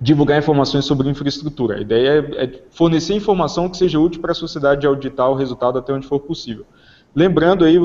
divulgar 0.00 0.38
informações 0.38 0.84
sobre 0.84 1.08
infraestrutura. 1.08 1.76
A 1.76 1.80
ideia 1.80 2.26
é, 2.36 2.44
é 2.44 2.62
fornecer 2.70 3.14
informação 3.14 3.68
que 3.68 3.76
seja 3.76 3.98
útil 3.98 4.20
para 4.20 4.32
a 4.32 4.34
sociedade 4.34 4.86
auditar 4.86 5.30
o 5.30 5.34
resultado 5.34 5.78
até 5.78 5.92
onde 5.92 6.06
for 6.06 6.20
possível. 6.20 6.66
Lembrando 7.14 7.64
aí, 7.64 7.76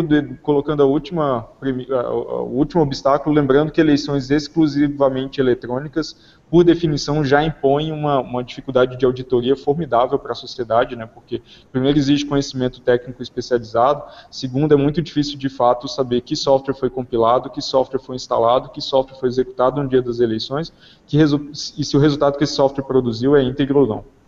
colocando 0.41 0.81
a 0.81 0.87
última, 0.87 1.47
o 1.61 2.57
último 2.57 2.81
obstáculo, 2.81 3.35
lembrando 3.35 3.71
que 3.71 3.79
eleições 3.79 4.31
exclusivamente 4.31 5.39
eletrônicas, 5.39 6.38
por 6.49 6.63
definição, 6.63 7.23
já 7.23 7.43
impõem 7.43 7.91
uma, 7.91 8.19
uma 8.19 8.43
dificuldade 8.43 8.97
de 8.97 9.05
auditoria 9.05 9.55
formidável 9.55 10.17
para 10.17 10.31
a 10.31 10.35
sociedade, 10.35 10.95
né, 10.95 11.05
porque, 11.05 11.41
primeiro, 11.71 11.97
exige 11.97 12.25
conhecimento 12.25 12.81
técnico 12.81 13.21
especializado, 13.21 14.03
segundo, 14.31 14.73
é 14.73 14.77
muito 14.77 15.01
difícil, 15.01 15.37
de 15.37 15.49
fato, 15.49 15.87
saber 15.87 16.21
que 16.21 16.35
software 16.35 16.73
foi 16.73 16.89
compilado, 16.89 17.49
que 17.49 17.61
software 17.61 17.99
foi 17.99 18.15
instalado, 18.15 18.69
que 18.69 18.81
software 18.81 19.19
foi 19.19 19.29
executado 19.29 19.81
no 19.81 19.87
dia 19.87 20.01
das 20.01 20.19
eleições, 20.19 20.73
que 21.05 21.19
e 21.19 21.83
se 21.83 21.97
o 21.97 21.99
resultado 21.99 22.37
que 22.37 22.43
esse 22.43 22.53
software 22.53 22.83
produziu 22.83 23.35
é 23.35 23.43
íntegro 23.43 23.81
ou 23.81 23.87
não. 23.87 24.19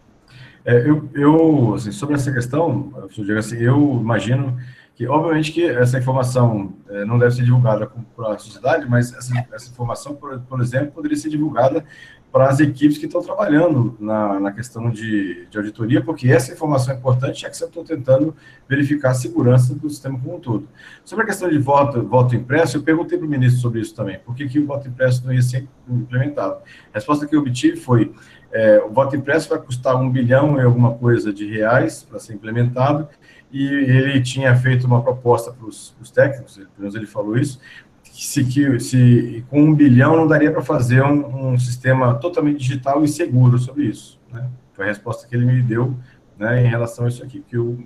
É, 0.64 0.88
eu, 0.88 1.10
eu 1.16 1.74
assim, 1.74 1.92
sobre 1.92 2.16
essa 2.16 2.32
questão, 2.32 2.94
assim, 3.38 3.58
eu 3.58 3.98
imagino 4.00 4.58
que 5.02 5.08
obviamente 5.08 5.52
que 5.52 5.66
essa 5.66 5.98
informação 5.98 6.74
é, 6.88 7.04
não 7.04 7.18
deve 7.18 7.34
ser 7.34 7.44
divulgada 7.44 7.92
para 8.16 8.36
a 8.36 8.38
sociedade, 8.38 8.88
mas 8.88 9.12
essa, 9.12 9.34
essa 9.52 9.72
informação, 9.72 10.14
por, 10.14 10.40
por, 10.42 10.62
exemplo, 10.62 10.92
poderia 10.92 11.18
ser 11.18 11.30
divulgada 11.30 11.84
para 12.32 12.48
as 12.48 12.60
equipes 12.60 13.00
que 13.00 13.08
estão 13.08 13.20
trabalhando 13.20 13.98
na, 14.00 14.40
na 14.40 14.52
questão 14.52 14.92
de, 14.92 15.48
de, 15.48 15.58
auditoria, 15.58 16.04
porque 16.04 16.32
essa 16.32 16.54
informação 16.54 16.94
é 16.94 16.98
importante, 16.98 17.42
já 17.42 17.50
que 17.50 17.58
você 17.58 17.66
está 17.66 17.84
tentando 17.84 18.36
verificar 18.70 19.10
a 19.10 19.14
segurança 19.16 19.74
do 19.74 19.90
sistema 19.90 20.20
como 20.20 20.36
um 20.36 20.40
todo. 20.40 20.70
Sobre 21.04 21.24
a 21.24 21.28
questão 21.28 21.50
de 21.50 21.58
voto, 21.58 22.08
voto 22.08 22.36
impresso, 22.36 22.78
eu 22.78 22.84
perguntei 22.84 23.18
para 23.18 23.26
o 23.26 23.30
ministro 23.30 23.60
sobre 23.60 23.82
isso 23.82 23.96
também, 23.96 24.20
por 24.20 24.36
que, 24.36 24.48
que 24.48 24.60
o 24.60 24.68
voto 24.68 24.88
impresso 24.88 25.26
não 25.26 25.34
ia 25.34 25.42
ser 25.42 25.68
implementado. 25.90 26.58
A 26.94 26.94
resposta 26.94 27.26
que 27.26 27.36
eu 27.36 27.40
obtive 27.40 27.76
foi, 27.76 28.14
é, 28.52 28.80
o 28.80 28.92
voto 28.92 29.16
impresso 29.16 29.50
vai 29.50 29.58
custar 29.58 29.96
um 29.96 30.12
bilhão 30.12 30.60
e 30.60 30.62
alguma 30.62 30.94
coisa 30.94 31.34
de 31.34 31.50
reais 31.50 32.04
para 32.04 32.20
ser 32.20 32.34
implementado, 32.34 33.10
e 33.52 33.66
ele 33.66 34.22
tinha 34.22 34.56
feito 34.56 34.88
uma 34.88 35.02
proposta 35.02 35.52
para 35.52 35.68
os 35.68 36.12
técnicos, 36.14 36.56
pelo 36.56 36.70
menos 36.80 36.96
ele 36.96 37.06
falou 37.06 37.38
isso, 37.38 37.60
que 38.04 38.26
se, 38.26 38.44
que, 38.44 38.80
se 38.80 39.46
com 39.50 39.62
um 39.64 39.74
bilhão 39.74 40.16
não 40.16 40.28
daria 40.28 40.52
para 40.52 40.62
fazer 40.62 41.04
um, 41.04 41.54
um, 41.54 41.60
sistema 41.60 42.16
totalmente 42.16 42.60
digital 42.60 43.04
e 43.04 43.08
seguro 43.08 43.58
sobre 43.58 43.86
isso. 43.86 44.20
Né? 44.32 44.48
Foi 44.74 44.86
a 44.86 44.88
resposta 44.88 45.28
que 45.28 45.36
ele 45.36 45.46
me 45.46 45.62
deu 45.62 45.96
né, 46.38 46.66
em 46.66 46.68
relação 46.68 47.06
a 47.06 47.08
isso 47.08 47.24
aqui, 47.24 47.42
que 47.42 47.56
eu, 47.56 47.80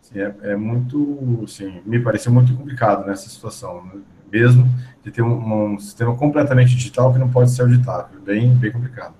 assim, 0.00 0.20
é, 0.20 0.34
é, 0.52 0.56
muito, 0.56 1.42
assim, 1.44 1.80
me 1.84 1.98
pareceu 2.00 2.32
muito 2.32 2.54
complicado 2.54 3.06
nessa 3.06 3.28
situação, 3.28 3.84
né? 3.86 4.00
mesmo 4.30 4.68
de 5.04 5.10
ter 5.10 5.22
um, 5.22 5.74
um, 5.74 5.78
sistema 5.78 6.16
completamente 6.16 6.74
digital 6.74 7.12
que 7.12 7.18
não 7.18 7.28
pode 7.28 7.50
ser 7.50 7.62
auditável, 7.62 8.20
bem, 8.20 8.54
bem 8.54 8.72
complicado. 8.72 9.14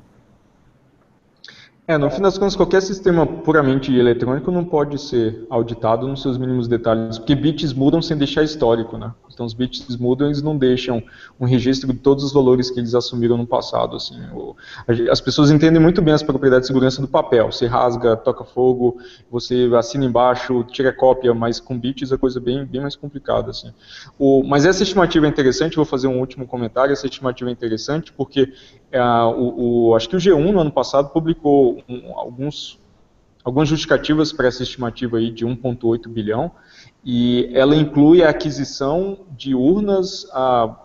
É, 1.85 1.99
no 1.99 2.09
fim 2.09 2.23
das 2.23 2.39
contas, 2.39 2.55
qualquer 2.55 2.81
sistema 2.81 3.27
puramente 3.27 3.93
eletrônico 3.93 4.53
não 4.53 4.65
pode 4.65 5.01
ser 5.01 5.45
auditado 5.51 6.07
nos 6.07 6.23
seus 6.23 6.39
mínimos 6.39 6.69
detalhes, 6.69 7.19
porque 7.19 7.35
bits 7.35 7.73
mudam 7.73 8.01
sem 8.01 8.17
deixar 8.17 8.45
histórico, 8.45 8.97
né? 8.97 9.13
Então 9.33 9.45
os 9.45 9.53
bits 9.53 9.97
mudam, 9.97 10.29
eles 10.29 10.41
não 10.41 10.57
deixam 10.57 11.03
um 11.41 11.45
registro 11.45 11.93
de 11.93 11.99
todos 11.99 12.23
os 12.23 12.33
valores 12.33 12.71
que 12.71 12.79
eles 12.79 12.95
assumiram 12.95 13.37
no 13.37 13.47
passado, 13.47 13.97
assim. 13.97 14.15
as 15.11 15.21
pessoas 15.21 15.51
entendem 15.51 15.83
muito 15.83 16.01
bem 16.01 16.15
as 16.15 16.23
propriedades 16.23 16.69
de 16.69 16.69
segurança 16.69 17.01
do 17.01 17.09
papel. 17.09 17.51
Você 17.51 17.67
rasga, 17.67 18.17
toca 18.17 18.45
fogo, 18.45 18.99
você 19.29 19.69
assina 19.77 20.05
embaixo, 20.05 20.63
tira 20.65 20.93
cópia, 20.93 21.35
mas 21.35 21.59
com 21.59 21.77
bits 21.77 22.13
é 22.13 22.17
coisa 22.17 22.39
bem, 22.39 22.65
bem 22.65 22.83
mais 22.83 22.95
complicada, 22.95 23.51
assim. 23.51 23.73
O, 24.17 24.45
mas 24.45 24.65
essa 24.65 24.85
estimativa 24.85 25.27
é 25.27 25.29
interessante, 25.29 25.75
vou 25.75 25.85
fazer 25.85 26.07
um 26.07 26.21
último 26.21 26.47
comentário, 26.47 26.93
essa 26.93 27.07
estimativa 27.07 27.51
é 27.51 27.53
interessante 27.53 28.13
porque 28.13 28.53
é, 28.93 29.03
o, 29.03 29.89
o, 29.89 29.97
acho 29.97 30.09
que 30.09 30.15
o 30.15 30.19
G1 30.19 30.53
no 30.53 30.61
ano 30.61 30.71
passado 30.71 31.09
publicou 31.09 31.72
um, 31.89 32.19
alguns, 32.19 32.79
algumas 33.45 33.69
justificativas 33.69 34.33
para 34.33 34.49
essa 34.49 34.63
estimativa 34.63 35.19
aí 35.19 35.31
de 35.31 35.47
1,8 35.47 36.09
bilhão, 36.09 36.51
e 37.05 37.51
ela 37.53 37.75
inclui 37.75 38.23
a 38.23 38.31
aquisição 38.31 39.21
de 39.37 39.55
urnas 39.55 40.27
a, 40.33 40.77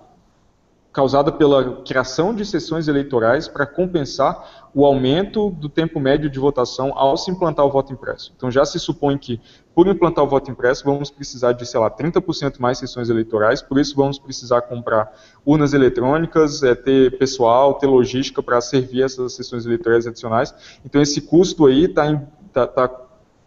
causada 0.98 1.32
pela 1.32 1.84
criação 1.84 2.34
de 2.34 2.44
sessões 2.44 2.88
eleitorais 2.88 3.48
para 3.48 3.68
compensar 3.68 4.68
o 4.74 4.84
aumento 4.84 5.52
do 5.52 5.70
tempo 5.70 6.00
médio 6.00 6.28
de 6.28 6.40
votação 6.40 6.92
ao 6.98 7.16
se 7.16 7.30
implantar 7.30 7.64
o 7.68 7.70
voto 7.70 7.94
impresso. 7.94 8.34
Então 8.36 8.50
já 8.50 8.66
se 8.66 8.80
supõe 8.80 9.16
que, 9.16 9.40
por 9.76 9.88
implantar 9.88 10.24
o 10.24 10.28
voto 10.28 10.50
impresso, 10.50 10.84
vamos 10.84 11.12
precisar 11.12 11.52
de, 11.52 11.68
sei 11.68 11.80
lá, 11.80 11.92
30% 11.92 12.60
mais 12.60 12.80
sessões 12.80 13.12
eleitorais, 13.12 13.62
por 13.62 13.78
isso 13.78 13.96
vamos 13.96 14.18
precisar 14.18 14.64
comprar 14.64 15.14
urnas 15.46 15.72
eletrônicas, 15.72 16.64
é, 16.64 16.74
ter 16.74 17.16
pessoal, 17.20 17.76
ter 17.76 17.86
logística 17.86 18.42
para 18.42 18.60
servir 18.60 19.04
essas 19.04 19.34
sessões 19.34 19.68
eleitorais 19.68 20.08
adicionais. 20.08 20.52
Então 20.84 21.00
esse 21.00 21.22
custo 21.22 21.68
aí 21.68 21.84
está 21.84 22.24
tá, 22.52 22.66
tá 22.66 22.92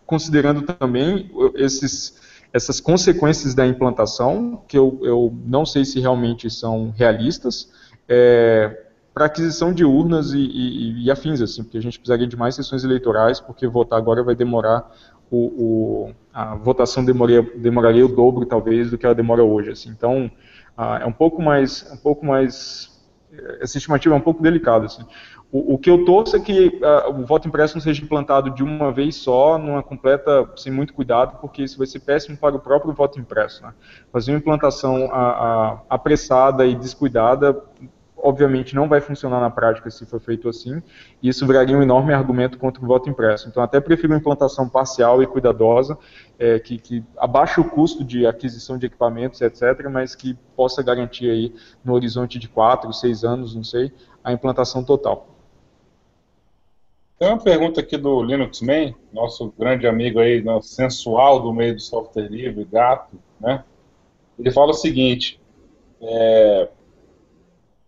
considerando 0.07 0.63
também 0.63 1.29
esses 1.57 2.30
essas 2.53 2.81
consequências 2.81 3.55
da 3.55 3.67
implantação, 3.67 4.63
que 4.67 4.77
eu, 4.77 4.99
eu 5.03 5.35
não 5.45 5.65
sei 5.65 5.85
se 5.85 6.01
realmente 6.01 6.51
são 6.51 6.91
realistas, 6.97 7.71
é, 8.09 8.87
para 9.15 9.27
aquisição 9.27 9.73
de 9.73 9.85
urnas 9.85 10.33
e, 10.33 10.39
e, 10.39 11.05
e, 11.05 11.11
afins, 11.11 11.41
assim, 11.41 11.63
porque 11.63 11.79
a 11.79 11.83
gente 11.83 11.99
precisaria 11.99 12.27
de 12.27 12.37
mais 12.37 12.55
sessões 12.55 12.85
eleitorais, 12.85 13.41
porque 13.41 13.67
votar 13.67 13.99
agora 13.99 14.23
vai 14.23 14.35
demorar, 14.35 14.91
o, 15.31 16.09
o 16.09 16.15
a 16.33 16.55
votação 16.57 17.05
demoraria, 17.05 17.43
demoraria 17.57 18.05
o 18.05 18.09
dobro, 18.09 18.47
talvez, 18.47 18.91
do 18.91 18.99
que 18.99 19.07
ela 19.07 19.15
demora 19.15 19.45
hoje. 19.45 19.71
Assim. 19.71 19.91
Então, 19.91 20.31
é 21.01 21.07
um 21.07 21.13
pouco 21.13 21.43
mais, 21.43 21.89
um 21.93 21.97
pouco 21.97 22.25
mais, 22.25 22.91
essa 23.61 23.77
estimativa 23.77 24.15
é 24.15 24.19
um 24.19 24.23
pouco 24.23 24.43
delicada. 24.43 24.87
Assim. 24.87 25.05
O, 25.53 25.75
o, 25.75 25.79
que 25.79 25.91
eu 25.91 26.05
torço 26.05 26.37
é 26.37 26.41
que 26.41 26.69
uh, 26.69 27.11
o 27.11 27.27
voto 27.27 27.49
impresso 27.49 27.75
não 27.75 27.83
seja 27.83 28.05
implantado 28.05 28.51
de 28.51 28.63
uma 28.63 28.93
vez 28.93 29.17
só, 29.17 29.59
numa 29.59 29.83
completa, 29.83 30.49
sem 30.57 30.73
muito 30.73 30.95
cuidado, 30.95 31.39
porque 31.41 31.63
isso 31.63 31.77
vai 31.77 31.89
ser 31.89 32.01
péssimo 32.01 32.37
para 32.37 32.55
o 32.55 32.61
próprio 32.61 32.93
voto 32.93 33.19
impresso. 33.19 33.63
Né? 33.63 33.75
Fazer 34.13 34.31
uma 34.31 34.39
implantação 34.39 35.11
a, 35.13 35.19
a, 35.19 35.81
apressada 35.91 36.65
e 36.67 36.77
descuidada, 36.77 37.61
obviamente 38.17 38.75
não 38.77 38.89
vai 38.89 39.01
funcionar 39.01 39.41
na 39.41 39.51
prática 39.51 39.91
se 39.91 40.07
for 40.07 40.21
feito 40.21 40.49
assim, 40.49 40.81
e 41.23 41.29
isso 41.29 41.45
viraria 41.47 41.77
um 41.77 41.83
enorme 41.83 42.15
argumento 42.15 42.57
contra 42.57 42.83
o 42.83 42.87
voto 42.87 43.11
impresso. 43.11 43.49
Então, 43.49 43.61
até 43.61 43.81
prefiro 43.81 44.13
uma 44.13 44.19
implantação 44.19 44.69
parcial 44.69 45.21
e 45.21 45.27
cuidadosa, 45.27 45.99
é, 46.39 46.61
que, 46.61 46.79
que 46.79 47.05
abaixe 47.17 47.61
o 47.61 47.65
custo 47.65 48.05
de 48.05 48.25
aquisição 48.25 48.79
de 48.79 48.87
equipamentos, 48.87 49.41
etc., 49.41 49.89
mas 49.91 50.15
que 50.15 50.39
possa 50.55 50.81
garantir 50.81 51.29
aí, 51.29 51.55
no 51.85 51.93
horizonte 51.93 52.39
de 52.39 52.49
4, 52.49 52.93
6 52.93 53.25
anos, 53.25 53.57
não 53.57 53.65
sei, 53.65 53.93
a 54.23 54.33
implantação 54.33 54.85
total. 54.85 55.40
Tem 57.21 57.29
uma 57.29 57.39
pergunta 57.39 57.83
aqui 57.83 57.99
do 57.99 58.23
Linux 58.23 58.63
Man, 58.63 58.95
nosso 59.13 59.53
grande 59.59 59.87
amigo 59.87 60.19
aí, 60.19 60.41
nosso 60.41 60.69
sensual 60.69 61.43
do 61.43 61.53
meio 61.53 61.75
do 61.75 61.81
software 61.83 62.31
livre, 62.31 62.65
gato, 62.65 63.15
né? 63.39 63.63
Ele 64.39 64.51
fala 64.51 64.71
o 64.71 64.75
seguinte, 64.75 65.39
é, 66.01 66.71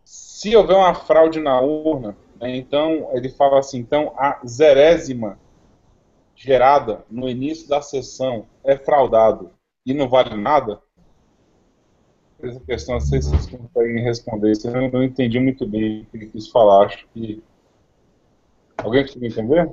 se 0.04 0.54
houver 0.54 0.76
uma 0.76 0.94
fraude 0.94 1.40
na 1.40 1.58
urna, 1.62 2.14
né, 2.38 2.54
então, 2.54 3.08
ele 3.14 3.30
fala 3.30 3.58
assim, 3.58 3.78
então 3.78 4.12
a 4.18 4.38
zerésima 4.46 5.38
gerada 6.36 7.02
no 7.10 7.26
início 7.26 7.66
da 7.66 7.80
sessão 7.80 8.44
é 8.62 8.76
fraudado 8.76 9.50
e 9.86 9.94
não 9.94 10.10
vale 10.10 10.36
nada? 10.36 10.78
Essa 12.42 12.60
questão, 12.60 12.96
não 12.96 13.00
sei 13.00 13.22
se 13.22 13.30
vocês 13.30 13.46
conseguem 13.46 14.04
responder 14.04 14.52
eu 14.62 14.90
não 14.90 15.02
entendi 15.02 15.40
muito 15.40 15.66
bem 15.66 16.02
o 16.02 16.04
que 16.04 16.16
ele 16.18 16.26
quis 16.26 16.48
falar, 16.48 16.84
acho 16.84 17.06
que 17.14 17.42
Alguém 18.84 19.02
conseguiu 19.02 19.28
entender? 19.28 19.72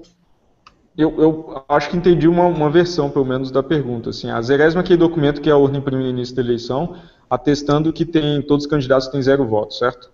Eu, 0.98 1.16
eu, 1.22 1.64
acho 1.70 1.90
que 1.90 1.98
entendi 1.98 2.28
uma, 2.28 2.46
uma, 2.46 2.70
versão, 2.70 3.10
pelo 3.10 3.26
menos, 3.26 3.52
da 3.52 3.64
pergunta. 3.64 4.10
Assim, 4.10 4.30
a 4.30 4.42
zerésima 4.42 4.82
é 4.82 4.84
aquele 4.84 5.00
documento 5.00 5.40
que 5.40 5.50
a 5.50 5.56
urna 5.56 5.78
imprime 5.78 6.04
no 6.04 6.10
início 6.10 6.36
da 6.36 6.42
eleição, 6.42 6.96
atestando 7.30 7.94
que 7.94 8.06
tem 8.06 8.42
todos 8.42 8.66
os 8.66 8.70
candidatos 8.70 9.08
têm 9.08 9.22
zero 9.22 9.46
votos, 9.48 9.78
certo? 9.78 10.12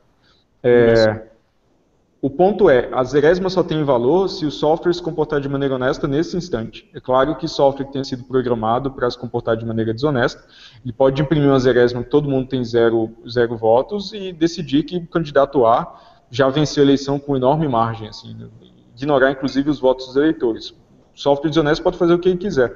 É, 0.61 1.23
o 2.21 2.29
ponto 2.29 2.69
é, 2.69 2.89
a 2.91 3.03
zerésima 3.03 3.49
só 3.51 3.63
tem 3.63 3.83
valor 3.83 4.27
se 4.27 4.45
o 4.45 4.51
software 4.51 4.93
se 4.93 5.01
comportar 5.01 5.39
de 5.39 5.47
maneira 5.47 5.75
honesta 5.75 6.07
nesse 6.07 6.35
instante. 6.35 6.89
É 6.93 6.99
claro 6.99 7.35
que 7.35 7.47
software 7.47 7.85
que 7.85 7.91
tenha 7.91 8.03
sido 8.03 8.23
programado 8.23 8.91
para 8.91 9.09
se 9.09 9.17
comportar 9.17 9.55
de 9.55 9.65
maneira 9.65 9.93
desonesta, 9.93 10.43
ele 10.83 10.91
pode 10.91 11.21
imprimir 11.21 11.47
uma 11.47 11.59
zerésima 11.59 12.03
que 12.03 12.09
todo 12.09 12.29
mundo 12.29 12.47
tem 12.47 12.63
zero, 12.63 13.11
zero 13.29 13.55
votos 13.55 14.11
e 14.11 14.33
decidir 14.33 14.83
que 14.83 14.97
o 14.97 15.07
candidato 15.07 15.65
A 15.65 16.01
já 16.31 16.49
venceu 16.49 16.81
a 16.81 16.85
eleição 16.85 17.19
com 17.19 17.35
enorme 17.35 17.67
margem, 17.67 18.07
assim, 18.07 18.35
ignorar 18.95 19.31
inclusive 19.31 19.69
os 19.69 19.79
votos 19.79 20.07
dos 20.07 20.15
eleitores. 20.15 20.69
O 20.69 21.19
software 21.19 21.49
desonesto 21.49 21.83
pode 21.83 21.97
fazer 21.97 22.13
o 22.13 22.19
que 22.19 22.29
ele 22.29 22.37
quiser. 22.37 22.75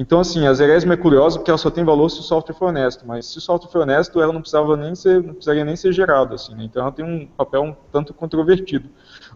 Então, 0.00 0.20
assim, 0.20 0.46
a 0.46 0.52
zerésima 0.52 0.94
é 0.94 0.96
curiosa 0.96 1.38
porque 1.38 1.50
ela 1.50 1.58
só 1.58 1.70
tem 1.70 1.82
valor 1.82 2.08
se 2.08 2.20
o 2.20 2.22
software 2.22 2.54
for 2.54 2.66
honesto, 2.66 3.04
mas 3.04 3.26
se 3.26 3.38
o 3.38 3.40
software 3.40 3.72
for 3.72 3.82
honesto, 3.82 4.20
ela 4.20 4.32
não 4.32 4.40
precisava 4.40 4.76
nem 4.76 4.94
ser, 4.94 5.20
não 5.20 5.34
precisaria 5.34 5.64
nem 5.64 5.74
ser 5.74 5.92
gerada, 5.92 6.36
assim, 6.36 6.54
né? 6.54 6.62
então 6.62 6.82
ela 6.82 6.92
tem 6.92 7.04
um 7.04 7.26
papel 7.26 7.62
um 7.62 7.74
tanto 7.90 8.14
controvertido. 8.14 8.88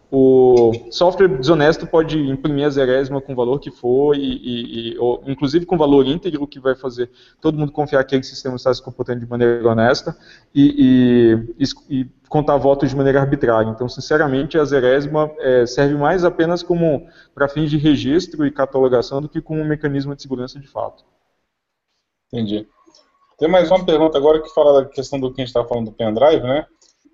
O 0.08 0.70
software 0.90 1.26
desonesto 1.26 1.84
pode 1.84 2.16
imprimir 2.16 2.66
a 2.66 2.70
zerésima 2.70 3.20
com 3.20 3.32
o 3.32 3.36
valor 3.36 3.58
que 3.58 3.72
for, 3.72 4.14
e, 4.14 4.20
e, 4.20 4.92
e 4.92 4.98
ou, 4.98 5.24
inclusive 5.26 5.66
com 5.66 5.76
valor 5.76 6.06
íntegro, 6.06 6.46
que 6.46 6.60
vai 6.60 6.76
fazer 6.76 7.10
todo 7.40 7.58
mundo 7.58 7.72
confiar 7.72 8.04
que 8.04 8.14
aquele 8.14 8.22
sistema 8.22 8.54
está 8.54 8.72
se 8.72 8.80
comportando 8.80 9.18
de 9.18 9.26
maneira 9.26 9.66
honesta, 9.68 10.16
e, 10.54 11.42
e 11.88 12.06
contar 12.32 12.56
votos 12.56 12.88
de 12.88 12.96
maneira 12.96 13.20
arbitrária. 13.20 13.68
Então, 13.68 13.86
sinceramente, 13.90 14.58
a 14.58 14.64
zerésima 14.64 15.30
é, 15.38 15.66
serve 15.66 15.94
mais 15.96 16.24
apenas 16.24 16.62
como 16.62 17.06
para 17.34 17.46
fins 17.46 17.70
de 17.70 17.76
registro 17.76 18.46
e 18.46 18.50
catalogação 18.50 19.20
do 19.20 19.28
que 19.28 19.42
como 19.42 19.60
um 19.60 19.68
mecanismo 19.68 20.16
de 20.16 20.22
segurança 20.22 20.58
de 20.58 20.66
fato. 20.66 21.04
Entendi. 22.32 22.66
Tem 23.38 23.50
mais 23.50 23.70
uma 23.70 23.84
pergunta 23.84 24.16
agora 24.16 24.40
que 24.40 24.48
fala 24.48 24.80
da 24.80 24.88
questão 24.88 25.20
do 25.20 25.28
que 25.28 25.42
a 25.42 25.44
gente 25.44 25.48
estava 25.48 25.68
falando 25.68 25.90
do 25.90 25.92
pendrive, 25.92 26.42
né? 26.42 26.64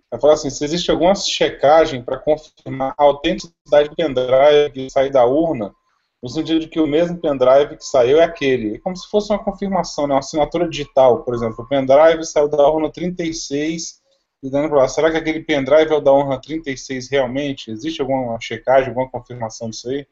Vai 0.08 0.20
falar 0.20 0.34
assim, 0.34 0.50
se 0.50 0.64
existe 0.64 0.88
alguma 0.88 1.16
checagem 1.16 2.00
para 2.00 2.16
confirmar 2.16 2.94
a 2.96 3.02
autenticidade 3.02 3.88
do 3.88 3.96
pendrive 3.96 4.70
que 4.72 4.88
sai 4.88 5.10
da 5.10 5.26
urna, 5.26 5.74
no 6.22 6.28
sentido 6.28 6.60
de 6.60 6.68
que 6.68 6.78
o 6.78 6.86
mesmo 6.86 7.18
pendrive 7.18 7.76
que 7.76 7.84
saiu 7.84 8.20
é 8.20 8.24
aquele. 8.24 8.76
É 8.76 8.78
como 8.78 8.96
se 8.96 9.08
fosse 9.10 9.32
uma 9.32 9.42
confirmação, 9.42 10.06
né? 10.06 10.14
uma 10.14 10.20
assinatura 10.20 10.68
digital, 10.68 11.24
por 11.24 11.34
exemplo. 11.34 11.64
O 11.64 11.68
pendrive 11.68 12.24
saiu 12.24 12.48
da 12.48 12.68
urna 12.70 12.88
36 12.92 13.97
e 14.42 14.50
dando 14.50 14.68
para 14.68 14.78
lá, 14.78 14.88
será 14.88 15.10
que 15.10 15.16
aquele 15.16 15.40
pendrive 15.40 15.92
é 15.92 15.96
o 15.96 16.00
da 16.00 16.12
urna 16.12 16.40
36 16.40 17.08
realmente? 17.10 17.70
Existe 17.70 18.00
alguma 18.00 18.38
checagem, 18.40 18.88
alguma 18.88 19.08
confirmação 19.08 19.68
disso 19.70 19.88
aí? 19.88 20.06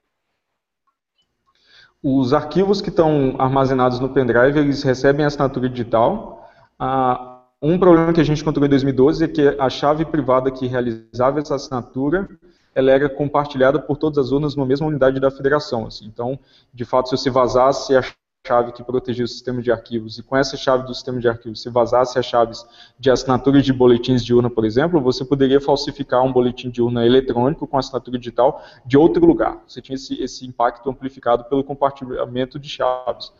Os 2.02 2.32
arquivos 2.32 2.80
que 2.80 2.88
estão 2.88 3.36
armazenados 3.38 4.00
no 4.00 4.08
pendrive, 4.08 4.58
eles 4.58 4.82
recebem 4.82 5.24
assinatura 5.24 5.68
digital. 5.68 6.48
Ah, 6.78 7.42
um 7.60 7.78
problema 7.78 8.12
que 8.12 8.20
a 8.20 8.24
gente 8.24 8.42
encontrou 8.42 8.66
em 8.66 8.68
2012 8.68 9.24
é 9.24 9.28
que 9.28 9.56
a 9.58 9.70
chave 9.70 10.04
privada 10.04 10.50
que 10.50 10.66
realizava 10.66 11.40
essa 11.40 11.54
assinatura, 11.54 12.28
ela 12.74 12.90
era 12.90 13.08
compartilhada 13.08 13.80
por 13.80 13.96
todas 13.96 14.18
as 14.18 14.30
urnas 14.30 14.54
numa 14.54 14.66
mesma 14.66 14.86
unidade 14.86 15.18
da 15.18 15.30
federação. 15.30 15.86
Assim. 15.86 16.06
Então, 16.06 16.38
de 16.72 16.84
fato, 16.84 17.08
se 17.08 17.16
você 17.16 17.30
vazasse 17.30 17.96
a 17.96 18.02
chave 18.46 18.72
que 18.72 18.84
protegia 18.84 19.24
o 19.24 19.28
sistema 19.28 19.60
de 19.60 19.72
arquivos 19.72 20.18
e 20.18 20.22
com 20.22 20.36
essa 20.36 20.56
chave 20.56 20.86
do 20.86 20.94
sistema 20.94 21.18
de 21.18 21.28
arquivos, 21.28 21.60
se 21.60 21.68
vazasse 21.68 22.18
as 22.18 22.26
chaves 22.26 22.64
de 22.98 23.10
assinaturas 23.10 23.64
de 23.64 23.72
boletins 23.72 24.24
de 24.24 24.32
urna, 24.32 24.48
por 24.48 24.64
exemplo, 24.64 25.00
você 25.00 25.24
poderia 25.24 25.60
falsificar 25.60 26.22
um 26.22 26.32
boletim 26.32 26.70
de 26.70 26.80
urna 26.80 27.04
eletrônico 27.04 27.66
com 27.66 27.76
assinatura 27.76 28.18
digital 28.18 28.62
de 28.84 28.96
outro 28.96 29.26
lugar. 29.26 29.60
Você 29.66 29.82
tinha 29.82 29.96
esse, 29.96 30.22
esse 30.22 30.46
impacto 30.46 30.88
amplificado 30.88 31.44
pelo 31.44 31.64
compartilhamento 31.64 32.58
de 32.58 32.68
chaves. 32.68 33.32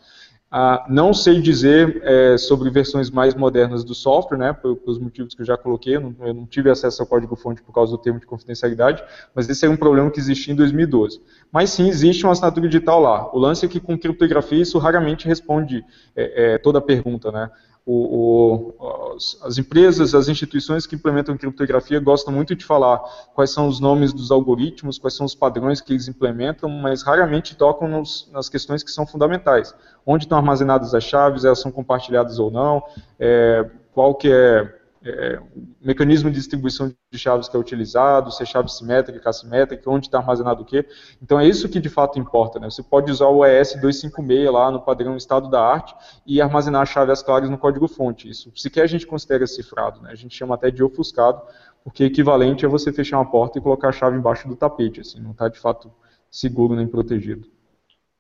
Ah, 0.59 0.86
não 0.88 1.12
sei 1.12 1.38
dizer 1.38 2.00
é, 2.02 2.38
sobre 2.38 2.70
versões 2.70 3.11
mais 3.11 3.34
modernas 3.34 3.84
do 3.84 3.94
software, 3.94 4.38
né, 4.38 4.54
pelos 4.54 4.98
motivos 4.98 5.34
que 5.34 5.42
eu 5.42 5.44
já 5.44 5.54
coloquei, 5.54 5.96
eu 5.96 6.00
não, 6.00 6.16
eu 6.20 6.32
não 6.32 6.46
tive 6.46 6.70
acesso 6.70 7.02
ao 7.02 7.07
código-fonte 7.07 7.62
por 7.62 7.74
causa 7.74 7.92
do 7.92 7.98
termo 7.98 8.18
de 8.18 8.24
confidencialidade, 8.24 9.04
mas 9.34 9.46
esse 9.50 9.66
é 9.66 9.68
um 9.68 9.76
problema 9.76 10.11
que 10.11 10.18
existia 10.18 10.54
em 10.54 10.57
2012. 10.57 11.20
Mas 11.52 11.68
sim, 11.68 11.90
existe 11.90 12.24
uma 12.24 12.32
assinatura 12.32 12.66
digital 12.68 13.02
lá. 13.02 13.30
O 13.34 13.38
lance 13.38 13.66
é 13.66 13.68
que 13.68 13.78
com 13.78 13.98
criptografia 13.98 14.62
isso 14.62 14.78
raramente 14.78 15.28
responde 15.28 15.84
é, 16.16 16.54
é, 16.54 16.59
toda 16.59 16.78
a 16.78 16.80
pergunta. 16.80 17.30
Né? 17.30 17.50
O, 17.89 18.74
o, 18.74 19.16
as 19.45 19.59
empresas, 19.59 20.12
as 20.12 20.28
instituições 20.28 20.89
que 20.89 20.97
implementam 20.97 21.37
criptografia 21.37 22.01
gostam 22.01 22.34
muito 22.34 22.57
de 22.57 22.64
falar 22.64 22.99
quais 23.32 23.51
são 23.51 23.68
os 23.68 23.78
nomes 23.78 24.12
dos 24.12 24.32
algoritmos, 24.32 24.99
quais 24.99 25.14
são 25.14 25.24
os 25.24 25.37
padrões 25.37 25.80
que 25.80 25.93
eles 25.93 26.09
implementam, 26.09 26.68
mas 26.68 27.05
raramente 27.05 27.57
tocam 27.57 27.87
nos, 27.87 28.28
nas 28.32 28.49
questões 28.49 28.82
que 28.82 28.91
são 28.91 29.07
fundamentais. 29.07 29.72
Onde 30.05 30.24
estão 30.24 30.37
armazenadas 30.37 30.95
as 30.95 31.05
chaves, 31.05 31.45
elas 31.45 31.61
são 31.61 31.70
compartilhadas 31.70 32.41
ou 32.41 32.51
não, 32.51 32.82
é, 33.20 33.64
qual 33.95 34.16
que 34.16 34.32
é 34.32 34.76
é, 35.09 35.40
mecanismo 35.80 36.30
de 36.30 36.36
distribuição 36.36 36.92
de 37.11 37.18
chaves 37.18 37.48
que 37.48 37.57
é 37.57 37.61
utilizado, 37.61 38.32
se 38.32 38.42
é 38.42 38.46
chave 38.46 38.68
simétrica, 38.68 39.30
assimétrica, 39.30 39.88
onde 39.90 40.07
está 40.07 40.18
armazenado 40.18 40.62
o 40.62 40.64
quê. 40.64 40.84
Então 41.22 41.38
é 41.38 41.46
isso 41.46 41.68
que 41.68 41.78
de 41.78 41.88
fato 41.88 42.18
importa. 42.18 42.59
Né? 42.59 42.68
Você 42.68 42.82
pode 42.82 43.11
usar 43.11 43.26
o 43.28 43.40
ES256 43.40 44.50
lá 44.50 44.70
no 44.70 44.80
padrão 44.80 45.16
estado 45.16 45.48
da 45.48 45.62
arte 45.62 45.94
e 46.26 46.40
armazenar 46.40 46.82
a 46.82 46.86
chave 46.86 47.12
às 47.12 47.22
claras 47.22 47.48
no 47.48 47.57
código-fonte. 47.57 48.28
Isso 48.28 48.50
sequer 48.57 48.82
a 48.82 48.86
gente 48.86 49.07
considera 49.07 49.46
cifrado, 49.46 50.00
né? 50.02 50.11
a 50.11 50.16
gente 50.16 50.36
chama 50.36 50.54
até 50.54 50.70
de 50.70 50.82
ofuscado, 50.82 51.40
porque 51.84 52.04
equivalente 52.04 52.64
é 52.64 52.68
você 52.68 52.92
fechar 52.92 53.18
uma 53.18 53.30
porta 53.30 53.59
e 53.59 53.62
colocar 53.62 53.88
a 53.88 53.92
chave 53.92 54.16
embaixo 54.16 54.48
do 54.48 54.57
tapete, 54.57 55.00
assim, 55.00 55.20
não 55.20 55.30
está 55.30 55.48
de 55.48 55.59
fato 55.59 55.92
seguro 56.28 56.74
nem 56.74 56.86
protegido. 56.86 57.48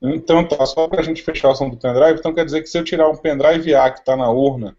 Então 0.00 0.46
tá, 0.46 0.64
só 0.66 0.86
para 0.86 1.00
a 1.00 1.02
gente 1.02 1.22
fechar 1.22 1.48
o 1.48 1.52
assunto 1.52 1.74
do 1.74 1.80
pendrive, 1.80 2.18
então 2.18 2.32
quer 2.32 2.44
dizer 2.44 2.62
que 2.62 2.68
se 2.68 2.78
eu 2.78 2.84
tirar 2.84 3.08
um 3.08 3.16
pendrive 3.16 3.74
A 3.74 3.90
que 3.90 4.00
está 4.00 4.16
na 4.16 4.30
urna 4.30 4.76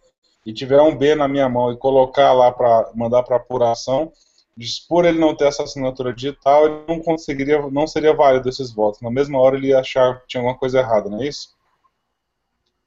e 0.47 0.53
tiver 0.53 0.81
um 0.81 0.95
B 0.97 1.13
na 1.13 1.27
minha 1.27 1.49
mão 1.49 1.73
e 1.73 1.77
colocar 1.77 2.31
lá 2.31 2.49
para 2.53 2.89
mandar 2.95 3.21
para 3.21 3.35
apuração, 3.35 4.13
por 4.87 5.03
ele 5.03 5.19
não 5.19 5.35
ter 5.35 5.43
essa 5.43 5.63
assinatura 5.63 6.13
digital, 6.13 6.65
ele 6.65 6.83
não 6.87 7.01
conseguiria, 7.01 7.69
não 7.69 7.85
seria 7.85 8.15
válido 8.15 8.47
esses 8.47 8.71
votos. 8.71 9.01
Na 9.01 9.11
mesma 9.11 9.37
hora 9.39 9.57
ele 9.57 9.67
ia 9.67 9.79
achar 9.79 10.21
que 10.21 10.27
tinha 10.27 10.39
alguma 10.39 10.57
coisa 10.57 10.79
errada, 10.79 11.09
não 11.09 11.21
é 11.21 11.27
isso? 11.27 11.49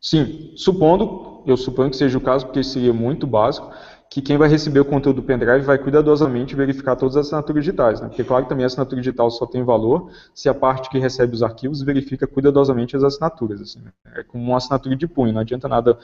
Sim, 0.01 0.55
supondo, 0.57 1.43
eu 1.47 1.55
suponho 1.55 1.91
que 1.91 1.99
seja 1.99 2.17
o 2.17 2.23
caso, 2.23 2.47
porque 2.47 2.65
seria 2.65 2.95
muito 2.95 3.27
básico, 3.27 3.71
que 4.11 4.21
quem 4.21 4.37
vai 4.37 4.49
receber 4.49 4.81
o 4.81 4.85
conteúdo 4.85 5.21
do 5.21 5.23
pendrive 5.23 5.65
vai 5.65 5.79
cuidadosamente 5.79 6.57
verificar 6.57 6.97
todas 6.97 7.17
as 7.17 7.27
assinaturas 7.27 7.63
digitais, 7.63 8.01
né? 8.01 8.09
Porque 8.09 8.25
claro 8.25 8.45
também 8.47 8.65
a 8.65 8.67
assinatura 8.67 9.01
digital 9.01 9.31
só 9.31 9.47
tem 9.47 9.63
valor 9.63 10.11
se 10.35 10.49
a 10.49 10.55
parte 10.55 10.91
que 10.91 10.99
recebe 10.99 11.33
os 11.33 11.45
arquivos 11.45 11.81
verifica 11.81 12.27
cuidadosamente 12.27 12.97
as 12.97 13.05
assinaturas, 13.05 13.61
assim, 13.61 13.81
né? 13.81 13.93
É 14.17 14.25
como 14.25 14.43
uma 14.43 14.57
assinatura 14.57 14.97
de 14.97 15.07
punho, 15.07 15.33
não 15.33 15.41
adianta 15.41 15.69
nada 15.69 15.97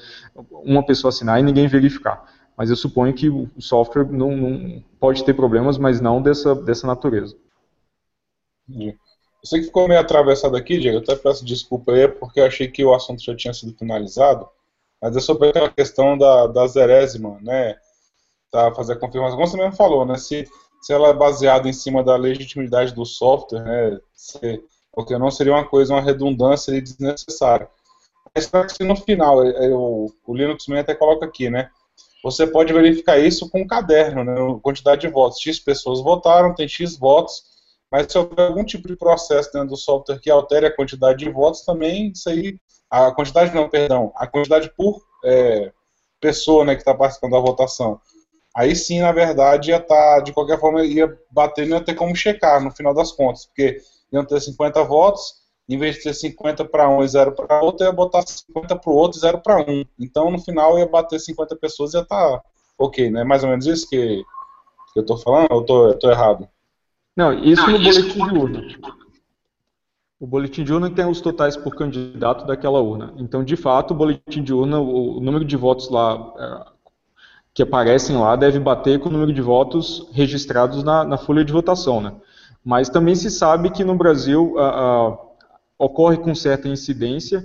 uma 0.62 0.86
pessoa 0.86 1.08
assinar 1.08 1.40
e 1.40 1.42
ninguém 1.42 1.66
verificar. 1.66 2.32
Mas 2.56 2.70
eu 2.70 2.76
suponho 2.76 3.12
que 3.12 3.28
o 3.28 3.50
software 3.58 4.06
não, 4.06 4.36
não 4.36 4.82
pode 5.00 5.24
ter 5.24 5.34
problemas, 5.34 5.76
mas 5.76 6.00
não 6.00 6.22
dessa, 6.22 6.54
dessa 6.54 6.86
natureza. 6.86 7.36
Eu 8.68 8.94
sei 9.42 9.60
que 9.60 9.66
ficou 9.66 9.88
meio 9.88 10.00
atravessado 10.00 10.56
aqui, 10.56 10.78
Diego, 10.78 10.98
eu 10.98 11.02
até 11.02 11.16
peço 11.16 11.44
desculpa 11.44 11.92
aí, 11.92 12.06
porque 12.06 12.38
eu 12.38 12.46
achei 12.46 12.68
que 12.68 12.84
o 12.84 12.94
assunto 12.94 13.22
já 13.22 13.34
tinha 13.34 13.52
sido 13.52 13.76
finalizado, 13.76 14.48
mas 15.02 15.16
é 15.16 15.20
sobre 15.20 15.48
aquela 15.48 15.70
questão 15.70 16.16
da, 16.16 16.46
da 16.46 16.66
zerésima, 16.68 17.38
né? 17.42 17.76
Tá, 18.50 18.74
fazer 18.74 18.94
a 18.94 18.98
confirmação, 18.98 19.36
como 19.36 19.48
você 19.48 19.56
mesmo 19.56 19.76
falou, 19.76 20.04
né, 20.04 20.16
se, 20.16 20.48
se 20.80 20.92
ela 20.92 21.08
é 21.08 21.14
baseada 21.14 21.68
em 21.68 21.72
cima 21.72 22.02
da 22.02 22.16
legitimidade 22.16 22.94
do 22.94 23.04
software, 23.04 23.62
né, 23.62 24.00
se, 24.14 24.62
porque 24.92 25.18
não 25.18 25.30
seria 25.30 25.52
uma 25.52 25.64
coisa, 25.64 25.94
uma 25.94 26.02
redundância 26.02 26.80
desnecessária. 26.80 27.68
Mas 28.34 28.50
se 28.72 28.84
no 28.84 28.96
final, 28.96 29.44
é, 29.44 29.66
é, 29.66 29.68
o, 29.70 30.12
o 30.26 30.34
Linux 30.34 30.66
Mint 30.66 30.80
até 30.80 30.94
coloca 30.94 31.24
aqui, 31.24 31.48
né, 31.50 31.70
você 32.22 32.46
pode 32.46 32.72
verificar 32.72 33.18
isso 33.18 33.48
com 33.48 33.60
um 33.60 33.66
caderno, 33.66 34.24
né, 34.24 34.34
quantidade 34.62 35.02
de 35.02 35.08
votos. 35.08 35.40
X 35.40 35.60
pessoas 35.60 36.00
votaram, 36.00 36.54
tem 36.54 36.66
X 36.66 36.96
votos, 36.96 37.42
mas 37.90 38.10
se 38.10 38.18
houver 38.18 38.48
algum 38.48 38.64
tipo 38.64 38.88
de 38.88 38.96
processo 38.96 39.52
dentro 39.52 39.68
do 39.68 39.76
software 39.76 40.18
que 40.18 40.30
altere 40.30 40.66
a 40.66 40.74
quantidade 40.74 41.18
de 41.18 41.30
votos, 41.30 41.60
também 41.60 42.10
isso 42.10 42.28
aí, 42.28 42.58
a 42.90 43.12
quantidade 43.12 43.54
não, 43.54 43.68
perdão, 43.68 44.12
a 44.16 44.26
quantidade 44.26 44.72
por 44.76 45.00
é, 45.24 45.72
pessoa 46.20 46.64
né, 46.64 46.74
que 46.74 46.80
está 46.80 46.94
participando 46.94 47.32
da 47.32 47.38
votação 47.38 48.00
aí 48.56 48.74
sim, 48.74 49.00
na 49.00 49.12
verdade, 49.12 49.70
ia 49.70 49.76
estar, 49.76 50.16
tá, 50.16 50.20
de 50.20 50.32
qualquer 50.32 50.58
forma, 50.58 50.82
ia 50.82 51.14
bater, 51.30 51.66
não 51.66 51.76
ia 51.76 51.84
ter 51.84 51.94
como 51.94 52.16
checar 52.16 52.62
no 52.64 52.70
final 52.70 52.94
das 52.94 53.12
contas, 53.12 53.44
porque 53.44 53.78
iam 54.10 54.24
ter 54.24 54.40
50 54.40 54.82
votos, 54.84 55.34
em 55.68 55.76
vez 55.78 55.96
de 55.96 56.04
ter 56.04 56.14
50 56.14 56.64
para 56.64 56.88
um 56.88 57.02
e 57.02 57.08
0 57.08 57.32
para 57.32 57.60
outro, 57.60 57.84
ia 57.84 57.92
botar 57.92 58.22
50 58.22 58.76
para 58.76 58.90
o 58.90 58.94
outro 58.94 59.18
e 59.18 59.20
0 59.20 59.40
para 59.42 59.60
um. 59.60 59.84
Então, 59.98 60.30
no 60.30 60.38
final, 60.38 60.78
ia 60.78 60.86
bater 60.86 61.20
50 61.20 61.54
pessoas 61.56 61.92
e 61.92 61.98
ia 61.98 62.02
estar 62.02 62.16
tá 62.16 62.42
ok, 62.78 63.10
né? 63.10 63.24
Mais 63.24 63.42
ou 63.42 63.50
menos 63.50 63.66
isso 63.66 63.86
que, 63.90 64.22
eu 64.94 65.02
estou 65.02 65.18
falando, 65.18 65.48
ou 65.50 65.88
eu 65.88 65.90
estou 65.90 66.10
errado? 66.10 66.48
Não, 67.14 67.32
isso 67.32 67.66
no 67.70 67.78
boletim 67.78 68.24
de 68.24 68.38
urna. 68.38 68.62
O 70.18 70.26
boletim 70.26 70.64
de 70.64 70.72
urna 70.72 70.88
tem 70.88 71.04
os 71.04 71.20
totais 71.20 71.56
por 71.58 71.76
candidato 71.76 72.46
daquela 72.46 72.80
urna. 72.80 73.12
Então, 73.18 73.44
de 73.44 73.56
fato, 73.56 73.90
o 73.90 73.96
boletim 73.96 74.42
de 74.42 74.54
urna, 74.54 74.80
o 74.80 75.20
número 75.20 75.44
de 75.44 75.56
votos 75.56 75.90
lá 75.90 76.32
é, 76.38 76.75
que 77.56 77.62
aparecem 77.62 78.18
lá 78.18 78.36
deve 78.36 78.60
bater 78.60 79.00
com 79.00 79.08
o 79.08 79.12
número 79.12 79.32
de 79.32 79.40
votos 79.40 80.06
registrados 80.12 80.84
na, 80.84 81.04
na 81.04 81.16
folha 81.16 81.42
de 81.42 81.54
votação. 81.54 82.02
Né? 82.02 82.12
Mas 82.62 82.90
também 82.90 83.14
se 83.14 83.30
sabe 83.30 83.70
que 83.70 83.82
no 83.82 83.96
Brasil 83.96 84.58
a, 84.58 84.68
a, 84.68 85.18
ocorre 85.78 86.18
com 86.18 86.34
certa 86.34 86.68
incidência 86.68 87.42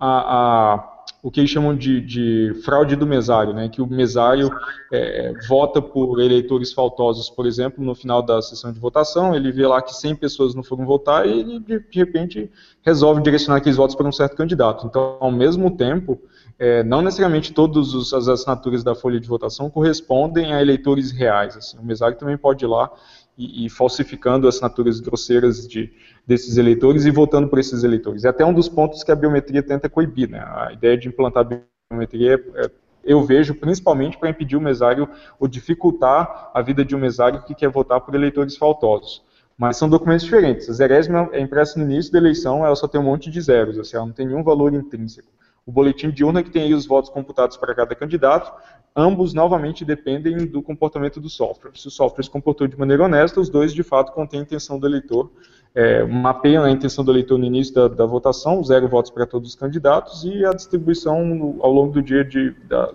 a, 0.00 0.84
o 1.22 1.30
que 1.30 1.38
eles 1.38 1.50
chamam 1.50 1.76
de, 1.76 2.00
de, 2.00 2.60
fraude 2.64 2.96
do 2.96 3.06
mesário, 3.06 3.54
né? 3.54 3.68
que 3.68 3.80
o 3.80 3.86
mesário 3.86 4.50
é, 4.92 5.32
vota 5.48 5.80
por 5.80 6.18
eleitores 6.18 6.72
faltosos, 6.72 7.30
por 7.30 7.46
exemplo, 7.46 7.84
no 7.84 7.94
final 7.94 8.20
da 8.20 8.42
sessão 8.42 8.72
de 8.72 8.80
votação, 8.80 9.32
ele 9.32 9.52
vê 9.52 9.64
lá 9.64 9.80
que 9.80 9.94
100 9.94 10.16
pessoas 10.16 10.56
não 10.56 10.64
foram 10.64 10.84
votar 10.84 11.24
e 11.24 11.60
de, 11.60 11.78
de 11.78 11.98
repente, 12.00 12.50
resolve 12.84 13.22
direcionar 13.22 13.58
aqueles 13.58 13.76
votos 13.76 13.94
para 13.94 14.08
um 14.08 14.12
certo 14.12 14.34
candidato. 14.34 14.88
Então, 14.88 15.18
ao 15.20 15.30
mesmo 15.30 15.76
tempo, 15.76 16.20
é, 16.62 16.84
não 16.84 17.02
necessariamente 17.02 17.52
todas 17.52 18.12
as 18.12 18.28
assinaturas 18.28 18.84
da 18.84 18.94
folha 18.94 19.18
de 19.18 19.26
votação 19.26 19.68
correspondem 19.68 20.54
a 20.54 20.62
eleitores 20.62 21.10
reais. 21.10 21.56
Assim. 21.56 21.76
O 21.76 21.84
mesário 21.84 22.16
também 22.16 22.38
pode 22.38 22.64
ir 22.64 22.68
lá 22.68 22.88
e, 23.36 23.66
e 23.66 23.68
falsificando 23.68 24.46
assinaturas 24.46 25.00
grosseiras 25.00 25.66
de, 25.66 25.92
desses 26.24 26.58
eleitores 26.58 27.04
e 27.04 27.10
votando 27.10 27.48
por 27.48 27.58
esses 27.58 27.82
eleitores. 27.82 28.24
É 28.24 28.28
até 28.28 28.46
um 28.46 28.54
dos 28.54 28.68
pontos 28.68 29.02
que 29.02 29.10
a 29.10 29.16
biometria 29.16 29.60
tenta 29.60 29.88
coibir. 29.88 30.30
Né? 30.30 30.38
A 30.38 30.72
ideia 30.72 30.96
de 30.96 31.08
implantar 31.08 31.44
a 31.44 31.64
biometria 31.90 32.34
é, 32.34 32.66
é 32.66 32.70
eu 33.02 33.24
vejo 33.24 33.56
principalmente 33.56 34.16
para 34.16 34.30
impedir 34.30 34.56
o 34.56 34.60
mesário 34.60 35.08
ou 35.40 35.48
dificultar 35.48 36.52
a 36.54 36.62
vida 36.62 36.84
de 36.84 36.94
um 36.94 37.00
mesário 37.00 37.42
que 37.42 37.56
quer 37.56 37.70
votar 37.70 38.00
por 38.02 38.14
eleitores 38.14 38.56
faltosos. 38.56 39.20
Mas 39.58 39.76
são 39.76 39.88
documentos 39.88 40.24
diferentes. 40.24 40.70
A 40.70 40.72
zerésima 40.74 41.28
é 41.32 41.40
impressa 41.40 41.76
no 41.76 41.90
início 41.90 42.12
da 42.12 42.18
eleição, 42.18 42.64
ela 42.64 42.76
só 42.76 42.86
tem 42.86 43.00
um 43.00 43.04
monte 43.04 43.32
de 43.32 43.40
zeros, 43.40 43.76
assim, 43.80 43.96
ela 43.96 44.06
não 44.06 44.12
tem 44.12 44.28
nenhum 44.28 44.44
valor 44.44 44.72
intrínseco 44.72 45.28
o 45.64 45.70
boletim 45.70 46.10
de 46.10 46.24
urna 46.24 46.42
que 46.42 46.50
tem 46.50 46.62
aí 46.62 46.74
os 46.74 46.86
votos 46.86 47.10
computados 47.10 47.56
para 47.56 47.74
cada 47.74 47.94
candidato, 47.94 48.52
ambos 48.96 49.32
novamente 49.32 49.84
dependem 49.84 50.46
do 50.46 50.62
comportamento 50.62 51.20
do 51.20 51.30
software. 51.30 51.72
Se 51.74 51.88
o 51.88 51.90
software 51.90 52.24
se 52.24 52.30
comportou 52.30 52.66
de 52.66 52.78
maneira 52.78 53.04
honesta, 53.04 53.40
os 53.40 53.48
dois 53.48 53.72
de 53.72 53.82
fato 53.82 54.12
contêm 54.12 54.40
a 54.40 54.42
intenção 54.42 54.78
do 54.78 54.86
eleitor, 54.86 55.30
é, 55.74 56.04
mapeiam 56.04 56.64
a 56.64 56.70
intenção 56.70 57.04
do 57.04 57.12
eleitor 57.12 57.38
no 57.38 57.44
início 57.44 57.74
da, 57.74 57.88
da, 57.88 58.04
votação, 58.04 58.62
zero 58.62 58.88
votos 58.88 59.10
para 59.10 59.26
todos 59.26 59.50
os 59.50 59.54
candidatos 59.54 60.24
e 60.24 60.44
a 60.44 60.52
distribuição 60.52 61.24
no, 61.24 61.58
ao 61.62 61.72
longo 61.72 61.92
do 61.92 62.02
dia 62.02 62.24
de, 62.24 62.50
da, 62.68 62.92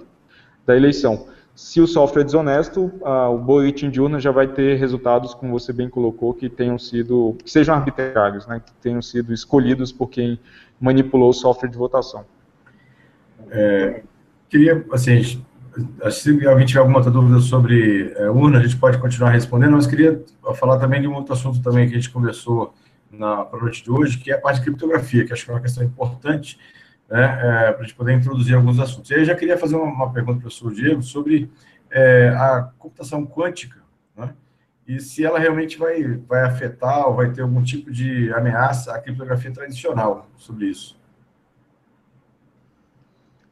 da, 0.65 0.75
eleição. 0.75 1.25
Se 1.55 1.81
o 1.81 1.87
software 1.87 2.21
é 2.21 2.25
desonesto, 2.25 2.91
o 3.01 3.37
boletim 3.39 3.89
de 3.89 3.99
urna 3.99 4.19
já 4.19 4.29
vai 4.29 4.47
ter 4.47 4.77
resultados, 4.77 5.33
como 5.33 5.57
você 5.57 5.73
bem 5.73 5.89
colocou, 5.89 6.31
que 6.31 6.49
tenham 6.49 6.77
sido, 6.77 7.35
que 7.43 7.49
sejam 7.49 7.73
arbitrários, 7.73 8.45
né, 8.45 8.61
que 8.63 8.71
tenham 8.73 9.01
sido 9.01 9.33
escolhidos 9.33 9.91
por 9.91 10.07
quem 10.07 10.39
manipulou 10.79 11.29
o 11.29 11.33
software 11.33 11.69
de 11.69 11.77
votação. 11.77 12.25
É, 13.49 14.03
queria, 14.49 14.85
assim, 14.91 15.43
se 16.09 16.47
alguém 16.47 16.65
tiver 16.65 16.79
alguma 16.79 16.97
outra 16.97 17.11
dúvida 17.11 17.39
sobre 17.39 18.11
é, 18.15 18.29
urna, 18.29 18.59
a 18.59 18.61
gente 18.61 18.77
pode 18.77 18.97
continuar 18.97 19.29
respondendo, 19.31 19.73
mas 19.73 19.87
queria 19.87 20.23
falar 20.55 20.79
também 20.79 21.01
de 21.01 21.07
um 21.07 21.13
outro 21.13 21.33
assunto 21.33 21.61
também 21.61 21.87
que 21.87 21.93
a 21.93 21.97
gente 21.97 22.09
conversou 22.09 22.73
na 23.11 23.47
noite 23.51 23.83
de 23.83 23.91
hoje, 23.91 24.17
que 24.17 24.31
é 24.31 24.35
a 24.35 24.41
parte 24.41 24.57
de 24.57 24.63
criptografia, 24.63 25.25
que 25.25 25.33
acho 25.33 25.45
que 25.45 25.51
é 25.51 25.53
uma 25.53 25.61
questão 25.61 25.83
importante 25.83 26.59
né, 27.09 27.23
é, 27.23 27.71
para 27.71 27.81
a 27.81 27.83
gente 27.83 27.95
poder 27.95 28.13
introduzir 28.13 28.55
alguns 28.55 28.79
assuntos. 28.79 29.09
E 29.11 29.13
aí 29.13 29.21
eu 29.21 29.25
já 29.25 29.35
queria 29.35 29.57
fazer 29.57 29.75
uma, 29.75 29.85
uma 29.85 30.11
pergunta 30.11 30.39
para 30.39 30.47
o 30.47 30.49
professor 30.49 30.73
Diego 30.73 31.01
sobre 31.01 31.49
é, 31.89 32.29
a 32.29 32.69
computação 32.77 33.25
quântica, 33.25 33.77
né, 34.15 34.33
e 34.87 34.99
se 34.99 35.25
ela 35.25 35.37
realmente 35.37 35.77
vai, 35.77 36.03
vai 36.27 36.43
afetar 36.43 37.07
ou 37.07 37.15
vai 37.15 37.31
ter 37.31 37.41
algum 37.41 37.61
tipo 37.61 37.91
de 37.91 38.31
ameaça 38.33 38.93
à 38.93 38.99
criptografia 38.99 39.51
tradicional 39.51 40.29
sobre 40.37 40.67
isso. 40.67 40.96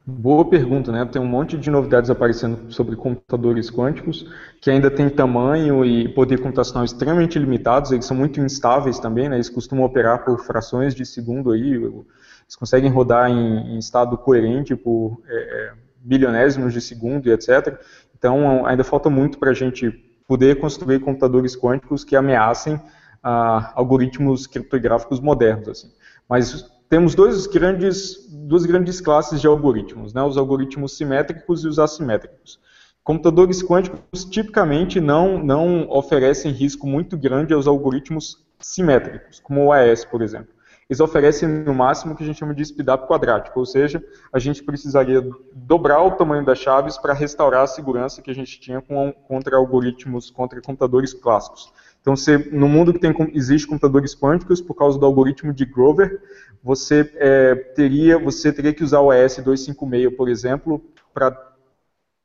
Boa 0.08 0.48
pergunta, 0.48 0.92
né? 0.92 1.04
Tem 1.06 1.20
um 1.20 1.26
monte 1.26 1.58
de 1.58 1.72
novidades 1.72 2.12
aparecendo 2.12 2.72
sobre 2.72 2.96
computadores 2.96 3.72
quânticos 3.72 4.32
que 4.62 4.70
ainda 4.70 4.92
têm 4.92 5.10
tamanho 5.10 5.84
e 5.84 6.08
poder 6.08 6.38
computacional 6.38 6.86
extremamente 6.86 7.40
limitados. 7.40 7.92
Eles 7.92 8.06
são 8.06 8.16
muito 8.16 8.40
instáveis 8.40 9.00
também, 9.00 9.28
né? 9.28 9.36
Eles 9.36 9.50
costumam 9.50 9.84
operar 9.84 10.24
por 10.24 10.40
frações 10.46 10.94
de 10.94 11.04
segundo 11.08 11.52
aí. 11.52 11.74
Eles 11.74 12.56
conseguem 12.56 12.92
rodar 12.92 13.32
em, 13.32 13.74
em 13.74 13.80
estado 13.80 14.16
coerente 14.16 14.76
por 14.76 15.20
é, 15.28 15.36
é 15.36 15.74
bilionésimos 16.02 16.72
de 16.72 16.82
segundo 16.82 17.28
e 17.28 17.32
etc. 17.32 17.76
Então, 18.16 18.64
ainda 18.64 18.84
falta 18.84 19.10
muito 19.10 19.40
para 19.40 19.50
a 19.50 19.56
gente 19.56 19.90
poder 20.28 20.60
construir 20.60 21.00
computadores 21.00 21.56
quânticos 21.56 22.04
que 22.04 22.16
ameacem 22.16 22.80
ah, 23.24 23.72
algoritmos 23.74 24.46
criptográficos 24.46 25.20
modernos, 25.20 25.68
assim. 25.68 25.92
Mas 26.30 26.75
temos 26.96 27.14
dois 27.14 27.46
grandes 27.46 28.26
duas 28.48 28.66
grandes 28.66 29.02
classes 29.02 29.42
de 29.42 29.48
algoritmos, 29.48 30.14
né, 30.14 30.24
os 30.24 30.38
algoritmos 30.38 30.96
simétricos 30.96 31.66
e 31.66 31.68
os 31.68 31.78
assimétricos. 31.78 32.58
Computadores 33.04 33.62
quânticos 33.62 34.24
tipicamente 34.24 35.02
não, 35.02 35.38
não 35.38 35.90
oferecem 35.90 36.54
risco 36.54 36.88
muito 36.88 37.18
grande 37.18 37.54
aos 37.54 37.68
algoritmos 37.68 38.48
simétricos, 38.62 39.42
como 39.42 39.66
o 39.66 39.74
AES, 39.74 40.06
por 40.06 40.22
exemplo. 40.22 40.56
Eles 40.90 41.02
oferecem 41.02 41.50
no 41.50 41.74
máximo 41.74 42.14
o 42.14 42.16
que 42.16 42.24
a 42.24 42.26
gente 42.26 42.40
chama 42.40 42.56
de 42.56 42.64
speedup 42.64 43.10
quadrático, 43.10 43.60
ou 43.60 43.66
seja, 43.66 44.02
a 44.32 44.40
gente 44.40 44.64
precisaria 44.64 45.22
dobrar 45.54 46.02
o 46.02 46.12
tamanho 46.12 46.46
das 46.46 46.60
chaves 46.60 46.98
para 46.98 47.14
restaurar 47.14 47.64
a 47.64 47.68
segurança 47.68 48.22
que 48.22 48.32
a 48.32 48.36
gente 48.36 48.58
tinha 48.58 48.80
com, 48.80 49.12
contra 49.28 49.58
algoritmos, 49.58 50.32
contra 50.32 50.62
computadores 50.62 51.14
clássicos. 51.14 51.74
Então, 52.06 52.16
você, 52.16 52.38
no 52.38 52.70
mundo 52.70 52.94
que 52.94 53.00
tem, 53.00 53.12
existe 53.34 53.68
computadores 53.68 54.14
quânticos, 54.14 54.62
por 54.62 54.76
causa 54.76 55.00
do 55.00 55.08
algoritmo 55.08 55.52
de 55.52 55.66
Grover, 55.66 56.22
você, 56.62 57.12
é, 57.16 57.56
teria, 57.56 58.20
você 58.20 58.54
teria 58.54 58.72
que 58.72 58.84
usar 58.84 59.00
o 59.00 59.08
ES256, 59.08 60.16
por 60.16 60.30
exemplo, 60.30 60.86
para 61.12 61.36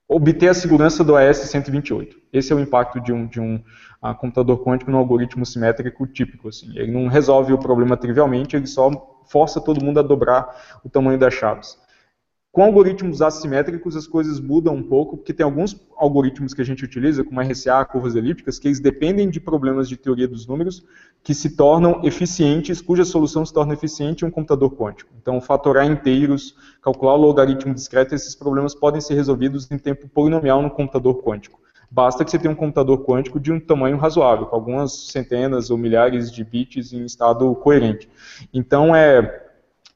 obter 0.06 0.48
a 0.48 0.54
segurança 0.54 1.02
do 1.02 1.16
AES 1.16 1.38
128. 1.38 2.14
Esse 2.30 2.52
é 2.52 2.56
o 2.56 2.60
impacto 2.60 3.00
de 3.00 3.10
um, 3.10 3.26
de 3.26 3.40
um 3.40 3.54
uh, 4.02 4.14
computador 4.16 4.62
quântico 4.62 4.90
no 4.90 4.98
algoritmo 4.98 5.46
simétrico 5.46 6.06
típico. 6.06 6.48
Assim. 6.48 6.76
Ele 6.76 6.92
não 6.92 7.08
resolve 7.08 7.54
o 7.54 7.58
problema 7.58 7.96
trivialmente, 7.96 8.56
ele 8.56 8.66
só 8.66 8.90
força 9.30 9.62
todo 9.62 9.82
mundo 9.82 9.98
a 9.98 10.02
dobrar 10.02 10.80
o 10.84 10.90
tamanho 10.90 11.18
das 11.18 11.32
chaves. 11.32 11.78
Com 12.52 12.64
algoritmos 12.64 13.22
assimétricos, 13.22 13.94
as 13.94 14.08
coisas 14.08 14.40
mudam 14.40 14.74
um 14.74 14.82
pouco, 14.82 15.16
porque 15.16 15.32
tem 15.32 15.44
alguns 15.44 15.80
algoritmos 15.96 16.52
que 16.52 16.60
a 16.60 16.64
gente 16.64 16.84
utiliza, 16.84 17.22
como 17.22 17.40
RSA, 17.40 17.84
curvas 17.84 18.16
elípticas, 18.16 18.58
que 18.58 18.66
eles 18.66 18.80
dependem 18.80 19.30
de 19.30 19.38
problemas 19.38 19.88
de 19.88 19.96
teoria 19.96 20.26
dos 20.26 20.48
números 20.48 20.84
que 21.22 21.32
se 21.32 21.54
tornam 21.54 22.00
eficientes, 22.02 22.80
cuja 22.80 23.04
solução 23.04 23.46
se 23.46 23.52
torna 23.52 23.74
eficiente 23.74 24.24
em 24.24 24.28
um 24.28 24.32
computador 24.32 24.72
quântico. 24.72 25.12
Então, 25.22 25.40
fatorar 25.40 25.86
inteiros, 25.86 26.56
calcular 26.82 27.14
o 27.14 27.18
logaritmo 27.18 27.72
discreto, 27.72 28.16
esses 28.16 28.34
problemas 28.34 28.74
podem 28.74 29.00
ser 29.00 29.14
resolvidos 29.14 29.70
em 29.70 29.78
tempo 29.78 30.08
polinomial 30.08 30.60
no 30.60 30.70
computador 30.70 31.22
quântico. 31.22 31.60
Basta 31.88 32.24
que 32.24 32.32
você 32.32 32.38
tenha 32.38 32.52
um 32.52 32.56
computador 32.56 33.04
quântico 33.04 33.38
de 33.38 33.52
um 33.52 33.60
tamanho 33.60 33.96
razoável, 33.96 34.46
com 34.46 34.56
algumas 34.56 35.08
centenas 35.08 35.70
ou 35.70 35.78
milhares 35.78 36.32
de 36.32 36.42
bits 36.42 36.92
em 36.92 37.04
estado 37.04 37.54
coerente. 37.54 38.08
Então, 38.52 38.94
é, 38.94 39.49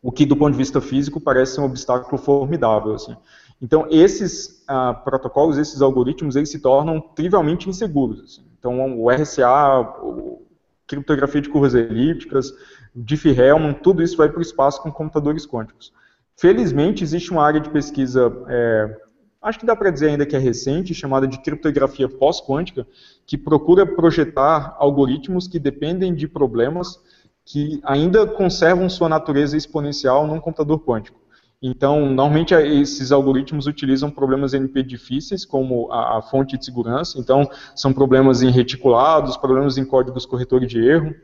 o 0.05 0.12
que 0.12 0.26
do 0.26 0.36
ponto 0.36 0.52
de 0.52 0.59
vista 0.59 0.82
físico 0.82 1.18
parece 1.18 1.59
um 1.59 1.64
obstáculo 1.64 2.18
formidável. 2.18 2.94
Assim. 2.94 3.16
Então, 3.61 3.86
esses 3.90 4.62
ah, 4.68 4.92
protocolos, 4.92 5.57
esses 5.57 5.80
algoritmos, 5.80 6.36
eles 6.36 6.50
se 6.50 6.59
tornam 6.59 7.00
trivialmente 7.00 7.70
inseguros. 7.70 8.20
Assim. 8.22 8.42
Então, 8.59 9.00
o 9.00 9.11
RSA, 9.11 9.80
o 10.02 10.42
criptografia 10.86 11.40
de 11.40 11.48
curvas 11.48 11.74
elípticas, 11.74 12.52
Diffie-Hellman, 12.94 13.72
tudo 13.72 14.02
isso 14.02 14.18
vai 14.18 14.28
para 14.28 14.40
o 14.40 14.42
espaço 14.42 14.82
com 14.82 14.92
computadores 14.92 15.46
quânticos. 15.46 15.90
Felizmente, 16.36 17.02
existe 17.02 17.30
uma 17.30 17.42
área 17.42 17.59
de 17.59 17.70
pesquisa, 17.70 18.30
é, 18.46 18.96
acho 19.40 19.59
que 19.59 19.64
dá 19.64 19.74
para 19.74 19.88
dizer 19.88 20.11
ainda 20.11 20.26
que 20.26 20.36
é 20.36 20.38
recente, 20.38 20.92
chamada 20.92 21.26
de 21.26 21.40
criptografia 21.40 22.11
pós-quântica, 22.11 22.86
que 23.26 23.38
procura 23.38 23.86
projetar 23.86 24.76
algoritmos 24.78 25.48
que 25.48 25.59
dependem 25.59 26.14
de 26.14 26.28
problemas 26.28 27.00
que 27.45 27.80
ainda 27.84 28.26
conservam 28.26 28.88
sua 28.88 29.09
natureza 29.09 29.57
exponencial 29.57 30.26
num 30.26 30.40
computador 30.40 30.80
quântico. 30.80 31.24
Então, 31.66 32.11
normalmente 32.11 32.53
esses 32.55 33.11
algoritmos 33.11 33.66
utilizam 33.66 34.11
problemas 34.11 34.53
NP 34.53 34.82
difíceis, 34.82 35.47
como 35.47 35.90
a, 35.90 36.18
a, 36.18 36.22
fonte 36.22 36.59
de 36.59 36.64
segurança. 36.64 37.18
Então, 37.18 37.49
são 37.74 37.92
problemas 37.92 38.42
em 38.42 38.51
reticulados, 38.51 39.36
problemas 39.36 39.78
em 39.78 39.84
códigos 39.84 40.26
corretores 40.26 40.68
de 40.68 40.78
erro, 40.78 41.14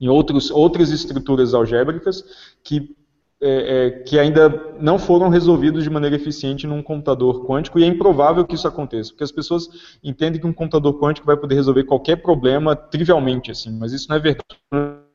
em 0.00 0.08
outros, 0.08 0.50
outras 0.50 0.90
estruturas 0.90 1.52
algébricas 1.52 2.24
que, 2.64 2.96
é, 3.42 3.86
é, 3.86 3.90
que 3.90 4.18
ainda 4.18 4.74
não 4.80 4.98
foram 4.98 5.28
resolvidos 5.28 5.82
de 5.82 5.90
maneira 5.90 6.16
eficiente 6.16 6.66
num 6.66 6.82
computador 6.82 7.44
quântico, 7.46 7.78
e 7.78 7.84
é 7.84 7.86
improvável 7.86 8.46
que 8.46 8.54
isso 8.54 8.68
aconteça, 8.68 9.10
porque 9.10 9.24
as 9.24 9.32
pessoas 9.32 9.68
entendem 10.02 10.40
que 10.40 10.46
um 10.46 10.52
computador 10.52 10.98
quântico 10.98 11.26
vai 11.26 11.36
poder 11.36 11.56
resolver 11.56 11.84
qualquer 11.84 12.16
problema 12.16 12.74
trivialmente, 12.74 13.50
assim, 13.50 13.76
mas 13.76 13.92
isso 13.92 14.08
não 14.08 14.16
é 14.16 14.20
verdade 14.20 15.07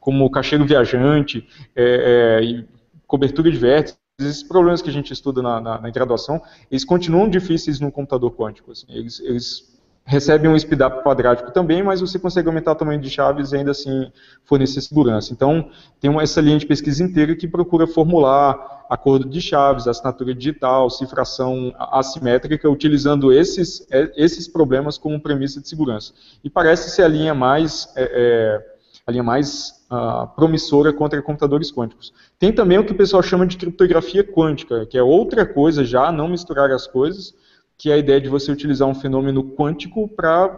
como 0.00 0.30
cacheiro 0.30 0.64
viajante, 0.64 1.46
é, 1.74 2.40
é, 2.42 2.64
cobertura 3.06 3.50
de 3.50 3.56
vértices, 3.56 3.98
esses 4.20 4.42
problemas 4.42 4.80
que 4.80 4.90
a 4.90 4.92
gente 4.92 5.12
estuda 5.12 5.42
na, 5.42 5.60
na, 5.60 5.80
na 5.80 5.90
graduação, 5.90 6.40
eles 6.70 6.84
continuam 6.84 7.28
difíceis 7.28 7.80
no 7.80 7.90
computador 7.90 8.30
quântico. 8.30 8.70
Assim, 8.70 8.86
eles, 8.88 9.18
eles, 9.20 9.74
recebem 10.06 10.50
um 10.50 10.58
speedup 10.58 11.02
quadrático 11.02 11.50
também, 11.50 11.82
mas 11.82 12.00
você 12.00 12.18
consegue 12.18 12.46
aumentar 12.46 12.72
o 12.72 12.74
tamanho 12.74 13.00
de 13.00 13.08
chaves 13.08 13.52
e 13.52 13.56
ainda 13.56 13.70
assim 13.70 14.12
fornecer 14.44 14.82
segurança. 14.82 15.32
Então, 15.32 15.70
tem 15.98 16.10
uma, 16.10 16.22
essa 16.22 16.40
linha 16.40 16.58
de 16.58 16.66
pesquisa 16.66 17.02
inteira 17.02 17.34
que 17.34 17.48
procura 17.48 17.86
formular 17.86 18.73
acordo 18.88 19.28
de 19.28 19.40
chaves, 19.40 19.86
assinatura 19.86 20.34
digital, 20.34 20.90
cifração 20.90 21.74
assimétrica, 21.78 22.68
utilizando 22.68 23.32
esses, 23.32 23.86
é, 23.90 24.12
esses 24.16 24.46
problemas 24.48 24.98
como 24.98 25.20
premissa 25.20 25.60
de 25.60 25.68
segurança. 25.68 26.12
E 26.42 26.50
parece 26.50 26.90
ser 26.90 27.02
a 27.02 27.08
linha 27.08 27.34
mais... 27.34 27.92
É, 27.96 28.02
é, 28.02 28.74
a 29.06 29.12
linha 29.12 29.22
mais 29.22 29.84
uh, 29.90 30.26
promissora 30.34 30.90
contra 30.90 31.20
computadores 31.20 31.70
quânticos. 31.70 32.10
Tem 32.38 32.50
também 32.50 32.78
o 32.78 32.86
que 32.86 32.92
o 32.92 32.96
pessoal 32.96 33.22
chama 33.22 33.46
de 33.46 33.58
criptografia 33.58 34.24
quântica, 34.24 34.86
que 34.86 34.96
é 34.96 35.02
outra 35.02 35.44
coisa 35.44 35.84
já, 35.84 36.10
não 36.10 36.26
misturar 36.26 36.70
as 36.70 36.86
coisas, 36.86 37.34
que 37.76 37.90
é 37.90 37.94
a 37.94 37.98
ideia 37.98 38.18
de 38.18 38.30
você 38.30 38.50
utilizar 38.50 38.88
um 38.88 38.94
fenômeno 38.94 39.44
quântico 39.44 40.08
para 40.08 40.48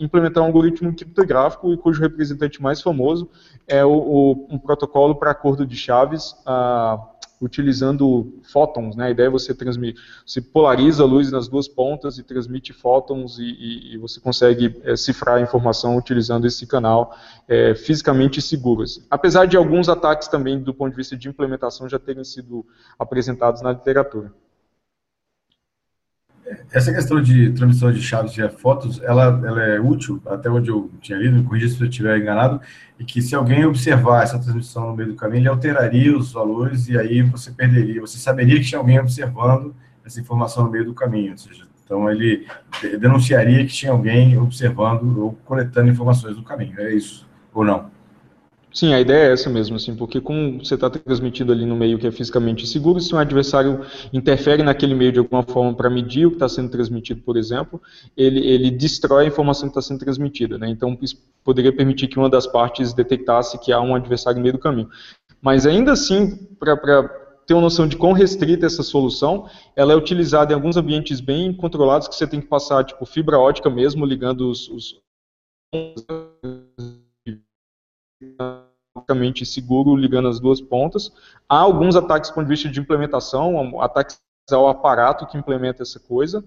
implementar 0.00 0.42
um 0.42 0.46
algoritmo 0.46 0.92
criptográfico 0.94 1.72
e 1.72 1.76
cujo 1.76 2.00
representante 2.00 2.60
mais 2.60 2.80
famoso 2.80 3.28
é 3.68 3.84
o, 3.84 3.92
o 3.92 4.46
um 4.50 4.58
protocolo 4.58 5.14
para 5.14 5.30
acordo 5.30 5.66
de 5.66 5.76
chaves 5.76 6.32
uh, 6.46 6.98
utilizando 7.40 8.40
fótons. 8.50 8.96
Né? 8.96 9.06
A 9.06 9.10
ideia 9.10 9.26
é 9.26 9.30
você 9.30 9.54
transmitir, 9.54 10.00
você 10.26 10.40
polariza 10.40 11.02
a 11.02 11.06
luz 11.06 11.30
nas 11.30 11.48
duas 11.48 11.68
pontas 11.68 12.18
e 12.18 12.22
transmite 12.22 12.72
fótons 12.72 13.38
e, 13.38 13.44
e, 13.44 13.94
e 13.94 13.98
você 13.98 14.18
consegue 14.20 14.80
é, 14.84 14.96
cifrar 14.96 15.36
a 15.36 15.40
informação 15.40 15.96
utilizando 15.96 16.46
esse 16.46 16.66
canal 16.66 17.14
é, 17.46 17.74
fisicamente 17.74 18.40
seguro. 18.40 18.82
Assim. 18.82 19.02
Apesar 19.10 19.46
de 19.46 19.56
alguns 19.56 19.88
ataques 19.88 20.28
também 20.28 20.58
do 20.58 20.72
ponto 20.72 20.90
de 20.90 20.96
vista 20.96 21.16
de 21.16 21.28
implementação 21.28 21.88
já 21.88 21.98
terem 21.98 22.24
sido 22.24 22.64
apresentados 22.98 23.62
na 23.62 23.72
literatura 23.72 24.32
essa 26.72 26.92
questão 26.92 27.20
de 27.20 27.50
transmissão 27.52 27.92
de 27.92 28.00
chaves 28.02 28.34
via 28.34 28.48
fotos, 28.48 29.00
ela, 29.02 29.24
ela 29.44 29.62
é 29.62 29.80
útil, 29.80 30.20
até 30.26 30.48
onde 30.48 30.70
eu 30.70 30.90
tinha 31.00 31.18
lido, 31.18 31.36
me 31.36 31.44
corrija 31.44 31.68
se 31.68 31.80
eu 31.80 31.88
estiver 31.88 32.18
enganado, 32.18 32.60
e 32.98 33.04
que 33.04 33.20
se 33.20 33.34
alguém 33.34 33.64
observar 33.64 34.22
essa 34.22 34.38
transmissão 34.38 34.88
no 34.88 34.96
meio 34.96 35.10
do 35.10 35.14
caminho, 35.16 35.42
ele 35.42 35.48
alteraria 35.48 36.16
os 36.16 36.32
valores 36.32 36.88
e 36.88 36.98
aí 36.98 37.22
você 37.22 37.50
perderia, 37.50 38.00
você 38.00 38.18
saberia 38.18 38.56
que 38.56 38.66
tinha 38.66 38.78
alguém 38.78 38.98
observando 38.98 39.74
essa 40.04 40.20
informação 40.20 40.64
no 40.64 40.70
meio 40.70 40.84
do 40.84 40.94
caminho, 40.94 41.32
ou 41.32 41.38
seja, 41.38 41.66
então 41.84 42.10
ele 42.10 42.46
denunciaria 42.98 43.64
que 43.64 43.72
tinha 43.72 43.92
alguém 43.92 44.38
observando 44.38 45.18
ou 45.18 45.32
coletando 45.44 45.90
informações 45.90 46.36
do 46.36 46.42
caminho, 46.42 46.78
é 46.78 46.94
isso, 46.94 47.28
ou 47.52 47.64
não? 47.64 47.90
Sim, 48.72 48.94
a 48.94 49.00
ideia 49.00 49.30
é 49.30 49.32
essa 49.32 49.50
mesmo, 49.50 49.74
assim, 49.74 49.96
porque 49.96 50.20
como 50.20 50.64
você 50.64 50.74
está 50.74 50.88
transmitindo 50.88 51.52
ali 51.52 51.66
no 51.66 51.74
meio 51.74 51.98
que 51.98 52.06
é 52.06 52.10
fisicamente 52.12 52.68
seguro, 52.68 53.00
se 53.00 53.12
um 53.12 53.18
adversário 53.18 53.84
interfere 54.12 54.62
naquele 54.62 54.94
meio 54.94 55.10
de 55.10 55.18
alguma 55.18 55.42
forma 55.42 55.74
para 55.74 55.90
medir 55.90 56.26
o 56.26 56.30
que 56.30 56.36
está 56.36 56.48
sendo 56.48 56.70
transmitido, 56.70 57.20
por 57.22 57.36
exemplo, 57.36 57.82
ele, 58.16 58.38
ele 58.46 58.70
destrói 58.70 59.24
a 59.24 59.28
informação 59.28 59.68
que 59.68 59.76
está 59.76 59.82
sendo 59.82 59.98
transmitida. 59.98 60.56
Né? 60.56 60.68
Então, 60.68 60.96
isso 61.02 61.16
poderia 61.42 61.72
permitir 61.72 62.06
que 62.06 62.16
uma 62.16 62.30
das 62.30 62.46
partes 62.46 62.92
detectasse 62.92 63.58
que 63.58 63.72
há 63.72 63.80
um 63.80 63.94
adversário 63.94 64.36
no 64.36 64.42
meio 64.42 64.52
do 64.54 64.60
caminho. 64.60 64.88
Mas 65.42 65.66
ainda 65.66 65.92
assim, 65.92 66.36
para 66.58 66.76
ter 67.46 67.54
uma 67.54 67.62
noção 67.62 67.88
de 67.88 67.96
quão 67.96 68.12
restrita 68.12 68.66
essa 68.66 68.84
solução, 68.84 69.48
ela 69.74 69.92
é 69.92 69.96
utilizada 69.96 70.52
em 70.52 70.54
alguns 70.54 70.76
ambientes 70.76 71.20
bem 71.20 71.52
controlados, 71.52 72.06
que 72.06 72.14
você 72.14 72.26
tem 72.26 72.40
que 72.40 72.46
passar 72.46 72.84
tipo 72.84 73.04
fibra 73.04 73.36
ótica 73.36 73.68
mesmo, 73.68 74.06
ligando 74.06 74.48
os, 74.48 74.68
os 74.68 75.00
seguro 79.44 79.96
ligando 79.96 80.28
as 80.28 80.40
duas 80.40 80.60
pontas. 80.60 81.12
Há 81.48 81.58
alguns 81.58 81.96
ataques 81.96 82.30
do 82.30 82.34
ponto 82.34 82.44
de 82.44 82.50
vista 82.50 82.68
de 82.68 82.80
implementação, 82.80 83.80
ataques 83.80 84.20
ao 84.50 84.68
aparato 84.68 85.26
que 85.26 85.38
implementa 85.38 85.82
essa 85.82 86.00
coisa. 86.00 86.40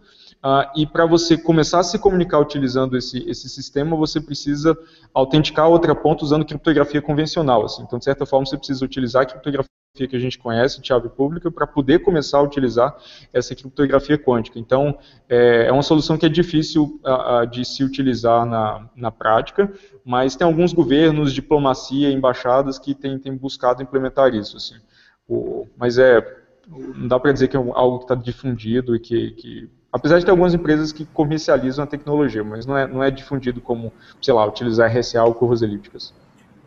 Uh, 0.43 0.67
e 0.75 0.85
para 0.85 1.05
você 1.05 1.37
começar 1.37 1.79
a 1.79 1.83
se 1.83 1.97
comunicar 1.97 2.39
utilizando 2.39 2.97
esse, 2.97 3.19
esse 3.29 3.47
sistema, 3.47 3.95
você 3.95 4.19
precisa 4.19 4.77
autenticar 5.13 5.69
outra 5.69 5.95
ponta 5.95 6.23
usando 6.23 6.45
criptografia 6.45 7.01
convencional. 7.01 7.63
Assim. 7.63 7.83
Então, 7.83 7.97
de 7.97 8.05
certa 8.05 8.25
forma, 8.25 8.45
você 8.45 8.57
precisa 8.57 8.83
utilizar 8.83 9.25
criptografia 9.25 9.69
que 9.95 10.15
a 10.15 10.19
gente 10.19 10.39
conhece, 10.39 10.79
chave 10.83 11.07
pública, 11.07 11.51
para 11.51 11.67
poder 11.67 11.99
começar 11.99 12.39
a 12.39 12.41
utilizar 12.41 12.97
essa 13.31 13.53
criptografia 13.53 14.17
quântica. 14.17 14.57
Então, 14.57 14.97
é, 15.29 15.67
é 15.67 15.71
uma 15.71 15.83
solução 15.83 16.17
que 16.17 16.25
é 16.25 16.29
difícil 16.29 16.99
de 17.51 17.63
se 17.63 17.83
utilizar 17.83 18.43
na, 18.43 18.89
na 18.95 19.11
prática, 19.11 19.71
mas 20.03 20.35
tem 20.35 20.47
alguns 20.47 20.73
governos, 20.73 21.31
diplomacia, 21.31 22.09
embaixadas 22.09 22.79
que 22.79 22.95
têm, 22.95 23.19
têm 23.19 23.37
buscado 23.37 23.83
implementar 23.83 24.33
isso. 24.33 24.57
Assim. 24.57 24.77
O, 25.29 25.67
mas 25.77 25.99
é, 25.99 26.25
não 26.67 27.07
dá 27.07 27.19
para 27.19 27.31
dizer 27.31 27.47
que 27.47 27.55
é 27.55 27.59
algo 27.59 27.99
que 27.99 28.05
está 28.05 28.15
difundido 28.15 28.95
e 28.95 28.99
que, 28.99 29.29
que, 29.33 29.69
apesar 29.91 30.17
de 30.17 30.25
ter 30.25 30.31
algumas 30.31 30.55
empresas 30.55 30.91
que 30.91 31.05
comercializam 31.05 31.83
a 31.83 31.87
tecnologia, 31.87 32.43
mas 32.43 32.65
não 32.65 32.75
é, 32.75 32.87
não 32.87 33.03
é 33.03 33.11
difundido 33.11 33.61
como, 33.61 33.93
sei 34.19 34.33
lá, 34.33 34.43
utilizar 34.43 34.91
RSA 34.91 35.23
ou 35.23 35.35
curvas 35.35 35.61
elípticas. 35.61 36.11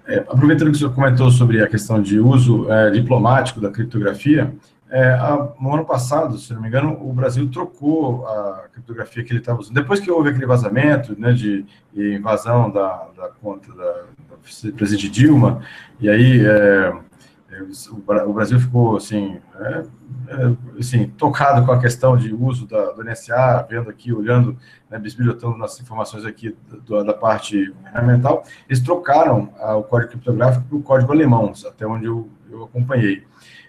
É, 0.06 0.18
aproveitando 0.20 0.70
que 0.70 0.76
o 0.76 0.78
senhor 0.78 0.94
comentou 0.94 1.30
sobre 1.30 1.62
a 1.62 1.66
questão 1.66 2.00
de 2.00 2.20
uso 2.20 2.70
é, 2.70 2.90
diplomático 2.90 3.60
da 3.60 3.70
criptografia, 3.70 4.54
é, 4.88 5.10
a, 5.14 5.48
no 5.60 5.74
ano 5.74 5.84
passado, 5.84 6.38
se 6.38 6.54
não 6.54 6.62
me 6.62 6.68
engano, 6.68 6.96
o 7.00 7.12
Brasil 7.12 7.50
trocou 7.50 8.26
a 8.26 8.66
criptografia 8.72 9.24
que 9.24 9.32
ele 9.32 9.40
estava 9.40 9.58
usando. 9.60 9.74
Depois 9.74 9.98
que 9.98 10.10
houve 10.10 10.28
aquele 10.28 10.46
vazamento 10.46 11.18
né, 11.18 11.32
de, 11.32 11.66
de 11.92 12.14
invasão 12.14 12.70
da, 12.70 13.08
da 13.16 13.28
conta 13.42 13.72
da, 13.74 13.84
da 13.84 14.72
presidente 14.76 15.08
Dilma, 15.08 15.60
e 15.98 16.08
aí 16.08 16.40
o 18.26 18.32
Brasil 18.32 18.58
ficou 18.58 18.96
assim, 18.96 19.38
é, 19.58 19.84
é, 20.28 20.78
assim, 20.78 21.08
tocado 21.08 21.64
com 21.64 21.72
a 21.72 21.80
questão 21.80 22.16
de 22.16 22.34
uso 22.34 22.66
da, 22.66 22.92
do 22.92 23.04
NSA, 23.04 23.66
vendo 23.68 23.88
aqui, 23.88 24.12
olhando, 24.12 24.56
né, 24.90 24.98
bisbilhotando 24.98 25.56
nossas 25.56 25.80
informações 25.80 26.24
aqui 26.24 26.56
da, 26.88 27.02
da 27.02 27.14
parte 27.14 27.70
governamental, 27.70 28.44
eles 28.68 28.80
trocaram 28.80 29.52
o 29.60 29.82
código 29.82 30.10
criptográfico 30.10 30.64
para 30.66 30.76
o 30.76 30.82
código 30.82 31.12
alemão, 31.12 31.52
até 31.66 31.86
onde 31.86 32.06
eu, 32.06 32.28
eu 32.50 32.64
acompanhei. 32.64 33.24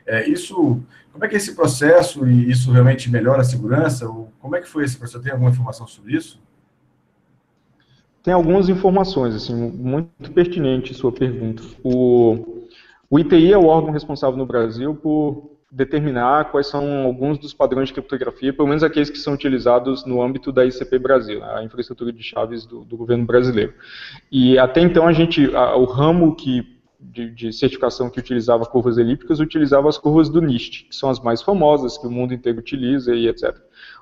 É, 0.06 0.28
isso, 0.28 0.82
como 1.12 1.26
é 1.26 1.28
que 1.28 1.36
é 1.36 1.38
esse 1.38 1.54
processo 1.54 2.28
e 2.28 2.50
isso 2.50 2.72
realmente 2.72 3.12
melhora 3.12 3.42
a 3.42 3.46
segurança? 3.46 4.08
Ou 4.08 4.32
como 4.40 4.56
é 4.56 4.62
que 4.62 4.68
foi 4.68 4.86
esse 4.86 4.98
processo? 4.98 5.22
Tem 5.22 5.34
alguma 5.34 5.52
informação 5.52 5.86
sobre 5.86 6.16
isso? 6.16 6.42
Tem 8.24 8.34
algumas 8.34 8.68
informações, 8.68 9.36
assim, 9.36 9.56
muito 9.56 10.32
pertinente 10.32 10.94
sua 10.94 11.12
pergunta. 11.12 11.64
O, 11.84 12.57
o 13.10 13.20
ITI 13.20 13.54
é 13.54 13.58
o 13.58 13.66
órgão 13.66 13.92
responsável 13.92 14.38
no 14.38 14.46
Brasil 14.46 14.96
por 14.96 15.58
determinar 15.72 16.46
quais 16.46 16.68
são 16.68 17.04
alguns 17.04 17.38
dos 17.38 17.54
padrões 17.54 17.90
de 17.90 17.94
criptografia, 17.94 18.54
pelo 18.54 18.68
menos 18.68 18.84
aqueles 18.84 19.10
que 19.10 19.18
são 19.18 19.34
utilizados 19.34 20.06
no 20.06 20.22
âmbito 20.22 20.52
da 20.52 20.66
ICP 20.66 20.98
Brasil, 20.98 21.44
a 21.44 21.64
infraestrutura 21.64 22.12
de 22.12 22.24
chaves 22.24 22.66
do, 22.66 22.86
do 22.86 22.96
governo 22.96 23.26
brasileiro. 23.26 23.74
E 24.32 24.58
até 24.58 24.82
então 24.82 25.08
a 25.08 25.12
gente, 25.12 25.54
a, 25.56 25.76
o 25.76 25.86
ramo 25.86 26.36
que 26.36 26.78
de, 27.00 27.30
de, 27.30 27.54
certificação 27.54 28.10
que 28.10 28.20
utilizava 28.20 28.66
curvas 28.66 28.98
elípticas 28.98 29.40
utilizava 29.40 29.88
as 29.88 29.98
curvas 29.98 30.30
do 30.30 30.42
NIST, 30.42 30.86
que 30.90 30.96
são 30.96 31.10
as 31.10 31.20
mais 31.20 31.42
famosas, 31.42 31.98
que 31.98 32.08
o 32.08 32.12
mundo 32.12 32.34
inteiro 32.34 32.60
utiliza 32.60 33.14
e 33.14 33.28
etc. 33.28 33.56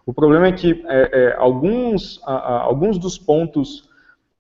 O 0.05 0.13
problema 0.13 0.47
é 0.47 0.51
que 0.51 0.83
é, 0.87 1.09
é, 1.11 1.35
alguns, 1.37 2.21
a, 2.25 2.33
a, 2.33 2.61
alguns 2.61 2.97
dos 2.97 3.17
pontos 3.17 3.89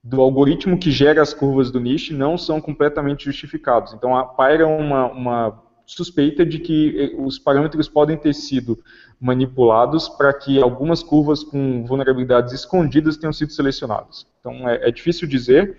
do 0.05 0.21
algoritmo 0.21 0.77
que 0.77 0.91
gera 0.91 1.19
as 1.19 1.33
curvas 1.33 1.71
do 1.71 1.79
niche 1.79 2.13
não 2.13 2.37
são 2.37 2.61
completamente 2.61 3.25
justificados. 3.25 3.91
Então, 3.91 4.11
paira 4.37 4.67
uma, 4.67 5.11
uma 5.11 5.63
suspeita 5.83 6.45
de 6.45 6.59
que 6.59 6.95
eh, 6.95 7.15
os 7.19 7.39
parâmetros 7.39 7.89
podem 7.89 8.15
ter 8.15 8.35
sido 8.35 8.77
manipulados 9.19 10.07
para 10.07 10.31
que 10.31 10.61
algumas 10.61 11.01
curvas 11.01 11.43
com 11.43 11.83
vulnerabilidades 11.87 12.53
escondidas 12.53 13.17
tenham 13.17 13.33
sido 13.33 13.51
selecionadas. 13.51 14.27
Então, 14.39 14.69
é, 14.69 14.89
é 14.89 14.91
difícil 14.91 15.27
dizer, 15.27 15.75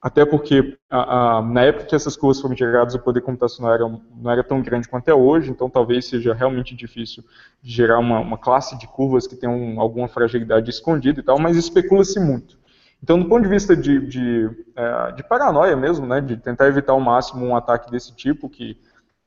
até 0.00 0.24
porque 0.24 0.78
a, 0.88 1.36
a, 1.36 1.42
na 1.42 1.64
época 1.64 1.84
que 1.84 1.94
essas 1.94 2.16
curvas 2.16 2.40
foram 2.40 2.56
geradas, 2.56 2.94
o 2.94 2.98
poder 2.98 3.20
computacional 3.20 3.74
era, 3.74 3.86
não 3.86 4.30
era 4.30 4.42
tão 4.42 4.62
grande 4.62 4.88
quanto 4.88 5.06
é 5.08 5.14
hoje, 5.14 5.50
então 5.50 5.68
talvez 5.68 6.06
seja 6.06 6.32
realmente 6.32 6.74
difícil 6.74 7.22
gerar 7.62 7.98
uma, 7.98 8.20
uma 8.20 8.38
classe 8.38 8.78
de 8.78 8.86
curvas 8.86 9.26
que 9.26 9.36
tenham 9.36 9.78
alguma 9.78 10.08
fragilidade 10.08 10.70
escondida 10.70 11.20
e 11.20 11.22
tal, 11.22 11.38
mas 11.38 11.58
especula-se 11.58 12.18
muito. 12.18 12.58
Então, 13.02 13.18
do 13.18 13.28
ponto 13.28 13.42
de 13.42 13.48
vista 13.48 13.76
de, 13.76 14.06
de, 14.06 14.50
é, 14.76 15.12
de, 15.12 15.22
paranoia 15.22 15.76
mesmo, 15.76 16.06
né, 16.06 16.20
de 16.20 16.36
tentar 16.36 16.66
evitar 16.68 16.92
ao 16.92 17.00
máximo 17.00 17.46
um 17.46 17.56
ataque 17.56 17.90
desse 17.90 18.14
tipo, 18.14 18.48
que, 18.48 18.76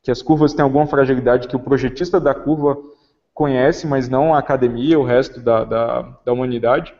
que 0.01 0.11
as 0.11 0.21
curvas 0.21 0.53
têm 0.53 0.63
alguma 0.63 0.85
fragilidade 0.85 1.47
que 1.47 1.55
o 1.55 1.59
projetista 1.59 2.19
da 2.19 2.33
curva 2.33 2.77
conhece, 3.33 3.87
mas 3.87 4.07
não 4.07 4.33
a 4.33 4.39
academia, 4.39 4.99
o 4.99 5.03
resto 5.03 5.39
da, 5.39 5.63
da, 5.63 6.01
da 6.23 6.33
humanidade, 6.33 6.93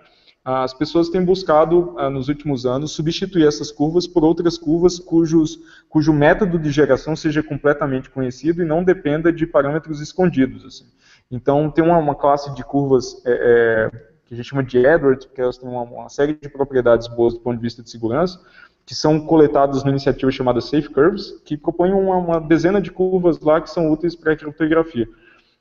as 0.46 0.74
pessoas 0.74 1.08
têm 1.08 1.24
buscado, 1.24 1.96
ah, 1.98 2.10
nos 2.10 2.28
últimos 2.28 2.66
anos, 2.66 2.92
substituir 2.92 3.48
essas 3.48 3.72
curvas 3.72 4.06
por 4.06 4.26
outras 4.26 4.58
curvas 4.58 5.00
cujos, 5.00 5.58
cujo 5.88 6.12
método 6.12 6.60
de 6.60 6.70
geração 6.70 7.16
seja 7.16 7.42
completamente 7.42 8.10
conhecido 8.10 8.62
e 8.62 8.66
não 8.66 8.84
dependa 8.84 9.32
de 9.32 9.48
parâmetros 9.48 10.02
escondidos. 10.02 10.66
Assim. 10.66 10.86
Então, 11.32 11.72
tem 11.72 11.84
uma, 11.84 11.98
uma 11.98 12.14
classe 12.14 12.54
de 12.56 12.64
curvas 12.64 13.22
é, 13.26 13.32
é, 13.32 14.13
que 14.26 14.34
a 14.34 14.38
gente 14.38 14.50
chama 14.50 14.64
de 14.64 14.78
Edwards, 14.78 15.26
porque 15.26 15.42
elas 15.42 15.58
têm 15.58 15.70
uma, 15.70 15.82
uma, 15.82 16.10
série 16.10 16.34
de 16.34 16.50
propriedades 16.50 17.08
boas 17.08 17.34
do 17.34 17.40
ponto 17.40 17.58
de 17.58 17.62
vista 17.62 17.84
de 17.84 17.90
segurança, 17.90 18.40
que 18.86 18.96
são 18.96 19.20
coletadas 19.26 19.84
numa 19.84 19.92
iniciativa 19.92 20.32
chamada 20.32 20.62
Safe 20.62 20.90
Curves, 20.90 21.42
que 21.46 21.58
propõe 21.58 21.92
uma, 21.92 22.18
uma 22.18 22.40
dezena 22.40 22.82
de 22.82 22.92
curvas 22.92 23.40
lá 23.40 23.62
que 23.62 23.70
são 23.70 23.92
úteis 23.92 24.16
para 24.16 24.34
a 24.34 24.36
criptografia. 24.36 25.08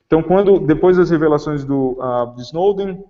Então, 0.05 0.21
quando 0.21 0.59
depois 0.59 0.97
das 0.97 1.09
revelações 1.09 1.63
do, 1.63 1.97
uh, 1.99 2.39
Snowden, 2.39 3.03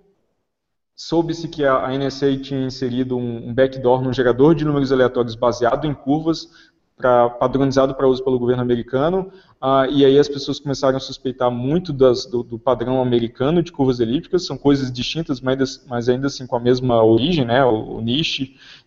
soube-se 0.94 1.48
que 1.48 1.64
a, 1.64 1.88
NSA 1.88 2.36
tinha 2.38 2.66
inserido 2.66 3.16
um 3.16 3.52
backdoor 3.52 4.02
num 4.02 4.12
gerador 4.12 4.54
de 4.54 4.64
números 4.64 4.92
aleatórios 4.92 5.34
baseado 5.34 5.86
em 5.86 5.94
curvas, 5.94 6.48
padronizado 7.38 7.94
para 7.94 8.08
uso 8.08 8.22
pelo 8.24 8.38
governo 8.38 8.62
americano, 8.62 9.30
ah, 9.60 9.86
e 9.88 10.04
aí 10.04 10.18
as 10.18 10.28
pessoas 10.28 10.60
começaram 10.60 10.96
a 10.96 11.00
suspeitar 11.00 11.50
muito 11.50 11.92
das, 11.92 12.26
do, 12.26 12.42
do, 12.42 12.58
padrão 12.58 13.00
americano 13.00 13.62
de 13.62 13.72
curvas 13.72 13.98
elípticas, 13.98 14.44
são 14.44 14.58
coisas 14.58 14.92
distintas, 14.92 15.40
mas, 15.40 15.84
mas 15.88 16.08
ainda 16.08 16.26
assim 16.26 16.46
com 16.46 16.56
a 16.56 16.60
mesma 16.60 17.02
origem, 17.02 17.46
né, 17.46 17.64
o, 17.64 17.98
o 17.98 18.04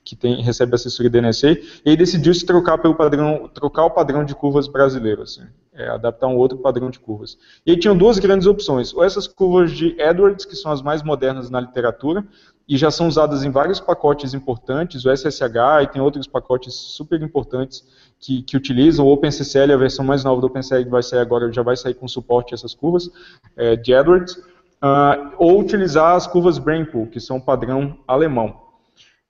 que 0.04 0.16
tem, 0.16 0.42
recebe 0.44 0.76
assessoria 0.76 1.10
da 1.10 1.22
NSA, 1.22 1.52
e 1.84 1.90
aí 1.90 1.98
decidiu-se 1.98 2.46
trocar, 2.46 2.78
pelo 2.78 2.96
padrão, 2.96 3.50
trocar 3.54 3.86
o 3.86 3.92
padrão 3.92 4.24
de 4.24 4.36
curvas 4.36 4.68
brasileiro, 4.68 5.24
assim, 5.24 5.42
é, 5.74 5.90
adaptar 5.90 6.28
um 6.28 6.38
outro 6.38 6.58
padrão 6.60 6.90
de 6.90 7.00
curvas. 7.00 7.38
E 7.66 7.72
aí 7.72 7.78
tinham 7.80 7.98
duas 7.98 8.20
grandes 8.20 8.46
opções, 8.46 8.94
ou 8.94 9.04
essas 9.04 9.28
curvas 9.28 9.72
de 9.72 10.00
Edwards, 10.00 10.46
que 10.46 10.56
são 10.56 10.72
as 10.72 10.82
mais 10.82 11.02
modernas 11.02 11.50
na 11.50 11.60
literatura, 11.60 12.24
e 12.68 12.78
já 12.78 12.92
são 12.92 13.08
usadas 13.08 13.44
em 13.44 13.50
vários 13.50 13.80
pacotes 13.80 14.34
importantes, 14.34 15.06
o 15.06 15.16
SSH 15.16 15.84
e 15.84 15.88
tem 15.88 16.02
outros 16.02 16.28
pacotes 16.28 16.74
super 16.74 17.22
importantes 17.22 17.84
que, 18.20 18.42
que 18.42 18.58
utilizam, 18.58 19.06
o 19.06 19.14
OpenCCL, 19.14 19.72
a 19.72 19.78
versão 19.78 20.04
mais 20.04 20.24
nova 20.24 20.42
do 20.42 20.48
OpenCCL 20.48 20.84
que 20.84 20.90
vai 20.90 21.02
sair 21.02 21.20
agora, 21.20 21.52
já 21.52 21.62
vai 21.62 21.78
sair 21.78 21.94
com 21.94 22.08
suporte 22.08 22.54
a 22.54 22.56
essas 22.56 22.74
curvas 22.74 23.10
é, 23.56 23.76
de 23.78 23.94
Edwards, 23.94 24.36
uh, 24.36 25.34
ou 25.38 25.60
utilizar 25.60 26.16
as 26.16 26.28
curvas 26.28 26.58
Brainpool, 26.58 27.08
que 27.08 27.20
são 27.20 27.40
padrão 27.40 27.98
alemão. 28.06 28.60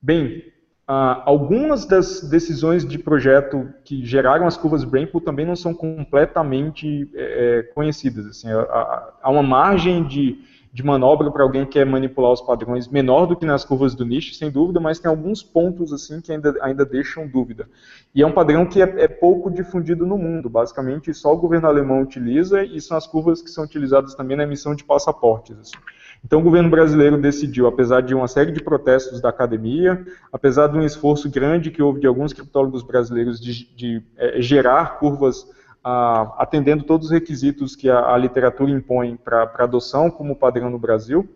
Bem, 0.01 0.43
uh, 0.89 1.21
algumas 1.25 1.85
das 1.85 2.21
decisões 2.21 2.83
de 2.87 2.97
projeto 2.97 3.69
que 3.83 4.03
geraram 4.03 4.47
as 4.47 4.57
curvas 4.57 4.83
Brainpool 4.83 5.21
também 5.21 5.45
não 5.45 5.55
são 5.55 5.75
completamente 5.75 7.09
é, 7.13 7.69
conhecidas. 7.75 8.25
Assim, 8.25 8.47
há 8.49 9.29
uma 9.29 9.43
margem 9.43 10.03
de 10.07 10.39
de 10.77 10.83
manobra 10.83 11.31
para 11.31 11.41
alguém 11.41 11.65
que 11.65 11.71
quer 11.71 11.87
manipular 11.87 12.31
os 12.31 12.39
padrões 12.39 12.87
menor 12.87 13.25
do 13.25 13.35
que 13.35 13.47
nas 13.47 13.65
curvas 13.65 13.95
do 13.95 14.05
nicho, 14.05 14.35
sem 14.35 14.51
dúvida, 14.51 14.79
mas 14.79 14.99
tem 14.99 15.09
alguns 15.09 15.41
pontos 15.41 15.91
assim 15.91 16.21
que 16.21 16.31
ainda, 16.31 16.55
ainda 16.61 16.85
deixam 16.85 17.27
dúvida. 17.27 17.67
E 18.13 18.21
é 18.21 18.27
um 18.27 18.31
padrão 18.31 18.63
que 18.63 18.79
é, 18.79 18.85
é 18.99 19.07
pouco 19.07 19.49
difundido 19.49 20.05
no 20.05 20.19
mundo. 20.19 20.47
Basicamente, 20.47 21.11
só 21.15 21.33
o 21.33 21.37
governo 21.37 21.67
alemão 21.67 22.03
utiliza 22.03 22.63
e 22.63 22.79
são 22.79 22.95
as 22.95 23.07
curvas 23.07 23.41
que 23.41 23.49
são 23.49 23.63
utilizadas 23.63 24.13
também 24.13 24.37
na 24.37 24.43
emissão 24.43 24.75
de 24.75 24.83
passaportes. 24.83 25.57
Assim. 25.57 25.77
Então, 26.23 26.41
o 26.41 26.43
governo 26.43 26.69
brasileiro 26.69 27.19
decidiu, 27.19 27.65
apesar 27.65 28.01
de 28.01 28.13
uma 28.13 28.27
série 28.27 28.51
de 28.51 28.61
protestos 28.61 29.19
da 29.19 29.29
academia, 29.29 30.05
apesar 30.31 30.67
de 30.67 30.77
um 30.77 30.85
esforço 30.85 31.27
grande 31.27 31.71
que 31.71 31.81
houve 31.81 32.01
de 32.01 32.05
alguns 32.05 32.33
criptólogos 32.33 32.83
brasileiros 32.83 33.41
de, 33.41 33.75
de 33.75 34.03
é, 34.15 34.39
gerar 34.43 34.99
curvas 34.99 35.43
atendendo 36.37 36.83
todos 36.83 37.07
os 37.07 37.11
requisitos 37.11 37.75
que 37.75 37.89
a, 37.89 38.13
a 38.13 38.17
literatura 38.17 38.71
impõe 38.71 39.15
para 39.15 39.51
adoção 39.59 40.09
como 40.09 40.35
padrão 40.35 40.69
no 40.69 40.79
Brasil, 40.79 41.27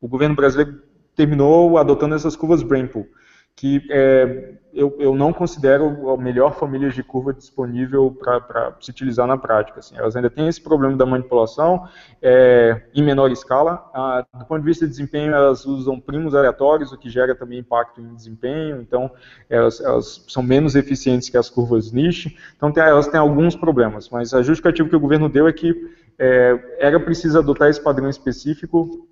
o 0.00 0.08
governo 0.08 0.34
brasileiro 0.34 0.82
terminou 1.14 1.78
adotando 1.78 2.14
essas 2.14 2.36
curvas 2.36 2.62
Brainpool 2.62 3.06
que 3.54 3.82
é, 3.90 4.54
eu, 4.72 4.96
eu 4.98 5.14
não 5.14 5.32
considero 5.32 6.10
a 6.10 6.16
melhor 6.16 6.54
família 6.54 6.88
de 6.88 7.02
curva 7.02 7.32
disponível 7.32 8.10
para 8.10 8.74
se 8.80 8.90
utilizar 8.90 9.26
na 9.26 9.36
prática. 9.36 9.80
Assim. 9.80 9.96
Elas 9.96 10.16
ainda 10.16 10.30
têm 10.30 10.48
esse 10.48 10.60
problema 10.60 10.96
da 10.96 11.04
manipulação 11.04 11.86
é, 12.20 12.82
em 12.94 13.02
menor 13.02 13.30
escala. 13.30 13.90
Ah, 13.94 14.24
do 14.34 14.44
ponto 14.46 14.60
de 14.60 14.66
vista 14.66 14.86
de 14.86 14.90
desempenho, 14.90 15.34
elas 15.34 15.66
usam 15.66 16.00
primos 16.00 16.34
aleatórios, 16.34 16.90
o 16.90 16.98
que 16.98 17.10
gera 17.10 17.34
também 17.34 17.58
impacto 17.58 18.00
em 18.00 18.14
desempenho. 18.14 18.80
Então, 18.80 19.10
elas, 19.48 19.80
elas 19.80 20.24
são 20.26 20.42
menos 20.42 20.74
eficientes 20.74 21.28
que 21.28 21.36
as 21.36 21.50
curvas 21.50 21.92
niche. 21.92 22.34
Então, 22.56 22.72
tem, 22.72 22.82
elas 22.82 23.08
têm 23.08 23.20
alguns 23.20 23.54
problemas. 23.54 24.08
Mas 24.08 24.32
a 24.32 24.42
justificativa 24.42 24.88
que 24.88 24.96
o 24.96 25.00
governo 25.00 25.28
deu 25.28 25.46
é 25.46 25.52
que 25.52 25.74
é, 26.18 26.76
era 26.78 26.98
preciso 26.98 27.38
adotar 27.38 27.68
esse 27.68 27.80
padrão 27.80 28.08
específico 28.08 29.06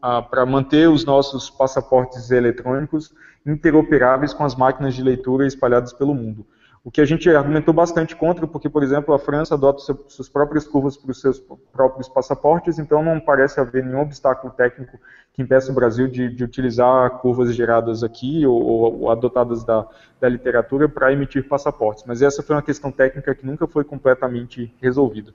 ah, 0.00 0.22
para 0.22 0.44
manter 0.44 0.88
os 0.88 1.04
nossos 1.04 1.48
passaportes 1.48 2.30
eletrônicos 2.30 3.12
interoperáveis 3.46 4.32
com 4.32 4.44
as 4.44 4.54
máquinas 4.54 4.94
de 4.94 5.02
leitura 5.02 5.46
espalhadas 5.46 5.92
pelo 5.92 6.14
mundo. 6.14 6.46
O 6.84 6.90
que 6.90 7.00
a 7.00 7.04
gente 7.04 7.30
argumentou 7.30 7.72
bastante 7.72 8.16
contra, 8.16 8.44
porque, 8.44 8.68
por 8.68 8.82
exemplo, 8.82 9.14
a 9.14 9.18
França 9.18 9.54
adota 9.54 9.78
suas 10.08 10.28
próprias 10.28 10.66
curvas 10.66 10.96
para 10.96 11.12
os 11.12 11.20
seus 11.20 11.40
próprios 11.72 12.08
passaportes, 12.08 12.76
então 12.76 13.04
não 13.04 13.20
parece 13.20 13.60
haver 13.60 13.84
nenhum 13.84 14.00
obstáculo 14.00 14.52
técnico 14.52 14.98
que 15.32 15.40
impeça 15.40 15.70
o 15.70 15.74
Brasil 15.74 16.08
de, 16.08 16.28
de 16.28 16.42
utilizar 16.42 17.18
curvas 17.18 17.54
geradas 17.54 18.02
aqui 18.02 18.44
ou, 18.44 19.00
ou 19.00 19.10
adotadas 19.10 19.64
da, 19.64 19.86
da 20.20 20.28
literatura 20.28 20.88
para 20.88 21.12
emitir 21.12 21.46
passaportes. 21.46 22.02
Mas 22.04 22.20
essa 22.20 22.42
foi 22.42 22.56
uma 22.56 22.62
questão 22.62 22.90
técnica 22.90 23.32
que 23.32 23.46
nunca 23.46 23.66
foi 23.68 23.84
completamente 23.84 24.74
resolvida. 24.82 25.32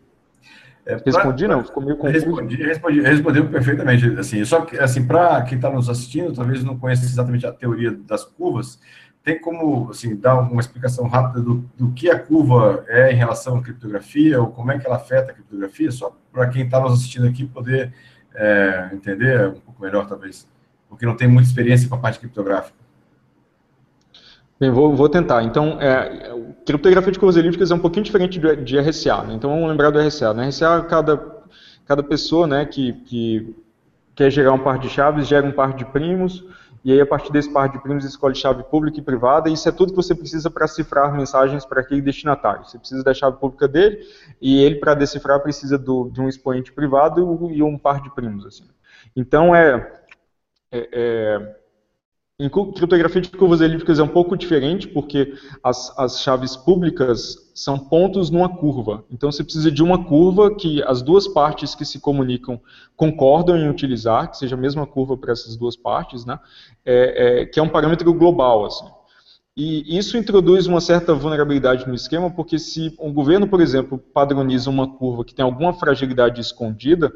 É, 0.88 0.96
respondi, 1.06 1.46
pra, 1.46 1.56
não? 1.56 1.64
Ficou 1.66 1.84
meio 1.84 1.98
confuso. 1.98 2.26
Respondi, 2.26 2.56
respondi, 2.56 3.02
respondeu 3.02 3.50
perfeitamente. 3.50 4.06
Assim, 4.18 4.44
só 4.46 4.62
que, 4.62 4.80
assim, 4.80 5.06
para 5.06 5.42
quem 5.42 5.58
está 5.58 5.70
nos 5.70 5.90
assistindo, 5.90 6.34
talvez 6.34 6.64
não 6.64 6.80
conheça 6.80 7.04
exatamente 7.04 7.46
a 7.46 7.52
teoria 7.52 7.92
das 7.92 8.24
curvas, 8.24 8.80
tem 9.22 9.38
como 9.42 9.90
assim, 9.90 10.16
dar 10.16 10.40
uma 10.40 10.62
explicação 10.62 11.06
rápida 11.06 11.42
do, 11.42 11.56
do 11.76 11.92
que 11.92 12.10
a 12.10 12.18
curva 12.18 12.86
é 12.88 13.12
em 13.12 13.16
relação 13.16 13.58
à 13.58 13.62
criptografia, 13.62 14.42
ou 14.42 14.48
como 14.48 14.72
é 14.72 14.80
que 14.80 14.88
ela 14.88 14.96
afeta 14.96 15.32
a 15.32 15.34
criptografia, 15.34 15.92
só 15.92 16.18
para 16.32 16.48
quem 16.48 16.64
está 16.64 16.80
nos 16.80 16.94
assistindo 16.94 17.28
aqui 17.28 17.46
poder 17.46 17.94
é, 18.34 18.90
entender 18.94 19.50
um 19.50 19.60
pouco 19.60 19.82
melhor, 19.82 20.08
talvez, 20.08 20.48
porque 20.88 21.06
não 21.06 21.18
tem 21.18 21.28
muita 21.28 21.50
experiência 21.50 21.90
com 21.90 21.96
a 21.96 21.98
parte 21.98 22.20
criptográfica. 22.20 22.87
Bem, 24.60 24.72
vou, 24.72 24.96
vou 24.96 25.08
tentar. 25.08 25.44
Então, 25.44 25.80
é, 25.80 26.34
criptografia 26.66 27.12
de 27.12 27.20
curvas 27.20 27.38
elípticas 27.38 27.70
é 27.70 27.76
um 27.76 27.80
pouquinho 27.80 28.04
diferente 28.04 28.40
de, 28.40 28.56
de 28.56 28.80
RSA. 28.80 29.24
Né? 29.24 29.36
Então, 29.36 29.52
vamos 29.52 29.70
lembrar 29.70 29.92
do 29.92 30.00
RSA. 30.00 30.34
No 30.34 30.42
RSA, 30.42 30.84
cada, 30.90 31.44
cada 31.86 32.02
pessoa 32.02 32.48
né, 32.48 32.66
que, 32.66 32.94
que 32.94 33.56
quer 34.16 34.32
gerar 34.32 34.54
um 34.54 34.60
par 34.60 34.80
de 34.80 34.90
chaves, 34.90 35.28
gera 35.28 35.46
um 35.46 35.52
par 35.52 35.76
de 35.76 35.86
primos, 35.86 36.44
e 36.84 36.92
aí 36.92 37.00
a 37.00 37.06
partir 37.06 37.32
desse 37.32 37.54
par 37.54 37.70
de 37.70 37.80
primos 37.80 38.04
escolhe 38.04 38.34
chave 38.34 38.64
pública 38.64 39.00
e 39.00 39.02
privada, 39.02 39.48
e 39.48 39.54
isso 39.54 39.70
é 39.70 39.72
tudo 39.72 39.92
que 39.92 39.96
você 39.96 40.16
precisa 40.16 40.50
para 40.50 40.68
cifrar 40.68 41.14
mensagens 41.16 41.64
para 41.64 41.82
aquele 41.82 42.02
destinatário. 42.02 42.66
Você 42.66 42.80
precisa 42.80 43.04
da 43.04 43.14
chave 43.14 43.38
pública 43.38 43.68
dele, 43.68 44.00
e 44.42 44.64
ele, 44.64 44.76
para 44.76 44.96
decifrar, 44.96 45.40
precisa 45.40 45.78
do, 45.78 46.10
de 46.10 46.20
um 46.20 46.28
expoente 46.28 46.72
privado 46.74 47.22
e 47.52 47.62
um 47.62 47.78
par 47.78 48.02
de 48.02 48.10
primos. 48.10 48.44
Assim. 48.44 48.64
Então, 49.16 49.54
é, 49.54 50.02
é, 50.72 50.90
é 50.92 51.56
em 52.40 52.50
criptografia 52.50 53.20
de 53.20 53.32
curvas 53.32 53.62
elípticas 53.62 53.98
é 53.98 54.04
um 54.04 54.08
pouco 54.08 54.38
diferente, 54.38 54.88
porque 54.88 55.34
as, 55.64 55.92
as 55.98 56.22
chaves 56.22 56.56
públicas 56.56 57.36
são 57.56 57.80
pontos 57.80 58.30
numa 58.30 58.48
curva. 58.48 59.04
Então 59.10 59.32
você 59.32 59.44
precisa 59.44 59.72
de 59.72 59.82
uma 59.82 60.06
curva 60.06 60.54
que 60.56 60.84
as 60.84 61.02
duas 61.02 61.28
partes 61.28 61.74
que 61.74 61.84
se 61.84 62.00
comunicam 62.00 62.62
concordam 62.96 63.58
em 63.58 63.68
utilizar, 63.68 64.30
que 64.30 64.38
seja 64.38 64.56
a 64.56 64.60
mesma 64.60 64.86
curva 64.86 65.18
para 65.18 65.32
essas 65.32 65.58
duas 65.58 65.76
partes, 65.76 66.26
né? 66.26 66.40
É, 66.86 67.42
é, 67.42 67.46
que 67.48 67.60
é 67.60 67.64
um 67.64 67.70
parâmetro 67.70 68.14
global. 68.14 68.66
Assim. 68.66 68.86
E 69.56 69.98
isso 69.98 70.16
introduz 70.16 70.68
uma 70.68 70.80
certa 70.80 71.16
vulnerabilidade 71.16 71.88
no 71.88 71.96
esquema, 71.96 72.30
porque 72.30 72.60
se 72.60 72.96
um 73.00 73.12
governo, 73.12 73.48
por 73.48 73.60
exemplo, 73.60 73.98
padroniza 73.98 74.70
uma 74.70 74.88
curva 74.88 75.26
que 75.26 75.34
tem 75.34 75.44
alguma 75.44 75.74
fragilidade 75.74 76.40
escondida, 76.40 77.12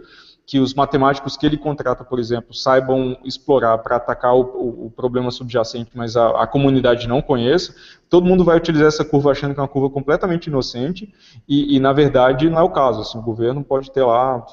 que 0.46 0.60
os 0.60 0.74
matemáticos 0.74 1.38
que 1.38 1.46
ele 1.46 1.58
contrata, 1.58 2.04
por 2.04 2.20
exemplo, 2.20 2.54
saibam 2.54 3.18
explorar 3.24 3.78
para 3.78 3.96
atacar 3.96 4.36
o, 4.36 4.86
o, 4.86 4.92
problema 4.92 5.32
subjacente, 5.32 5.92
mas 5.94 6.18
a, 6.18 6.42
a, 6.42 6.48
comunidade 6.48 7.08
não 7.08 7.22
conheça, 7.22 7.74
todo 8.10 8.26
mundo 8.26 8.44
vai 8.44 8.58
utilizar 8.58 8.88
essa 8.88 9.06
curva 9.06 9.32
achando 9.32 9.54
que 9.54 9.60
é 9.60 9.64
uma 9.64 9.70
curva 9.70 9.90
completamente 9.90 10.48
inocente, 10.48 11.14
e, 11.48 11.76
e 11.76 11.80
na 11.80 11.94
verdade 11.94 12.50
não 12.50 12.60
é 12.60 12.64
o 12.64 12.70
caso. 12.70 13.02
Assim, 13.02 13.18
o 13.18 13.22
governo 13.22 13.64
pode 13.64 13.92
ter 13.92 14.04
lá 14.04 14.46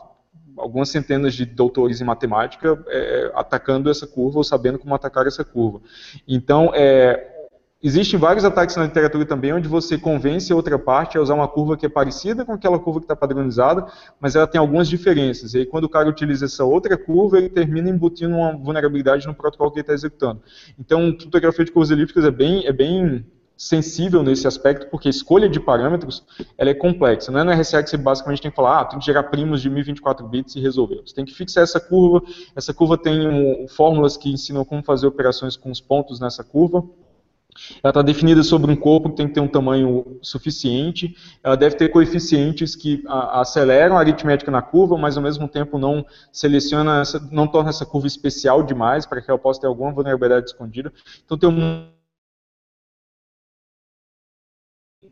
algumas 0.56 0.88
centenas 0.88 1.34
de 1.34 1.44
doutores 1.44 2.00
em 2.00 2.04
matemática 2.04 2.82
é, 2.88 3.32
atacando 3.34 3.90
essa 3.90 4.06
curva 4.06 4.38
ou 4.38 4.44
sabendo 4.44 4.78
como 4.78 4.94
atacar 4.94 5.26
essa 5.26 5.44
curva. 5.44 5.80
Então, 6.26 6.70
é, 6.74 7.37
Existem 7.80 8.18
vários 8.18 8.44
ataques 8.44 8.74
na 8.74 8.84
literatura 8.84 9.24
também 9.24 9.52
onde 9.52 9.68
você 9.68 9.96
convence 9.96 10.52
outra 10.52 10.76
parte 10.76 11.16
a 11.16 11.20
usar 11.20 11.34
uma 11.34 11.46
curva 11.46 11.76
que 11.76 11.86
é 11.86 11.88
parecida 11.88 12.44
com 12.44 12.52
aquela 12.52 12.76
curva 12.76 12.98
que 12.98 13.04
está 13.04 13.14
padronizada, 13.14 13.86
mas 14.20 14.34
ela 14.34 14.48
tem 14.48 14.58
algumas 14.58 14.88
diferenças. 14.88 15.54
E 15.54 15.58
aí, 15.58 15.66
quando 15.66 15.84
o 15.84 15.88
cara 15.88 16.08
utiliza 16.08 16.46
essa 16.46 16.64
outra 16.64 16.98
curva, 16.98 17.38
ele 17.38 17.48
termina 17.48 17.88
embutindo 17.88 18.34
uma 18.34 18.56
vulnerabilidade 18.56 19.28
no 19.28 19.34
protocolo 19.34 19.70
que 19.70 19.78
ele 19.78 19.82
está 19.82 19.92
executando. 19.92 20.42
Então, 20.76 21.12
criptografia 21.12 21.64
de 21.64 21.70
curvas 21.70 21.92
elípticas 21.92 22.24
é 22.24 22.32
bem, 22.32 22.66
é 22.66 22.72
bem 22.72 23.24
sensível 23.56 24.24
nesse 24.24 24.48
aspecto, 24.48 24.88
porque 24.90 25.06
a 25.06 25.10
escolha 25.10 25.48
de 25.48 25.60
parâmetros 25.60 26.24
ela 26.56 26.70
é 26.70 26.74
complexa. 26.74 27.30
Não 27.30 27.40
é 27.40 27.44
no 27.44 27.52
RSA 27.52 27.82
que 27.84 27.90
você 27.90 27.96
basicamente 27.96 28.42
tem 28.42 28.50
que 28.50 28.56
falar, 28.56 28.80
ah, 28.80 28.84
tem 28.86 28.98
que 28.98 29.04
gerar 29.04 29.24
primos 29.24 29.62
de 29.62 29.70
1024 29.70 30.26
bits 30.26 30.56
e 30.56 30.60
resolver. 30.60 31.02
Você 31.06 31.14
tem 31.14 31.24
que 31.24 31.34
fixar 31.34 31.62
essa 31.62 31.78
curva, 31.78 32.26
essa 32.56 32.74
curva 32.74 32.98
tem 32.98 33.28
um, 33.28 33.68
fórmulas 33.68 34.16
que 34.16 34.32
ensinam 34.32 34.64
como 34.64 34.82
fazer 34.82 35.06
operações 35.06 35.56
com 35.56 35.70
os 35.70 35.80
pontos 35.80 36.18
nessa 36.18 36.42
curva, 36.42 36.84
ela 37.82 37.90
está 37.90 38.02
definida 38.02 38.42
sobre 38.42 38.70
um 38.70 38.76
corpo 38.76 39.10
que 39.10 39.16
tem 39.16 39.28
que 39.28 39.34
ter 39.34 39.40
um 39.40 39.48
tamanho 39.48 40.18
suficiente. 40.22 41.16
Ela 41.42 41.56
deve 41.56 41.76
ter 41.76 41.88
coeficientes 41.88 42.74
que 42.74 43.02
aceleram 43.08 43.96
a 43.96 44.00
aritmética 44.00 44.50
na 44.50 44.62
curva, 44.62 44.96
mas 44.96 45.16
ao 45.16 45.22
mesmo 45.22 45.48
tempo 45.48 45.78
não 45.78 46.04
seleciona, 46.32 47.02
não 47.30 47.46
torna 47.46 47.70
essa 47.70 47.86
curva 47.86 48.06
especial 48.06 48.62
demais 48.62 49.06
para 49.06 49.20
que 49.20 49.30
ela 49.30 49.38
possa 49.38 49.60
ter 49.60 49.66
alguma 49.66 49.92
vulnerabilidade 49.92 50.46
escondida. 50.46 50.92
Então 51.24 51.38
tem 51.38 51.48
um 51.48 51.88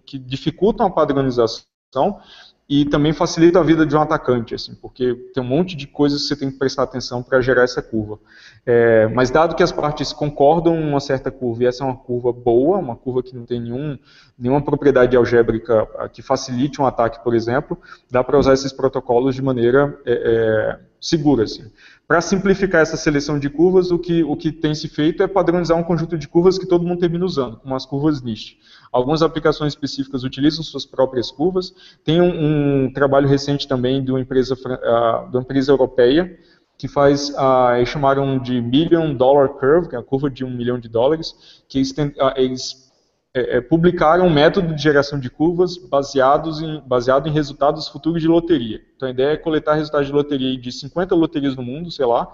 que 0.05 0.19
dificultam 0.19 0.87
a 0.87 0.91
padronização, 0.91 2.21
e 2.69 2.85
também 2.85 3.13
facilita 3.13 3.61
a 3.61 3.63
vida 3.63 3.87
de 3.87 3.95
um 3.95 4.01
atacante, 4.01 4.55
assim, 4.55 4.75
porque 4.75 5.15
tem 5.33 5.43
um 5.43 5.47
monte 5.47 5.77
de 5.77 5.87
coisas 5.87 6.23
que 6.23 6.29
você 6.29 6.37
tem 6.37 6.51
que 6.51 6.59
prestar 6.59 6.83
atenção 6.83 7.23
para 7.23 7.41
gerar 7.41 7.63
essa 7.63 7.81
curva. 7.81 8.19
É, 8.65 9.07
mas 9.09 9.31
dado 9.31 9.55
que 9.55 9.63
as 9.63 9.71
partes 9.71 10.13
concordam 10.13 10.75
em 10.75 10.89
uma 10.89 10.99
certa 10.99 11.31
curva, 11.31 11.63
e 11.63 11.67
essa 11.67 11.85
é 11.85 11.87
uma 11.87 11.97
curva 11.97 12.33
boa, 12.33 12.79
uma 12.79 12.97
curva 12.97 13.23
que 13.23 13.37
não 13.37 13.47
tem 13.47 13.61
nenhum, 13.61 13.97
nenhuma 14.37 14.61
propriedade 14.61 15.17
algébrica 15.17 15.87
que 16.13 16.23
facilite 16.23 16.83
um 16.83 16.87
ataque, 16.87 17.23
por 17.23 17.35
exemplo, 17.37 17.79
dá 18.11 18.25
para 18.25 18.37
usar 18.37 18.55
esses 18.55 18.73
protocolos 18.73 19.37
de 19.37 19.43
maneira 19.43 19.97
é, 20.05 20.13
é, 20.13 20.81
segura. 21.01 21.45
Assim. 21.45 21.71
Para 22.09 22.21
simplificar 22.21 22.83
essa 22.83 22.97
seleção 22.97 23.39
de 23.39 23.49
curvas, 23.49 23.93
o 23.93 23.99
que, 23.99 24.25
o 24.25 24.37
que 24.37 24.51
tem 24.51 24.75
se 24.75 24.89
feito 24.89 25.23
é 25.23 25.29
padronizar 25.29 25.79
um 25.79 25.85
conjunto 25.85 26.19
de 26.19 26.27
curvas 26.27 26.59
que 26.59 26.67
todo 26.67 26.85
mundo 26.85 26.99
termina 26.99 27.25
usando, 27.25 27.59
como 27.59 27.75
as 27.77 27.87
curvas 27.87 28.23
NIST. 28.23 28.59
Algumas 28.97 29.21
aplicações 29.21 29.75
específicas 29.75 30.25
utilizam 30.25 30.65
suas 30.65 30.87
próprias 30.87 31.31
curvas. 31.31 31.71
Tem 32.03 32.19
um, 32.19 32.87
um 32.87 32.93
trabalho 32.95 33.29
recente 33.29 33.69
também 33.69 34.03
de 34.03 34.11
uma 34.11 34.19
empresa, 34.19 34.55
uh, 34.55 35.31
de 35.31 35.37
uma 35.37 35.43
empresa 35.43 35.71
europeia 35.71 36.39
que 36.79 36.89
faz, 36.89 37.29
uh, 37.29 37.75
eles 37.77 37.91
chamaram 37.91 38.39
de 38.39 38.59
Million 38.59 39.15
Dollar 39.15 39.51
Curve, 39.51 39.91
que 39.91 39.97
é 39.97 39.99
a 39.99 40.03
curva 40.03 40.31
de 40.31 40.47
um 40.47 40.51
milhão 40.51 40.79
de 40.79 40.89
dólares, 40.89 41.63
que 41.69 41.77
eles, 41.77 41.91
uh, 41.91 42.33
eles 42.37 42.91
é, 43.35 43.59
é, 43.59 43.61
publicaram 43.61 44.29
um 44.29 44.33
método 44.33 44.75
de 44.75 44.83
geração 44.83 45.21
de 45.21 45.29
curvas 45.29 45.77
baseados 45.77 46.63
em, 46.63 46.81
baseado 46.87 47.29
em 47.29 47.33
resultados 47.33 47.89
futuros 47.89 48.23
de 48.23 48.29
loteria. 48.29 48.81
Então 48.97 49.09
a 49.09 49.11
ideia 49.11 49.33
é 49.33 49.37
coletar 49.37 49.75
resultados 49.75 50.07
de 50.07 50.13
loteria 50.15 50.59
de 50.59 50.73
50 50.73 51.15
loterias 51.15 51.55
no 51.55 51.63
mundo, 51.63 51.91
sei 51.91 52.07
lá, 52.07 52.33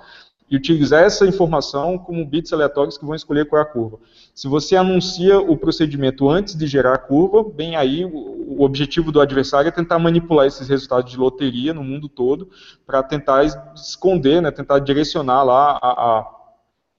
e 0.53 0.57
utilizar 0.57 1.03
essa 1.03 1.26
informação 1.26 1.96
como 1.96 2.26
bits 2.26 2.53
aleatórios 2.53 2.98
que 2.98 3.07
vão 3.07 3.14
escolher 3.14 3.46
qual 3.46 3.59
é 3.59 3.62
a 3.62 3.66
curva. 3.66 3.98
Se 4.34 4.46
você 4.46 4.76
anuncia 4.76 5.40
o 5.40 5.57
procedimento 5.57 6.28
antes 6.28 6.55
de 6.55 6.66
gerar 6.66 6.92
a 6.92 6.98
curva, 6.98 7.42
bem 7.42 7.74
aí 7.74 8.05
o, 8.05 8.62
objetivo 8.62 9.11
do 9.11 9.18
adversário 9.18 9.68
é 9.68 9.70
tentar 9.72 9.98
manipular 9.98 10.46
esses 10.46 10.68
resultados 10.68 11.11
de 11.11 11.16
loteria 11.16 11.72
no 11.72 11.82
mundo 11.82 12.07
todo 12.07 12.50
para 12.86 13.03
tentar 13.03 13.44
esconder, 13.74 14.42
né, 14.42 14.50
tentar 14.50 14.78
direcionar 14.78 15.42
lá 15.42 15.78
a, 15.82 16.20
a 16.20 16.32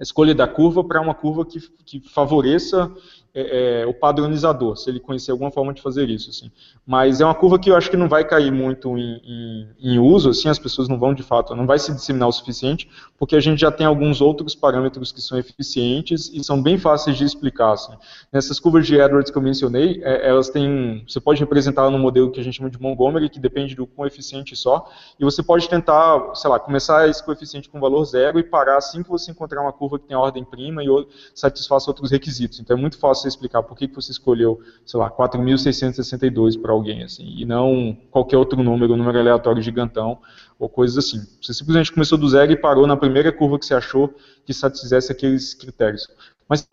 escolha 0.01 0.33
da 0.33 0.47
curva 0.47 0.83
para 0.83 0.99
uma 0.99 1.13
curva 1.13 1.45
que, 1.45 1.59
que 1.85 1.99
favoreça 2.09 2.91
é, 3.35 3.81
é, 3.81 3.85
o 3.87 3.93
padronizador, 3.93 4.77
se 4.77 4.89
ele 4.89 4.99
conhecer 4.99 5.31
alguma 5.31 5.49
forma 5.49 5.73
de 5.73 5.81
fazer 5.81 6.07
isso. 6.07 6.29
Assim. 6.29 6.51
Mas 6.85 7.19
é 7.19 7.25
uma 7.25 7.33
curva 7.33 7.57
que 7.57 7.71
eu 7.71 7.75
acho 7.75 7.89
que 7.89 7.97
não 7.97 8.07
vai 8.07 8.23
cair 8.23 8.51
muito 8.51 8.95
em, 8.95 9.21
em, 9.23 9.69
em, 9.79 9.99
uso, 9.99 10.29
assim, 10.29 10.49
as 10.49 10.59
pessoas 10.59 10.87
não 10.87 10.99
vão 10.99 11.15
de 11.15 11.23
fato, 11.23 11.55
não 11.55 11.65
vai 11.65 11.79
se 11.79 11.91
disseminar 11.91 12.29
o 12.29 12.31
suficiente, 12.31 12.87
porque 13.23 13.37
a 13.37 13.39
gente 13.39 13.61
já 13.61 13.71
tem 13.71 13.87
alguns 13.87 14.19
outros 14.19 14.53
parâmetros 14.53 15.09
que 15.09 15.21
são 15.21 15.37
eficientes 15.39 16.29
e 16.33 16.43
são 16.43 16.61
bem 16.61 16.77
fáceis 16.77 17.15
de 17.15 17.23
explicar. 17.23 17.71
Assim. 17.71 17.93
Nessas 18.33 18.59
curvas 18.59 18.85
de 18.85 18.97
Edwards 18.97 19.31
que 19.31 19.37
eu 19.37 19.41
mencionei, 19.41 20.01
é, 20.03 20.27
elas 20.27 20.49
têm, 20.49 21.05
você 21.07 21.21
pode 21.21 21.39
representar 21.39 21.89
no 21.89 21.97
modelo 21.97 22.33
que 22.33 22.41
a 22.41 22.43
gente 22.43 22.57
chama 22.57 22.69
de 22.69 22.77
Montgomery, 22.81 23.29
que 23.29 23.39
depende 23.39 23.75
do 23.75 23.87
coeficiente 23.87 24.57
só, 24.57 24.89
e 25.17 25.23
você 25.23 25.41
pode 25.41 25.69
tentar, 25.69 26.35
sei 26.35 26.49
lá, 26.49 26.59
começar 26.59 27.07
esse 27.07 27.23
coeficiente 27.23 27.69
com 27.69 27.79
valor 27.79 28.03
zero 28.03 28.39
e 28.39 28.43
parar 28.43 28.75
assim 28.75 29.01
que 29.01 29.09
você 29.09 29.31
encontrar 29.31 29.61
uma 29.61 29.71
curva 29.71 29.97
que 29.97 30.05
tem 30.05 30.17
ordem 30.17 30.43
prima 30.43 30.83
e 30.83 30.87
satisfaça 31.33 31.89
outros 31.89 32.11
requisitos. 32.11 32.59
Então 32.59 32.75
é 32.75 32.79
muito 32.79 32.99
fácil 32.99 33.21
você 33.21 33.29
explicar 33.29 33.63
por 33.63 33.77
que, 33.77 33.87
que 33.87 33.95
você 33.95 34.11
escolheu, 34.11 34.59
sei 34.85 34.99
lá, 34.99 35.09
4.662 35.09 36.61
para 36.61 36.73
alguém, 36.73 37.03
assim, 37.03 37.23
e 37.37 37.45
não 37.45 37.95
qualquer 38.11 38.35
outro 38.35 38.61
número, 38.61 38.95
um 38.95 38.97
número 38.97 39.17
aleatório 39.17 39.61
gigantão, 39.61 40.19
ou 40.63 40.69
coisas 40.69 40.97
assim. 40.97 41.19
Você 41.41 41.53
simplesmente 41.53 41.91
começou 41.91 42.17
do 42.17 42.27
zero 42.27 42.51
e 42.51 42.55
parou 42.55 42.87
na 42.87 42.95
primeira 42.95 43.12
curva 43.31 43.59
que 43.59 43.65
você 43.65 43.73
achou 43.73 44.13
que 44.45 44.53
satisfizesse 44.53 45.11
aqueles 45.11 45.53
critérios. 45.53 46.07
Mas 46.47 46.67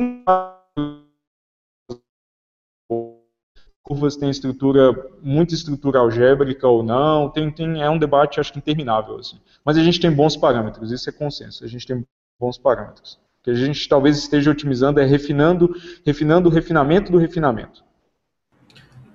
curvas 3.82 4.16
têm 4.16 4.30
estrutura, 4.30 4.92
muita 5.20 5.54
estrutura 5.54 5.98
algébrica 5.98 6.66
ou 6.68 6.82
não, 6.82 7.28
tem, 7.28 7.50
tem, 7.50 7.82
é 7.82 7.90
um 7.90 7.98
debate 7.98 8.40
acho 8.40 8.52
que 8.52 8.58
interminável. 8.58 9.18
Assim. 9.18 9.40
Mas 9.64 9.76
a 9.76 9.82
gente 9.82 10.00
tem 10.00 10.10
bons 10.10 10.36
parâmetros, 10.36 10.92
isso 10.92 11.08
é 11.08 11.12
consenso, 11.12 11.64
a 11.64 11.68
gente 11.68 11.86
tem 11.86 12.06
bons 12.38 12.56
parâmetros 12.56 13.18
que 13.42 13.50
a 13.50 13.54
gente 13.54 13.88
talvez 13.88 14.18
esteja 14.18 14.50
otimizando 14.50 15.00
é 15.00 15.04
refinando, 15.04 15.74
refinando 16.04 16.48
o 16.48 16.52
refinamento 16.52 17.10
do 17.10 17.18
refinamento. 17.18 17.84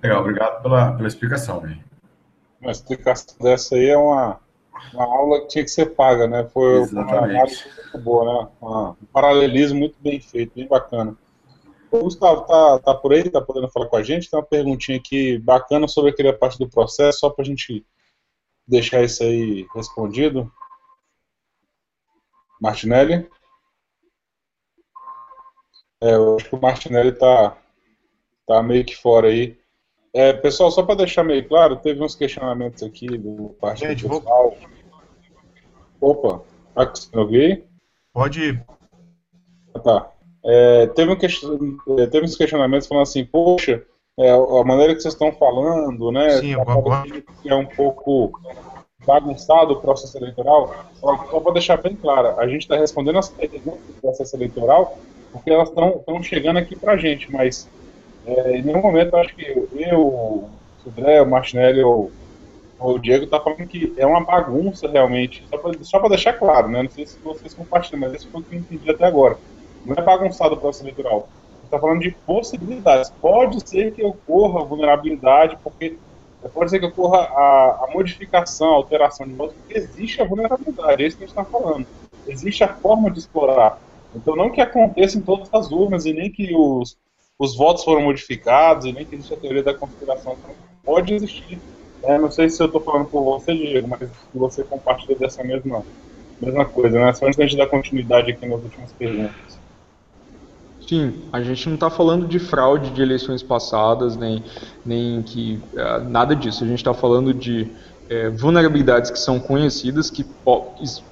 Legal, 0.02 0.20
obrigado 0.20 0.62
pela, 0.62 0.92
pela 0.92 1.08
explicação. 1.08 1.60
Né? 1.60 1.78
Uma 2.60 2.72
explicação 2.72 3.36
dessa 3.40 3.76
aí 3.76 3.88
é 3.88 3.96
uma, 3.96 4.40
uma 4.92 5.04
aula 5.04 5.40
que 5.40 5.48
tinha 5.48 5.64
que 5.64 5.70
ser 5.70 5.86
paga, 5.94 6.26
né? 6.26 6.48
Foi 6.52 6.80
Exatamente. 6.80 7.12
uma 7.12 7.24
análise 7.24 7.64
muito 7.64 7.98
boa, 7.98 8.24
né? 8.24 8.48
um 9.00 9.06
paralelismo 9.12 9.78
muito 9.78 9.98
bem 10.00 10.20
feito, 10.20 10.54
bem 10.54 10.66
bacana. 10.66 11.16
O 11.90 12.00
Gustavo 12.00 12.42
tá, 12.42 12.78
tá 12.80 12.94
por 12.94 13.12
aí, 13.12 13.30
tá 13.30 13.40
podendo 13.40 13.68
falar 13.68 13.86
com 13.86 13.96
a 13.96 14.02
gente? 14.02 14.30
Tem 14.30 14.38
uma 14.38 14.44
perguntinha 14.44 14.98
aqui 14.98 15.38
bacana 15.38 15.86
sobre 15.86 16.10
aquela 16.10 16.32
parte 16.32 16.58
do 16.58 16.68
processo, 16.68 17.20
só 17.20 17.30
para 17.30 17.42
a 17.42 17.46
gente 17.46 17.84
deixar 18.66 19.02
isso 19.02 19.22
aí 19.22 19.66
respondido. 19.74 20.50
Martinelli? 22.60 23.28
É, 26.02 26.14
eu 26.14 26.36
acho 26.36 26.48
que 26.48 26.54
o 26.54 26.60
Martinelli 26.60 27.12
tá, 27.12 27.56
tá 28.46 28.62
meio 28.62 28.84
que 28.84 28.96
fora 28.96 29.28
aí. 29.28 29.58
É, 30.16 30.32
pessoal, 30.32 30.70
só 30.70 30.82
para 30.82 30.94
deixar 30.94 31.22
meio 31.22 31.46
claro, 31.46 31.76
teve 31.76 32.02
uns 32.02 32.14
questionamentos 32.14 32.82
aqui 32.82 33.06
do 33.06 33.54
parte 33.60 33.86
do 33.86 34.08
pessoal. 34.08 34.56
Opa, 36.00 36.40
tá 36.74 36.86
conseguindo 36.86 37.20
ouvir? 37.20 37.64
Pode 38.14 38.40
ir. 38.40 38.64
Ah, 39.74 39.78
tá. 39.78 40.12
É, 40.42 40.86
teve, 40.86 41.12
um 41.12 41.16
question... 41.16 41.76
É, 41.98 42.06
teve 42.06 42.24
uns 42.24 42.34
questionamentos 42.34 42.88
falando 42.88 43.02
assim, 43.02 43.26
poxa, 43.26 43.82
é, 44.18 44.30
a 44.30 44.64
maneira 44.64 44.94
que 44.94 45.02
vocês 45.02 45.12
estão 45.12 45.30
falando, 45.32 46.10
né? 46.10 46.40
Sim, 46.40 46.54
concordo. 46.54 47.22
É 47.44 47.54
um 47.54 47.66
pouco 47.66 48.40
bagunçado 49.06 49.74
o 49.74 49.80
processo 49.82 50.16
eleitoral. 50.16 50.86
Só, 50.94 51.26
só 51.30 51.40
para 51.40 51.52
deixar 51.52 51.76
bem 51.82 51.94
claro, 51.94 52.40
a 52.40 52.48
gente 52.48 52.62
está 52.62 52.78
respondendo 52.78 53.18
as 53.18 53.28
perguntas 53.28 53.86
do 53.86 54.00
processo 54.00 54.34
eleitoral 54.34 54.96
porque 55.30 55.50
elas 55.50 55.68
estão 55.68 56.22
chegando 56.22 56.58
aqui 56.58 56.74
para 56.74 56.94
a 56.94 56.96
gente, 56.96 57.30
mas 57.30 57.68
é, 58.26 58.58
em 58.58 58.62
nenhum 58.62 58.82
momento 58.82 59.14
eu 59.14 59.20
acho 59.20 59.34
que 59.34 59.68
eu, 59.74 60.00
o 60.00 60.50
André, 60.86 61.22
o 61.22 61.26
Martinelli 61.26 61.82
ou 61.82 62.10
o 62.78 62.98
Diego 62.98 63.24
está 63.24 63.40
falando 63.40 63.66
que 63.66 63.94
é 63.96 64.06
uma 64.06 64.22
bagunça 64.22 64.88
realmente, 64.88 65.46
só 65.82 65.98
para 65.98 66.08
deixar 66.10 66.34
claro, 66.34 66.68
né? 66.68 66.82
Não 66.82 66.90
sei 66.90 67.06
se 67.06 67.18
vocês 67.20 67.54
compartilham, 67.54 68.00
mas 68.00 68.14
isso 68.14 68.28
foi 68.28 68.40
o 68.40 68.44
que 68.44 68.54
eu 68.54 68.58
entendi 68.58 68.90
até 68.90 69.06
agora. 69.06 69.38
Não 69.84 69.94
é 69.96 70.02
bagunçado 70.02 70.54
o 70.54 70.58
processo 70.58 70.84
eleitoral. 70.84 71.28
está 71.64 71.78
falando 71.78 72.00
de 72.00 72.10
possibilidades. 72.26 73.10
Pode 73.20 73.66
ser 73.66 73.94
que 73.94 74.04
ocorra 74.04 74.64
vulnerabilidade, 74.64 75.56
porque 75.62 75.96
pode 76.52 76.70
ser 76.70 76.80
que 76.80 76.86
ocorra 76.86 77.20
a, 77.20 77.84
a 77.84 77.90
modificação, 77.94 78.72
a 78.72 78.76
alteração 78.76 79.26
de 79.26 79.32
voto, 79.32 79.54
porque 79.54 79.78
existe 79.78 80.20
a 80.20 80.24
vulnerabilidade, 80.26 81.02
é 81.02 81.06
isso 81.06 81.16
que 81.16 81.24
a 81.24 81.26
gente 81.26 81.38
está 81.38 81.44
falando. 81.44 81.86
Existe 82.26 82.62
a 82.62 82.68
forma 82.68 83.10
de 83.10 83.20
explorar. 83.20 83.80
Então, 84.14 84.36
não 84.36 84.50
que 84.50 84.60
aconteça 84.60 85.16
em 85.16 85.22
todas 85.22 85.48
as 85.52 85.70
urnas 85.70 86.04
e 86.04 86.12
nem 86.12 86.30
que 86.30 86.54
os, 86.54 86.96
os 87.38 87.56
votos 87.56 87.84
foram 87.84 88.02
modificados 88.02 88.86
e 88.86 88.92
nem 88.92 89.04
que 89.04 89.14
existe 89.14 89.34
a 89.34 89.36
teoria 89.36 89.62
da 89.62 89.74
conspiração. 89.74 90.36
Pode 90.82 91.14
existir. 91.14 91.58
É, 92.02 92.18
não 92.18 92.30
sei 92.30 92.48
se 92.48 92.62
eu 92.62 92.66
estou 92.66 92.80
falando 92.80 93.06
por 93.06 93.22
você, 93.22 93.52
Diego, 93.54 93.88
mas 93.88 94.08
você 94.34 94.62
compartilha 94.62 95.16
dessa 95.16 95.42
mesma, 95.42 95.82
mesma 96.40 96.64
coisa, 96.64 96.98
né? 96.98 97.12
Só 97.12 97.26
antes 97.26 97.36
da 97.36 97.44
gente 97.44 97.56
dar 97.56 97.66
continuidade 97.66 98.30
aqui 98.30 98.46
nas 98.46 98.62
últimas 98.62 98.92
perguntas. 98.92 99.58
Sim, 100.86 101.24
a 101.32 101.42
gente 101.42 101.66
não 101.66 101.74
está 101.74 101.90
falando 101.90 102.28
de 102.28 102.38
fraude 102.38 102.90
de 102.90 103.02
eleições 103.02 103.42
passadas, 103.42 104.16
nem, 104.16 104.42
nem 104.84 105.20
que 105.20 105.60
uh, 105.74 106.08
nada 106.08 106.34
disso. 106.36 106.62
A 106.62 106.66
gente 106.66 106.78
está 106.78 106.94
falando 106.94 107.34
de 107.34 107.68
é, 108.08 108.30
vulnerabilidades 108.30 109.10
que 109.10 109.18
são 109.18 109.40
conhecidas 109.40 110.10
que 110.10 110.24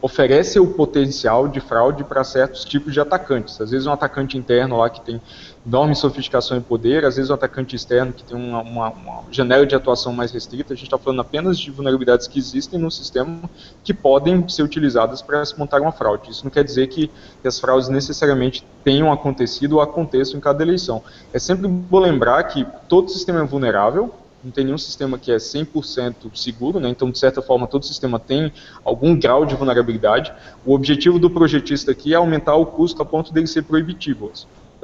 oferecem 0.00 0.62
o 0.62 0.66
potencial 0.74 1.48
de 1.48 1.60
fraude 1.60 2.04
para 2.04 2.22
certos 2.22 2.64
tipos 2.64 2.92
de 2.92 3.00
atacantes. 3.00 3.60
Às 3.60 3.72
vezes 3.72 3.86
um 3.86 3.92
atacante 3.92 4.38
interno 4.38 4.76
lá 4.76 4.88
que 4.88 5.00
tem 5.00 5.20
enorme 5.66 5.94
sofisticação 5.94 6.58
e 6.58 6.60
poder, 6.60 7.04
às 7.04 7.16
vezes 7.16 7.30
um 7.30 7.34
atacante 7.34 7.74
externo 7.74 8.12
que 8.12 8.22
tem 8.22 8.36
uma, 8.36 8.60
uma, 8.60 8.90
uma 8.90 9.22
janela 9.30 9.64
de 9.64 9.74
atuação 9.74 10.12
mais 10.12 10.30
restrita. 10.30 10.74
A 10.74 10.76
gente 10.76 10.86
está 10.86 10.98
falando 10.98 11.20
apenas 11.20 11.58
de 11.58 11.70
vulnerabilidades 11.70 12.26
que 12.26 12.38
existem 12.38 12.78
no 12.78 12.90
sistema 12.90 13.48
que 13.82 13.94
podem 13.94 14.46
ser 14.48 14.62
utilizadas 14.62 15.22
para 15.22 15.44
se 15.44 15.58
montar 15.58 15.80
uma 15.80 15.92
fraude. 15.92 16.30
Isso 16.30 16.44
não 16.44 16.50
quer 16.50 16.64
dizer 16.64 16.88
que, 16.88 17.10
que 17.40 17.48
as 17.48 17.58
fraudes 17.58 17.88
necessariamente 17.88 18.66
tenham 18.82 19.10
acontecido 19.10 19.74
ou 19.74 19.80
aconteçam 19.80 20.36
em 20.36 20.40
cada 20.40 20.62
eleição. 20.62 21.02
É 21.32 21.38
sempre 21.38 21.66
bom 21.66 21.98
lembrar 21.98 22.42
que 22.44 22.66
todo 22.86 23.10
sistema 23.10 23.40
é 23.40 23.44
vulnerável, 23.44 24.14
não 24.44 24.52
tem 24.52 24.64
nenhum 24.66 24.76
sistema 24.76 25.18
que 25.18 25.32
é 25.32 25.36
100% 25.36 26.14
seguro, 26.34 26.78
né? 26.78 26.90
então, 26.90 27.10
de 27.10 27.18
certa 27.18 27.40
forma, 27.40 27.66
todo 27.66 27.86
sistema 27.86 28.18
tem 28.18 28.52
algum 28.84 29.18
grau 29.18 29.46
de 29.46 29.54
vulnerabilidade. 29.54 30.30
O 30.66 30.74
objetivo 30.74 31.18
do 31.18 31.30
projetista 31.30 31.92
aqui 31.92 32.12
é 32.12 32.16
aumentar 32.16 32.54
o 32.54 32.66
custo 32.66 33.00
a 33.00 33.06
ponto 33.06 33.32
dele 33.32 33.46
ser 33.46 33.62
proibitivo. 33.62 34.30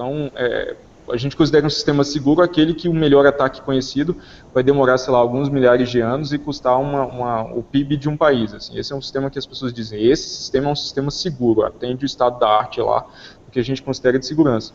Então, 0.01 0.32
é, 0.34 0.76
a 1.11 1.16
gente 1.18 1.36
considera 1.36 1.66
um 1.66 1.70
sistema 1.70 2.03
seguro 2.05 2.40
aquele 2.40 2.72
que 2.72 2.88
o 2.88 2.94
melhor 2.94 3.26
ataque 3.26 3.61
conhecido 3.61 4.16
vai 4.55 4.62
demorar, 4.62 4.96
sei 4.96 5.12
lá, 5.12 5.18
alguns 5.18 5.51
milhares 5.51 5.90
de 5.90 6.01
anos 6.01 6.32
e 6.32 6.38
custar 6.38 6.80
uma, 6.80 7.05
uma, 7.05 7.42
o 7.53 7.62
PIB 7.62 7.98
de 7.98 8.09
um 8.09 8.16
país. 8.16 8.55
Assim. 8.55 8.78
Esse 8.78 8.94
é 8.94 8.96
um 8.96 9.03
sistema 9.03 9.28
que 9.28 9.38
as 9.38 9.44
pessoas 9.44 9.74
dizem, 9.74 10.03
esse 10.03 10.26
sistema 10.26 10.70
é 10.70 10.72
um 10.72 10.76
sistema 10.76 11.11
seguro, 11.11 11.66
atende 11.66 12.03
o 12.03 12.07
estado 12.07 12.38
da 12.38 12.48
arte 12.48 12.80
lá, 12.80 13.05
o 13.46 13.51
que 13.51 13.61
a 13.61 13.62
gente 13.62 13.82
considera 13.82 14.18
de 14.18 14.24
segurança. 14.24 14.72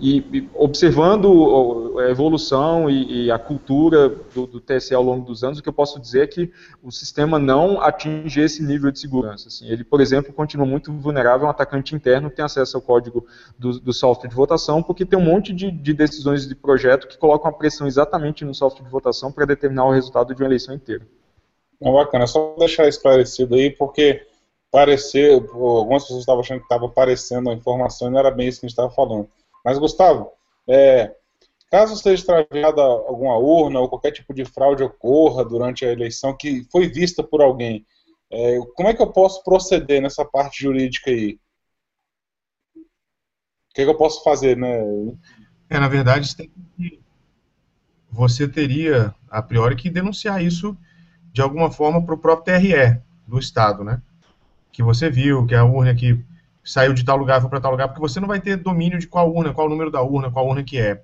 E, 0.00 0.18
e, 0.32 0.48
observando 0.54 1.98
a 1.98 2.10
evolução 2.10 2.90
e, 2.90 3.26
e 3.26 3.30
a 3.30 3.38
cultura 3.38 4.08
do, 4.34 4.46
do, 4.46 4.60
TSE 4.60 4.94
ao 4.94 5.02
longo 5.02 5.24
dos 5.24 5.42
anos, 5.42 5.58
o 5.58 5.62
que 5.62 5.68
eu 5.68 5.72
posso 5.72 5.98
dizer 6.00 6.24
é 6.24 6.26
que 6.26 6.52
o 6.82 6.90
sistema 6.90 7.38
não 7.38 7.80
atinge 7.80 8.40
esse 8.40 8.62
nível 8.62 8.90
de 8.90 8.98
segurança. 8.98 9.48
Assim. 9.48 9.66
Ele, 9.68 9.82
por 9.82 10.00
exemplo, 10.00 10.32
continua 10.32 10.66
muito 10.66 10.92
vulnerável 10.92 11.46
a 11.46 11.48
um 11.48 11.50
atacante 11.50 11.94
interno 11.94 12.28
que 12.28 12.36
tem 12.36 12.44
acesso 12.44 12.76
ao 12.76 12.82
código 12.82 13.24
do, 13.58 13.80
do 13.80 13.92
software 13.92 14.28
de 14.28 14.34
votação, 14.34 14.82
porque 14.82 15.06
tem 15.06 15.18
um 15.18 15.24
monte 15.24 15.54
de, 15.54 15.70
de, 15.70 15.94
decisões 15.94 16.46
de 16.46 16.54
projeto 16.54 17.08
que 17.08 17.16
colocam 17.16 17.50
a 17.50 17.52
pressão 17.52 17.86
exatamente 17.86 18.44
no 18.44 18.54
software 18.54 18.84
de 18.84 18.90
votação 18.90 19.32
para 19.32 19.46
determinar 19.46 19.86
o 19.86 19.92
resultado 19.92 20.34
de 20.34 20.42
uma 20.42 20.48
eleição 20.48 20.74
inteira. 20.74 21.06
É 21.80 21.90
bacana, 21.90 22.26
só 22.26 22.54
deixar 22.58 22.88
esclarecido 22.88 23.54
aí, 23.54 23.70
porque 23.70 24.26
parecer, 24.70 25.34
algumas 25.34 26.04
pessoas 26.04 26.20
estavam 26.20 26.40
achando 26.40 26.58
que 26.58 26.64
estava 26.64 26.86
aparecendo 26.86 27.50
a 27.50 27.54
informação 27.54 28.08
e 28.08 28.10
não 28.10 28.18
era 28.18 28.30
bem 28.30 28.48
isso 28.48 28.60
que 28.60 28.66
a 28.66 28.68
gente 28.68 28.78
estava 28.78 28.90
falando. 28.90 29.28
Mas, 29.64 29.78
Gustavo, 29.78 30.32
é, 30.68 31.14
caso 31.70 31.96
seja 31.96 32.14
extraviada 32.22 32.80
alguma 32.80 33.36
urna 33.36 33.80
ou 33.80 33.88
qualquer 33.88 34.12
tipo 34.12 34.32
de 34.32 34.44
fraude 34.44 34.82
ocorra 34.82 35.44
durante 35.44 35.84
a 35.84 35.92
eleição 35.92 36.36
que 36.36 36.64
foi 36.70 36.88
vista 36.88 37.22
por 37.22 37.42
alguém, 37.42 37.84
é, 38.30 38.58
como 38.74 38.88
é 38.88 38.94
que 38.94 39.02
eu 39.02 39.12
posso 39.12 39.42
proceder 39.42 40.00
nessa 40.00 40.24
parte 40.24 40.62
jurídica 40.62 41.10
aí? 41.10 41.38
O 42.76 43.74
que, 43.74 43.82
é 43.82 43.84
que 43.84 43.90
eu 43.90 43.96
posso 43.96 44.22
fazer, 44.22 44.56
né? 44.56 44.80
É, 45.68 45.78
na 45.78 45.88
verdade, 45.88 46.28
você 48.10 48.48
teria, 48.48 49.14
a 49.28 49.42
priori, 49.42 49.76
que 49.76 49.90
denunciar 49.90 50.42
isso 50.42 50.76
de 51.32 51.40
alguma 51.40 51.70
forma 51.70 52.04
para 52.04 52.14
o 52.14 52.18
próprio 52.18 52.56
TRE 52.56 53.00
do 53.26 53.38
Estado, 53.38 53.84
né? 53.84 54.02
Que 54.72 54.82
você 54.82 55.10
viu, 55.10 55.46
que 55.46 55.54
é 55.54 55.58
a 55.58 55.64
urna 55.64 55.94
que 55.94 56.18
saiu 56.64 56.92
de 56.92 57.04
tal 57.04 57.16
lugar, 57.16 57.40
foi 57.40 57.50
para 57.50 57.60
tal 57.60 57.72
lugar, 57.72 57.88
porque 57.88 58.00
você 58.00 58.20
não 58.20 58.28
vai 58.28 58.40
ter 58.40 58.56
domínio 58.56 58.98
de 58.98 59.06
qual 59.06 59.32
urna, 59.32 59.52
qual 59.52 59.66
o 59.66 59.70
número 59.70 59.90
da 59.90 60.02
urna, 60.02 60.30
qual 60.30 60.46
urna 60.46 60.62
que 60.62 60.78
é. 60.78 61.02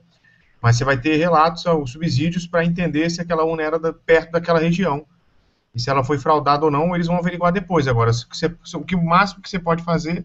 Mas 0.60 0.76
você 0.76 0.84
vai 0.84 0.96
ter 0.96 1.16
relatos 1.16 1.64
ou 1.66 1.86
subsídios 1.86 2.46
para 2.46 2.64
entender 2.64 3.10
se 3.10 3.20
aquela 3.20 3.44
urna 3.44 3.62
era 3.62 3.78
da, 3.78 3.92
perto 3.92 4.32
daquela 4.32 4.58
região. 4.58 5.06
E 5.74 5.80
se 5.80 5.90
ela 5.90 6.02
foi 6.02 6.18
fraudada 6.18 6.64
ou 6.64 6.70
não, 6.70 6.94
eles 6.94 7.06
vão 7.06 7.18
averiguar 7.18 7.52
depois. 7.52 7.86
Agora, 7.86 8.10
o, 8.10 8.84
que, 8.84 8.94
o 8.94 9.04
máximo 9.04 9.42
que 9.42 9.50
você 9.50 9.58
pode 9.58 9.84
fazer 9.84 10.24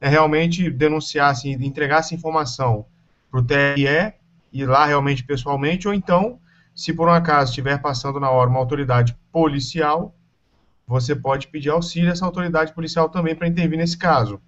é 0.00 0.08
realmente 0.08 0.70
denunciar, 0.70 1.30
assim, 1.30 1.52
entregar 1.52 1.98
essa 1.98 2.14
informação 2.14 2.86
para 3.30 3.40
o 3.40 3.44
TRE, 3.44 4.14
ir 4.52 4.66
lá 4.66 4.86
realmente 4.86 5.22
pessoalmente, 5.22 5.86
ou 5.86 5.92
então, 5.92 6.40
se 6.74 6.92
por 6.92 7.08
um 7.08 7.12
acaso 7.12 7.50
estiver 7.50 7.80
passando 7.80 8.18
na 8.18 8.30
hora 8.30 8.48
uma 8.48 8.58
autoridade 8.58 9.16
policial, 9.30 10.15
você 10.86 11.14
pode 11.14 11.48
pedir 11.48 11.70
auxílio 11.70 12.08
a 12.08 12.12
essa 12.12 12.24
autoridade 12.24 12.72
policial 12.72 13.08
também 13.08 13.34
para 13.34 13.48
intervir 13.48 13.78
nesse 13.78 13.98
caso. 13.98 14.40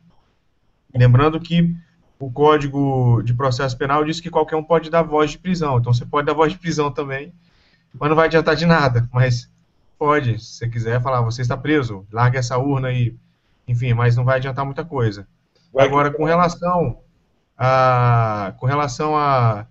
Lembrando 0.95 1.41
que 1.41 1.74
o 2.18 2.30
Código 2.30 3.22
de 3.22 3.34
Processo 3.34 3.76
Penal 3.76 4.05
diz 4.05 4.20
que 4.20 4.30
qualquer 4.30 4.57
um 4.57 4.62
pode 4.62 4.91
dar 4.91 5.03
voz 5.03 5.32
de 5.32 5.39
prisão, 5.39 5.78
então 5.78 5.93
você 5.93 6.07
pode 6.07 6.26
dar 6.26 6.32
voz 6.32 6.53
de 6.53 6.59
prisão 6.59 6.91
também, 6.91 7.32
mas 7.99 8.09
não 8.09 8.16
vai 8.16 8.26
adiantar 8.26 8.57
de 8.57 8.66
nada, 8.66 9.09
mas 9.12 9.51
pode, 9.99 10.39
se 10.39 10.59
você 10.59 10.68
quiser 10.68 11.03
falar, 11.03 11.20
você 11.20 11.43
está 11.43 11.57
preso, 11.57 12.07
larga 12.12 12.39
essa 12.39 12.57
urna 12.57 12.89
aí, 12.89 13.16
enfim, 13.66 13.93
mas 13.95 14.16
não 14.16 14.24
vai 14.24 14.36
adiantar 14.36 14.64
muita 14.64 14.84
coisa. 14.84 15.26
Agora, 15.76 16.11
com 16.11 16.24
relação 16.24 16.99
a, 17.57 18.55
com 18.59 18.66
relação 18.66 19.16
a, 19.16 19.66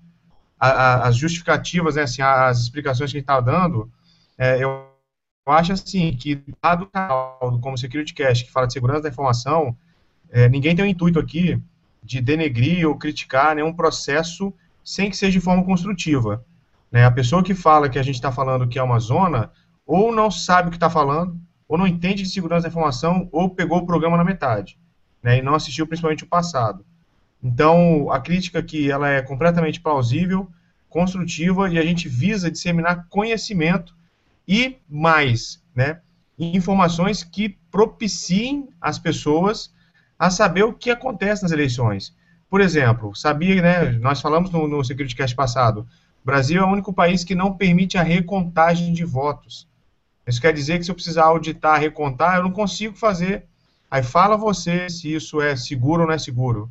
a, 0.59 0.69
a 0.69 1.07
as 1.07 1.15
justificativas, 1.15 1.95
né, 1.95 2.03
assim, 2.03 2.21
as 2.21 2.59
explicações 2.59 3.11
que 3.11 3.17
a 3.17 3.19
gente 3.19 3.23
está 3.23 3.39
dando, 3.39 3.89
é, 4.37 4.63
eu 4.63 4.87
eu 5.47 5.53
acho 5.53 5.71
assim 5.71 6.11
que, 6.11 6.43
dado 6.61 6.83
o 6.83 6.87
canal 6.87 7.57
como 7.61 7.77
Security 7.77 8.13
Cast, 8.13 8.43
que 8.43 8.51
fala 8.51 8.67
de 8.67 8.73
segurança 8.73 9.03
da 9.03 9.09
informação, 9.09 9.75
é, 10.29 10.49
ninguém 10.49 10.75
tem 10.75 10.83
o 10.83 10.87
intuito 10.87 11.17
aqui 11.17 11.57
de 12.03 12.19
denegrir 12.19 12.85
ou 12.85 12.97
criticar 12.97 13.55
nenhum 13.55 13.73
processo 13.73 14.53
sem 14.83 15.09
que 15.09 15.15
seja 15.15 15.31
de 15.31 15.39
forma 15.39 15.63
construtiva. 15.63 16.43
Né? 16.91 17.05
A 17.05 17.11
pessoa 17.11 17.41
que 17.41 17.55
fala 17.55 17.87
que 17.87 17.97
a 17.97 18.03
gente 18.03 18.15
está 18.15 18.29
falando 18.29 18.67
que 18.67 18.77
é 18.77 18.83
uma 18.83 18.99
zona, 18.99 19.49
ou 19.85 20.13
não 20.13 20.29
sabe 20.29 20.67
o 20.67 20.71
que 20.71 20.77
está 20.77 20.89
falando, 20.89 21.39
ou 21.65 21.77
não 21.77 21.87
entende 21.87 22.23
de 22.23 22.29
segurança 22.29 22.63
da 22.63 22.69
informação, 22.69 23.29
ou 23.31 23.49
pegou 23.49 23.79
o 23.79 23.85
programa 23.85 24.17
na 24.17 24.25
metade, 24.25 24.77
né? 25.23 25.37
e 25.37 25.41
não 25.41 25.55
assistiu 25.55 25.87
principalmente 25.87 26.25
o 26.25 26.27
passado. 26.27 26.85
Então, 27.41 28.11
a 28.11 28.19
crítica 28.19 28.59
aqui 28.59 28.91
ela 28.91 29.07
é 29.09 29.21
completamente 29.21 29.79
plausível, 29.79 30.49
construtiva, 30.89 31.69
e 31.69 31.79
a 31.79 31.83
gente 31.83 32.09
visa 32.09 32.51
disseminar 32.51 33.07
conhecimento 33.09 33.96
e 34.47 34.77
mais, 34.89 35.61
né, 35.75 35.99
informações 36.37 37.23
que 37.23 37.49
propiciem 37.71 38.69
as 38.79 38.97
pessoas 38.97 39.73
a 40.17 40.29
saber 40.29 40.63
o 40.63 40.73
que 40.73 40.89
acontece 40.89 41.43
nas 41.43 41.51
eleições. 41.51 42.15
Por 42.49 42.61
exemplo, 42.61 43.15
sabia, 43.15 43.61
né, 43.61 43.91
nós 43.93 44.21
falamos 44.21 44.49
no, 44.49 44.67
no 44.67 44.83
SecurityCast 44.83 45.35
passado, 45.35 45.87
Brasil 46.27 46.61
é 46.61 46.65
o 46.65 46.69
único 46.69 46.91
país 46.91 47.23
que 47.23 47.33
não 47.33 47.53
permite 47.53 47.97
a 47.97 48.03
recontagem 48.03 48.91
de 48.91 49.05
votos. 49.05 49.65
Isso 50.27 50.41
quer 50.41 50.51
dizer 50.51 50.77
que 50.77 50.83
se 50.83 50.91
eu 50.91 50.95
precisar 50.95 51.23
auditar, 51.23 51.79
recontar, 51.79 52.35
eu 52.35 52.43
não 52.43 52.51
consigo 52.51 52.97
fazer. 52.97 53.45
Aí 53.89 54.03
fala 54.03 54.35
você 54.35 54.89
se 54.89 55.13
isso 55.13 55.41
é 55.41 55.55
seguro 55.55 56.01
ou 56.01 56.07
não 56.07 56.13
é 56.13 56.17
seguro. 56.17 56.69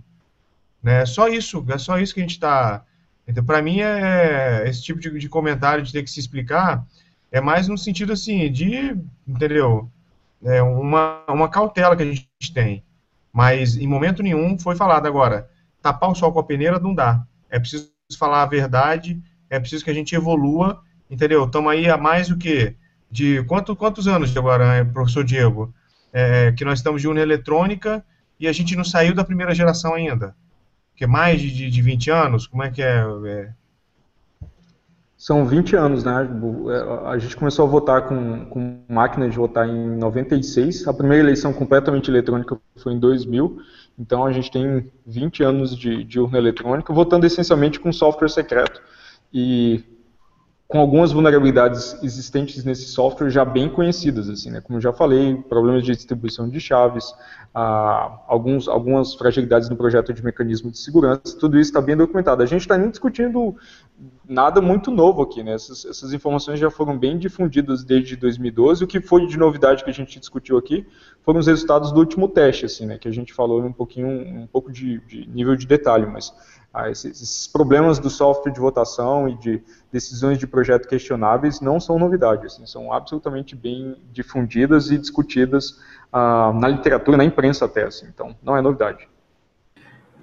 Né? 0.83 1.07
Só 1.07 1.27
isso, 1.29 1.65
é 1.71 1.79
só 1.79 1.99
isso 1.99 2.13
que 2.13 2.21
a 2.21 2.23
gente 2.23 2.33
está. 2.33 2.85
Então, 3.27 3.43
para 3.43 3.63
mim, 3.63 3.81
é 3.81 4.69
esse 4.69 4.83
tipo 4.83 5.01
de, 5.01 5.19
de, 5.19 5.27
comentário 5.27 5.83
de 5.83 5.91
ter 5.91 6.03
que 6.03 6.11
se 6.11 6.21
explicar 6.21 6.87
é 7.31 7.41
mais 7.41 7.69
no 7.69 7.77
sentido 7.77 8.13
assim 8.13 8.51
de, 8.51 8.97
entendeu? 9.27 9.91
É 10.45 10.63
uma, 10.63 11.25
uma 11.29 11.49
cautela 11.49 11.97
que 11.97 12.03
a 12.03 12.07
gente 12.07 12.29
tem. 12.55 12.85
Mas 13.33 13.77
em 13.77 13.87
momento 13.87 14.23
nenhum 14.23 14.59
foi 14.59 14.77
falado 14.77 15.07
agora. 15.07 15.51
Tapar 15.83 16.11
o 16.11 16.15
sol 16.15 16.33
com 16.33 16.41
a 16.41 16.45
peneira 16.45 16.79
não 16.79 16.95
dá. 16.95 17.27
É 17.51 17.59
preciso 17.59 17.91
falar 18.19 18.43
a 18.43 18.47
verdade, 18.47 19.21
é 19.51 19.59
preciso 19.59 19.85
que 19.85 19.91
a 19.91 19.95
gente 19.95 20.15
evolua, 20.15 20.81
entendeu? 21.11 21.45
Estamos 21.45 21.73
aí 21.73 21.89
há 21.89 21.97
mais 21.97 22.29
do 22.29 22.37
que 22.37 22.75
de 23.11 23.43
quanto, 23.45 23.77
quantos 23.77 24.09
anos 24.09 24.37
agora, 24.37 24.85
professor 24.85 25.25
Diego? 25.25 25.73
É, 26.13 26.53
que 26.53 26.65
nós 26.65 26.79
estamos 26.79 27.01
de 27.01 27.09
urna 27.09 27.21
eletrônica 27.21 28.05
e 28.41 28.49
a 28.49 28.53
gente 28.53 28.75
não 28.75 28.85
saiu 28.85 29.15
da 29.15 29.25
primeira 29.25 29.55
geração 29.55 29.95
ainda 29.95 30.35
que 30.97 31.07
mais 31.07 31.41
de, 31.41 31.71
de 31.71 31.83
20 31.83 32.11
anos? 32.11 32.47
Como 32.47 32.63
é 32.63 32.71
que 32.71 32.83
é? 32.83 33.05
é? 33.27 33.53
São 35.17 35.47
20 35.47 35.75
anos, 35.77 36.05
né? 36.05 36.29
É, 36.69 37.09
a 37.09 37.19
gente 37.19 37.37
começou 37.37 37.65
a 37.65 37.69
votar 37.69 38.07
com, 38.07 38.45
com 38.47 38.81
máquina 38.89 39.29
de 39.29 39.37
votar 39.37 39.67
em 39.67 39.97
96. 39.97 40.87
A 40.87 40.93
primeira 40.93 41.25
eleição 41.25 41.53
completamente 41.53 42.11
eletrônica 42.11 42.59
foi 42.77 42.93
em 42.93 42.99
2000. 42.99 43.59
Então 43.99 44.27
a 44.27 44.33
gente 44.33 44.51
tem 44.51 44.91
20 45.07 45.43
anos 45.43 45.77
de, 45.77 46.05
de 46.05 46.21
urna 46.21 46.37
eletrônica, 46.37 46.93
votando 46.93 47.25
essencialmente 47.25 47.81
com 47.81 47.91
software 47.93 48.29
secreto. 48.29 48.83
E 49.33 49.83
com 50.69 50.81
algumas 50.81 51.13
vulnerabilidades 51.13 51.97
existentes 52.03 52.65
nesse 52.65 52.87
software 52.87 53.31
já 53.31 53.45
bem 53.45 53.69
conhecidas, 53.69 54.29
assim, 54.29 54.51
né? 54.51 54.61
Como 54.61 54.81
já 54.81 54.93
falei, 54.93 55.37
problemas 55.49 55.85
de 55.85 55.93
distribuição 55.93 56.49
de 56.49 56.59
chaves, 56.59 57.15
ah, 57.55 58.19
alguns, 58.27 58.67
algumas 58.67 59.15
fragilidades 59.15 59.69
no 59.69 59.77
projeto 59.77 60.13
de 60.13 60.25
mecanismo 60.25 60.69
de 60.69 60.79
segurança, 60.79 61.39
tudo 61.39 61.57
isso 61.57 61.71
está 61.71 61.81
bem 61.81 61.97
documentado. 61.97 62.43
A 62.43 62.47
gente 62.47 62.63
está 62.63 62.77
nem 62.77 62.91
discutindo 62.91 63.55
nada 64.29 64.61
muito 64.61 64.91
novo 64.91 65.23
aqui, 65.23 65.41
né? 65.41 65.55
Essas, 65.55 65.85
essas, 65.85 66.13
informações 66.13 66.59
já 66.59 66.69
foram 66.69 66.99
bem 66.99 67.17
difundidas 67.17 67.85
desde 67.85 68.17
2012. 68.17 68.83
O 68.83 68.87
que 68.89 69.01
foi 69.01 69.25
de 69.27 69.39
novidade 69.39 69.85
que 69.85 69.91
a 69.91 69.95
gente 69.95 70.19
discutiu 70.19 70.59
aqui 70.59 70.85
foram 71.23 71.39
os 71.39 71.47
resultados 71.47 71.93
do 71.93 72.01
último 72.01 72.27
teste, 72.27 72.67
assim, 72.67 72.87
né? 72.87 72.99
Que 72.99 73.07
a 73.07 73.13
gente 73.13 73.33
falou 73.33 73.65
um 73.65 73.73
pouquinho, 73.73 74.09
um 74.09 74.49
pouco 74.49 74.73
de, 74.73 74.99
de 75.07 75.29
nível 75.29 75.55
de 75.55 75.65
detalhe, 75.65 76.07
mas 76.07 76.35
esses, 76.91 77.23
esses, 77.23 77.47
problemas 77.47 77.99
do 77.99 78.11
software 78.11 78.53
de 78.53 78.61
votação 78.61 79.29
e 79.29 79.35
de 79.37 79.63
decisões 79.91 80.39
de 80.39 80.47
projeto 80.47 80.87
questionáveis 80.87 81.61
não 81.61 81.81
são 81.81 81.99
novidade, 81.99 82.47
assim, 82.47 82.67
são 82.67 82.93
absolutamente 82.93 83.57
bem 83.57 83.97
difundidas 84.13 84.91
e 84.91 84.99
discutidas 84.99 85.79
ah, 86.13 86.53
na 86.55 86.69
literatura, 86.69 87.17
na 87.17 87.25
imprensa 87.25 87.65
até, 87.65 87.85
assim, 87.85 88.07
então 88.13 88.37
não 88.43 88.57
é 88.57 88.61
novidade. 88.61 89.09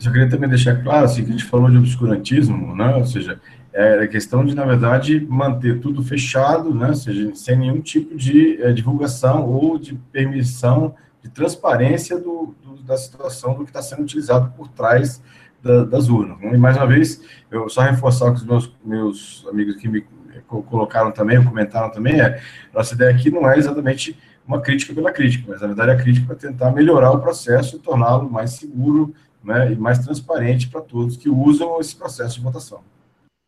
Eu 0.03 0.11
queria 0.11 0.29
também 0.29 0.49
deixar 0.49 0.81
claro, 0.83 1.05
assim, 1.05 1.23
que 1.23 1.29
a 1.29 1.31
gente 1.31 1.45
falou 1.45 1.69
de 1.69 1.77
obscurantismo, 1.77 2.75
né, 2.75 2.95
ou 2.95 3.05
seja, 3.05 3.39
é 3.71 4.03
a 4.03 4.07
questão 4.07 4.45
de, 4.45 4.53
na 4.53 4.65
verdade, 4.65 5.25
manter 5.27 5.79
tudo 5.79 6.03
fechado, 6.03 6.73
né, 6.73 6.89
ou 6.89 6.95
seja, 6.95 7.33
sem 7.35 7.57
nenhum 7.57 7.81
tipo 7.81 8.15
de 8.15 8.61
é, 8.61 8.71
divulgação 8.71 9.49
ou 9.49 9.79
de 9.79 9.95
permissão, 10.11 10.93
de 11.23 11.29
transparência 11.29 12.17
do, 12.17 12.53
do, 12.61 12.83
da 12.83 12.97
situação 12.97 13.55
do 13.55 13.63
que 13.63 13.69
está 13.69 13.81
sendo 13.81 14.03
utilizado 14.03 14.53
por 14.55 14.67
trás 14.67 15.21
da, 15.63 15.85
das 15.85 16.09
urnas. 16.09 16.37
Né? 16.39 16.53
E 16.53 16.57
mais 16.57 16.75
uma 16.75 16.85
vez, 16.85 17.21
eu 17.49 17.67
só 17.69 17.81
reforçar 17.81 18.29
o 18.29 18.33
que 18.33 18.41
os 18.41 18.45
meus, 18.45 18.75
meus 18.83 19.47
amigos 19.49 19.77
que 19.77 19.87
me 19.87 20.05
colocaram 20.47 21.11
também, 21.11 21.43
comentaram 21.43 21.89
também, 21.89 22.19
é, 22.19 22.41
nossa 22.73 22.93
ideia 22.93 23.11
aqui 23.11 23.31
não 23.31 23.49
é 23.49 23.57
exatamente 23.57 24.19
uma 24.45 24.59
crítica 24.59 24.93
pela 24.93 25.11
crítica, 25.11 25.45
mas 25.47 25.61
na 25.61 25.67
verdade 25.67 25.91
a 25.91 25.95
crítica 25.95 26.27
para 26.27 26.35
tentar 26.35 26.71
melhorar 26.71 27.11
o 27.11 27.19
processo 27.19 27.77
e 27.77 27.79
torná-lo 27.79 28.29
mais 28.29 28.51
seguro 28.51 29.13
né, 29.41 29.71
e 29.71 29.75
mais 29.75 29.99
transparente 29.99 30.69
para 30.69 30.81
todos 30.81 31.15
que 31.15 31.29
usam 31.29 31.79
esse 31.79 31.95
processo 31.95 32.35
de 32.35 32.41
votação. 32.41 32.81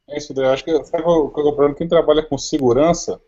É 0.10 0.18
isso, 0.18 0.34
eu 0.36 0.50
acho 0.52 0.64
que 0.64 0.84
sabe, 0.86 1.04
o 1.04 1.30
problema 1.30 1.76
quem 1.76 1.88
trabalha 1.88 2.24
com 2.24 2.38
segurança 2.38 3.20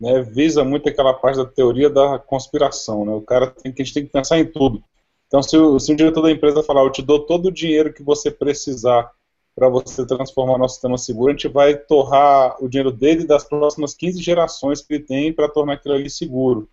né, 0.00 0.22
visa 0.22 0.64
muito 0.64 0.88
aquela 0.88 1.12
parte 1.12 1.36
da 1.36 1.44
teoria 1.44 1.90
da 1.90 2.18
conspiração, 2.18 3.04
né? 3.04 3.12
O 3.12 3.20
cara 3.20 3.50
tem 3.50 3.70
que 3.70 3.82
a 3.82 3.84
gente 3.84 3.94
tem 3.94 4.06
que 4.06 4.12
pensar 4.12 4.38
em 4.38 4.46
tudo. 4.46 4.82
Então, 5.30 5.44
se 5.44 5.56
o, 5.56 5.78
se 5.78 5.92
o 5.92 5.96
diretor 5.96 6.22
da 6.22 6.30
empresa 6.32 6.60
falar, 6.60 6.82
eu 6.82 6.90
te 6.90 7.02
dou 7.02 7.20
todo 7.20 7.46
o 7.46 7.52
dinheiro 7.52 7.92
que 7.92 8.02
você 8.02 8.32
precisar 8.32 9.08
para 9.54 9.68
você 9.68 10.04
transformar 10.04 10.58
nosso 10.58 10.74
sistema 10.74 10.98
seguro, 10.98 11.30
a 11.30 11.32
gente 11.34 11.46
vai 11.46 11.76
torrar 11.76 12.56
o 12.60 12.68
dinheiro 12.68 12.90
dele 12.90 13.24
das 13.24 13.44
próximas 13.44 13.94
15 13.94 14.20
gerações 14.20 14.82
que 14.82 14.94
ele 14.94 15.04
tem 15.04 15.32
para 15.32 15.48
tornar 15.48 15.74
aquilo 15.74 15.94
ali 15.94 16.10
seguro. 16.10 16.68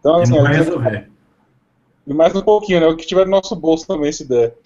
Então, 0.00 0.16
assim, 0.16 0.42
vai 0.42 0.56
resolver. 0.56 1.08
E 2.04 2.12
mais 2.12 2.34
um 2.34 2.42
pouquinho, 2.42 2.80
né? 2.80 2.88
O 2.88 2.96
que 2.96 3.06
tiver 3.06 3.26
no 3.26 3.30
nosso 3.30 3.54
bolso 3.54 3.86
também, 3.86 4.10
se 4.10 4.26
der. 4.26 4.56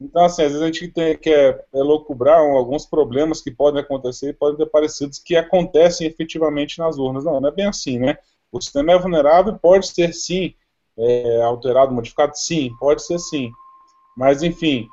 Então, 0.00 0.24
assim, 0.24 0.42
às 0.42 0.48
vezes 0.48 0.60
a 0.60 0.66
gente 0.66 0.88
tem, 0.88 1.16
quer 1.16 1.64
elocubrar 1.72 2.40
alguns 2.40 2.84
problemas 2.86 3.40
que 3.40 3.52
podem 3.52 3.82
acontecer 3.82 4.30
e 4.30 4.34
podem 4.34 4.56
ter 4.56 4.66
parecidos 4.66 5.20
que 5.20 5.36
acontecem 5.36 6.08
efetivamente 6.08 6.80
nas 6.80 6.98
urnas. 6.98 7.24
Não, 7.24 7.40
não 7.40 7.48
é 7.48 7.52
bem 7.52 7.66
assim, 7.66 8.00
né? 8.00 8.18
O 8.50 8.60
sistema 8.60 8.92
é 8.92 8.98
vulnerável, 8.98 9.56
pode 9.56 9.86
ser 9.86 10.12
sim 10.12 10.54
é, 10.98 11.42
alterado, 11.42 11.92
modificado? 11.92 12.32
Sim, 12.36 12.74
pode 12.78 13.04
ser 13.04 13.18
sim. 13.18 13.50
Mas, 14.16 14.42
enfim, 14.42 14.88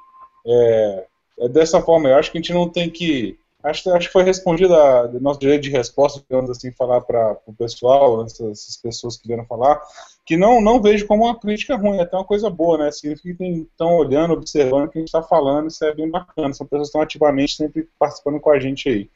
é, 0.45 1.07
é, 1.39 1.49
dessa 1.49 1.81
forma. 1.81 2.09
Eu 2.09 2.15
acho 2.15 2.31
que 2.31 2.37
a 2.37 2.41
gente 2.41 2.53
não 2.53 2.69
tem 2.69 2.89
que. 2.89 3.37
Acho, 3.63 3.91
acho 3.91 4.07
que 4.07 4.13
foi 4.13 4.23
respondido 4.23 4.75
a 4.75 5.07
nosso 5.19 5.39
direito 5.39 5.61
de 5.61 5.69
resposta, 5.69 6.19
digamos 6.19 6.49
assim, 6.49 6.71
falar 6.71 6.99
para 7.01 7.37
o 7.45 7.53
pessoal, 7.53 8.23
essas, 8.25 8.49
essas, 8.49 8.77
pessoas 8.77 9.17
que 9.17 9.27
vieram 9.27 9.45
falar, 9.45 9.79
que 10.25 10.35
não, 10.35 10.59
não 10.59 10.81
vejo 10.81 11.05
como 11.05 11.25
uma 11.25 11.39
crítica 11.39 11.75
ruim, 11.75 11.97
é 11.97 12.01
até 12.01 12.17
uma 12.17 12.25
coisa 12.25 12.49
boa, 12.49 12.79
né? 12.79 12.91
Significa 12.91 13.37
que 13.37 13.67
estão 13.71 13.97
olhando, 13.97 14.33
observando 14.33 14.85
o 14.85 14.89
que 14.89 14.97
a 14.97 15.01
gente 15.01 15.09
está 15.09 15.21
falando, 15.21 15.67
isso 15.67 15.85
é 15.85 15.93
bem 15.93 16.09
bacana. 16.09 16.53
São 16.55 16.65
pessoas 16.65 16.87
que 16.87 16.89
estão 16.89 17.01
ativamente 17.01 17.55
sempre 17.55 17.87
participando 17.99 18.39
com 18.39 18.49
a 18.49 18.59
gente 18.59 18.89
aí. 18.89 19.09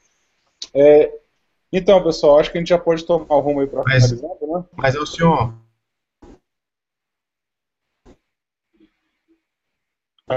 É, 0.75 1.11
então, 1.73 2.03
pessoal, 2.03 2.39
acho 2.39 2.51
que 2.51 2.59
a 2.59 2.61
gente 2.61 2.69
já 2.69 2.77
pode 2.77 3.03
tomar 3.03 3.35
o 3.35 3.39
rumo 3.39 3.61
aí 3.61 3.67
para 3.67 3.83
finalizar, 3.83 4.29
né? 4.41 4.63
Mas 4.77 4.93
é 4.93 4.99
o 4.99 5.07
senhor, 5.07 5.55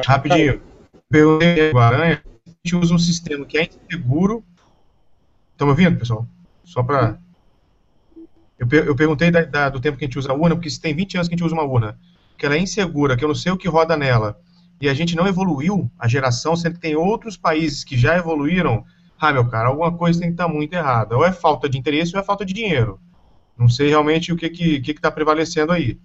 Rapidinho. 0.05 0.61
Perguntei 1.09 1.73
Aranha, 1.75 2.23
a 2.47 2.51
gente 2.51 2.77
usa 2.77 2.95
um 2.95 2.99
sistema 2.99 3.45
que 3.47 3.57
é 3.57 3.67
inseguro. 3.67 4.45
Estão 5.53 5.67
me 5.67 5.73
ouvindo, 5.73 5.99
pessoal? 5.99 6.27
Só 6.65 6.83
para. 6.83 7.19
Eu, 8.59 8.69
eu 8.85 8.95
perguntei 8.95 9.31
da, 9.31 9.45
da, 9.45 9.69
do 9.69 9.81
tempo 9.81 9.97
que 9.97 10.05
a 10.05 10.07
gente 10.07 10.19
usa 10.19 10.31
a 10.31 10.35
urna, 10.35 10.55
porque 10.55 10.69
se 10.69 10.81
tem 10.81 10.95
20 10.95 11.17
anos 11.17 11.29
que 11.29 11.35
a 11.35 11.37
gente 11.37 11.47
usa 11.47 11.55
uma 11.55 11.65
urna, 11.65 11.99
que 12.37 12.45
ela 12.45 12.57
é 12.57 12.59
insegura, 12.59 13.17
que 13.17 13.25
eu 13.25 13.29
não 13.29 13.35
sei 13.35 13.53
o 13.53 13.57
que 13.57 13.69
roda 13.69 13.97
nela, 13.97 14.39
e 14.81 14.89
a 14.89 14.95
gente 14.95 15.17
não 15.17 15.27
evoluiu 15.27 15.91
a 15.99 16.07
geração, 16.07 16.55
sendo 16.55 16.75
que 16.75 16.81
tem 16.81 16.95
outros 16.95 17.37
países 17.37 17.83
que 17.83 17.97
já 17.97 18.17
evoluíram. 18.17 18.85
Ah, 19.19 19.33
meu 19.33 19.49
cara, 19.49 19.69
alguma 19.69 19.93
coisa 19.93 20.21
tem 20.21 20.29
que 20.29 20.35
estar 20.35 20.47
tá 20.47 20.53
muito 20.53 20.73
errada. 20.75 21.17
Ou 21.17 21.25
é 21.25 21.33
falta 21.33 21.69
de 21.69 21.79
interesse 21.79 22.15
ou 22.15 22.21
é 22.21 22.25
falta 22.25 22.45
de 22.45 22.53
dinheiro. 22.53 23.01
Não 23.57 23.69
sei 23.69 23.89
realmente 23.89 24.33
o 24.33 24.37
que 24.37 24.47
está 24.47 24.57
que, 24.57 24.81
que 24.81 24.95
que 24.95 25.01
tá 25.01 25.11
prevalecendo 25.11 25.73
aí. 25.73 25.99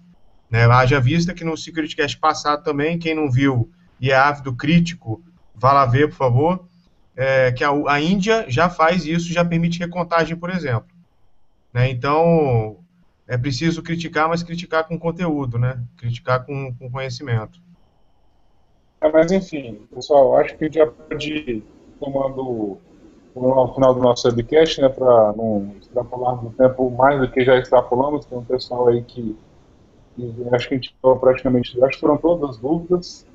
Né? 0.54 0.66
Haja 0.66 1.00
vista 1.00 1.34
que 1.34 1.42
no 1.42 1.56
Security 1.56 1.96
Cast 1.96 2.16
passado 2.16 2.62
também, 2.62 2.96
quem 2.96 3.12
não 3.12 3.28
viu 3.28 3.68
e 4.00 4.12
é 4.12 4.14
ávido 4.14 4.54
crítico, 4.54 5.20
vá 5.52 5.72
lá 5.72 5.84
ver, 5.84 6.10
por 6.10 6.14
favor, 6.14 6.64
é, 7.16 7.50
que 7.50 7.64
a, 7.64 7.70
a, 7.88 8.00
Índia 8.00 8.44
já 8.46 8.70
faz 8.70 9.04
isso, 9.04 9.32
já 9.32 9.44
permite 9.44 9.80
recontagem, 9.80 10.36
por 10.36 10.50
exemplo. 10.50 10.86
Né? 11.72 11.90
Então, 11.90 12.76
é 13.26 13.36
preciso 13.36 13.82
criticar, 13.82 14.28
mas 14.28 14.44
criticar 14.44 14.86
com 14.86 14.96
conteúdo, 14.96 15.58
né? 15.58 15.82
criticar 15.96 16.46
com, 16.46 16.72
com 16.74 16.88
conhecimento. 16.88 17.60
É, 19.00 19.10
mas, 19.10 19.32
enfim, 19.32 19.84
pessoal, 19.92 20.36
acho 20.36 20.56
que 20.56 20.70
já 20.70 20.86
pode 20.86 21.64
tomando 21.98 22.78
o 23.34 23.74
final 23.74 23.92
do 23.92 24.00
nosso 24.00 24.28
webcast, 24.28 24.80
né, 24.80 24.88
para 24.88 25.32
não 25.32 25.74
extrapolarmos 25.80 26.52
o 26.52 26.56
tempo 26.56 26.88
mais 26.92 27.20
do 27.20 27.28
que 27.28 27.44
já 27.44 27.58
extrapolamos, 27.58 28.24
tem 28.24 28.38
um 28.38 28.44
pessoal 28.44 28.86
aí 28.86 29.02
que 29.02 29.36
acho 30.52 30.68
que 30.68 30.74
a 30.74 30.76
gente 30.76 30.94
falou 31.00 31.18
praticamente, 31.18 31.82
acho 31.82 31.94
que 31.94 32.00
foram 32.00 32.16
todas 32.16 32.50
as 32.50 32.58
dúvidas. 32.58 33.26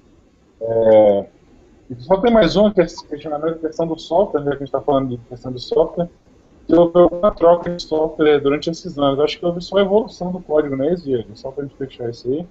É, 0.61 1.25
só 1.99 2.17
tem 2.17 2.31
mais 2.31 2.55
uma 2.55 2.73
que 2.73 2.81
é 2.81 2.85
questionamento, 2.85 3.55
a 3.55 3.67
questão 3.67 3.87
do 3.87 3.99
software, 3.99 4.41
né, 4.41 4.51
que 4.51 4.57
a 4.57 4.59
gente 4.59 4.67
está 4.67 4.81
falando 4.81 5.09
de 5.09 5.17
questão 5.29 5.51
do 5.51 5.59
software. 5.59 6.09
Se 6.67 6.75
houve 6.75 6.99
alguma 6.99 7.31
troca 7.31 7.69
de 7.75 7.81
software 7.81 8.39
durante 8.39 8.69
esses 8.69 8.97
anos, 8.97 9.19
acho 9.19 9.39
que 9.39 9.45
houve 9.45 9.59
só 9.59 9.77
a 9.77 9.81
evolução 9.81 10.31
do 10.31 10.39
código, 10.39 10.75
não 10.75 10.85
é 10.85 10.93
isso, 10.93 11.03
Diego? 11.03 11.35
Só 11.35 11.49
para 11.51 11.63
a 11.63 11.67
gente 11.67 11.77
fechar 11.77 12.09
isso 12.09 12.27
aí. 12.27 12.45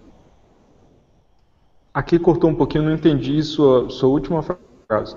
Aqui 1.95 2.19
cortou 2.19 2.51
um 2.51 2.55
pouquinho, 2.55 2.85
não 2.85 2.93
entendi 2.93 3.43
sua, 3.43 3.89
sua 3.91 4.09
última 4.09 4.43
frase. 4.43 5.17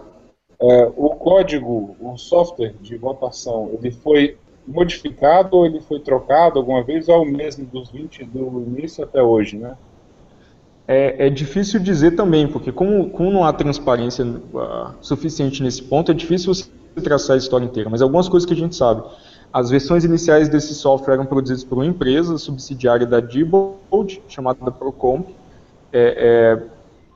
É, 0.61 0.91
o 0.95 1.09
código, 1.15 1.95
o 1.99 2.15
software 2.17 2.75
de 2.79 2.95
votação, 2.95 3.71
ele 3.73 3.89
foi 3.89 4.37
modificado 4.67 5.57
ou 5.57 5.65
ele 5.65 5.81
foi 5.81 5.99
trocado 5.99 6.59
alguma 6.59 6.83
vez 6.83 7.07
ou 7.09 7.15
é 7.15 7.17
o 7.19 7.25
mesmo 7.25 7.65
dos 7.65 7.89
20 7.89 8.23
do 8.25 8.63
início 8.67 9.03
até 9.03 9.21
hoje, 9.21 9.57
né? 9.57 9.75
É, 10.87 11.27
é 11.27 11.29
difícil 11.29 11.79
dizer 11.79 12.11
também, 12.11 12.47
porque 12.47 12.71
como, 12.71 13.09
como 13.11 13.31
não 13.31 13.43
há 13.45 13.53
transparência 13.53 14.25
uh, 14.25 14.93
suficiente 14.99 15.63
nesse 15.63 15.81
ponto, 15.81 16.11
é 16.11 16.13
difícil 16.13 16.53
você 16.53 16.69
traçar 17.01 17.35
a 17.35 17.37
história 17.37 17.65
inteira, 17.65 17.89
mas 17.89 18.01
algumas 18.01 18.27
coisas 18.27 18.45
que 18.45 18.53
a 18.53 18.57
gente 18.57 18.75
sabe. 18.75 19.03
As 19.53 19.69
versões 19.69 20.03
iniciais 20.03 20.49
desse 20.49 20.73
software 20.73 21.13
eram 21.13 21.25
produzidas 21.25 21.63
por 21.63 21.77
uma 21.77 21.85
empresa 21.85 22.37
subsidiária 22.37 23.05
da 23.05 23.19
Diebold, 23.19 24.21
chamada 24.27 24.71
Procomp, 24.71 25.29
é, 25.93 26.57
é, 26.57 26.63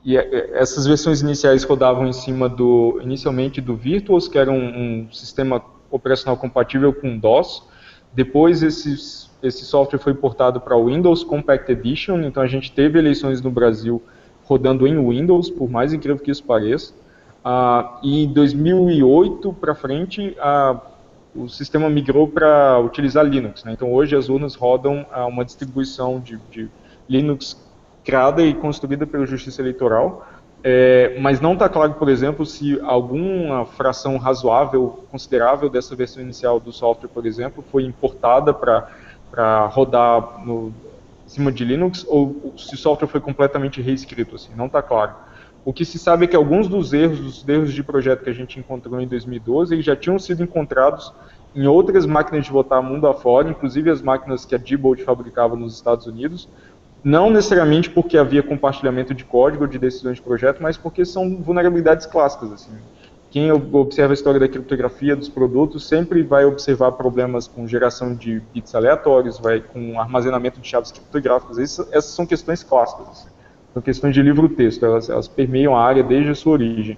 e 0.06 0.18
essas 0.54 0.86
versões 0.86 1.22
iniciais 1.22 1.64
rodavam 1.64 2.06
em 2.06 2.14
cima 2.14 2.48
do, 2.48 3.00
inicialmente 3.02 3.60
do 3.60 3.76
Virtuos, 3.76 4.28
que 4.28 4.38
era 4.38 4.52
um, 4.52 5.06
um 5.06 5.12
sistema 5.12 5.60
operacional 5.90 6.38
compatível 6.38 6.94
com 6.94 7.18
DOS. 7.18 7.64
Depois 8.14 8.64
esses, 8.64 9.30
esse 9.44 9.66
software 9.66 10.00
foi 10.00 10.14
portado 10.14 10.60
para 10.62 10.76
o 10.76 10.86
Windows 10.86 11.24
Compact 11.24 11.72
Edition, 11.72 12.22
então 12.22 12.42
a 12.42 12.48
gente 12.48 12.72
teve 12.72 12.98
eleições 12.98 13.42
no 13.42 13.52
Brasil 13.52 14.02
rodando 14.46 14.88
em 14.88 14.98
Windows, 14.98 15.50
por 15.50 15.70
mais 15.70 15.94
incrível 15.94 16.24
que 16.24 16.32
isso 16.32 16.44
pareça. 16.44 16.94
Ah, 17.44 18.00
e 18.02 18.24
em 18.24 18.28
2008 18.34 19.54
para 19.54 19.76
frente, 19.76 20.36
o 21.36 21.50
sistema 21.50 21.90
migrou 21.90 22.28
para 22.28 22.80
utilizar 22.80 23.26
Linux. 23.26 23.64
Né? 23.64 23.74
Então 23.74 23.94
hoje 23.94 24.16
as 24.16 24.30
urnas 24.30 24.56
rodam 24.56 25.06
uma 25.28 25.44
distribuição 25.44 26.20
de, 26.20 26.40
de, 26.50 26.70
Linux 27.08 27.56
criada 28.04 28.42
e 28.42 28.54
construída 28.54 29.06
pela 29.06 29.28
Justiça 29.28 29.62
Eleitoral, 29.62 30.26
é, 30.68 31.16
mas 31.20 31.40
não 31.40 31.54
está 31.54 31.70
claro, 31.70 31.94
por 31.94 32.10
exemplo, 32.10 32.44
se 32.44 32.80
alguma 32.82 33.68
fração 33.68 34.18
razoável, 34.18 35.06
considerável 35.12 35.70
dessa 35.70 35.96
versão 35.96 36.24
inicial 36.24 36.60
do 36.60 36.72
software, 36.72 37.08
por 37.08 37.28
exemplo, 37.28 37.64
foi 37.72 37.84
importada 37.84 38.52
para 38.52 39.68
rodar 39.68 40.44
no, 40.44 40.74
em 41.24 41.30
cima 41.30 41.52
de 41.52 41.64
Linux 41.64 42.04
ou 42.10 42.52
se 42.58 42.74
o 42.74 42.78
software 42.80 43.08
foi 43.08 43.22
completamente 43.22 43.80
reescrito, 43.80 44.34
assim, 44.34 44.54
não 44.56 44.66
está 44.66 44.82
claro. 44.82 45.14
O 45.64 45.72
que 45.72 45.86
se 45.86 46.00
sabe 46.00 46.26
é 46.26 46.28
que 46.28 46.36
alguns 46.36 46.68
dos 46.68 46.94
erros, 46.94 47.20
dos 47.20 47.48
erros 47.48 47.72
de 47.72 47.84
projeto 47.84 48.24
que 48.24 48.32
a 48.32 48.34
gente 48.34 48.60
encontrou 48.60 49.00
em 49.00 49.08
2012, 49.08 49.72
eles 49.72 49.86
já 49.86 49.96
tinham 49.96 50.18
sido 50.18 50.42
encontrados 50.42 51.14
em 51.56 51.68
outras 51.68 52.08
máquinas 52.08 52.44
de 52.44 52.52
votar 52.52 52.82
mundo 52.82 53.08
afora, 53.08 53.50
inclusive 53.50 53.92
as 53.92 54.02
máquinas 54.02 54.46
que 54.46 54.56
a 54.56 54.58
Diebold 54.58 55.04
fabricava 55.04 55.56
nos 55.56 55.76
Estados 55.76 56.08
Unidos, 56.08 56.50
não 57.06 57.30
necessariamente 57.30 57.88
porque 57.88 58.18
havia 58.18 58.42
compartilhamento 58.42 59.14
de 59.14 59.24
código 59.24 59.68
de 59.68 59.78
decisões 59.78 60.16
de 60.16 60.24
projeto, 60.24 60.58
mas 60.60 60.76
porque 60.76 61.06
são 61.06 61.38
vulnerabilidades 61.38 62.08
clássicas. 62.08 62.52
Assim. 62.52 62.72
Quem 63.30 63.52
observa 63.52 64.12
a 64.12 64.16
história 64.16 64.40
da 64.40 64.48
criptografia 64.48 65.16
dos 65.16 65.30
produtos 65.30 65.88
sempre 65.88 66.24
vai 66.24 66.46
observar 66.46 66.94
problemas 66.94 67.48
com 67.48 67.68
geração 67.68 68.16
de 68.16 68.42
bits 68.52 68.74
aleatórios, 68.74 69.38
vai 69.38 69.60
com 69.60 70.00
armazenamento 70.00 70.60
de 70.60 70.68
chaves 70.68 70.92
criptográficas. 70.92 71.60
essas 71.60 72.06
são 72.06 72.26
questões 72.26 72.64
clássicas. 72.64 73.08
Assim. 73.08 73.30
São 73.72 73.84
questões 73.84 74.16
de 74.16 74.24
livro-texto, 74.24 74.84
elas, 74.84 75.08
elas, 75.08 75.28
permeiam 75.28 75.78
a 75.78 75.86
área 75.86 76.02
desde 76.02 76.32
a 76.32 76.36
sua 76.36 76.54
origem. 76.54 76.98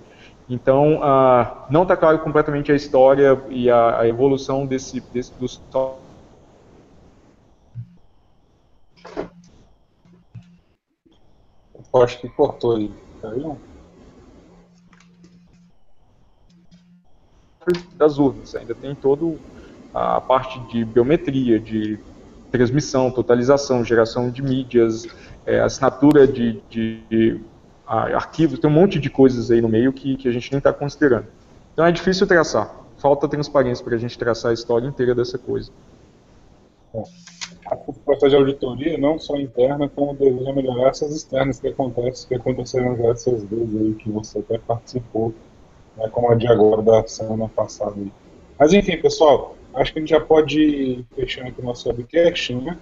Então, 0.50 1.02
ah, 1.04 1.66
não 1.70 1.84
está 1.84 1.98
claro 1.98 2.20
completamente 2.20 2.72
a 2.72 2.76
história 2.76 3.38
e 3.50 3.70
a, 3.70 4.00
a 4.00 4.08
evolução 4.08 4.66
desse, 4.66 5.02
desse 5.14 5.34
dos 11.98 12.04
acho 12.04 12.20
que 12.22 12.30
cortou 12.30 12.76
aí. 12.76 12.92
Caiu? 13.22 13.58
Das 17.98 18.18
urnas, 18.18 18.56
ainda 18.56 18.74
tem 18.74 18.96
todo 18.96 19.38
a 19.94 20.22
parte 20.22 20.60
de 20.72 20.86
biometria, 20.86 21.60
de 21.60 22.00
transmissão, 22.50 23.12
totalização, 23.12 23.84
geração 23.84 24.30
de 24.30 24.42
mídias, 24.42 25.06
é, 25.46 25.60
assinatura 25.60 26.26
de, 26.26 26.62
de, 26.70 27.02
de 27.10 27.42
arquivos, 27.86 28.60
tem 28.60 28.70
um 28.70 28.74
monte 28.74 29.00
de 29.00 29.10
coisas 29.10 29.52
aí 29.52 29.62
no 29.62 29.68
meio 29.68 29.92
que, 29.92 30.16
que 30.16 30.28
a 30.28 30.32
gente 30.32 30.52
nem 30.52 30.60
está 30.60 30.72
considerando. 30.72 31.28
Então 31.74 31.86
é 31.86 31.92
difícil 31.92 32.26
traçar. 32.26 32.74
Falta 32.98 33.28
transparência 33.28 33.84
para 33.84 33.96
a 33.96 34.00
gente 34.00 34.18
traçar 34.18 34.52
a 34.52 34.54
história 34.54 34.88
inteira 34.88 35.14
dessa 35.14 35.38
coisa. 35.38 35.72
A 37.70 37.76
proposta 37.76 38.30
de 38.30 38.36
auditoria, 38.36 38.98
não 38.98 39.20
só 39.20 39.36
interna, 39.36 39.90
como 39.90 40.16
deveria 40.16 40.54
melhorar 40.54 40.90
essas 40.90 41.14
externas 41.14 41.60
que 41.60 41.68
acontecem, 41.68 42.28
que 42.30 42.36
aconteceram 42.36 42.96
já 42.96 43.10
essas 43.10 43.44
vezes 43.44 43.76
aí, 43.76 43.94
que 43.96 44.10
você 44.10 44.40
até 44.40 44.58
participou, 44.58 45.34
né, 45.98 46.08
como 46.10 46.32
a 46.32 46.36
de 46.36 46.48
agora 46.48 46.82
da 46.82 47.06
semana 47.08 47.50
passada. 47.50 47.94
Aí. 47.98 48.12
Mas 48.58 48.72
enfim, 48.72 48.98
pessoal, 48.98 49.58
acho 49.76 49.92
que 49.92 50.00
a 50.00 50.02
gente 50.02 50.10
já 50.10 50.22
pode 50.22 50.62
ir 50.62 51.06
fechando 51.14 51.50
aqui 51.50 51.62
o 51.62 51.66
nosso 51.66 51.90
webcast, 51.90 52.56
né? 52.56 52.78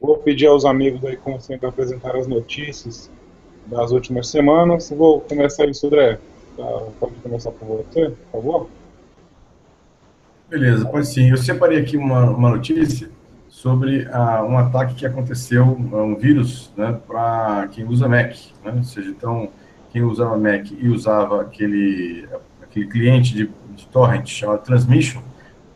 Vou 0.00 0.16
pedir 0.16 0.46
aos 0.46 0.64
amigos 0.64 1.04
aí, 1.04 1.18
como 1.18 1.38
sempre, 1.38 1.68
apresentar 1.68 2.16
as 2.16 2.26
notícias 2.26 3.10
das 3.66 3.92
últimas 3.92 4.28
semanas. 4.28 4.88
Vou 4.88 5.20
começar 5.20 5.66
isso, 5.66 5.86
André. 5.86 6.18
Tá, 6.56 6.64
pode 6.98 7.14
começar 7.16 7.50
por 7.52 7.84
você, 7.84 8.08
por 8.08 8.40
favor? 8.40 8.70
Beleza, 10.48 10.86
pode 10.86 11.06
sim. 11.06 11.28
Eu 11.28 11.36
separei 11.36 11.78
aqui 11.78 11.98
uma, 11.98 12.30
uma 12.30 12.48
notícia 12.48 13.10
sobre 13.60 14.04
uh, 14.04 14.42
um 14.48 14.56
ataque 14.56 14.94
que 14.94 15.04
aconteceu, 15.04 15.66
um 15.66 16.16
vírus, 16.16 16.72
né, 16.78 16.98
para 17.06 17.68
quem 17.70 17.84
usa 17.84 18.08
Mac. 18.08 18.34
Né? 18.64 18.72
Ou 18.74 18.82
seja, 18.82 19.10
então, 19.10 19.50
quem 19.92 20.02
usava 20.02 20.38
Mac 20.38 20.70
e 20.70 20.88
usava 20.88 21.42
aquele, 21.42 22.26
aquele 22.62 22.86
cliente 22.86 23.34
de, 23.34 23.50
de 23.76 23.86
torrent 23.88 24.26
chamado 24.28 24.62
Transmission, 24.62 25.20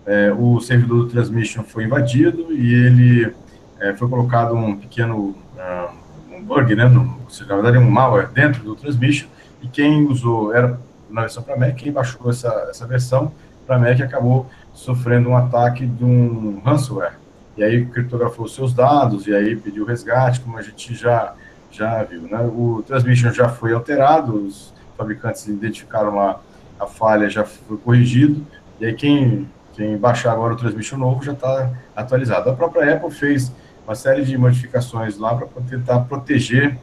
é, 0.07 0.33
o 0.33 0.59
servidor 0.61 1.05
do 1.05 1.11
Transmission 1.11 1.63
foi 1.63 1.85
invadido 1.85 2.51
e 2.53 2.73
ele 2.73 3.35
é, 3.79 3.93
foi 3.93 4.09
colocado 4.09 4.55
um 4.55 4.77
pequeno 4.77 5.35
uh, 5.57 6.35
um 6.35 6.43
bug, 6.43 6.75
né, 6.75 6.87
no, 6.87 7.05
na 7.05 7.55
verdade 7.55 7.77
um 7.77 7.91
malware 7.91 8.29
dentro 8.33 8.65
do 8.65 8.75
Transmission, 8.75 9.29
e 9.61 9.69
quem 9.69 10.07
usou, 10.07 10.55
era 10.55 10.81
na 11.11 11.23
versão 11.23 11.43
para 11.43 11.55
Mac, 11.55 11.75
quem 11.75 11.93
baixou 11.93 12.31
essa, 12.31 12.49
essa 12.71 12.87
versão 12.87 13.31
para 13.67 13.79
Mac 13.79 14.01
acabou 14.01 14.47
sofrendo 14.73 15.29
um 15.29 15.37
ataque 15.37 15.85
de 15.85 16.03
um 16.03 16.63
ransomware. 16.65 17.24
E 17.57 17.63
aí 17.63 17.85
criptografou 17.87 18.49
seus 18.49 18.75
dados, 18.75 19.27
e 19.27 19.35
aí 19.35 19.55
pediu 19.55 19.85
resgate, 19.85 20.41
como 20.41 20.59
a 20.59 20.63
gente 20.63 20.95
já, 20.95 21.35
já 21.71 22.03
viu. 22.03 22.23
Né? 22.23 22.41
O 22.41 22.83
Transmission 22.87 23.33
já 23.33 23.49
foi 23.49 23.73
alterado, 23.73 24.35
os 24.35 24.73
fabricantes 24.97 25.47
identificaram 25.47 26.21
a, 26.21 26.41
a 26.79 26.87
falha, 26.87 27.29
já 27.31 27.45
foi 27.45 27.77
corrigido, 27.77 28.45
e 28.81 28.87
aí 28.87 28.95
quem, 28.95 29.49
quem 29.75 29.97
baixar 29.97 30.33
agora 30.33 30.55
o 30.55 30.57
Transmission 30.57 30.99
novo 30.99 31.23
já 31.23 31.33
está 31.33 31.73
atualizado. 31.95 32.51
A 32.51 32.55
própria 32.55 32.95
Apple 32.95 33.11
fez 33.11 33.53
uma 33.87 33.95
série 33.95 34.25
de 34.25 34.37
modificações 34.37 35.19
lá 35.19 35.35
para 35.37 35.47
tentar 35.63 36.01
proteger 36.01 36.77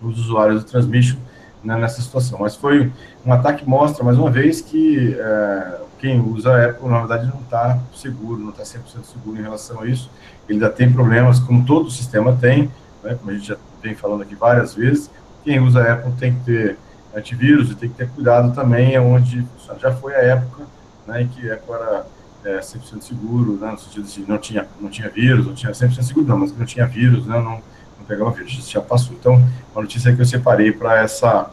os 0.00 0.18
usuários 0.18 0.64
do 0.64 0.70
Transmission 0.70 1.18
né, 1.62 1.76
nessa 1.76 2.00
situação. 2.00 2.38
Mas 2.40 2.56
foi 2.56 2.90
um 3.24 3.32
ataque 3.32 3.64
que 3.64 3.68
mostra, 3.68 4.04
mais 4.04 4.18
uma 4.18 4.30
vez, 4.30 4.60
que 4.60 5.14
é, 5.18 5.80
quem 6.02 6.20
usa 6.20 6.66
Apple, 6.66 6.88
na 6.88 6.98
verdade, 6.98 7.28
não 7.28 7.40
está 7.42 7.78
seguro, 7.94 8.40
não 8.40 8.50
está 8.50 8.64
100% 8.64 9.04
seguro 9.04 9.38
em 9.38 9.42
relação 9.42 9.82
a 9.82 9.86
isso. 9.86 10.10
Ele 10.48 10.54
ainda 10.54 10.68
tem 10.68 10.92
problemas, 10.92 11.38
como 11.38 11.64
todo 11.64 11.88
sistema 11.92 12.36
tem, 12.40 12.68
né, 13.04 13.14
como 13.14 13.30
a 13.30 13.34
gente 13.34 13.46
já 13.46 13.56
vem 13.80 13.94
falando 13.94 14.22
aqui 14.22 14.34
várias 14.34 14.74
vezes. 14.74 15.08
Quem 15.44 15.60
usa 15.60 15.80
Apple 15.92 16.10
tem 16.18 16.34
que 16.34 16.40
ter 16.40 16.78
antivírus 17.14 17.70
e 17.70 17.76
tem 17.76 17.88
que 17.88 17.94
ter 17.94 18.08
cuidado 18.08 18.52
também, 18.52 18.96
é 18.96 19.00
onde 19.00 19.46
já 19.78 19.94
foi 19.94 20.16
a 20.16 20.18
época 20.18 20.64
né, 21.06 21.22
em 21.22 21.28
que 21.28 21.48
a 21.48 21.54
Apple 21.54 21.72
era 21.72 22.06
é, 22.46 22.58
100% 22.58 23.00
seguro, 23.00 23.52
né, 23.58 23.70
no 23.70 23.78
sentido 23.78 24.04
de 24.04 24.28
não 24.28 24.38
tinha, 24.38 24.66
não 24.80 24.90
tinha 24.90 25.08
vírus, 25.08 25.46
não 25.46 25.54
tinha 25.54 25.70
100% 25.70 26.02
seguro, 26.02 26.26
não, 26.26 26.38
mas 26.38 26.58
não 26.58 26.66
tinha 26.66 26.84
vírus, 26.84 27.24
né, 27.26 27.36
não, 27.36 27.62
não 27.96 28.06
pegava 28.08 28.32
vírus, 28.32 28.54
isso 28.54 28.72
já 28.72 28.80
passou. 28.80 29.14
Então, 29.14 29.34
uma 29.72 29.82
notícia 29.82 30.12
que 30.12 30.20
eu 30.20 30.26
separei 30.26 30.72
para 30.72 30.98
essa, 30.98 31.48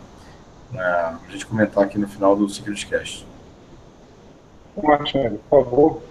a 0.74 1.18
gente 1.30 1.46
comentar 1.46 1.84
aqui 1.84 2.00
no 2.00 2.08
final 2.08 2.36
do 2.36 2.50
Secret 2.50 2.84
Cast. 2.88 3.29
Marcelo, 4.76 5.38
por 5.50 5.66
favor. 5.66 6.10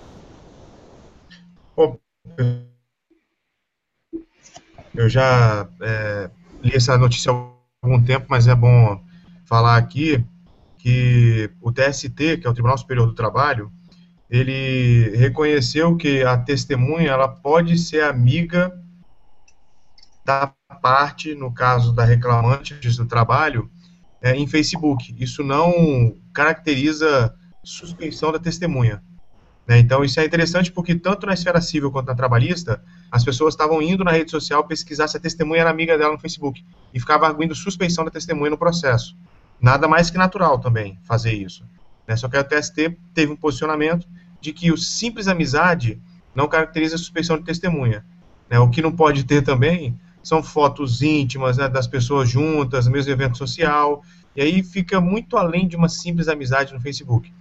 eu 4.95 5.09
já 5.09 5.69
é, 5.81 6.31
li 6.63 6.75
essa 6.75 6.99
notícia 6.99 7.31
há 7.31 7.35
algum 7.83 8.03
tempo, 8.03 8.27
mas 8.29 8.49
é 8.49 8.55
bom 8.55 9.01
falar 9.47 9.77
aqui 9.77 10.25
que 10.79 11.51
o 11.61 11.71
TST, 11.71 12.39
que 12.39 12.47
é 12.47 12.51
o 12.51 12.53
Tribunal 12.53 12.77
Superior 12.77 13.07
do 13.07 13.15
Trabalho, 13.15 13.73
ele 14.29 15.17
reconheceu 15.17 15.97
que 15.97 16.23
a 16.23 16.37
testemunha 16.37 17.11
ela 17.11 17.29
pode 17.29 17.79
ser 17.79 18.03
amiga 18.03 18.73
da 20.25 20.53
parte, 20.83 21.35
no 21.35 21.53
caso 21.55 21.93
da 21.93 22.05
reclamante 22.05 22.75
do 22.75 23.07
trabalho, 23.07 23.71
é, 24.21 24.35
em 24.35 24.47
Facebook. 24.47 25.15
Isso 25.19 25.43
não 25.43 26.15
caracteriza 26.35 27.35
suspensão 27.69 28.33
da 28.33 28.39
testemunha. 28.39 29.03
Né? 29.67 29.79
Então, 29.79 30.03
isso 30.03 30.19
é 30.19 30.25
interessante 30.25 30.73
porque, 30.73 30.95
tanto 30.95 31.27
na 31.27 31.35
esfera 31.35 31.61
civil 31.61 31.91
quanto 31.91 32.07
na 32.07 32.15
trabalhista, 32.15 32.83
as 33.13 33.23
pessoas 33.23 33.55
estavam 33.55 33.83
indo 33.83 34.03
na 34.03 34.13
rede 34.13 34.31
social 34.31 34.65
pesquisar 34.65 35.09
se 35.09 35.17
a 35.17 35.21
testemunha 35.21 35.61
era 35.61 35.71
amiga 35.71 35.99
dela 35.99 36.13
no 36.13 36.19
Facebook 36.19 36.65
e 36.93 36.99
ficava 36.99 37.27
arguindo 37.27 37.55
suspensão 37.55 38.05
da 38.05 38.11
testemunha 38.11 38.51
no 38.51 38.59
processo. 38.59 39.15
Nada 39.61 39.87
mais 39.87 40.11
que 40.11 40.17
natural 40.17 40.59
também 40.59 40.99
fazer 41.03 41.33
isso. 41.33 41.65
Né? 42.07 42.17
Só 42.17 42.29
que 42.29 42.37
a 42.37 42.45
TST 42.45 42.97
teve 43.13 43.33
um 43.33 43.37
posicionamento 43.37 44.09
de 44.41 44.53
que 44.53 44.73
o 44.73 44.79
simples 44.79 45.29
amizade 45.29 46.01
não 46.35 46.49
caracteriza 46.49 46.95
a 46.95 46.99
suspensão 46.99 47.37
de 47.37 47.45
testemunha. 47.45 48.05
Né? 48.49 48.59
O 48.59 48.71
que 48.71 48.81
não 48.81 48.93
pode 48.93 49.25
ter 49.25 49.43
também 49.43 49.99
são 50.23 50.43
fotos 50.43 51.03
íntimas 51.03 51.59
né, 51.59 51.69
das 51.69 51.87
pessoas 51.87 52.29
juntas, 52.29 52.89
mesmo 52.89 53.13
evento 53.13 53.37
social, 53.37 54.03
e 54.35 54.41
aí 54.41 54.63
fica 54.63 55.01
muito 55.01 55.37
além 55.37 55.67
de 55.67 55.77
uma 55.77 55.89
simples 55.89 56.29
amizade 56.29 56.73
no 56.73 56.81
Facebook. 56.81 57.33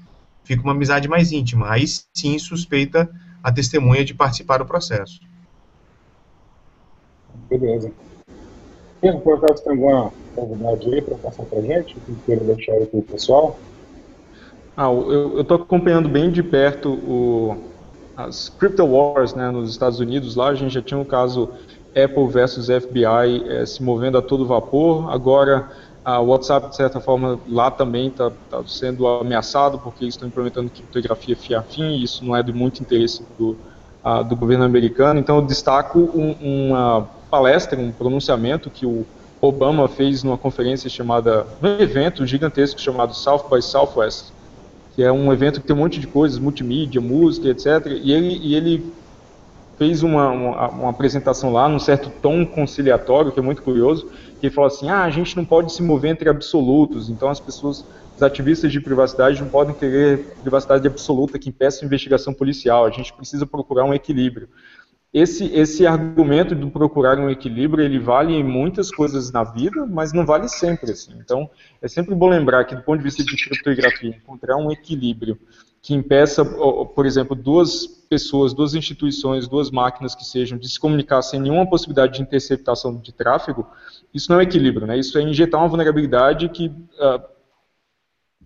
Fica 0.48 0.64
uma 0.64 0.72
amizade 0.72 1.10
mais 1.10 1.34
íntima. 1.34 1.70
Aí 1.70 1.86
sim 1.86 2.40
suspeita 2.40 3.10
a 3.44 3.52
testemunha 3.52 4.06
de 4.06 4.14
participar 4.14 4.60
do 4.60 4.66
processo. 4.66 5.20
Beleza. 7.50 7.92
Diego, 9.02 9.20
por 9.20 9.36
acaso 9.36 9.62
tem 9.62 9.74
alguma 9.74 10.14
novidade 10.38 10.94
aí 10.94 11.02
para 11.02 11.18
passar 11.18 11.44
para 11.44 11.62
gente? 11.62 11.96
Que 11.96 12.16
queira 12.26 12.46
deixar 12.46 12.72
aí 12.72 12.86
para 12.86 12.98
o 12.98 13.04
pessoal? 13.04 13.60
Ah, 14.78 14.86
eu 14.86 15.42
estou 15.42 15.58
acompanhando 15.58 16.08
bem 16.08 16.32
de 16.32 16.42
perto 16.42 16.94
o, 16.94 17.58
as 18.16 18.48
Crypto 18.48 18.86
Wars 18.86 19.34
né, 19.34 19.52
nos 19.52 19.70
Estados 19.70 20.00
Unidos. 20.00 20.38
Lá 20.38 20.48
a 20.48 20.56
gente 20.56 20.74
já 20.74 20.82
tinha 20.82 20.98
um 20.98 21.04
caso 21.04 21.50
Apple 21.92 22.28
versus 22.30 22.68
FBI 22.68 23.44
é, 23.50 23.66
se 23.66 23.84
movendo 23.84 24.18
a 24.18 24.22
todo 24.22 24.48
vapor. 24.48 25.12
Agora 25.12 25.70
a 26.08 26.22
WhatsApp, 26.22 26.70
de 26.70 26.78
certa 26.78 27.02
forma, 27.02 27.38
lá 27.50 27.70
também 27.70 28.08
está 28.08 28.32
tá 28.50 28.64
sendo 28.66 29.06
ameaçado 29.06 29.78
porque 29.78 30.06
estão 30.06 30.26
implementando 30.26 30.70
criptografia 30.70 31.36
FIA-FIM 31.36 31.98
e 31.98 32.04
isso 32.06 32.24
não 32.24 32.34
é 32.34 32.42
de 32.42 32.54
muito 32.54 32.82
interesse 32.82 33.26
do, 33.38 33.58
a, 34.02 34.22
do 34.22 34.34
governo 34.34 34.64
americano. 34.64 35.20
Então 35.20 35.36
eu 35.36 35.42
destaco 35.42 36.00
um, 36.00 36.70
uma 36.70 37.10
palestra, 37.30 37.78
um 37.78 37.92
pronunciamento 37.92 38.70
que 38.70 38.86
o 38.86 39.06
Obama 39.42 39.86
fez 39.90 40.24
numa 40.24 40.38
conferência 40.38 40.90
chamada, 40.90 41.46
um 41.62 41.84
evento 41.84 42.26
gigantesco 42.26 42.80
chamado 42.80 43.14
South 43.14 43.50
by 43.52 43.62
Southwest, 43.62 44.32
que 44.96 45.04
é 45.04 45.12
um 45.12 45.34
evento 45.34 45.60
que 45.60 45.68
tem 45.68 45.76
um 45.76 45.80
monte 45.80 46.00
de 46.00 46.08
coisas, 46.08 46.40
multimídia, 46.40 47.02
música, 47.02 47.50
etc. 47.50 47.86
E 48.02 48.14
ele, 48.14 48.40
e 48.42 48.56
ele 48.56 48.94
fez 49.78 50.04
uma, 50.04 50.30
uma, 50.30 50.70
uma, 50.70 50.90
apresentação 50.90 51.52
lá 51.52 51.68
num 51.68 51.80
certo 51.80 52.10
tom 52.22 52.46
conciliatório, 52.46 53.32
que 53.32 53.40
é 53.40 53.44
muito 53.44 53.62
curioso, 53.62 54.08
que 54.40 54.50
falou 54.50 54.68
assim, 54.68 54.90
ah, 54.90 55.04
a 55.04 55.10
gente 55.10 55.36
não 55.36 55.46
pode 55.46 55.74
se 55.74 55.82
mover 55.82 56.12
entre 56.12 56.30
absolutos, 56.30 57.10
então 57.10 57.30
as 57.30 57.40
pessoas, 57.40 57.86
os 58.16 58.22
ativistas 58.22 58.72
de 58.72 58.80
privacidade 58.80 59.42
não 59.42 59.50
podem 59.50 59.76
querer 59.76 60.36
privacidade 60.42 60.86
absoluta 60.88 61.40
que 61.40 61.50
impeça 61.50 61.84
a 61.84 61.86
investigação 61.86 62.34
policial, 62.34 62.86
a 62.86 62.90
gente 62.90 63.14
precisa 63.14 63.46
procurar 63.46 63.86
um 63.86 63.94
equilíbrio 63.94 64.48
esse, 65.14 65.46
esse 65.46 65.88
argumento 65.88 66.54
do 66.54 66.70
procurar 66.70 67.18
um 67.18 67.30
equilíbrio, 67.30 67.84
ele 67.84 67.98
vale 67.98 68.34
em 68.34 68.44
muitas 68.44 68.92
coisas 68.92 69.32
na 69.32 69.44
vida, 69.44 69.86
mas 69.86 70.12
não 70.14 70.26
vale 70.26 70.48
sempre 70.50 70.92
assim. 70.92 71.14
Então, 71.18 71.50
é 71.82 71.88
sempre 71.88 72.14
bom 72.14 72.30
lembrar 72.30 72.66
que, 72.66 72.76
do 72.76 72.84
ponto 72.84 72.98
de 72.98 73.04
vista 73.04 73.24
de 73.24 73.36
criptografia, 73.36 74.10
encontrar 74.10 74.58
um 74.58 74.72
equilíbrio 74.72 75.40
que 75.82 75.94
impeça, 75.94 76.44
por 76.44 77.06
exemplo, 77.06 77.36
duas 77.36 77.88
pessoas, 77.88 78.54
duas 78.54 78.76
instituições, 78.76 79.48
duas 79.48 79.72
máquinas 79.72 80.14
que 80.14 80.26
sejam 80.26 80.58
de 80.58 80.68
se 80.68 80.80
comunicar 80.80 81.22
sem 81.22 81.40
nenhuma 81.40 81.68
possibilidade 81.70 82.16
de 82.16 82.22
interceptação 82.22 82.98
de 82.98 83.14
tráfego, 83.14 83.66
isso 84.18 84.32
não 84.32 84.40
é 84.40 84.44
equilíbrio, 84.44 84.88
né? 84.88 84.98
Isso 84.98 85.18
é 85.18 85.22
injetar 85.22 85.62
uma 85.62 85.70
vulnerabilidade 85.70 86.50
que 86.50 86.68
uh, 86.68 87.22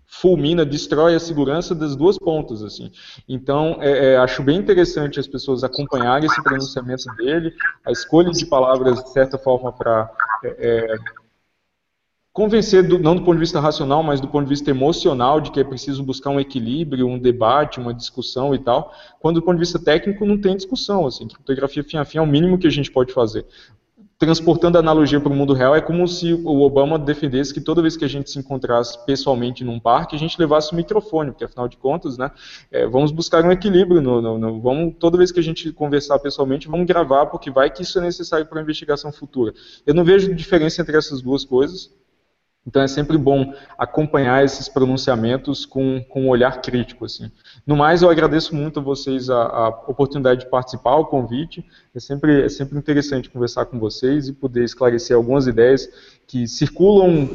fulmina, 0.06 0.66
destrói 0.66 1.14
a 1.14 1.18
segurança 1.18 1.74
das 1.74 1.96
duas 1.96 2.18
pontas, 2.18 2.62
assim. 2.62 2.92
Então, 3.26 3.78
é, 3.80 4.12
é, 4.12 4.16
acho 4.18 4.42
bem 4.42 4.58
interessante 4.58 5.18
as 5.18 5.26
pessoas 5.26 5.64
acompanharem 5.64 6.26
esse 6.26 6.42
pronunciamento 6.42 7.04
dele, 7.16 7.54
a 7.84 7.90
escolha 7.90 8.30
de 8.30 8.44
palavras, 8.44 9.02
de 9.02 9.10
certa 9.10 9.38
forma, 9.38 9.72
para 9.72 10.12
é, 10.44 10.48
é, 10.58 10.96
convencer, 12.34 12.86
do, 12.86 12.98
não 12.98 13.16
do 13.16 13.22
ponto 13.22 13.34
de 13.34 13.40
vista 13.40 13.58
racional, 13.58 14.02
mas 14.02 14.20
do 14.20 14.28
ponto 14.28 14.44
de 14.44 14.50
vista 14.50 14.70
emocional, 14.70 15.40
de 15.40 15.50
que 15.50 15.60
é 15.60 15.64
preciso 15.64 16.04
buscar 16.04 16.28
um 16.28 16.38
equilíbrio, 16.38 17.08
um 17.08 17.18
debate, 17.18 17.80
uma 17.80 17.94
discussão 17.94 18.54
e 18.54 18.58
tal, 18.58 18.92
quando 19.18 19.36
do 19.36 19.42
ponto 19.42 19.54
de 19.54 19.60
vista 19.60 19.82
técnico 19.82 20.26
não 20.26 20.38
tem 20.38 20.54
discussão, 20.54 21.06
assim, 21.06 21.26
criptografia 21.26 21.82
fim 21.82 21.96
a 21.96 22.04
fim 22.04 22.18
é 22.18 22.20
o 22.20 22.26
mínimo 22.26 22.58
que 22.58 22.66
a 22.66 22.70
gente 22.70 22.92
pode 22.92 23.14
fazer 23.14 23.46
transportando 24.22 24.78
a 24.78 24.80
analogia 24.80 25.20
para 25.20 25.32
o 25.32 25.34
mundo 25.34 25.52
real, 25.52 25.74
é 25.74 25.80
como 25.80 26.06
se 26.06 26.32
o 26.32 26.60
Obama 26.60 26.96
defendesse 26.96 27.52
que 27.52 27.60
toda 27.60 27.82
vez 27.82 27.96
que 27.96 28.04
a 28.04 28.08
gente 28.08 28.30
se 28.30 28.38
encontrasse 28.38 28.96
pessoalmente 29.04 29.64
num 29.64 29.80
parque, 29.80 30.14
a 30.14 30.18
gente 30.18 30.38
levasse 30.38 30.72
o 30.72 30.76
microfone, 30.76 31.32
porque 31.32 31.42
afinal 31.42 31.66
de 31.66 31.76
contas, 31.76 32.16
né, 32.16 32.30
é, 32.70 32.86
vamos 32.86 33.10
buscar 33.10 33.44
um 33.44 33.50
equilíbrio, 33.50 34.00
no, 34.00 34.22
no, 34.22 34.38
no, 34.38 34.60
vamos, 34.60 34.94
toda 34.96 35.18
vez 35.18 35.32
que 35.32 35.40
a 35.40 35.42
gente 35.42 35.72
conversar 35.72 36.20
pessoalmente, 36.20 36.68
vamos 36.68 36.86
gravar, 36.86 37.26
porque 37.26 37.50
vai 37.50 37.68
que 37.68 37.82
isso 37.82 37.98
é 37.98 38.02
necessário 38.02 38.46
para 38.46 38.60
a 38.60 38.62
investigação 38.62 39.10
futura. 39.10 39.52
Eu 39.84 39.92
não 39.92 40.04
vejo 40.04 40.32
diferença 40.32 40.80
entre 40.80 40.96
essas 40.96 41.20
duas 41.20 41.44
coisas, 41.44 41.90
então 42.66 42.80
é 42.80 42.86
sempre 42.86 43.18
bom 43.18 43.52
acompanhar 43.76 44.44
esses 44.44 44.68
pronunciamentos 44.68 45.66
com, 45.66 46.02
com 46.08 46.22
um 46.22 46.28
olhar 46.28 46.60
crítico. 46.60 47.04
Assim. 47.04 47.30
No 47.66 47.76
mais, 47.76 48.02
eu 48.02 48.10
agradeço 48.10 48.54
muito 48.54 48.78
a 48.78 48.82
vocês 48.82 49.28
a, 49.28 49.42
a 49.42 49.68
oportunidade 49.88 50.40
de 50.40 50.50
participar, 50.50 50.96
o 50.96 51.06
convite. 51.06 51.64
É 51.94 51.98
sempre, 51.98 52.44
é 52.44 52.48
sempre 52.48 52.78
interessante 52.78 53.28
conversar 53.28 53.66
com 53.66 53.78
vocês 53.78 54.28
e 54.28 54.32
poder 54.32 54.62
esclarecer 54.62 55.16
algumas 55.16 55.46
ideias 55.46 55.88
que 56.26 56.46
circulam 56.46 57.30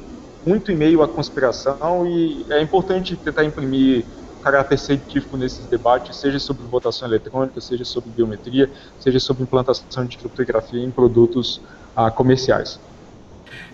muito 0.45 0.71
em 0.71 0.75
meio 0.75 1.03
à 1.03 1.07
conspiração 1.07 2.07
e 2.07 2.45
é 2.49 2.61
importante 2.61 3.17
tentar 3.17 3.43
imprimir 3.43 4.05
caráter 4.41 4.79
científico 4.79 5.35
nesses 5.35 5.65
debates, 5.65 6.15
seja 6.15 6.39
sobre 6.39 6.65
votação 6.65 7.05
eletrônica, 7.05 7.59
seja 7.59 7.83
sobre 7.83 8.09
biometria, 8.11 8.71
seja 8.97 9.19
sobre 9.19 9.43
implantação 9.43 10.05
de 10.05 10.17
criptografia 10.17 10.81
em 10.81 10.89
produtos 10.89 11.61
ah, 11.93 12.09
comerciais. 12.09 12.79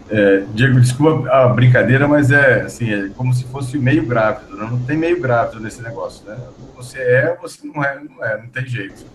É, 0.09 0.43
Diego, 0.53 0.79
desculpa 0.79 1.29
a 1.29 1.47
brincadeira, 1.47 2.07
mas 2.07 2.29
é 2.29 2.61
assim, 2.61 2.91
é 2.91 3.09
como 3.09 3.33
se 3.33 3.45
fosse 3.45 3.77
meio 3.77 4.05
grávido, 4.05 4.55
né? 4.55 4.67
não 4.69 4.83
tem 4.83 4.97
meio 4.97 5.19
grávido 5.19 5.61
nesse 5.61 5.81
negócio, 5.81 6.25
né? 6.25 6.37
Você 6.75 6.99
é, 6.99 7.37
você 7.41 7.65
não 7.65 7.83
é, 7.83 7.99
não 7.99 8.23
é, 8.23 8.37
não 8.37 8.47
tem 8.47 8.65
jeito. 8.65 9.05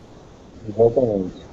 Exatamente. 0.66 1.48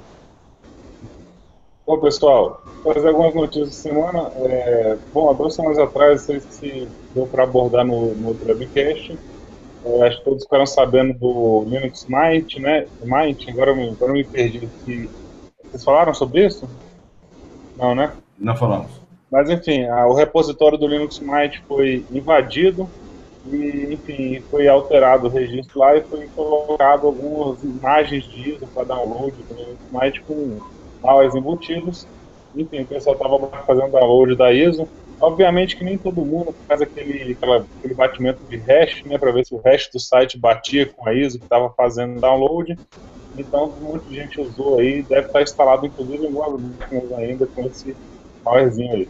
Bom, 1.86 2.00
pessoal, 2.00 2.64
trazer 2.82 3.08
algumas 3.08 3.34
notícias 3.34 3.70
de 3.70 3.74
semana. 3.76 4.32
É, 4.36 4.96
bom, 5.12 5.30
há 5.30 5.32
duas 5.34 5.54
semanas 5.54 5.78
atrás, 5.78 6.26
não 6.26 6.40
sei 6.40 6.40
se 6.40 6.88
deu 7.14 7.26
para 7.26 7.44
abordar 7.44 7.84
no, 7.84 8.12
no 8.14 8.28
outro 8.28 8.48
webcast. 8.48 9.16
É, 9.84 10.06
acho 10.08 10.18
que 10.18 10.24
todos 10.24 10.42
ficaram 10.42 10.66
sabendo 10.66 11.14
do 11.14 11.64
Linux 11.68 12.06
Mint, 12.08 12.56
né? 12.56 12.88
Mint, 13.04 13.48
agora 13.48 13.70
eu 13.70 13.76
me, 13.76 13.90
agora 13.90 14.10
eu 14.10 14.14
me 14.14 14.24
perdi. 14.24 14.68
Vocês 15.64 15.84
falaram 15.84 16.12
sobre 16.12 16.44
isso? 16.44 16.68
Não, 17.76 17.94
né? 17.94 18.12
Não 18.36 18.56
falamos. 18.56 19.05
Mas 19.30 19.50
enfim, 19.50 19.84
a, 19.86 20.06
o 20.06 20.14
repositório 20.14 20.78
do 20.78 20.86
Linux 20.86 21.18
Mint 21.18 21.58
foi 21.66 22.04
invadido 22.10 22.88
e, 23.50 23.92
enfim, 23.92 24.40
foi 24.50 24.68
alterado 24.68 25.26
o 25.26 25.30
registro 25.30 25.78
lá 25.78 25.96
e 25.96 26.02
foi 26.02 26.28
colocado 26.34 27.06
algumas 27.06 27.62
imagens 27.62 28.24
de 28.24 28.50
ISO 28.50 28.66
para 28.68 28.84
download 28.84 29.36
do 29.42 29.54
Linux 29.54 29.80
Mint 29.92 30.20
com 30.26 30.58
malwares 31.02 31.34
embutidos. 31.34 32.06
Enfim, 32.54 32.82
o 32.82 32.86
pessoal 32.86 33.14
estava 33.16 33.64
fazendo 33.64 33.92
download 33.92 34.34
da 34.36 34.52
ISO. 34.52 34.88
Obviamente 35.20 35.76
que 35.76 35.84
nem 35.84 35.96
todo 35.96 36.24
mundo 36.24 36.54
faz 36.68 36.82
aquele, 36.82 37.32
aquela, 37.32 37.66
aquele 37.78 37.94
batimento 37.94 38.40
de 38.48 38.56
hash, 38.58 39.02
né, 39.04 39.16
para 39.16 39.32
ver 39.32 39.46
se 39.46 39.54
o 39.54 39.58
hash 39.58 39.88
do 39.90 39.98
site 39.98 40.38
batia 40.38 40.86
com 40.86 41.08
a 41.08 41.14
ISO 41.14 41.38
que 41.38 41.44
estava 41.44 41.70
fazendo 41.70 42.20
download. 42.20 42.78
Então, 43.38 43.72
muita 43.80 44.08
gente 44.10 44.40
usou 44.40 44.78
aí, 44.78 45.02
deve 45.02 45.26
estar 45.26 45.42
instalado 45.42 45.86
inclusive 45.86 46.26
em 46.26 46.38
algumas 46.38 47.12
ainda 47.18 47.46
com 47.46 47.66
esse 47.66 47.94
malwarezinho 48.46 48.94
aí. 48.94 49.08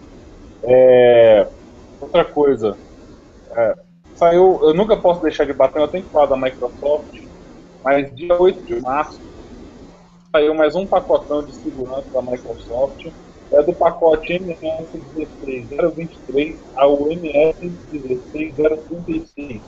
É, 0.62 1.46
outra 2.00 2.24
coisa, 2.24 2.78
é, 3.54 3.76
saiu, 4.14 4.58
eu 4.62 4.72
nunca 4.74 4.96
posso 4.96 5.20
deixar 5.22 5.44
de 5.44 5.52
bater, 5.52 5.80
eu 5.80 5.88
tenho 5.88 6.04
que 6.04 6.10
falar 6.10 6.26
da 6.26 6.36
Microsoft, 6.36 7.22
mas 7.84 8.14
dia 8.14 8.40
8 8.40 8.62
de 8.64 8.80
março 8.80 9.20
saiu 10.32 10.54
mais 10.54 10.74
um 10.74 10.86
pacotão 10.86 11.44
de 11.44 11.54
segurança 11.54 12.06
da 12.12 12.22
Microsoft, 12.22 13.08
é 13.52 13.62
do 13.62 13.72
pacote 13.72 14.32
MS16023 14.32 16.56
ao 16.74 16.98
MS16036. 16.98 19.60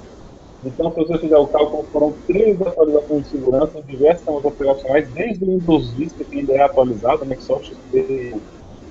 Então, 0.64 0.92
se 0.92 0.98
você 0.98 1.16
fizer 1.18 1.36
o 1.36 1.46
cálculo, 1.46 1.84
foram 1.92 2.12
três 2.26 2.60
atualizações 2.60 3.22
de 3.22 3.28
segurança 3.28 3.78
em 3.78 3.82
diversas 3.82 4.44
operacionais, 4.44 5.08
desde 5.12 5.44
o 5.44 5.46
Windows 5.46 5.92
Vista, 5.92 6.24
que 6.24 6.40
ainda 6.40 6.54
é 6.54 6.62
atualizado, 6.62 7.22
a 7.22 7.24
Microsoft 7.24 7.70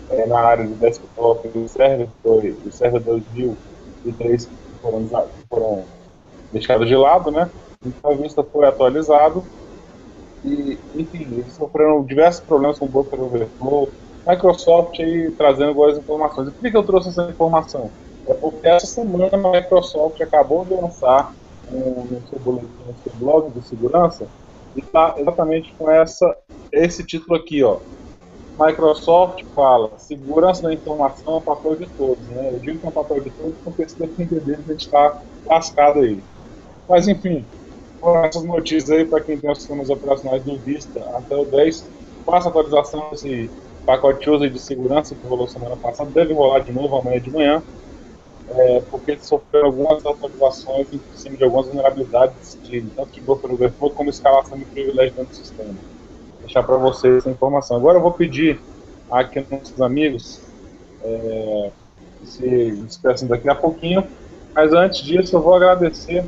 é, 0.10 0.26
na 0.26 0.40
área 0.40 0.66
de 0.66 0.74
desktop 0.74 1.48
do 1.48 1.68
server, 1.68 2.08
o 2.24 2.72
server 2.72 3.02
2003 3.02 4.46
que 4.46 4.52
foram, 4.82 5.08
foram 5.50 5.84
deixados 6.52 6.88
de 6.88 6.96
lado, 6.96 7.32
né? 7.32 7.50
Então 7.86 8.12
a 8.12 8.16
Vista 8.16 8.44
foi 8.44 8.66
atualizado 8.66 9.44
e, 10.44 10.78
enfim, 10.96 11.28
eles 11.32 11.54
sofreram 11.54 12.04
diversos 12.04 12.44
problemas 12.44 12.80
com 12.80 12.86
o 12.86 12.90
Broker 12.90 13.22
Overflow. 13.22 13.90
Microsoft 14.28 15.00
aí 15.00 15.32
trazendo 15.32 15.70
algumas 15.70 15.98
informações. 15.98 16.50
E 16.50 16.52
por 16.52 16.70
que 16.70 16.76
eu 16.76 16.84
trouxe 16.84 17.10
essa 17.10 17.24
informação? 17.30 17.90
É 18.28 18.34
porque 18.34 18.68
essa 18.68 18.86
semana 18.86 19.30
a 19.32 19.38
Microsoft 19.38 20.20
acabou 20.22 20.66
de 20.66 20.74
lançar 20.74 21.34
um, 21.72 22.04
no 22.04 22.22
seu 22.28 22.40
no 22.40 22.96
seu 23.04 23.14
blog 23.16 23.50
de 23.52 23.66
segurança, 23.66 24.28
e 24.76 24.80
está 24.80 25.16
exatamente 25.18 25.74
com 25.78 25.90
essa, 25.90 26.36
esse 26.72 27.04
título 27.04 27.36
aqui, 27.36 27.64
ó. 27.64 27.78
Microsoft 28.60 29.44
fala, 29.54 29.92
segurança 30.00 30.64
da 30.64 30.74
informação 30.74 31.36
é 31.36 31.38
um 31.38 31.42
papel 31.42 31.76
de 31.76 31.86
todos, 31.90 32.26
né? 32.28 32.50
Eu 32.54 32.60
digo 32.60 32.80
que 32.80 32.86
é 32.86 32.90
um 32.90 32.92
papel 32.92 33.22
de 33.22 33.30
todos 33.30 33.56
porque 33.64 33.88
se 33.88 34.00
depender 34.00 34.40
deles 34.40 34.66
a 34.68 34.72
gente 34.72 34.86
está 34.86 35.22
lascado 35.46 36.00
aí. 36.00 36.24
Mas 36.90 37.08
enfim, 37.08 37.46
com 38.02 38.18
essas 38.26 38.44
notícias 38.44 38.90
aí 38.90 39.06
para 39.06 39.24
quem 39.24 39.38
tem 39.38 39.52
os 39.52 39.60
sistemas 39.60 39.90
operacionais 39.90 40.44
do 40.44 40.58
Vista 40.58 41.00
até 41.16 41.36
o 41.36 41.46
10, 41.46 41.88
faça 42.26 42.50
atualização 42.50 43.10
desse 43.12 43.50
pacote 43.86 44.28
user 44.28 44.50
de 44.50 44.60
segurança 44.60 45.16
que 45.16 45.28
rolou 45.28 45.48
semana 45.48 45.78
passada, 45.78 46.10
deve 46.10 46.34
rolar 46.34 46.60
de 46.60 46.72
novo 46.74 46.96
amanhã 46.98 47.22
de 47.22 47.32
manhã, 47.32 47.64
é, 48.50 48.82
porque 48.90 49.20
sofreram 49.20 49.68
algumas 49.68 50.04
atualizações 50.04 50.92
em 50.92 51.00
cima 51.14 51.38
de 51.38 51.44
algumas 51.44 51.68
vulnerabilidades 51.68 52.58
de 52.64 52.82
tanto 52.96 53.12
de 53.12 53.22
buffer 53.22 53.52
overflow 53.52 53.92
como 53.92 54.10
escalação 54.10 54.58
de 54.58 54.66
privilégio 54.66 55.14
dentro 55.14 55.32
do 55.32 55.36
sistema 55.36 55.76
deixar 56.48 56.64
para 56.64 56.78
vocês 56.78 57.18
essa 57.18 57.30
informação. 57.30 57.78
Agora 57.78 57.98
eu 57.98 58.02
vou 58.02 58.12
pedir 58.12 58.60
aqui 59.12 59.40
aos 59.40 59.50
nossos 59.50 59.82
amigos 59.82 60.42
é, 61.04 61.72
se 62.24 62.72
despeçam 62.72 63.28
daqui 63.28 63.50
a 63.50 63.56
pouquinho. 63.56 64.04
Mas 64.54 64.74
antes 64.74 65.02
disso, 65.04 65.36
eu 65.36 65.42
vou 65.42 65.56
agradecer 65.56 66.26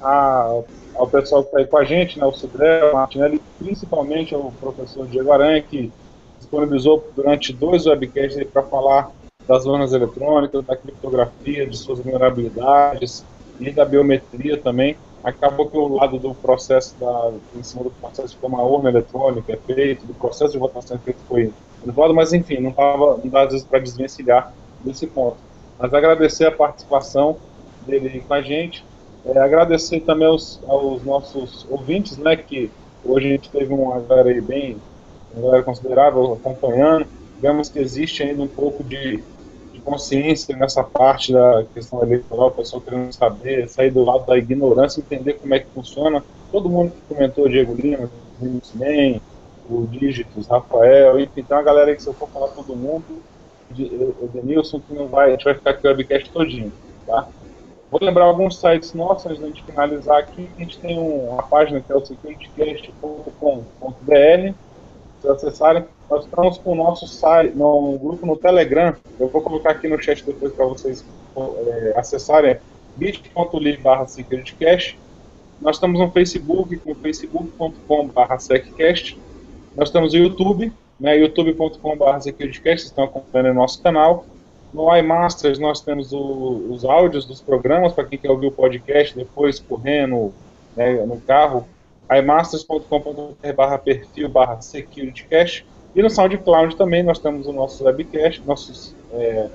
a, 0.00 0.60
ao 0.94 1.06
pessoal 1.08 1.42
que 1.42 1.48
está 1.48 1.58
aí 1.58 1.66
com 1.66 1.78
a 1.78 1.84
gente, 1.84 2.18
né, 2.18 2.24
o 2.24 2.32
Sudré, 2.32 2.90
o 2.90 2.94
Martinelli, 2.94 3.42
principalmente 3.58 4.34
ao 4.34 4.52
professor 4.52 5.06
Diego 5.06 5.32
Aranha, 5.32 5.60
que 5.62 5.90
disponibilizou 6.38 7.04
durante 7.16 7.52
dois 7.52 7.86
webcasts 7.86 8.46
para 8.52 8.62
falar 8.62 9.10
das 9.48 9.64
zonas 9.64 9.92
eletrônicas, 9.92 10.64
da 10.64 10.76
criptografia, 10.76 11.66
de 11.66 11.76
suas 11.76 11.98
vulnerabilidades 11.98 13.24
e 13.58 13.70
da 13.70 13.84
biometria 13.84 14.56
também. 14.56 14.96
Acabou 15.22 15.68
que 15.68 15.76
o 15.76 15.94
lado 15.94 16.18
do 16.18 16.34
processo, 16.34 16.96
da, 16.98 17.32
em 17.56 17.62
cima 17.62 17.84
do 17.84 17.90
processo 17.90 18.30
de 18.30 18.36
como 18.36 18.56
a 18.56 18.62
urna 18.62 18.90
eletrônica 18.90 19.52
é 19.52 19.56
feito, 19.56 20.04
do 20.04 20.14
processo 20.14 20.52
de 20.52 20.58
votação 20.58 20.96
é 20.96 21.00
feito 21.00 21.18
foi 21.28 21.52
elevado, 21.84 22.12
mas 22.12 22.32
enfim, 22.32 22.58
não, 22.58 22.72
tava, 22.72 23.18
não 23.18 23.28
dá 23.28 23.42
às 23.42 23.52
vezes 23.52 23.66
para 23.66 23.78
desvencilhar 23.78 24.52
desse 24.84 25.06
ponto. 25.06 25.36
Mas 25.78 25.94
agradecer 25.94 26.46
a 26.46 26.52
participação 26.52 27.36
dele 27.86 28.24
com 28.26 28.34
a 28.34 28.42
gente, 28.42 28.84
é, 29.24 29.38
agradecer 29.38 30.00
também 30.00 30.26
aos, 30.26 30.60
aos, 30.66 31.04
nossos 31.04 31.66
ouvintes, 31.70 32.16
né, 32.18 32.36
que 32.36 32.70
hoje 33.04 33.28
a 33.28 33.30
gente 33.30 33.50
teve 33.50 33.72
uma 33.72 34.00
galera 34.00 34.42
bem, 34.42 34.76
uma 35.32 35.42
galera 35.46 35.62
considerável 35.62 36.32
acompanhando, 36.32 37.06
vemos 37.40 37.68
que 37.68 37.78
existe 37.78 38.22
ainda 38.22 38.42
um 38.42 38.48
pouco 38.48 38.82
de 38.82 39.22
consciência 39.84 40.56
nessa 40.56 40.82
parte 40.82 41.32
da 41.32 41.64
questão 41.74 42.02
eleitoral, 42.02 42.48
o 42.48 42.52
pessoal 42.52 42.80
querendo 42.80 43.12
saber, 43.12 43.68
sair 43.68 43.90
do 43.90 44.04
lado 44.04 44.26
da 44.26 44.38
ignorância, 44.38 45.00
entender 45.00 45.34
como 45.34 45.54
é 45.54 45.60
que 45.60 45.66
funciona. 45.74 46.22
Todo 46.50 46.68
mundo 46.68 46.92
que 46.92 47.14
comentou, 47.14 47.48
Diego 47.48 47.74
Lima, 47.74 48.10
o 48.40 48.60
o 49.70 49.86
Dígitos, 49.86 50.48
Rafael, 50.48 51.14
tem 51.28 51.44
uma 51.50 51.62
galera 51.62 51.94
que 51.94 52.02
se 52.02 52.08
eu 52.08 52.14
for 52.14 52.28
falar 52.28 52.48
todo 52.48 52.76
mundo, 52.76 53.22
o 53.70 54.28
Denilson, 54.28 54.80
que 54.80 54.92
não 54.92 55.06
vai, 55.06 55.28
a 55.28 55.30
gente 55.30 55.44
vai 55.44 55.54
ficar 55.54 55.70
aqui 55.70 55.86
o 55.86 55.90
webcast 55.90 56.30
todinho, 56.30 56.72
tá? 57.06 57.28
Vou 57.90 58.00
lembrar 58.02 58.24
alguns 58.24 58.58
sites 58.58 58.92
nossos, 58.94 59.26
antes 59.26 59.40
da 59.40 59.46
gente 59.46 59.62
finalizar 59.64 60.18
aqui, 60.18 60.48
a 60.56 60.60
gente 60.60 60.78
tem 60.78 60.98
uma 60.98 61.42
página 61.42 61.80
que 61.80 61.92
é 61.92 61.94
o 61.94 62.04
securitycast.com.br, 62.04 64.54
se 65.20 65.28
acessarem, 65.28 65.84
nós 66.12 66.26
estamos 66.26 66.58
com 66.58 66.72
o 66.72 66.74
nosso 66.74 67.06
site, 67.06 67.56
no 67.56 67.98
grupo 67.98 68.26
no 68.26 68.36
Telegram. 68.36 68.94
Eu 69.18 69.28
vou 69.28 69.40
colocar 69.40 69.70
aqui 69.70 69.88
no 69.88 70.00
chat 70.00 70.22
depois 70.22 70.52
para 70.52 70.66
vocês 70.66 71.02
é, 71.34 71.94
acessarem 71.96 72.58
bit.ly 72.96 73.78
barra 73.78 74.06
securitycast. 74.06 74.98
Nós 75.58 75.76
estamos 75.76 75.98
no 75.98 76.10
Facebook 76.10 76.76
com 76.76 76.94
facebook.com 76.94 78.08
barra 78.08 78.38
seccast. 78.38 79.18
Nós 79.74 79.88
estamos 79.88 80.12
no 80.12 80.18
YouTube, 80.18 80.70
né, 81.00 81.16
youtube.com 81.16 81.96
barra 81.96 82.18
estão 82.18 83.04
acompanhando 83.04 83.52
o 83.52 83.54
nosso 83.54 83.80
canal. 83.80 84.26
No 84.70 84.94
iMasters 84.94 85.58
nós 85.58 85.80
temos 85.80 86.12
o, 86.12 86.66
os 86.70 86.84
áudios 86.84 87.24
dos 87.24 87.40
programas, 87.40 87.94
para 87.94 88.04
quem 88.04 88.18
quer 88.18 88.30
ouvir 88.30 88.48
o 88.48 88.52
podcast 88.52 89.16
depois 89.16 89.58
correndo 89.60 90.30
né, 90.76 90.92
no 91.06 91.18
carro, 91.22 91.66
imasters.com.br 92.10 93.52
barra 93.56 93.78
perfil 93.78 94.28
barra 94.28 94.60
securitycast. 94.60 95.71
E 95.94 96.02
no 96.02 96.08
SoundCloud 96.08 96.76
também 96.76 97.02
nós 97.02 97.18
temos 97.18 97.46
o 97.46 97.52
nosso 97.52 97.84
webcast, 97.84 98.42
nossos 98.46 98.94
é, 99.12 99.48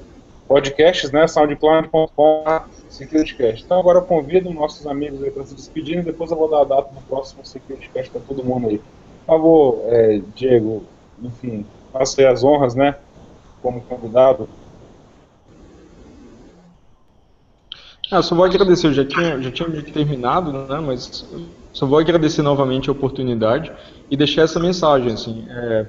podcasts, 0.47 1.11
né? 1.11 1.27
soundcloud.com 1.27 2.43
SecurityCast. 2.89 3.63
Então 3.65 3.79
agora 3.79 3.99
eu 3.99 4.03
convido 4.03 4.49
nossos 4.51 4.85
amigos 4.87 5.21
aí 5.23 5.31
para 5.31 5.43
se 5.43 5.55
despedirem, 5.55 6.03
depois 6.03 6.31
eu 6.31 6.37
vou 6.37 6.49
dar 6.49 6.61
a 6.61 6.63
data 6.63 6.93
do 6.93 7.01
próximo 7.01 7.45
SecurityCast 7.45 8.11
para 8.11 8.21
todo 8.21 8.43
mundo 8.43 8.69
aí. 8.69 8.77
Por 8.77 9.33
favor, 9.33 9.81
é, 9.87 10.21
Diego, 10.35 10.83
enfim, 11.21 11.65
faça 11.91 12.21
aí 12.21 12.27
as 12.27 12.43
honras, 12.43 12.75
né? 12.75 12.95
Como 13.61 13.81
convidado. 13.81 14.47
Ah, 18.09 18.21
só 18.21 18.33
vou 18.33 18.45
agradecer, 18.45 18.87
eu 18.87 18.93
já 18.93 19.03
tinha, 19.03 19.41
já 19.41 19.51
tinha 19.51 19.69
terminado, 19.83 20.53
né, 20.53 20.79
mas 20.79 21.27
só 21.73 21.85
vou 21.85 21.99
agradecer 21.99 22.41
novamente 22.41 22.87
a 22.87 22.93
oportunidade 22.93 23.69
e 24.09 24.15
deixar 24.15 24.43
essa 24.43 24.61
mensagem, 24.61 25.11
assim, 25.11 25.45
é, 25.49 25.85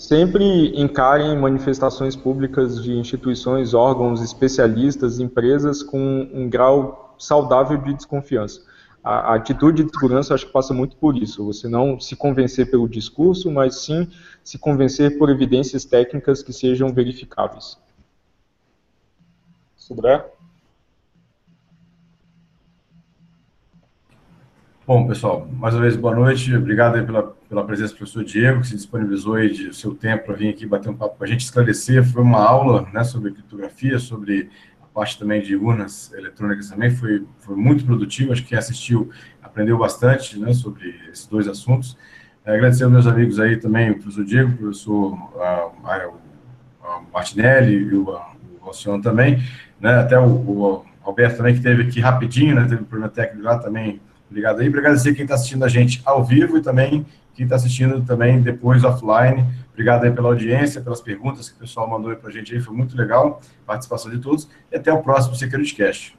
sempre 0.00 0.72
encarem 0.80 1.36
manifestações 1.36 2.16
públicas 2.16 2.82
de 2.82 2.94
instituições, 2.94 3.74
órgãos, 3.74 4.22
especialistas, 4.22 5.20
empresas 5.20 5.82
com 5.82 6.26
um 6.32 6.48
grau 6.48 7.14
saudável 7.18 7.76
de 7.76 7.92
desconfiança. 7.92 8.62
A, 9.04 9.32
a 9.32 9.34
atitude 9.34 9.84
de 9.84 9.90
segurança 9.90 10.34
acho 10.34 10.46
que 10.46 10.52
passa 10.52 10.72
muito 10.72 10.96
por 10.96 11.18
isso. 11.18 11.44
Você 11.44 11.68
não 11.68 12.00
se 12.00 12.16
convencer 12.16 12.70
pelo 12.70 12.88
discurso, 12.88 13.50
mas 13.50 13.82
sim 13.82 14.10
se 14.42 14.58
convencer 14.58 15.18
por 15.18 15.28
evidências 15.28 15.84
técnicas 15.84 16.42
que 16.42 16.52
sejam 16.52 16.94
verificáveis. 16.94 17.76
Sudré? 19.76 20.24
Bom, 24.90 25.06
pessoal, 25.06 25.46
mais 25.52 25.72
uma 25.72 25.82
vez 25.82 25.94
boa 25.94 26.12
noite. 26.12 26.52
Obrigado 26.52 27.06
pela, 27.06 27.22
pela 27.48 27.64
presença 27.64 27.92
do 27.92 27.98
professor 27.98 28.24
Diego, 28.24 28.60
que 28.60 28.66
se 28.66 28.74
disponibilizou 28.74 29.34
aí 29.34 29.48
de 29.48 29.72
seu 29.72 29.94
tempo 29.94 30.24
para 30.24 30.34
vir 30.34 30.48
aqui 30.48 30.66
bater 30.66 30.88
um 30.88 30.96
papo 30.96 31.16
com 31.16 31.22
a 31.22 31.28
gente, 31.28 31.44
esclarecer. 31.44 32.04
Foi 32.04 32.20
uma 32.20 32.40
aula 32.40 32.88
né, 32.92 33.04
sobre 33.04 33.30
criptografia, 33.30 34.00
sobre 34.00 34.50
a 34.82 34.86
parte 34.86 35.16
também 35.16 35.40
de 35.42 35.54
urnas 35.54 36.12
eletrônicas 36.12 36.70
também. 36.70 36.90
Foi, 36.90 37.24
foi 37.38 37.54
muito 37.54 37.86
produtivo. 37.86 38.32
Acho 38.32 38.42
que 38.42 38.48
quem 38.48 38.58
assistiu 38.58 39.08
aprendeu 39.40 39.78
bastante 39.78 40.36
né, 40.36 40.52
sobre 40.52 40.98
esses 41.12 41.24
dois 41.24 41.46
assuntos. 41.46 41.96
É, 42.44 42.56
agradecer 42.56 42.82
aos 42.82 42.92
meus 42.92 43.06
amigos 43.06 43.38
aí 43.38 43.58
também, 43.58 43.92
o 43.92 43.94
professor 43.94 44.24
Diego, 44.24 44.50
o 44.50 44.56
professor 44.56 45.12
uh, 45.12 46.14
Martinelli 47.12 47.74
e 47.74 47.94
o, 47.94 48.08
o 48.10 48.66
Alciano 48.66 49.00
também, 49.00 49.40
né, 49.80 50.00
até 50.00 50.18
o, 50.18 50.26
o 50.26 50.84
Alberto 51.04 51.36
também, 51.36 51.54
que 51.54 51.62
teve 51.62 51.84
aqui 51.84 52.00
rapidinho, 52.00 52.56
né, 52.56 52.62
teve 52.62 52.82
um 52.82 52.86
problema 52.86 53.08
técnico 53.08 53.44
lá 53.44 53.56
também 53.56 54.00
Obrigado 54.30 54.60
aí. 54.60 54.68
Obrigado 54.68 54.96
a 54.96 55.02
quem 55.02 55.22
está 55.22 55.34
assistindo 55.34 55.64
a 55.64 55.68
gente 55.68 56.00
ao 56.04 56.24
vivo 56.24 56.56
e 56.56 56.62
também 56.62 57.04
quem 57.34 57.44
está 57.44 57.56
assistindo 57.56 58.00
também 58.04 58.40
depois 58.40 58.84
offline. 58.84 59.44
Obrigado 59.72 60.04
aí 60.04 60.10
pela 60.10 60.28
audiência, 60.28 60.80
pelas 60.80 61.00
perguntas 61.00 61.48
que 61.48 61.56
o 61.56 61.58
pessoal 61.58 61.88
mandou 61.88 62.14
para 62.14 62.28
a 62.28 62.32
gente 62.32 62.54
aí. 62.54 62.60
Foi 62.60 62.74
muito 62.74 62.96
legal 62.96 63.40
a 63.64 63.66
participação 63.66 64.10
de 64.10 64.18
todos. 64.18 64.48
E 64.70 64.76
até 64.76 64.92
o 64.92 65.02
próximo 65.02 65.34
Security 65.34 65.74
Cast. 65.74 66.16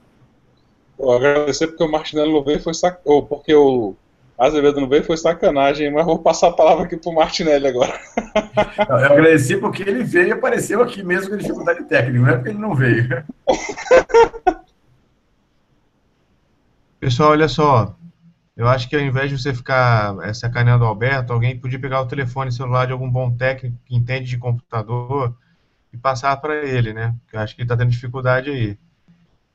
Vou 0.98 1.14
agradecer 1.14 1.68
porque 1.68 1.84
o 1.84 1.92
Martinelli 1.92 2.32
não 2.32 2.44
veio, 2.44 2.62
foi 2.62 2.74
sac... 2.74 3.00
ou 3.06 3.26
porque 3.26 3.56
o 3.56 3.96
Azevedo 4.38 4.82
não 4.82 4.90
veio, 4.90 5.04
foi 5.04 5.16
sacanagem, 5.18 5.92
mas 5.92 6.06
vou 6.06 6.18
passar 6.18 6.48
a 6.48 6.54
palavra 6.54 6.86
aqui 6.86 6.98
para 6.98 7.12
o 7.12 7.16
Martinelli 7.16 7.68
agora. 7.68 8.00
Eu 8.90 8.96
agradeci 8.96 9.58
porque 9.58 9.84
ele 9.84 10.04
veio 10.04 10.30
e 10.30 10.32
apareceu 10.32 10.82
aqui 10.82 11.04
mesmo 11.04 11.30
com 11.30 11.38
dificuldade 11.38 11.84
técnica, 11.86 12.20
não 12.20 12.28
é 12.28 12.34
porque 12.34 12.50
ele 12.50 12.58
não 12.58 12.74
veio. 12.74 13.24
Pessoal, 17.00 17.32
olha 17.32 17.48
só, 17.48 17.96
eu 18.62 18.68
acho 18.68 18.88
que 18.88 18.96
ao 18.96 19.02
invés 19.02 19.28
de 19.28 19.42
você 19.42 19.52
ficar 19.56 20.16
é, 20.22 20.32
sacaneando 20.36 20.84
o 20.84 20.88
Alberto, 20.88 21.34
alguém 21.34 21.58
podia 21.58 21.80
pegar 21.80 22.00
o 22.00 22.06
telefone 22.06 22.52
celular 22.52 22.86
de 22.86 22.94
algum 22.94 23.10
bom 23.10 23.32
técnico 23.32 23.76
que 23.84 23.96
entende 23.96 24.30
de 24.30 24.38
computador 24.38 25.36
e 25.92 25.98
passar 25.98 26.38
para 26.38 26.64
ele, 26.64 26.94
né? 26.94 27.16
Eu 27.34 27.40
acho 27.40 27.56
que 27.56 27.62
ele 27.62 27.66
está 27.66 27.76
tendo 27.76 27.90
dificuldade 27.90 28.52
aí. 28.52 28.78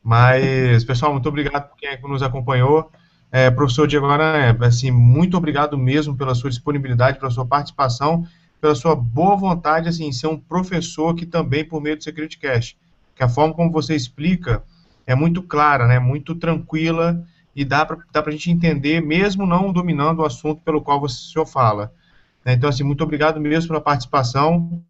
Mas, 0.02 0.82
pessoal, 0.82 1.12
muito 1.12 1.28
obrigado 1.28 1.68
por 1.68 1.76
quem 1.76 1.96
nos 2.02 2.20
acompanhou. 2.20 2.90
É, 3.30 3.48
professor 3.48 3.86
Diego 3.86 4.06
Aranha, 4.06 4.58
assim, 4.62 4.90
muito 4.90 5.36
obrigado 5.36 5.78
mesmo 5.78 6.16
pela 6.16 6.34
sua 6.34 6.50
disponibilidade, 6.50 7.20
pela 7.20 7.30
sua 7.30 7.46
participação, 7.46 8.26
pela 8.60 8.74
sua 8.74 8.96
boa 8.96 9.36
vontade, 9.36 9.88
assim, 9.88 10.06
em 10.06 10.12
ser 10.12 10.26
um 10.26 10.36
professor 10.36 11.14
que 11.14 11.26
também, 11.26 11.64
por 11.64 11.80
meio 11.80 11.96
do 11.96 12.02
Security 12.02 12.38
Cash, 12.40 12.76
que 13.14 13.22
a 13.22 13.28
forma 13.28 13.54
como 13.54 13.70
você 13.70 13.94
explica 13.94 14.64
é 15.06 15.14
muito 15.14 15.44
clara, 15.44 15.86
né? 15.86 16.00
Muito 16.00 16.34
tranquila 16.34 17.24
e 17.56 17.64
dá 17.64 17.86
para 17.86 17.96
dá 18.12 18.22
a 18.24 18.30
gente 18.30 18.50
entender, 18.50 19.00
mesmo 19.00 19.46
não 19.46 19.72
dominando 19.72 20.18
o 20.20 20.26
assunto 20.26 20.60
pelo 20.60 20.82
qual 20.82 21.00
você, 21.00 21.14
o 21.14 21.32
senhor 21.32 21.46
fala. 21.46 21.90
Né? 22.44 22.52
Então, 22.52 22.68
assim, 22.68 22.84
muito 22.84 23.02
obrigado 23.02 23.40
mesmo 23.40 23.68
pela 23.68 23.80
participação. 23.80 24.84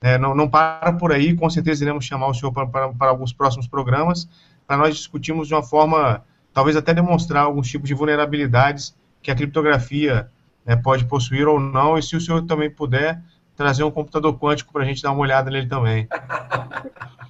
É, 0.00 0.16
não, 0.16 0.32
não 0.32 0.48
para 0.48 0.92
por 0.92 1.10
aí, 1.10 1.34
com 1.34 1.50
certeza 1.50 1.82
iremos 1.82 2.04
chamar 2.04 2.28
o 2.28 2.34
senhor 2.34 2.52
para, 2.52 2.66
para, 2.66 2.88
para 2.90 3.10
alguns 3.10 3.32
próximos 3.32 3.66
programas, 3.66 4.28
para 4.64 4.76
nós 4.76 4.94
discutirmos 4.94 5.48
de 5.48 5.54
uma 5.54 5.62
forma, 5.62 6.22
talvez 6.52 6.76
até 6.76 6.94
demonstrar 6.94 7.44
alguns 7.44 7.68
tipos 7.68 7.88
de 7.88 7.94
vulnerabilidades 7.94 8.94
que 9.20 9.30
a 9.30 9.34
criptografia 9.34 10.30
né, 10.64 10.76
pode 10.76 11.06
possuir 11.06 11.48
ou 11.48 11.58
não, 11.58 11.98
e 11.98 12.02
se 12.02 12.14
o 12.14 12.20
senhor 12.20 12.42
também 12.42 12.70
puder 12.70 13.20
trazer 13.56 13.82
um 13.82 13.90
computador 13.90 14.38
quântico 14.38 14.72
para 14.72 14.82
a 14.82 14.84
gente 14.84 15.02
dar 15.02 15.10
uma 15.10 15.20
olhada 15.20 15.50
nele 15.50 15.66
também. 15.66 16.06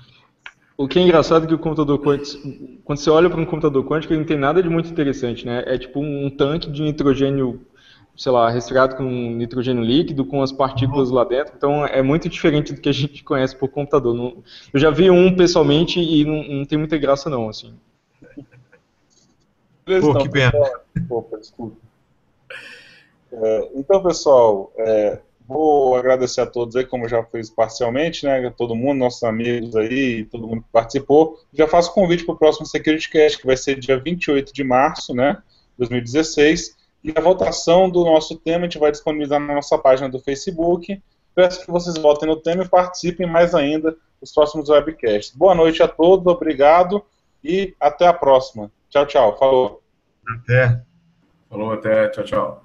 O 0.76 0.88
que 0.88 0.98
é 0.98 1.02
engraçado 1.02 1.44
é 1.44 1.46
que 1.46 1.54
o 1.54 1.58
computador 1.58 2.00
quântico, 2.00 2.48
quando 2.84 2.98
você 2.98 3.08
olha 3.08 3.30
para 3.30 3.40
um 3.40 3.44
computador 3.44 3.84
quântico, 3.84 4.12
ele 4.12 4.20
não 4.20 4.26
tem 4.26 4.36
nada 4.36 4.60
de 4.60 4.68
muito 4.68 4.90
interessante, 4.90 5.46
né? 5.46 5.62
É 5.66 5.78
tipo 5.78 6.00
um 6.00 6.28
tanque 6.28 6.68
de 6.68 6.82
nitrogênio, 6.82 7.64
sei 8.16 8.32
lá, 8.32 8.50
resfriado 8.50 8.96
com 8.96 9.04
nitrogênio 9.04 9.84
líquido, 9.84 10.24
com 10.24 10.42
as 10.42 10.50
partículas 10.50 11.10
lá 11.10 11.24
dentro. 11.24 11.54
Então 11.56 11.86
é 11.86 12.02
muito 12.02 12.28
diferente 12.28 12.72
do 12.72 12.80
que 12.80 12.88
a 12.88 12.92
gente 12.92 13.22
conhece 13.22 13.56
por 13.56 13.68
computador. 13.68 14.36
eu 14.72 14.80
já 14.80 14.90
vi 14.90 15.08
um 15.10 15.34
pessoalmente 15.36 16.00
e 16.00 16.24
não, 16.24 16.58
não 16.58 16.64
tem 16.64 16.76
muita 16.76 16.98
graça 16.98 17.30
não, 17.30 17.48
assim. 17.48 17.72
Pô, 20.00 20.14
que 20.18 20.28
pena. 20.28 20.52
Opa, 21.08 21.38
desculpa. 21.38 21.76
É, 23.30 23.70
então, 23.74 24.02
pessoal, 24.02 24.72
é, 24.76 25.20
Vou 25.46 25.94
agradecer 25.96 26.40
a 26.40 26.46
todos 26.46 26.74
aí, 26.74 26.86
como 26.86 27.08
já 27.08 27.22
fiz 27.24 27.50
parcialmente, 27.50 28.24
né? 28.24 28.50
Todo 28.56 28.74
mundo, 28.74 28.98
nossos 28.98 29.22
amigos 29.22 29.76
aí, 29.76 30.24
todo 30.24 30.46
mundo 30.46 30.62
que 30.62 30.68
participou. 30.72 31.38
Já 31.52 31.68
faço 31.68 31.92
convite 31.92 32.24
para 32.24 32.34
o 32.34 32.38
próximo 32.38 32.66
Security 32.66 33.10
Cast, 33.10 33.38
que 33.38 33.46
vai 33.46 33.56
ser 33.56 33.78
dia 33.78 33.98
28 33.98 34.54
de 34.54 34.64
março, 34.64 35.14
né? 35.14 35.36
2016. 35.76 36.76
E 37.02 37.12
a 37.14 37.20
votação 37.20 37.90
do 37.90 38.04
nosso 38.04 38.36
tema 38.36 38.60
a 38.60 38.62
gente 38.62 38.78
vai 38.78 38.90
disponibilizar 38.90 39.38
na 39.38 39.54
nossa 39.54 39.76
página 39.76 40.08
do 40.08 40.18
Facebook. 40.18 41.02
Peço 41.34 41.60
que 41.60 41.70
vocês 41.70 41.98
votem 41.98 42.26
no 42.26 42.36
tema 42.36 42.64
e 42.64 42.68
participem 42.68 43.26
mais 43.26 43.54
ainda 43.54 43.94
dos 44.20 44.32
próximos 44.32 44.70
webcasts. 44.70 45.36
Boa 45.36 45.54
noite 45.54 45.82
a 45.82 45.88
todos, 45.88 46.26
obrigado 46.26 47.04
e 47.42 47.74
até 47.78 48.06
a 48.06 48.14
próxima. 48.14 48.70
Tchau, 48.88 49.04
tchau. 49.04 49.36
Falou. 49.36 49.82
Até. 50.26 50.80
Falou, 51.50 51.72
até. 51.72 52.08
Tchau, 52.08 52.24
tchau. 52.24 52.63